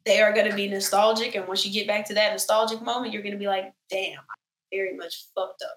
they 0.05 0.21
are 0.21 0.33
going 0.33 0.51
to 0.51 0.57
be 0.57 0.69
nostalgic. 0.69 1.35
And 1.35 1.47
once 1.47 1.65
you 1.65 1.73
get 1.73 1.87
back 1.87 2.07
to 2.07 2.15
that 2.15 2.33
nostalgic 2.33 2.83
moment, 2.83 3.13
you're 3.13 3.23
going 3.23 3.35
to 3.35 3.39
be 3.39 3.47
like, 3.47 3.73
damn, 3.91 4.19
I 4.19 4.35
very 4.73 4.97
much 4.97 5.27
fucked 5.35 5.63
up. 5.63 5.77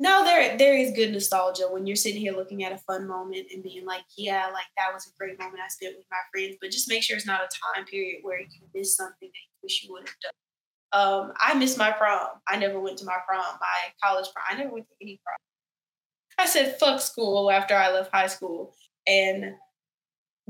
No, 0.00 0.24
there 0.24 0.56
there 0.56 0.76
is 0.76 0.92
good 0.92 1.10
nostalgia 1.10 1.64
when 1.68 1.84
you're 1.84 1.96
sitting 1.96 2.20
here 2.20 2.32
looking 2.32 2.62
at 2.62 2.70
a 2.72 2.78
fun 2.78 3.08
moment 3.08 3.48
and 3.52 3.64
being 3.64 3.84
like, 3.84 4.04
yeah, 4.16 4.48
like 4.52 4.66
that 4.76 4.94
was 4.94 5.06
a 5.06 5.18
great 5.18 5.36
moment 5.40 5.60
I 5.60 5.66
spent 5.68 5.96
with 5.96 6.06
my 6.08 6.18
friends. 6.32 6.56
But 6.60 6.70
just 6.70 6.88
make 6.88 7.02
sure 7.02 7.16
it's 7.16 7.26
not 7.26 7.40
a 7.40 7.74
time 7.74 7.84
period 7.84 8.20
where 8.22 8.38
you 8.38 8.46
miss 8.72 8.94
something 8.94 9.28
that 9.28 9.28
you 9.28 9.58
wish 9.60 9.82
you 9.82 9.92
would 9.92 10.08
have 10.08 10.16
done. 10.22 10.32
Um, 10.92 11.32
I 11.38 11.54
missed 11.54 11.78
my 11.78 11.90
prom. 11.90 12.28
I 12.46 12.56
never 12.56 12.80
went 12.80 12.98
to 12.98 13.04
my 13.04 13.18
prom, 13.26 13.44
my 13.60 13.92
college 14.02 14.28
prom. 14.32 14.44
I 14.48 14.56
never 14.56 14.72
went 14.72 14.86
to 14.86 14.94
any 15.02 15.20
prom. 15.24 15.36
I 16.38 16.46
said 16.46 16.78
fuck 16.78 17.00
school 17.00 17.50
after 17.50 17.74
I 17.74 17.92
left 17.92 18.12
high 18.12 18.28
school. 18.28 18.74
And 19.06 19.54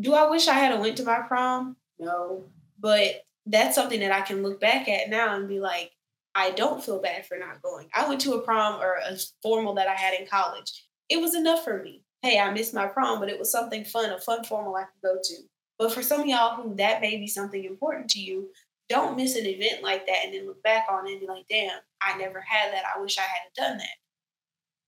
do 0.00 0.14
I 0.14 0.28
wish 0.28 0.48
I 0.48 0.54
had 0.54 0.78
went 0.80 0.96
to 0.98 1.04
my 1.04 1.20
prom? 1.20 1.76
No. 1.98 2.44
But 2.78 3.22
that's 3.46 3.74
something 3.74 4.00
that 4.00 4.12
I 4.12 4.20
can 4.20 4.42
look 4.42 4.60
back 4.60 4.88
at 4.88 5.08
now 5.08 5.34
and 5.34 5.48
be 5.48 5.58
like, 5.58 5.90
I 6.34 6.50
don't 6.50 6.84
feel 6.84 7.00
bad 7.00 7.26
for 7.26 7.36
not 7.36 7.62
going. 7.62 7.88
I 7.94 8.08
went 8.08 8.20
to 8.20 8.34
a 8.34 8.42
prom 8.42 8.80
or 8.80 8.96
a 9.04 9.16
formal 9.42 9.74
that 9.74 9.88
I 9.88 9.94
had 9.94 10.14
in 10.14 10.26
college. 10.26 10.86
It 11.08 11.20
was 11.20 11.34
enough 11.34 11.64
for 11.64 11.82
me. 11.82 12.04
Hey, 12.22 12.38
I 12.38 12.52
missed 12.52 12.74
my 12.74 12.86
prom, 12.86 13.18
but 13.18 13.28
it 13.28 13.38
was 13.38 13.50
something 13.50 13.84
fun, 13.84 14.10
a 14.10 14.20
fun 14.20 14.44
formal 14.44 14.76
I 14.76 14.82
could 14.82 15.02
go 15.02 15.18
to. 15.20 15.34
But 15.78 15.92
for 15.92 16.02
some 16.02 16.20
of 16.20 16.26
y'all 16.26 16.56
who 16.56 16.74
that 16.76 17.00
may 17.00 17.16
be 17.16 17.26
something 17.26 17.64
important 17.64 18.10
to 18.10 18.20
you, 18.20 18.50
don't 18.88 19.16
miss 19.16 19.36
an 19.36 19.46
event 19.46 19.82
like 19.82 20.06
that 20.06 20.24
and 20.24 20.34
then 20.34 20.46
look 20.46 20.62
back 20.62 20.86
on 20.90 21.06
it 21.06 21.12
and 21.12 21.20
be 21.20 21.26
like, 21.26 21.46
damn, 21.48 21.78
I 22.00 22.16
never 22.16 22.40
had 22.40 22.72
that. 22.72 22.84
I 22.94 23.00
wish 23.00 23.18
I 23.18 23.22
had 23.22 23.52
done 23.54 23.78
that. 23.78 23.86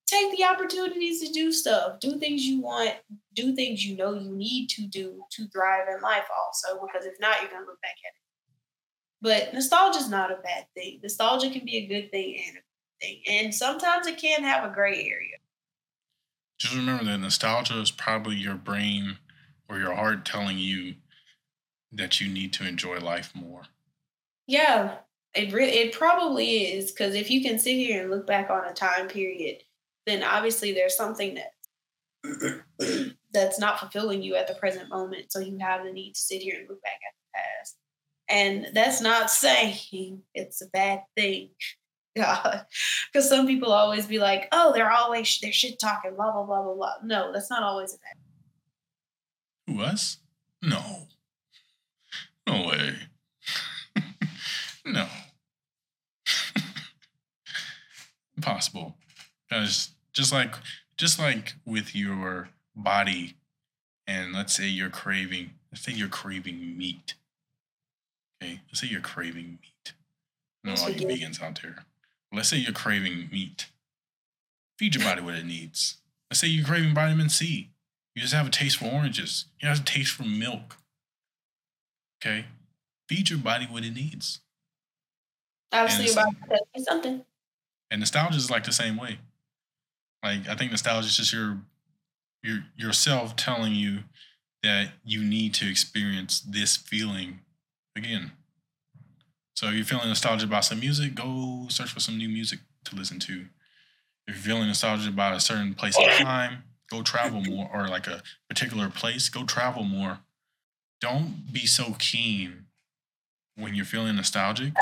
Take 0.06 0.36
the 0.36 0.44
opportunities 0.44 1.22
to 1.22 1.32
do 1.32 1.52
stuff, 1.52 2.00
do 2.00 2.18
things 2.18 2.44
you 2.44 2.60
want, 2.60 2.94
do 3.34 3.54
things 3.54 3.84
you 3.84 3.96
know 3.96 4.14
you 4.14 4.30
need 4.30 4.68
to 4.70 4.86
do 4.86 5.22
to 5.30 5.46
thrive 5.48 5.86
in 5.94 6.02
life 6.02 6.26
also, 6.36 6.84
because 6.84 7.06
if 7.06 7.14
not, 7.20 7.40
you're 7.40 7.50
going 7.50 7.62
to 7.62 7.66
look 7.66 7.80
back 7.80 7.90
at 8.04 8.08
it. 8.08 8.20
But 9.22 9.54
nostalgia 9.54 10.00
is 10.00 10.08
not 10.08 10.32
a 10.32 10.42
bad 10.42 10.66
thing. 10.74 11.00
Nostalgia 11.02 11.50
can 11.50 11.64
be 11.64 11.76
a 11.76 11.86
good 11.86 12.10
thing 12.10 12.42
and 12.46 12.56
a 12.56 12.60
bad 12.60 13.00
thing. 13.00 13.22
And 13.28 13.54
sometimes 13.54 14.06
it 14.06 14.18
can 14.18 14.42
have 14.42 14.68
a 14.68 14.74
gray 14.74 15.04
area. 15.04 15.36
Just 16.58 16.74
remember 16.74 17.04
that 17.04 17.18
nostalgia 17.18 17.80
is 17.80 17.90
probably 17.90 18.36
your 18.36 18.54
brain 18.54 19.18
or 19.68 19.78
your 19.78 19.94
heart 19.94 20.24
telling 20.24 20.58
you 20.58 20.94
that 21.92 22.20
you 22.20 22.28
need 22.28 22.52
to 22.54 22.66
enjoy 22.66 22.98
life 22.98 23.32
more. 23.34 23.62
Yeah, 24.46 24.98
it 25.34 25.52
re- 25.52 25.70
it 25.70 25.92
probably 25.92 26.72
is 26.72 26.90
because 26.90 27.14
if 27.14 27.30
you 27.30 27.42
can 27.42 27.58
sit 27.58 27.76
here 27.76 28.02
and 28.02 28.10
look 28.10 28.26
back 28.26 28.50
on 28.50 28.64
a 28.64 28.72
time 28.72 29.08
period, 29.08 29.62
then 30.06 30.22
obviously 30.22 30.72
there's 30.72 30.96
something 30.96 31.36
that 31.36 33.14
that's 33.32 33.58
not 33.58 33.78
fulfilling 33.78 34.22
you 34.22 34.34
at 34.34 34.48
the 34.48 34.54
present 34.54 34.88
moment. 34.88 35.30
So 35.30 35.38
you 35.38 35.58
have 35.58 35.84
the 35.84 35.92
need 35.92 36.14
to 36.14 36.20
sit 36.20 36.42
here 36.42 36.56
and 36.58 36.68
look 36.68 36.82
back 36.82 36.98
at 37.06 37.14
the 37.14 37.38
past, 37.38 37.76
and 38.28 38.74
that's 38.74 39.00
not 39.00 39.30
saying 39.30 40.22
it's 40.34 40.62
a 40.62 40.68
bad 40.68 41.02
thing. 41.16 41.50
God, 42.16 42.66
because 43.12 43.28
some 43.28 43.46
people 43.46 43.72
always 43.72 44.06
be 44.06 44.18
like, 44.18 44.48
"Oh, 44.50 44.72
they're 44.74 44.90
always 44.90 45.38
they're 45.40 45.52
shit 45.52 45.78
talking, 45.78 46.16
blah 46.16 46.32
blah 46.32 46.42
blah 46.42 46.62
blah 46.62 46.74
blah." 46.74 46.94
No, 47.04 47.32
that's 47.32 47.50
not 47.50 47.62
always 47.62 47.94
a 47.94 47.98
bad. 47.98 48.16
Who 49.68 49.80
us? 49.80 50.18
No, 50.60 51.06
no 52.48 52.66
way. 52.66 52.96
No. 54.84 55.06
Impossible. 58.36 58.96
Because 59.48 59.90
just 60.12 60.32
like 60.32 60.54
just 60.96 61.18
like 61.18 61.54
with 61.64 61.94
your 61.94 62.50
body 62.74 63.36
and 64.06 64.32
let's 64.32 64.54
say 64.54 64.66
you're 64.66 64.90
craving 64.90 65.50
let's 65.70 65.84
say 65.84 65.92
you're 65.92 66.08
craving 66.08 66.76
meat. 66.76 67.14
Okay, 68.42 68.60
let's 68.68 68.80
say 68.80 68.86
you're 68.86 69.00
craving 69.00 69.58
meat. 69.60 69.92
No, 70.64 70.72
all 70.72 70.90
you 70.90 71.06
vegans 71.06 71.42
out 71.42 71.60
there. 71.62 71.84
Let's 72.32 72.48
say 72.48 72.58
you're 72.58 72.72
craving 72.72 73.28
meat. 73.32 73.66
Feed 74.78 74.94
your 74.94 75.04
body 75.04 75.20
what 75.20 75.34
it 75.34 75.44
needs. 75.44 75.98
Let's 76.30 76.40
say 76.40 76.46
you're 76.46 76.64
craving 76.64 76.94
vitamin 76.94 77.28
C. 77.28 77.70
You 78.14 78.22
just 78.22 78.34
have 78.34 78.46
a 78.46 78.50
taste 78.50 78.76
for 78.76 78.86
oranges. 78.86 79.46
You 79.60 79.68
have 79.68 79.80
a 79.80 79.84
taste 79.84 80.12
for 80.12 80.24
milk. 80.24 80.76
Okay? 82.22 82.46
Feed 83.08 83.30
your 83.30 83.38
body 83.38 83.66
what 83.70 83.84
it 83.84 83.94
needs. 83.94 84.40
Obviously, 85.72 86.10
about 86.10 86.34
something. 86.78 87.24
And 87.90 88.00
nostalgia 88.00 88.36
is 88.36 88.50
like 88.50 88.64
the 88.64 88.72
same 88.72 88.96
way. 88.96 89.18
Like 90.22 90.48
I 90.48 90.54
think 90.54 90.70
nostalgia 90.70 91.06
is 91.06 91.16
just 91.16 91.32
your 91.32 91.58
your 92.42 92.64
yourself 92.76 93.36
telling 93.36 93.74
you 93.74 94.00
that 94.62 94.92
you 95.04 95.22
need 95.24 95.54
to 95.54 95.70
experience 95.70 96.40
this 96.40 96.76
feeling 96.76 97.40
again. 97.96 98.32
So 99.54 99.66
if 99.66 99.74
you're 99.74 99.84
feeling 99.84 100.08
nostalgic 100.08 100.48
about 100.48 100.64
some 100.64 100.80
music, 100.80 101.14
go 101.14 101.66
search 101.68 101.92
for 101.92 102.00
some 102.00 102.16
new 102.16 102.28
music 102.28 102.60
to 102.84 102.96
listen 102.96 103.18
to. 103.20 103.46
If 104.26 104.34
you're 104.34 104.54
feeling 104.54 104.68
nostalgic 104.68 105.12
about 105.12 105.34
a 105.34 105.40
certain 105.40 105.74
place 105.74 105.98
in 105.98 106.08
time, 106.24 106.64
go 106.90 107.02
travel 107.02 107.42
more, 107.42 107.70
or 107.72 107.88
like 107.88 108.06
a 108.06 108.22
particular 108.48 108.88
place, 108.88 109.28
go 109.28 109.44
travel 109.44 109.84
more. 109.84 110.20
Don't 111.00 111.52
be 111.52 111.66
so 111.66 111.94
keen 111.98 112.66
when 113.60 113.74
you're 113.74 113.84
feeling 113.84 114.16
nostalgic 114.16 114.72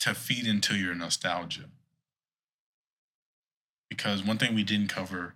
to 0.00 0.14
feed 0.14 0.46
into 0.46 0.76
your 0.76 0.94
nostalgia. 0.94 1.64
Because 3.88 4.24
one 4.24 4.38
thing 4.38 4.54
we 4.54 4.64
didn't 4.64 4.88
cover, 4.88 5.34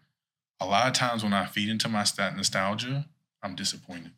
a 0.60 0.66
lot 0.66 0.86
of 0.86 0.94
times 0.94 1.22
when 1.22 1.32
I 1.32 1.46
feed 1.46 1.68
into 1.68 1.88
my 1.88 2.04
stat 2.04 2.36
nostalgia, 2.36 3.06
I'm 3.42 3.54
disappointed 3.54 4.12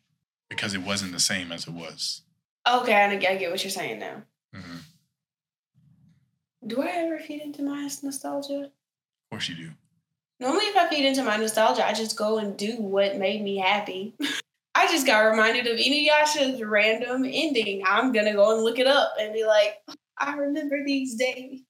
because 0.48 0.74
it 0.74 0.82
wasn't 0.82 1.12
the 1.12 1.20
same 1.20 1.52
as 1.52 1.66
it 1.66 1.72
was. 1.74 2.22
Okay, 2.66 2.94
I 2.94 3.16
get 3.16 3.50
what 3.50 3.62
you're 3.62 3.70
saying 3.70 3.98
now. 3.98 4.22
Mm-hmm. 4.54 4.76
Do 6.66 6.82
I 6.82 6.88
ever 6.88 7.18
feed 7.18 7.40
into 7.42 7.62
my 7.62 7.88
nostalgia? 8.02 8.64
Of 8.64 8.70
course 9.30 9.48
you 9.48 9.54
do. 9.54 9.70
Normally, 10.40 10.66
if 10.66 10.76
I 10.76 10.88
feed 10.88 11.06
into 11.06 11.22
my 11.22 11.36
nostalgia, 11.36 11.86
I 11.86 11.92
just 11.92 12.16
go 12.16 12.38
and 12.38 12.56
do 12.56 12.76
what 12.76 13.16
made 13.16 13.42
me 13.42 13.58
happy. 13.58 14.14
I 14.78 14.86
just 14.86 15.06
got 15.06 15.22
reminded 15.22 15.66
of 15.66 15.76
Inuyasha's 15.76 16.62
random 16.62 17.24
ending. 17.24 17.82
I'm 17.84 18.12
gonna 18.12 18.32
go 18.32 18.54
and 18.54 18.62
look 18.62 18.78
it 18.78 18.86
up 18.86 19.14
and 19.18 19.32
be 19.32 19.44
like, 19.44 19.74
I 20.18 20.34
remember 20.34 20.84
these 20.84 21.16
days. 21.16 21.62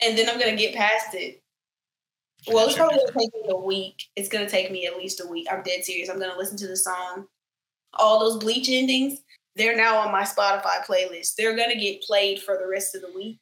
And 0.00 0.16
then 0.16 0.30
I'm 0.30 0.38
gonna 0.38 0.56
get 0.56 0.74
past 0.74 1.14
it. 1.14 1.42
Well, 2.48 2.66
it's 2.66 2.76
probably 2.76 2.96
gonna 2.96 3.12
take 3.12 3.34
me 3.34 3.50
a 3.50 3.56
week. 3.56 4.02
It's 4.16 4.30
gonna 4.30 4.48
take 4.48 4.70
me 4.70 4.86
at 4.86 4.96
least 4.96 5.20
a 5.20 5.26
week. 5.26 5.46
I'm 5.52 5.62
dead 5.62 5.84
serious. 5.84 6.08
I'm 6.08 6.18
gonna 6.18 6.38
listen 6.38 6.56
to 6.58 6.66
the 6.66 6.76
song. 6.76 7.26
All 7.92 8.18
those 8.18 8.38
bleach 8.38 8.70
endings, 8.70 9.20
they're 9.56 9.76
now 9.76 9.98
on 9.98 10.10
my 10.10 10.22
Spotify 10.22 10.82
playlist. 10.86 11.34
They're 11.36 11.54
gonna 11.54 11.78
get 11.78 12.00
played 12.00 12.40
for 12.40 12.56
the 12.56 12.66
rest 12.66 12.94
of 12.94 13.02
the 13.02 13.12
week 13.14 13.38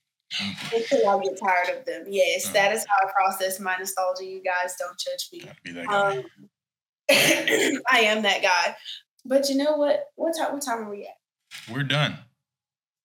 until 0.75 1.09
I 1.09 1.21
get 1.21 1.39
tired 1.39 1.79
of 1.79 1.85
them. 1.85 2.07
Yes, 2.09 2.49
that 2.49 2.73
is 2.73 2.85
how 2.89 3.07
I 3.07 3.13
process 3.13 3.61
my 3.61 3.77
nostalgia. 3.77 4.25
You 4.25 4.43
guys 4.43 4.75
don't 4.81 4.99
judge 4.99 5.29
me. 5.33 5.85
Um, 5.87 6.25
I 7.91 8.01
am 8.01 8.23
that 8.23 8.43
guy. 8.43 8.77
But 9.25 9.49
you 9.49 9.57
know 9.57 9.77
what? 9.77 10.05
What 10.17 10.37
time? 10.37 10.53
What 10.53 10.63
time 10.63 10.81
are 10.81 10.91
we 10.91 11.03
at? 11.03 11.73
We're 11.73 11.83
done. 11.83 12.19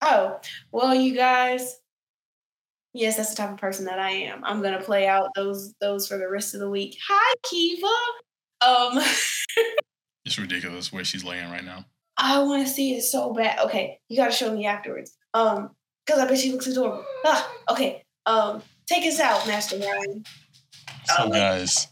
Oh 0.01 0.39
well, 0.71 0.93
you 0.93 1.15
guys. 1.15 1.79
Yes, 2.93 3.17
that's 3.17 3.31
the 3.31 3.37
type 3.37 3.51
of 3.51 3.57
person 3.57 3.85
that 3.85 3.99
I 3.99 4.11
am. 4.11 4.43
I'm 4.43 4.61
gonna 4.61 4.81
play 4.81 5.07
out 5.07 5.29
those 5.35 5.73
those 5.81 6.07
for 6.07 6.17
the 6.17 6.29
rest 6.29 6.53
of 6.53 6.59
the 6.59 6.69
week. 6.69 6.97
Hi, 7.07 7.33
Kiva. 7.49 7.87
Um, 8.61 9.03
it's 10.25 10.37
ridiculous 10.37 10.93
where 10.93 11.03
she's 11.03 11.23
laying 11.23 11.49
right 11.49 11.63
now. 11.63 11.85
I 12.17 12.39
want 12.43 12.65
to 12.65 12.71
see 12.71 12.95
it 12.95 13.01
so 13.01 13.33
bad. 13.33 13.59
Okay, 13.65 13.99
you 14.09 14.17
gotta 14.17 14.31
show 14.31 14.53
me 14.53 14.65
afterwards. 14.65 15.17
Um, 15.33 15.71
because 16.05 16.19
I 16.19 16.27
bet 16.27 16.37
she 16.37 16.51
looks 16.51 16.67
adorable. 16.67 17.05
Ah, 17.25 17.51
okay. 17.71 18.03
Um, 18.25 18.61
take 18.87 19.05
us 19.05 19.19
out, 19.19 19.47
Master 19.47 19.77
Ryan. 19.77 20.23
So, 21.05 21.23
um, 21.23 21.31
guys, 21.31 21.87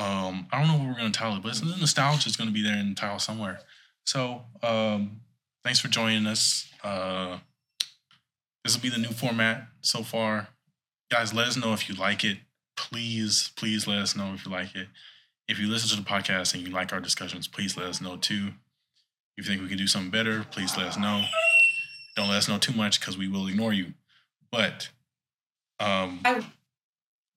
um, 0.00 0.46
I 0.50 0.58
don't 0.58 0.68
know 0.68 0.78
what 0.78 0.88
we're 0.88 1.00
going 1.00 1.12
to 1.12 1.18
title 1.18 1.36
it, 1.36 1.42
but 1.42 1.54
the 1.54 1.76
nostalgia 1.78 2.26
is 2.26 2.36
going 2.36 2.48
to 2.48 2.54
be 2.54 2.62
there 2.62 2.78
in 2.78 2.88
the 2.88 2.94
title 2.94 3.18
somewhere. 3.18 3.60
So, 4.06 4.42
um, 4.62 5.20
thanks 5.62 5.78
for 5.78 5.88
joining 5.88 6.26
us. 6.26 6.72
Uh, 6.82 7.38
this 8.64 8.74
will 8.74 8.82
be 8.82 8.88
the 8.88 8.98
new 8.98 9.12
format 9.12 9.66
so 9.82 10.02
far. 10.02 10.48
Guys, 11.10 11.34
let 11.34 11.48
us 11.48 11.56
know 11.56 11.74
if 11.74 11.86
you 11.86 11.94
like 11.94 12.24
it. 12.24 12.38
Please, 12.76 13.52
please 13.56 13.86
let 13.86 13.98
us 13.98 14.16
know 14.16 14.32
if 14.32 14.46
you 14.46 14.50
like 14.50 14.74
it. 14.74 14.88
If 15.48 15.58
you 15.58 15.68
listen 15.68 15.90
to 15.90 16.02
the 16.02 16.08
podcast 16.08 16.54
and 16.54 16.66
you 16.66 16.72
like 16.72 16.94
our 16.94 17.00
discussions, 17.00 17.46
please 17.46 17.76
let 17.76 17.86
us 17.86 18.00
know 18.00 18.16
too. 18.16 18.52
If 19.36 19.44
you 19.44 19.50
think 19.52 19.60
we 19.60 19.68
could 19.68 19.78
do 19.78 19.86
something 19.86 20.10
better, 20.10 20.46
please 20.50 20.78
let 20.78 20.86
us 20.86 20.96
know. 20.96 21.24
Don't 22.16 22.28
let 22.28 22.38
us 22.38 22.48
know 22.48 22.58
too 22.58 22.72
much 22.72 23.00
because 23.00 23.18
we 23.18 23.28
will 23.28 23.46
ignore 23.48 23.74
you. 23.74 23.92
But 24.50 24.88
um, 25.78 26.20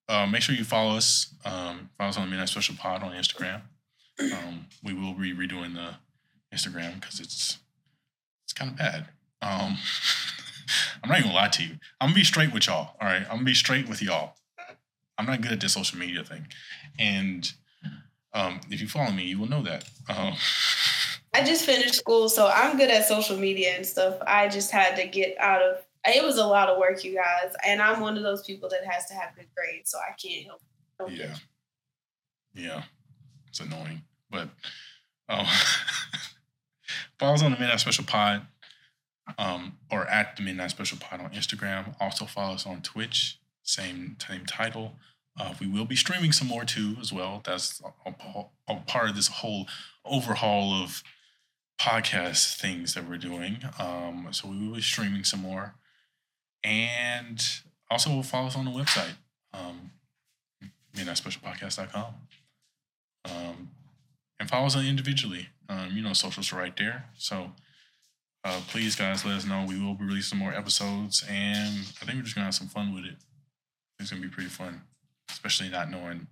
uh, 0.10 0.26
make 0.26 0.42
sure 0.42 0.56
you 0.56 0.64
follow 0.64 0.96
us. 0.96 1.34
Um, 1.46 1.90
follow 1.98 2.10
us 2.10 2.18
on 2.18 2.26
the 2.26 2.30
Midnight 2.30 2.50
Special 2.50 2.76
Pod 2.76 3.04
on 3.04 3.12
Instagram. 3.12 3.62
Um, 4.20 4.68
we 4.84 4.94
will 4.94 5.14
be 5.14 5.34
redoing 5.34 5.74
the 5.74 5.96
Instagram 6.56 7.00
because 7.00 7.20
it's 7.20 7.60
it's 8.46 8.54
kind 8.54 8.72
of 8.72 8.78
bad. 8.78 9.08
Um, 9.42 9.78
I'm 11.04 11.10
not 11.10 11.20
even 11.20 11.32
gonna 11.32 11.42
lie 11.42 11.50
to 11.50 11.64
you. 11.64 11.78
I'm 12.00 12.10
gonna 12.10 12.16
be 12.16 12.24
straight 12.24 12.54
with 12.54 12.68
y'all. 12.68 12.96
All 13.02 13.08
right, 13.08 13.24
I'm 13.24 13.38
gonna 13.38 13.44
be 13.44 13.54
straight 13.54 13.90
with 13.90 14.02
y'all. 14.02 14.36
I'm 15.18 15.26
not 15.26 15.42
good 15.42 15.52
at 15.52 15.62
this 15.62 15.74
social 15.74 16.00
media 16.00 16.24
thing, 16.24 16.48
and 16.98 17.52
um, 18.34 18.62
if 18.70 18.82
you 18.82 18.88
follow 18.88 19.12
me, 19.12 19.24
you 19.24 19.40
will 19.40 19.50
know 19.50 19.64
that. 19.64 19.90
Um, 20.10 20.34
I 21.36 21.44
just 21.44 21.66
finished 21.66 21.96
school, 21.96 22.30
so 22.30 22.48
I'm 22.54 22.78
good 22.78 22.92
at 22.92 23.08
social 23.08 23.38
media 23.38 23.76
and 23.76 23.86
stuff. 23.86 24.18
I 24.26 24.48
just 24.48 24.72
had 24.72 24.96
to 24.98 25.08
get 25.08 25.36
out 25.40 25.62
of. 25.62 25.78
It 26.06 26.24
was 26.24 26.38
a 26.38 26.46
lot 26.46 26.70
of 26.70 26.78
work, 26.78 27.04
you 27.04 27.16
guys, 27.16 27.54
and 27.66 27.82
I'm 27.82 28.00
one 28.02 28.18
of 28.18 28.24
those 28.24 28.44
people 28.44 28.68
that 28.70 28.84
has 28.86 29.06
to 29.08 29.14
have 29.14 29.36
good 29.36 29.48
grades, 29.56 29.90
so 29.92 29.98
I 30.00 30.14
can't 30.22 30.46
help. 30.46 30.62
yeah, 31.12 31.36
yeah, 32.54 32.84
it's 33.48 33.60
annoying, 33.62 34.02
but 34.30 34.50
um, 35.30 35.46
follow 37.20 37.34
us 37.34 37.44
on 37.44 37.52
the 37.52 37.58
Midnight 37.60 37.80
Special 37.80 38.04
Pod, 38.06 38.46
um, 39.38 39.78
or 39.92 40.06
at 40.08 40.36
the 40.36 40.44
Midnight 40.44 40.72
Special 40.72 40.98
Pod 41.00 41.22
on 41.22 41.30
Instagram. 41.32 41.96
Also 42.02 42.26
follow 42.26 42.56
us 42.56 42.66
on 42.68 42.82
Twitch, 42.82 43.40
same 43.64 44.18
same 44.26 44.46
title. 44.46 44.96
Uh, 45.40 45.54
we 45.60 45.68
will 45.68 45.86
be 45.86 45.96
streaming 45.96 46.32
some 46.32 46.48
more 46.48 46.64
too, 46.66 46.96
as 47.02 47.12
well. 47.12 47.42
That's 47.46 47.82
a, 48.06 48.10
a- 48.10 48.46
a 48.68 48.76
part 48.88 49.10
of 49.10 49.16
this 49.16 49.28
whole 49.28 49.68
overhaul 50.06 50.74
of 50.84 51.02
podcast 51.80 52.56
things 52.60 52.94
that 52.94 53.08
we're 53.10 53.18
doing. 53.18 53.58
Um, 53.80 54.28
so 54.32 54.48
we 54.50 54.68
will 54.68 54.76
be 54.76 54.82
streaming 54.82 55.24
some 55.24 55.42
more, 55.42 55.76
and 56.64 57.44
also 57.90 58.22
follow 58.22 58.48
us 58.48 58.56
on 58.56 58.66
the 58.66 58.72
website, 58.72 59.16
um, 59.54 59.92
midnightspecialpodcast.com. 60.96 62.14
Um, 63.26 63.70
and 64.40 64.50
follow 64.50 64.66
us 64.66 64.76
on 64.76 64.86
individually. 64.86 65.50
Um, 65.70 65.92
you 65.94 66.02
know, 66.02 66.14
socials 66.14 66.52
are 66.52 66.58
right 66.58 66.76
there. 66.76 67.06
So 67.18 67.52
uh, 68.44 68.60
please, 68.68 68.96
guys, 68.96 69.24
let 69.24 69.36
us 69.36 69.46
know. 69.46 69.66
We 69.68 69.80
will 69.80 69.94
be 69.94 70.06
releasing 70.06 70.38
more 70.38 70.54
episodes, 70.54 71.24
and 71.30 71.70
I 72.02 72.06
think 72.06 72.18
we're 72.18 72.24
just 72.24 72.36
gonna 72.36 72.46
have 72.46 72.56
some 72.56 72.68
fun 72.68 72.94
with 72.94 73.06
it. 73.06 73.16
It's 74.00 74.10
gonna 74.12 74.22
be 74.22 74.28
pretty 74.28 74.50
fun, 74.50 74.82
especially 75.30 75.70
not 75.70 75.90
knowing 75.90 76.28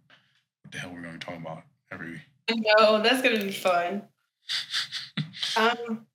what 0.61 0.71
the 0.71 0.77
hell 0.77 0.91
we're 0.93 1.01
gonna 1.01 1.13
be 1.13 1.19
talking 1.19 1.41
about 1.41 1.63
every. 1.91 2.11
Week. 2.49 2.65
No, 2.77 3.01
that's 3.01 3.21
gonna 3.21 3.43
be 3.43 3.51
fun. 3.51 4.03
Um, 5.57 6.05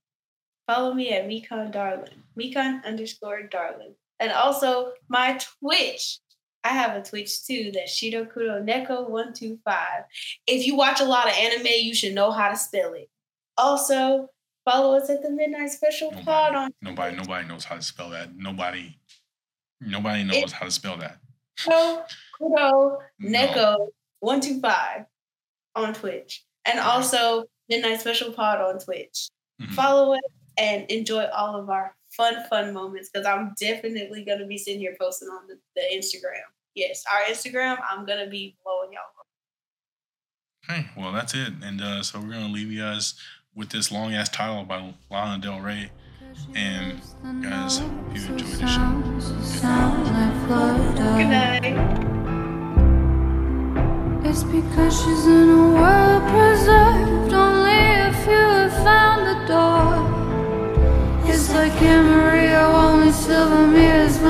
follow 0.66 0.94
me 0.94 1.10
at 1.12 1.28
Mekon 1.28 1.70
Darlin, 1.70 2.22
Mekon 2.38 2.82
underscore 2.84 3.42
Darlin, 3.42 3.94
and 4.20 4.32
also 4.32 4.92
my 5.08 5.38
Twitch. 5.60 6.18
I 6.64 6.70
have 6.70 6.96
a 6.96 7.02
Twitch 7.02 7.44
too. 7.46 7.70
That's 7.72 7.96
Shirokuro 7.98 8.64
Neko 8.64 9.08
one 9.08 9.32
two 9.32 9.58
five. 9.64 10.02
If 10.46 10.66
you 10.66 10.74
watch 10.76 11.00
a 11.00 11.04
lot 11.04 11.28
of 11.28 11.34
anime, 11.34 11.66
you 11.66 11.94
should 11.94 12.14
know 12.14 12.30
how 12.32 12.48
to 12.48 12.56
spell 12.56 12.94
it. 12.94 13.08
Also, 13.56 14.28
follow 14.64 14.96
us 14.96 15.08
at 15.08 15.22
the 15.22 15.30
Midnight 15.30 15.70
Special 15.70 16.10
Pod 16.10 16.54
on 16.54 16.70
Nobody, 16.82 17.16
nobody 17.16 17.46
knows 17.46 17.64
how 17.64 17.76
to 17.76 17.82
spell 17.82 18.10
that. 18.10 18.34
Nobody, 18.36 18.98
nobody 19.80 20.24
knows 20.24 20.50
how 20.52 20.66
to 20.66 20.70
spell 20.72 20.96
that. 20.98 21.18
Kuro 22.36 22.98
Neko 23.22 23.88
one 24.20 24.40
two 24.40 24.60
five 24.60 25.04
on 25.74 25.94
Twitch, 25.94 26.44
and 26.64 26.80
also 26.80 27.44
Midnight 27.68 28.00
Special 28.00 28.32
Pod 28.32 28.60
on 28.60 28.78
Twitch. 28.78 29.28
Mhm. 29.62 29.70
Follow 29.74 30.14
us 30.14 30.20
and 30.58 30.90
enjoy 30.90 31.26
all 31.26 31.54
of 31.56 31.70
our 31.70 31.94
fun, 32.16 32.34
fun 32.48 32.72
moments 32.72 33.10
because 33.12 33.26
I'm 33.26 33.54
definitely 33.60 34.24
going 34.24 34.38
to 34.38 34.46
be 34.46 34.58
sitting 34.58 34.80
here 34.80 34.96
posting 34.98 35.28
on 35.28 35.46
the, 35.46 35.58
the, 35.74 35.82
Instagram. 35.94 36.46
Yes, 36.74 37.04
our 37.12 37.22
Instagram, 37.22 37.78
I'm 37.88 38.04
going 38.04 38.24
to 38.24 38.30
be 38.30 38.56
blowing 38.64 38.90
y'all 38.92 39.02
up. 39.18 39.26
Okay, 40.68 40.86
well, 40.96 41.12
that's 41.12 41.34
it. 41.34 41.52
And 41.62 41.80
uh, 41.80 42.02
so 42.02 42.18
we're 42.20 42.32
going 42.32 42.46
to 42.46 42.52
leave 42.52 42.70
you 42.70 42.82
guys 42.82 43.14
with 43.54 43.70
this 43.70 43.90
long 43.92 44.14
ass 44.14 44.28
title 44.28 44.64
by 44.64 44.94
Lana 45.10 45.42
Del 45.42 45.60
Rey. 45.60 45.90
And 46.54 47.00
guys, 47.42 47.78
hope 47.78 47.90
you 48.14 48.26
enjoyed 48.26 48.40
the 48.40 48.66
show. 48.66 49.02
Good 51.16 51.28
night. 51.28 52.06
It's 54.26 54.42
because 54.42 55.00
she's 55.00 55.26
in 55.26 55.48
a 55.48 55.68
world 55.72 56.22
preserved. 56.28 57.32
Only 57.32 57.70
if 57.72 58.26
you 58.26 58.32
have 58.32 58.72
found 58.84 59.26
the 59.26 59.46
door 59.46 60.05
like 61.56 61.80
Amarillo, 61.80 62.74
only 62.74 63.12
silver 63.12 63.66
mirrors. 63.66 64.25